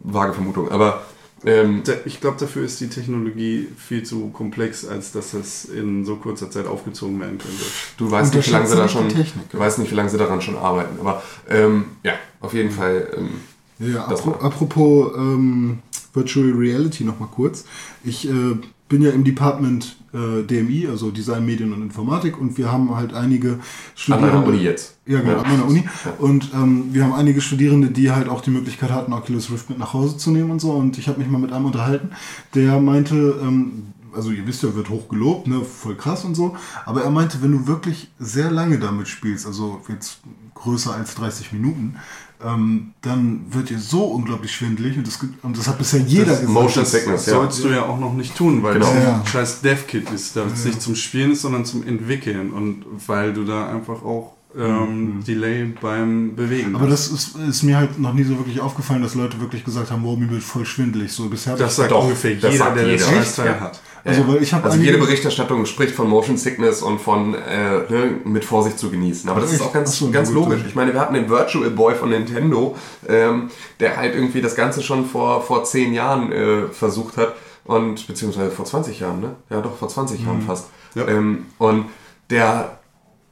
vage 0.00 0.32
Vermutung, 0.32 0.70
aber 0.70 1.02
ähm, 1.44 1.82
Ich 2.04 2.20
glaube, 2.20 2.38
dafür 2.40 2.64
ist 2.64 2.80
die 2.80 2.88
Technologie 2.88 3.68
viel 3.76 4.02
zu 4.02 4.28
komplex, 4.28 4.86
als 4.86 5.12
dass 5.12 5.32
das 5.32 5.66
in 5.66 6.04
so 6.04 6.16
kurzer 6.16 6.50
Zeit 6.50 6.66
aufgezogen 6.66 7.20
werden 7.20 7.38
könnte. 7.38 7.62
Du 7.98 8.10
weißt 8.10 8.34
nicht, 8.34 8.48
wie 8.48 8.52
lange 8.52 8.66
sie 8.66 8.76
da 8.76 8.88
schon, 8.88 9.08
Technik. 9.08 9.50
du 9.50 9.58
weißt 9.58 9.78
nicht, 9.78 9.90
wie 9.90 9.94
lange 9.94 10.08
sie 10.08 10.18
daran 10.18 10.40
schon 10.40 10.56
arbeiten. 10.56 10.98
Aber 10.98 11.22
ähm, 11.48 11.86
ja, 12.02 12.14
auf 12.40 12.54
jeden 12.54 12.70
Fall. 12.70 13.08
Ähm, 13.16 13.40
Ja, 13.94 14.06
apropos 14.06 15.12
ähm, 15.16 15.80
Virtual 16.14 16.50
Reality 16.52 17.04
nochmal 17.04 17.28
kurz. 17.34 17.64
Ich 18.02 18.26
äh, 18.28 18.56
bin 18.88 19.02
ja 19.02 19.10
im 19.10 19.24
Department 19.24 19.96
äh, 20.12 20.42
DMI, 20.42 20.86
also 20.88 21.10
Design, 21.10 21.44
Medien 21.44 21.72
und 21.72 21.82
Informatik, 21.82 22.38
und 22.38 22.56
wir 22.56 22.70
haben 22.70 22.94
halt 22.94 23.14
einige 23.14 23.54
an 23.54 23.60
Studierende. 23.94 24.32
meiner 24.38 24.46
Uni 24.46 24.58
jetzt. 24.58 24.96
Ja, 25.06 25.20
genau, 25.20 25.38
an 25.38 25.48
meiner 25.48 25.66
Uni. 25.66 25.84
Und 26.18 26.52
ähm, 26.54 26.88
wir 26.92 27.04
haben 27.04 27.12
einige 27.12 27.40
Studierende, 27.40 27.90
die 27.90 28.10
halt 28.10 28.28
auch 28.28 28.40
die 28.40 28.50
Möglichkeit 28.50 28.90
hatten, 28.90 29.12
Oculus 29.12 29.50
Rift 29.50 29.70
mit 29.70 29.78
nach 29.78 29.92
Hause 29.92 30.16
zu 30.16 30.30
nehmen 30.30 30.50
und 30.50 30.60
so. 30.60 30.72
Und 30.72 30.98
ich 30.98 31.08
habe 31.08 31.18
mich 31.18 31.28
mal 31.28 31.38
mit 31.38 31.52
einem 31.52 31.66
unterhalten, 31.66 32.10
der 32.54 32.80
meinte, 32.80 33.40
ähm, 33.42 33.92
also 34.14 34.30
ihr 34.30 34.46
wisst 34.46 34.62
ja, 34.62 34.74
wird 34.74 34.88
hoch 34.88 35.08
gelobt, 35.08 35.46
ne, 35.46 35.62
voll 35.62 35.96
krass 35.96 36.24
und 36.24 36.34
so. 36.34 36.56
Aber 36.84 37.02
er 37.02 37.10
meinte, 37.10 37.42
wenn 37.42 37.52
du 37.52 37.66
wirklich 37.66 38.10
sehr 38.18 38.50
lange 38.50 38.78
damit 38.78 39.08
spielst, 39.08 39.46
also 39.46 39.80
jetzt 39.88 40.20
größer 40.54 40.94
als 40.94 41.14
30 41.16 41.52
Minuten, 41.52 41.96
ähm, 42.44 42.92
dann 43.02 43.46
wird 43.50 43.70
dir 43.70 43.78
so 43.78 44.04
unglaublich 44.04 44.52
schwindelig 44.54 44.96
und 44.98 45.06
das, 45.06 45.18
gibt- 45.18 45.42
und 45.44 45.56
das 45.56 45.66
hat 45.68 45.78
bisher 45.78 46.00
jeder 46.00 46.26
Das 46.26 46.40
gesagt. 46.40 46.52
Motion 46.54 46.84
Sickness, 46.84 47.24
Das 47.24 47.32
ja. 47.32 47.40
sollst 47.40 47.64
du 47.64 47.68
ja 47.68 47.82
auch 47.86 47.98
noch 47.98 48.12
nicht 48.14 48.36
tun, 48.36 48.62
weil 48.62 48.74
Genau. 48.74 48.86
das 48.92 49.02
Ja. 49.04 49.20
ein 49.20 49.26
scheiß 49.26 49.60
Dev-Kit 49.62 50.10
ist, 50.10 50.36
damit 50.36 50.54
es 50.54 50.64
nicht 50.64 50.82
zum 50.82 50.94
Spielen 50.94 51.32
ist, 51.32 51.42
sondern 51.42 51.64
zum 51.64 51.86
Entwickeln 51.86 52.52
und 52.52 52.84
weil 53.06 53.32
du 53.32 53.44
da 53.44 53.68
einfach 53.68 54.02
auch 54.04 54.35
ähm, 54.58 55.22
Delay 55.26 55.74
beim 55.80 56.34
Bewegen 56.34 56.74
Aber 56.74 56.86
das 56.86 57.08
ist, 57.08 57.36
ist 57.36 57.62
mir 57.62 57.76
halt 57.76 57.98
noch 57.98 58.14
nie 58.14 58.24
so 58.24 58.38
wirklich 58.38 58.60
aufgefallen, 58.60 59.02
dass 59.02 59.14
Leute 59.14 59.40
wirklich 59.40 59.64
gesagt 59.64 59.90
haben, 59.90 60.02
wow, 60.04 60.16
mir 60.16 60.30
wird 60.30 60.42
voll 60.42 60.64
schwindelig. 60.64 61.12
So 61.12 61.28
bisher 61.28 61.56
Das 61.56 61.76
sagt 61.76 61.90
Doch, 61.90 62.04
ungefähr 62.04 62.34
das 62.36 62.52
jeder, 62.52 62.64
sagt 62.64 62.76
der 62.78 62.88
das 62.92 63.00
jeder. 63.08 63.18
Scheißteil 63.18 63.46
Ja. 63.46 63.60
hat. 63.60 63.80
Also, 64.04 64.28
weil 64.28 64.40
ich 64.40 64.52
habe 64.52 64.64
Also 64.64 64.78
jede 64.78 64.98
Berichterstattung 64.98 65.66
spricht 65.66 65.92
von 65.92 66.08
Motion 66.08 66.36
Sickness 66.36 66.80
und 66.80 67.00
von 67.00 67.34
äh, 67.34 67.90
ne, 67.90 68.10
mit 68.24 68.44
Vorsicht 68.44 68.78
zu 68.78 68.88
genießen. 68.88 69.28
Aber 69.28 69.40
das 69.40 69.52
ist 69.52 69.60
auch 69.62 69.72
ganz, 69.72 69.98
so, 69.98 70.10
ganz 70.12 70.30
logisch. 70.30 70.60
Ich 70.66 70.76
meine, 70.76 70.92
wir 70.92 71.00
hatten 71.00 71.14
den 71.14 71.28
Virtual 71.28 71.68
Boy 71.70 71.96
von 71.96 72.10
Nintendo, 72.10 72.76
ähm, 73.08 73.50
der 73.80 73.96
halt 73.96 74.14
irgendwie 74.14 74.40
das 74.40 74.54
Ganze 74.54 74.82
schon 74.82 75.06
vor, 75.06 75.42
vor 75.42 75.64
zehn 75.64 75.92
Jahren 75.92 76.30
äh, 76.30 76.68
versucht 76.68 77.16
hat. 77.16 77.34
Und 77.64 78.06
beziehungsweise 78.06 78.52
vor 78.52 78.64
20 78.64 79.00
Jahren, 79.00 79.20
ne? 79.20 79.34
Ja 79.50 79.60
doch, 79.60 79.76
vor 79.76 79.88
20 79.88 80.24
Jahren 80.24 80.40
fast. 80.40 80.68
Ja. 80.94 81.08
Ähm, 81.08 81.46
und 81.58 81.86
der 82.30 82.75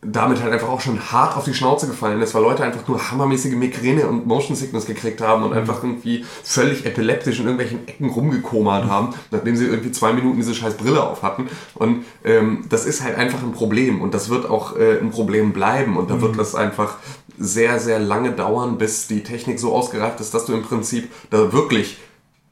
damit 0.05 0.43
halt 0.43 0.52
einfach 0.52 0.68
auch 0.68 0.81
schon 0.81 1.12
hart 1.12 1.36
auf 1.36 1.44
die 1.44 1.55
Schnauze 1.55 1.86
gefallen 1.86 2.20
ist, 2.20 2.35
weil 2.35 2.43
Leute 2.43 2.64
einfach 2.64 2.86
nur 2.89 3.10
hammermäßige 3.10 3.55
Migräne 3.55 4.06
und 4.06 4.26
Motion 4.26 4.56
Sickness 4.56 4.86
gekriegt 4.86 5.20
haben 5.20 5.43
und 5.43 5.52
einfach 5.52 5.82
irgendwie 5.82 6.24
völlig 6.43 6.86
epileptisch 6.86 7.39
in 7.39 7.47
irgendwelchen 7.47 7.86
Ecken 7.89 8.10
rumgekomert 8.10 8.86
haben, 8.86 9.14
nachdem 9.31 9.56
sie 9.56 9.66
irgendwie 9.66 9.93
zwei 9.93 10.12
Minuten 10.12 10.36
diese 10.36 10.55
scheiß 10.55 10.74
Brille 10.74 11.02
auf 11.02 11.22
hatten. 11.22 11.48
Und 11.74 12.05
ähm, 12.24 12.64
das 12.68 12.86
ist 12.86 13.02
halt 13.02 13.16
einfach 13.16 13.43
ein 13.43 13.52
Problem 13.52 14.01
und 14.01 14.14
das 14.14 14.28
wird 14.28 14.48
auch 14.48 14.76
äh, 14.76 14.98
ein 15.01 15.10
Problem 15.10 15.52
bleiben. 15.52 15.97
Und 15.97 16.10
da 16.10 16.20
wird 16.20 16.39
das 16.39 16.55
einfach 16.55 16.97
sehr, 17.39 17.78
sehr 17.81 17.98
lange 17.98 18.32
dauern, 18.32 18.78
bis 18.78 19.06
die 19.06 19.22
Technik 19.22 19.59
so 19.59 19.74
ausgereift 19.74 20.20
ist, 20.20 20.35
dass 20.35 20.44
du 20.44 20.52
im 20.52 20.62
Prinzip 20.62 21.10
da 21.31 21.52
wirklich 21.52 21.98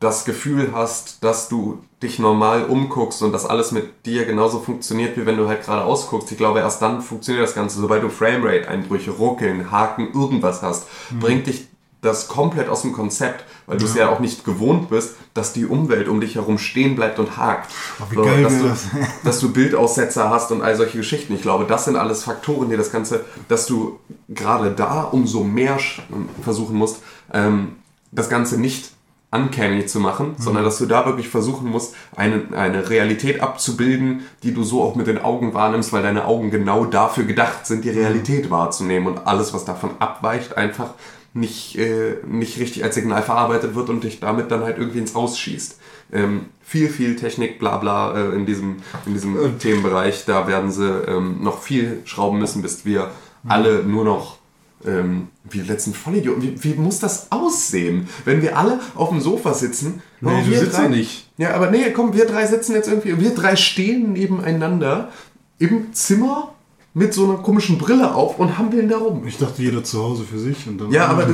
das 0.02 0.24
Gefühl 0.24 0.72
hast, 0.74 1.22
dass 1.22 1.48
du 1.48 1.78
dich 2.02 2.18
normal 2.18 2.64
umguckst 2.64 3.22
und 3.22 3.32
dass 3.32 3.46
alles 3.46 3.70
mit 3.70 4.04
dir 4.04 4.24
genauso 4.24 4.58
funktioniert, 4.58 5.16
wie 5.16 5.26
wenn 5.26 5.36
du 5.36 5.48
halt 5.48 5.64
gerade 5.64 5.84
ausguckst. 5.84 6.32
Ich 6.32 6.38
glaube, 6.38 6.58
erst 6.58 6.82
dann 6.82 7.00
funktioniert 7.00 7.46
das 7.46 7.54
Ganze. 7.54 7.80
Sobald 7.80 8.02
du 8.02 8.08
Framerate-Einbrüche, 8.08 9.12
Ruckeln, 9.12 9.70
Haken, 9.70 10.12
irgendwas 10.12 10.62
hast, 10.62 10.86
bringt 11.20 11.46
dich 11.46 11.68
das 12.02 12.26
komplett 12.26 12.68
aus 12.68 12.82
dem 12.82 12.92
Konzept, 12.92 13.44
weil 13.66 13.78
du 13.78 13.84
es 13.84 13.94
ja 13.94 14.08
auch 14.08 14.18
nicht 14.18 14.44
gewohnt 14.44 14.90
bist, 14.90 15.14
dass 15.34 15.52
die 15.52 15.66
Umwelt 15.66 16.08
um 16.08 16.20
dich 16.20 16.34
herum 16.34 16.58
stehen 16.58 16.96
bleibt 16.96 17.20
und 17.20 17.36
hakt. 17.36 17.70
wie 18.10 18.16
geil 18.16 18.42
dass, 18.42 18.58
du, 18.58 18.68
das? 18.68 18.86
dass 19.24 19.38
du 19.38 19.52
Bildaussetzer 19.52 20.28
hast 20.28 20.50
und 20.50 20.62
all 20.62 20.76
solche 20.76 20.98
Geschichten. 20.98 21.32
Ich 21.32 21.42
glaube, 21.42 21.64
das 21.64 21.84
sind 21.84 21.94
alles 21.94 22.24
Faktoren, 22.24 22.70
die 22.70 22.76
das 22.76 22.90
Ganze, 22.90 23.24
dass 23.46 23.66
du 23.66 24.00
gerade 24.28 24.72
da 24.72 25.02
umso 25.02 25.44
mehr 25.44 25.78
versuchen 26.42 26.76
musst, 26.76 26.98
ähm, 27.32 27.76
das 28.10 28.28
Ganze 28.28 28.60
nicht 28.60 28.91
uncanny 29.32 29.86
zu 29.86 29.98
machen, 29.98 30.34
sondern 30.38 30.62
dass 30.62 30.78
du 30.78 30.86
da 30.86 31.06
wirklich 31.06 31.28
versuchen 31.28 31.68
musst, 31.68 31.94
eine, 32.14 32.42
eine 32.52 32.90
Realität 32.90 33.40
abzubilden, 33.40 34.20
die 34.42 34.52
du 34.52 34.62
so 34.62 34.82
auch 34.82 34.94
mit 34.94 35.06
den 35.06 35.18
Augen 35.18 35.54
wahrnimmst, 35.54 35.92
weil 35.92 36.02
deine 36.02 36.26
Augen 36.26 36.50
genau 36.50 36.84
dafür 36.84 37.24
gedacht 37.24 37.66
sind, 37.66 37.84
die 37.84 37.90
Realität 37.90 38.50
wahrzunehmen. 38.50 39.08
Und 39.08 39.26
alles, 39.26 39.54
was 39.54 39.64
davon 39.64 39.90
abweicht, 39.98 40.58
einfach 40.58 40.90
nicht, 41.32 41.78
äh, 41.78 42.18
nicht 42.26 42.58
richtig 42.60 42.84
als 42.84 42.94
Signal 42.94 43.22
verarbeitet 43.22 43.74
wird 43.74 43.88
und 43.88 44.04
dich 44.04 44.20
damit 44.20 44.50
dann 44.50 44.62
halt 44.62 44.76
irgendwie 44.76 44.98
ins 44.98 45.14
Ausschießt. 45.14 45.78
Ähm, 46.12 46.46
viel, 46.60 46.90
viel 46.90 47.16
Technik, 47.16 47.58
bla 47.58 47.78
bla 47.78 48.14
äh, 48.14 48.34
in 48.34 48.44
diesem, 48.44 48.76
in 49.06 49.14
diesem 49.14 49.58
Themenbereich. 49.58 50.26
Da 50.26 50.46
werden 50.46 50.70
sie 50.70 50.86
ähm, 50.86 51.42
noch 51.42 51.62
viel 51.62 52.02
schrauben 52.04 52.38
müssen, 52.38 52.60
bis 52.60 52.84
wir 52.84 53.10
alle 53.48 53.82
nur 53.82 54.04
noch 54.04 54.41
ähm, 54.86 55.28
wie 55.44 55.60
die 55.60 55.68
letzten 55.68 55.94
Vollidioten. 55.94 56.42
Wie, 56.42 56.64
wie 56.64 56.74
muss 56.74 56.98
das 56.98 57.30
aussehen, 57.30 58.08
wenn 58.24 58.42
wir 58.42 58.56
alle 58.58 58.80
auf 58.94 59.10
dem 59.10 59.20
Sofa 59.20 59.54
sitzen? 59.54 60.02
Nee, 60.20 60.30
Oh, 60.30 60.44
du 60.44 60.50
wir 60.50 60.58
sitzt 60.58 60.78
ja 60.78 60.88
nicht. 60.88 61.28
Ja, 61.38 61.54
aber 61.54 61.70
nee, 61.70 61.90
komm, 61.90 62.14
wir 62.14 62.26
drei 62.26 62.46
sitzen 62.46 62.74
jetzt 62.74 62.88
irgendwie, 62.88 63.20
wir 63.20 63.34
drei 63.34 63.56
stehen 63.56 64.12
nebeneinander 64.12 65.10
im 65.58 65.92
Zimmer 65.92 66.52
mit 66.94 67.14
so 67.14 67.24
einer 67.24 67.42
komischen 67.42 67.78
Brille 67.78 68.14
auf 68.14 68.38
und 68.38 68.58
hampeln 68.58 68.88
da 68.88 68.98
rum. 68.98 69.26
Ich 69.26 69.38
dachte, 69.38 69.62
jeder 69.62 69.82
zu 69.82 70.02
Hause 70.02 70.24
für 70.24 70.38
sich 70.38 70.66
und 70.66 70.78
dann. 70.78 70.90
Ja, 70.90 71.06
aber 71.06 71.26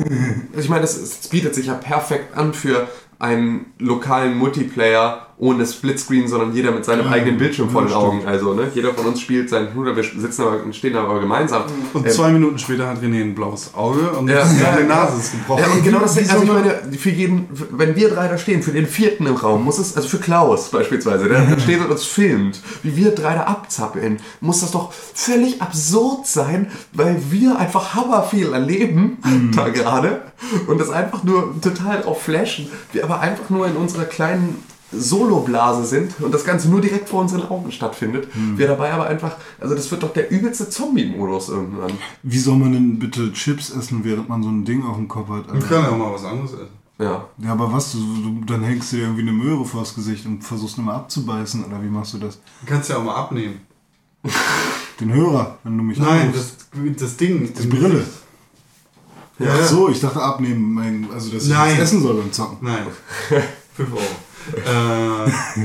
ich 0.58 0.68
meine, 0.68 0.80
das, 0.82 0.96
es 0.96 1.28
bietet 1.28 1.54
sich 1.54 1.66
ja 1.66 1.74
perfekt 1.74 2.36
an 2.36 2.54
für 2.54 2.88
einen 3.18 3.66
lokalen 3.78 4.36
Multiplayer 4.36 5.23
ohne 5.36 5.66
Splitscreen, 5.66 6.28
sondern 6.28 6.54
jeder 6.54 6.70
mit 6.70 6.84
seinem 6.84 7.06
Ja, 7.06 7.10
eigenen 7.12 7.38
Bildschirm 7.38 7.68
vor 7.68 7.82
den 7.82 7.92
Augen. 7.92 8.24
Also, 8.26 8.54
ne, 8.54 8.70
jeder 8.72 8.94
von 8.94 9.06
uns 9.06 9.20
spielt 9.20 9.50
sein 9.50 9.72
Bruder, 9.74 9.96
wir 9.96 10.04
sitzen 10.04 10.42
aber, 10.42 10.72
stehen 10.72 10.94
aber 10.96 11.18
gemeinsam. 11.20 11.64
Und 11.92 12.06
Ähm, 12.06 12.12
zwei 12.12 12.30
Minuten 12.30 12.58
später 12.58 12.86
hat 12.88 13.02
René 13.02 13.20
ein 13.22 13.34
blaues 13.34 13.72
Auge 13.74 14.10
und 14.12 14.28
Ja. 14.28 14.44
seine 14.46 14.84
Nase 14.86 15.18
ist 15.20 15.32
gebrochen. 15.32 15.62
Ja, 15.66 15.72
und 15.72 15.82
genau 15.82 15.98
das, 16.00 16.16
Wie 16.16 16.28
also 16.28 16.42
ich 16.44 16.52
meine, 16.52 16.74
für 16.98 17.10
jeden, 17.10 17.48
wenn 17.72 17.96
wir 17.96 18.10
drei 18.10 18.28
da 18.28 18.38
stehen, 18.38 18.62
für 18.62 18.70
den 18.70 18.86
vierten 18.86 19.26
im 19.26 19.34
Raum, 19.36 19.64
muss 19.64 19.78
es, 19.78 19.96
also 19.96 20.08
für 20.08 20.18
Klaus 20.18 20.68
beispielsweise, 20.70 21.28
der 21.28 21.40
da 21.44 21.58
steht 21.58 21.80
und 21.80 21.90
uns 21.90 22.04
filmt, 22.04 22.60
wie 22.84 22.96
wir 22.96 23.10
drei 23.10 23.34
da 23.34 23.42
abzappeln, 23.42 24.18
muss 24.40 24.60
das 24.60 24.70
doch 24.70 24.92
völlig 24.92 25.60
absurd 25.60 26.26
sein, 26.28 26.70
weil 26.92 27.20
wir 27.30 27.58
einfach 27.58 27.94
hammerviel 27.94 28.52
erleben, 28.52 29.18
da 29.54 29.68
gerade, 29.68 30.22
und 30.68 30.80
das 30.80 30.90
einfach 30.90 31.24
nur 31.24 31.54
total 31.60 32.02
drauf 32.02 32.22
flashen, 32.22 32.68
wir 32.92 33.02
aber 33.04 33.20
einfach 33.20 33.50
nur 33.50 33.66
in 33.66 33.74
unserer 33.76 34.04
kleinen 34.04 34.62
Soloblase 34.98 35.84
sind 35.84 36.20
und 36.20 36.32
das 36.32 36.44
Ganze 36.44 36.68
nur 36.68 36.80
direkt 36.80 37.08
vor 37.08 37.20
unseren 37.20 37.42
Augen 37.48 37.70
stattfindet. 37.72 38.28
Wir 38.56 38.66
dabei 38.66 38.92
aber 38.92 39.06
einfach, 39.06 39.36
also 39.60 39.74
das 39.74 39.90
wird 39.90 40.02
doch 40.02 40.12
der 40.12 40.30
übelste 40.30 40.68
Zombie-Modus 40.68 41.48
irgendwann. 41.48 41.92
Wie 42.22 42.38
soll 42.38 42.56
man 42.56 42.72
denn 42.72 42.98
bitte 42.98 43.32
Chips 43.32 43.70
essen, 43.70 44.04
während 44.04 44.28
man 44.28 44.42
so 44.42 44.48
ein 44.48 44.64
Ding 44.64 44.84
auf 44.84 44.96
dem 44.96 45.08
Kopf 45.08 45.28
hat? 45.28 45.46
Wir 45.46 45.54
Alter? 45.54 45.66
können 45.66 45.84
ja 45.84 45.90
auch 45.90 45.98
mal 45.98 46.12
was 46.12 46.24
anderes 46.24 46.52
essen. 46.52 46.84
Ja. 46.98 47.24
Ja, 47.38 47.52
aber 47.52 47.72
was? 47.72 47.92
Du, 47.92 47.98
du, 47.98 48.44
dann 48.46 48.62
hängst 48.62 48.92
du 48.92 48.96
dir 48.96 49.02
irgendwie 49.02 49.22
eine 49.22 49.32
Möhre 49.32 49.64
vors 49.64 49.94
Gesicht 49.94 50.26
und 50.26 50.42
versuchst 50.42 50.78
immer 50.78 50.94
abzubeißen 50.94 51.64
oder 51.64 51.82
wie 51.82 51.88
machst 51.88 52.14
du 52.14 52.18
das? 52.18 52.38
Du 52.60 52.66
kannst 52.66 52.88
ja 52.88 52.98
auch 52.98 53.04
mal 53.04 53.16
abnehmen. 53.16 53.60
Den 55.00 55.12
Hörer, 55.12 55.58
wenn 55.64 55.76
du 55.76 55.82
mich 55.82 55.98
Nein, 55.98 56.32
das, 56.32 56.56
das 56.98 57.16
Ding. 57.16 57.52
Die 57.52 57.66
Brille. 57.66 58.04
Ja, 59.40 59.48
Ach 59.60 59.66
so, 59.66 59.88
ich 59.88 60.00
dachte 60.00 60.22
abnehmen, 60.22 60.72
mein, 60.72 61.08
also 61.12 61.32
dass 61.32 61.44
ich 61.44 61.50
Nein. 61.50 61.72
was 61.72 61.78
essen 61.80 62.02
soll 62.02 62.14
beim 62.14 62.32
Zocken. 62.32 62.58
Nein. 62.60 62.86
5 63.74 63.92
Euro. 63.92 64.00
Äh, 64.66 65.60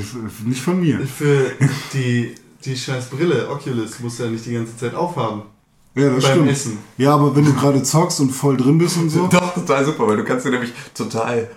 Nicht 0.45 0.61
von 0.61 0.80
mir. 0.80 0.99
für 0.99 1.51
die, 1.93 2.35
die 2.64 2.76
scheiß 2.77 3.07
Brille, 3.10 3.49
Oculus, 3.49 3.99
musst 3.99 4.19
du 4.19 4.23
ja 4.23 4.30
nicht 4.30 4.45
die 4.45 4.53
ganze 4.53 4.76
Zeit 4.77 4.93
aufhaben. 4.95 5.43
Ja, 5.95 6.10
das 6.10 6.23
beim 6.23 6.34
stimmt. 6.34 6.49
Essen. 6.51 6.77
Ja, 6.97 7.15
aber 7.15 7.35
wenn 7.35 7.45
du 7.45 7.53
gerade 7.53 7.81
zockst 7.84 8.19
und 8.22 8.30
voll 8.31 8.57
drin 8.57 8.77
bist 8.77 8.97
und 8.97 9.10
so. 9.10 9.27
Doch, 9.31 9.53
total 9.53 9.85
super, 9.85 10.07
weil 10.07 10.18
du 10.18 10.23
kannst 10.23 10.45
dir 10.45 10.51
nämlich 10.51 10.72
total, 10.93 11.49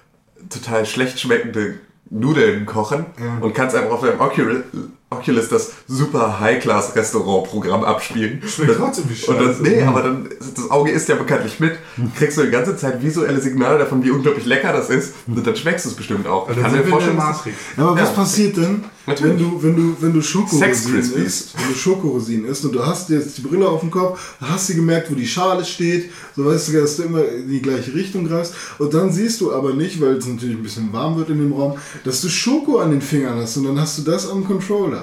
total 0.48 0.86
schlecht 0.86 1.20
schmeckende 1.20 1.78
Nudeln 2.10 2.66
kochen 2.66 3.06
und 3.40 3.54
kannst 3.54 3.74
einfach 3.74 3.92
auf 3.92 4.00
deinem 4.02 4.20
Oculus, 4.20 4.64
Oculus 5.12 5.48
das 5.48 5.72
super 5.86 6.40
High-Class-Restaurant-Programm 6.40 7.84
abspielen. 7.84 8.42
Schmeckt 8.46 8.70
Das- 8.72 8.78
trotzdem 8.78 9.04
wie 9.08 9.26
Und 9.30 9.36
dann, 9.38 9.46
Scheiße. 9.48 9.62
nee, 9.62 9.82
aber 9.82 10.02
dann, 10.02 10.28
das 10.54 10.70
Auge 10.70 10.90
isst 10.90 11.08
ja 11.08 11.14
bekanntlich 11.16 11.58
mit. 11.60 11.74
Kriegst 12.16 12.38
du 12.38 12.42
die 12.42 12.50
ganze 12.50 12.76
Zeit 12.76 13.02
visuelle 13.02 13.40
Signale 13.40 13.78
davon, 13.78 14.02
wie 14.04 14.10
unglaublich 14.10 14.46
lecker 14.46 14.72
das 14.72 14.90
ist. 14.90 15.14
Und 15.26 15.46
dann 15.46 15.56
schmeckst 15.56 15.84
du 15.86 15.90
es 15.90 15.94
bestimmt 15.94 16.26
auch. 16.26 16.48
Ich 16.50 16.56
kann 16.60 16.70
mir 16.72 16.78
wir 16.78 16.78
in 16.78 16.82
der 16.84 16.90
vorstellen, 16.92 17.16
Matrix. 17.16 17.56
Ja, 17.76 17.84
aber 17.84 17.94
was 18.00 18.08
Ja. 18.10 18.14
passiert 18.14 18.56
denn, 18.56 18.84
wenn 19.06 19.36
du, 19.38 19.62
wenn 19.62 19.76
du, 19.76 19.96
wenn 20.00 20.12
du 20.12 20.22
Schokorosinen 20.22 21.00
isst, 21.24 21.54
wenn 21.58 21.68
du 21.72 21.74
Schokorosinen 21.78 22.46
isst 22.46 22.64
und 22.64 22.72
du 22.72 22.84
hast 22.86 23.10
jetzt 23.10 23.36
die 23.38 23.42
Brille 23.42 23.66
auf 23.68 23.80
dem 23.80 23.90
Kopf, 23.90 24.36
hast 24.40 24.68
du 24.68 24.74
gemerkt, 24.74 25.10
wo 25.10 25.14
die 25.16 25.26
Schale 25.26 25.64
steht, 25.64 26.10
so 26.36 26.44
weißt 26.46 26.68
du, 26.68 26.80
dass 26.80 26.96
du 26.96 27.02
immer 27.04 27.24
in 27.24 27.48
die 27.48 27.60
gleiche 27.60 27.92
Richtung 27.94 28.26
greifst 28.28 28.54
und 28.78 28.94
dann 28.94 29.10
siehst 29.12 29.40
du 29.40 29.52
aber 29.52 29.72
nicht, 29.74 30.00
weil 30.00 30.16
es 30.16 30.26
natürlich 30.26 30.56
ein 30.56 30.62
bisschen 30.62 30.92
warm 30.92 31.16
wird 31.16 31.30
in 31.30 31.38
dem 31.38 31.52
Raum, 31.52 31.76
dass 32.04 32.20
du 32.20 32.28
Schoko 32.28 32.78
an 32.78 32.92
den 32.92 33.02
Fingern 33.02 33.38
hast 33.40 33.56
und 33.56 33.64
dann 33.64 33.80
hast 33.80 33.98
du 33.98 34.02
das 34.02 34.30
am 34.30 34.44
Controller. 34.46 35.01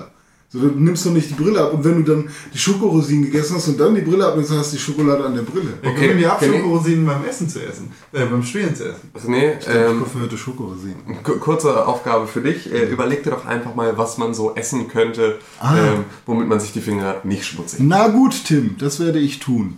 So, 0.52 0.58
du 0.60 0.68
nimmst 0.80 1.06
doch 1.06 1.12
nicht 1.12 1.30
die 1.30 1.36
Brille 1.36 1.62
ab 1.62 1.74
und 1.76 1.84
wenn 1.84 2.04
du 2.04 2.12
dann 2.12 2.28
die 2.52 2.58
Schokorosinen 2.58 3.26
gegessen 3.26 3.56
hast 3.58 3.68
und 3.68 3.80
dann 3.80 3.94
die 3.94 4.02
Brille 4.02 4.26
abnimmst, 4.26 4.50
dann 4.50 4.58
hast 4.58 4.72
du 4.74 4.78
die 4.78 4.82
Schokolade 4.82 5.24
an 5.24 5.36
der 5.36 5.44
Brille. 5.44 5.74
Wir 5.80 5.92
Okay, 5.92 6.08
können 6.08 6.18
die 6.18 6.26
ab, 6.26 6.40
Kenny? 6.40 6.58
Schokorosinen 6.58 7.06
beim 7.06 7.24
Essen 7.24 7.48
zu 7.48 7.64
essen. 7.64 7.92
Äh, 8.12 8.26
beim 8.26 8.42
Spielen 8.42 8.76
zu 8.76 8.86
essen. 8.90 9.12
Nee, 9.28 9.54
Ich 9.60 9.68
ähm, 9.68 10.04
heute 10.20 10.38
Schokorosinen. 10.40 10.96
Ku- 11.24 11.38
Kurze 11.38 11.86
Aufgabe 11.86 12.26
für 12.26 12.42
dich. 12.42 12.74
Äh, 12.74 12.86
überleg 12.90 13.22
dir 13.24 13.30
doch 13.30 13.46
einfach 13.46 13.76
mal, 13.76 13.96
was 13.96 14.18
man 14.18 14.34
so 14.34 14.56
essen 14.56 14.88
könnte, 14.88 15.38
Ah. 15.60 15.78
ähm, 15.78 16.06
womit 16.26 16.48
man 16.48 16.60
sich 16.60 16.74
die 16.74 16.82
Finger 16.82 17.18
nicht 17.24 17.46
schmutzig 17.46 17.82
Na 17.84 18.08
gut, 18.08 18.34
Tim, 18.46 18.76
das 18.80 19.00
werde 19.00 19.20
ich 19.20 19.38
tun. 19.38 19.78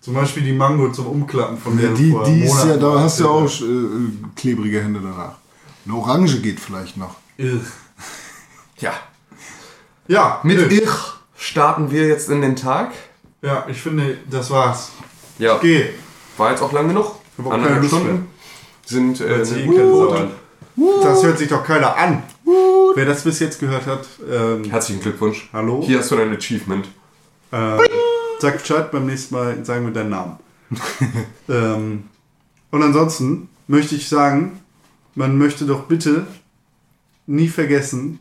Zum 0.00 0.14
Beispiel 0.14 0.42
die 0.42 0.52
Mango 0.54 0.90
zum 0.90 1.06
Umklappen 1.06 1.56
von 1.56 1.78
der 1.78 1.90
Die, 1.92 2.10
vor 2.10 2.24
die 2.24 2.40
ist 2.42 2.64
ja, 2.66 2.76
da 2.76 2.98
hast 2.98 3.20
du 3.20 3.24
ja 3.24 3.30
auch 3.30 3.48
äh, 3.60 3.64
äh, 3.64 4.10
klebrige 4.34 4.82
Hände 4.82 4.98
danach. 5.00 5.36
Eine 5.86 5.94
Orange 5.94 6.40
geht 6.40 6.58
vielleicht 6.58 6.96
noch. 6.96 7.14
Irr. 7.38 7.60
Ja. 8.80 8.92
Ja, 10.06 10.40
Mit 10.42 10.58
nö. 10.58 10.66
Ich 10.66 10.88
starten 11.36 11.90
wir 11.90 12.06
jetzt 12.06 12.28
in 12.28 12.42
den 12.42 12.56
Tag. 12.56 12.92
Ja, 13.42 13.64
ich 13.68 13.80
finde, 13.80 14.18
das 14.30 14.50
war's. 14.50 14.92
Ja. 15.38 15.58
Geh. 15.58 15.86
War 16.36 16.50
jetzt 16.50 16.62
auch 16.62 16.72
lang 16.72 16.88
genug. 16.88 17.16
hab 17.38 17.46
auch 17.46 17.50
keine 17.50 17.76
Lust 17.80 17.88
Stunden 17.88 18.28
sind 18.86 19.20
äh, 19.20 19.42
eh 19.42 19.66
Quote. 19.66 20.16
an. 20.16 20.30
Das 21.02 21.22
hört 21.22 21.38
sich 21.38 21.48
doch 21.48 21.64
keiner 21.64 21.96
an. 21.96 22.22
Wer 22.94 23.06
das 23.06 23.24
bis 23.24 23.40
jetzt 23.40 23.58
gehört 23.60 23.86
hat, 23.86 24.06
ähm, 24.30 24.64
Herzlichen 24.64 25.00
Glückwunsch. 25.00 25.48
Hallo. 25.52 25.82
Hier 25.84 25.98
hast 25.98 26.10
du 26.10 26.16
dein 26.16 26.36
Achievement. 26.36 26.86
äh, 27.50 27.78
sag 28.40 28.58
Bescheid, 28.58 28.90
beim 28.90 29.06
nächsten 29.06 29.34
Mal 29.34 29.64
sagen 29.64 29.86
wir 29.86 29.92
deinen 29.92 30.10
Namen. 30.10 30.36
ähm, 31.48 32.04
und 32.70 32.82
ansonsten 32.82 33.48
möchte 33.66 33.94
ich 33.94 34.08
sagen, 34.08 34.60
man 35.14 35.38
möchte 35.38 35.64
doch 35.64 35.84
bitte 35.84 36.26
nie 37.26 37.48
vergessen, 37.48 38.20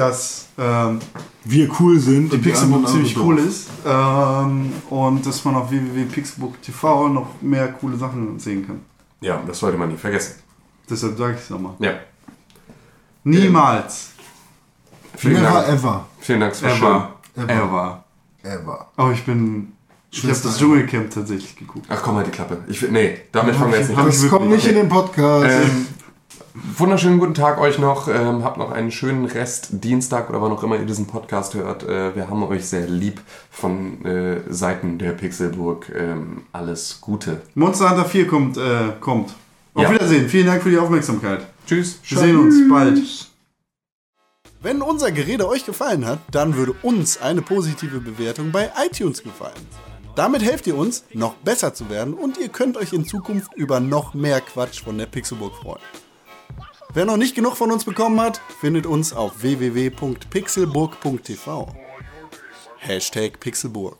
dass 0.00 0.46
ähm, 0.56 0.98
Wir 1.44 1.68
cool 1.78 1.98
sind. 2.00 2.32
die 2.32 2.38
Pixelbook 2.38 2.88
ziemlich 2.88 3.16
cool 3.18 3.38
ist 3.38 3.68
ähm, 3.86 4.72
und 4.88 5.26
dass 5.26 5.44
man 5.44 5.56
auf 5.56 5.70
www.pixelbook.tv 5.70 7.08
noch 7.10 7.42
mehr 7.42 7.68
coole 7.72 7.98
Sachen 7.98 8.38
sehen 8.38 8.66
kann. 8.66 8.80
Ja, 9.20 9.42
das 9.46 9.58
sollte 9.58 9.76
man 9.76 9.90
nie 9.90 9.96
vergessen. 9.98 10.36
Deshalb 10.88 11.18
sage 11.18 11.34
ich 11.34 11.40
es 11.40 11.50
nochmal. 11.50 11.74
Ja. 11.80 11.92
Niemals. 13.24 14.12
Vielen 15.16 15.42
Never 15.42 15.52
Dank. 15.52 15.68
ever. 15.68 16.06
Vielen 16.20 16.40
Dank, 16.40 16.52
es 16.54 16.62
war 16.62 16.70
Ever. 16.70 17.10
schön. 17.36 17.44
Ever. 17.44 17.52
Ever. 17.62 18.04
Ever. 18.42 18.86
Aber 18.96 19.12
ich 19.12 19.24
bin. 19.26 19.72
Ich 20.12 20.22
habe 20.24 20.32
das 20.32 20.58
Dschungelcamp 20.58 21.10
tatsächlich 21.10 21.54
geguckt. 21.56 21.86
Ach 21.90 22.02
komm 22.02 22.16
halt 22.16 22.26
die 22.26 22.30
Klappe. 22.32 22.64
Ich 22.68 22.80
will, 22.82 22.90
nee, 22.90 23.18
damit 23.30 23.54
fangen 23.54 23.70
wir 23.70 23.78
jetzt 23.78 23.90
nicht 23.90 23.98
an. 23.98 24.06
Das 24.06 24.28
kommt 24.28 24.48
nicht 24.48 24.66
in 24.66 24.74
den 24.74 24.88
Podcast. 24.88 25.46
Ähm, 25.46 25.86
wunderschönen 26.54 27.18
guten 27.18 27.34
Tag 27.34 27.58
euch 27.60 27.78
noch. 27.78 28.08
Ähm, 28.08 28.44
habt 28.44 28.56
noch 28.56 28.70
einen 28.70 28.90
schönen 28.90 29.24
Rest 29.24 29.68
Dienstag 29.72 30.28
oder 30.30 30.40
wann 30.42 30.52
auch 30.52 30.62
immer 30.62 30.76
ihr 30.76 30.86
diesen 30.86 31.06
Podcast 31.06 31.54
hört. 31.54 31.82
Äh, 31.84 32.14
wir 32.16 32.28
haben 32.28 32.42
euch 32.44 32.66
sehr 32.66 32.86
lieb 32.86 33.20
von 33.50 34.04
äh, 34.04 34.40
Seiten 34.48 34.98
der 34.98 35.12
Pixelburg. 35.12 35.90
Ähm, 35.94 36.44
alles 36.52 37.00
Gute. 37.00 37.42
Monster 37.54 37.90
Hunter 37.90 38.04
4 38.04 38.26
kommt. 38.26 38.56
Äh, 38.56 38.92
kommt. 39.00 39.34
Auf 39.74 39.82
Ja. 39.82 39.92
Wiedersehen. 39.92 40.28
Vielen 40.28 40.46
Dank 40.46 40.62
für 40.62 40.70
die 40.70 40.78
Aufmerksamkeit. 40.78 41.46
Tschüss. 41.66 42.00
Wir 42.04 42.18
sehen 42.18 42.38
uns 42.38 42.56
bald. 42.68 42.98
Wenn 44.62 44.82
unser 44.82 45.10
Gerede 45.10 45.48
euch 45.48 45.64
gefallen 45.64 46.04
hat, 46.04 46.18
dann 46.30 46.54
würde 46.54 46.74
uns 46.82 47.20
eine 47.20 47.40
positive 47.40 48.00
Bewertung 48.00 48.52
bei 48.52 48.70
iTunes 48.84 49.22
gefallen. 49.22 49.54
Damit 50.16 50.42
helft 50.42 50.66
ihr 50.66 50.76
uns, 50.76 51.04
noch 51.14 51.34
besser 51.36 51.72
zu 51.72 51.88
werden 51.88 52.12
und 52.14 52.36
ihr 52.36 52.48
könnt 52.48 52.76
euch 52.76 52.92
in 52.92 53.06
Zukunft 53.06 53.54
über 53.54 53.80
noch 53.80 54.12
mehr 54.12 54.40
Quatsch 54.40 54.82
von 54.82 54.98
der 54.98 55.06
Pixelburg 55.06 55.54
freuen. 55.54 55.80
Wer 56.92 57.04
noch 57.04 57.16
nicht 57.16 57.36
genug 57.36 57.56
von 57.56 57.70
uns 57.70 57.84
bekommen 57.84 58.20
hat, 58.20 58.40
findet 58.60 58.84
uns 58.84 59.12
auf 59.12 59.42
www.pixelburg.tv. 59.42 61.68
Hashtag 62.78 63.38
Pixelburg. 63.38 63.99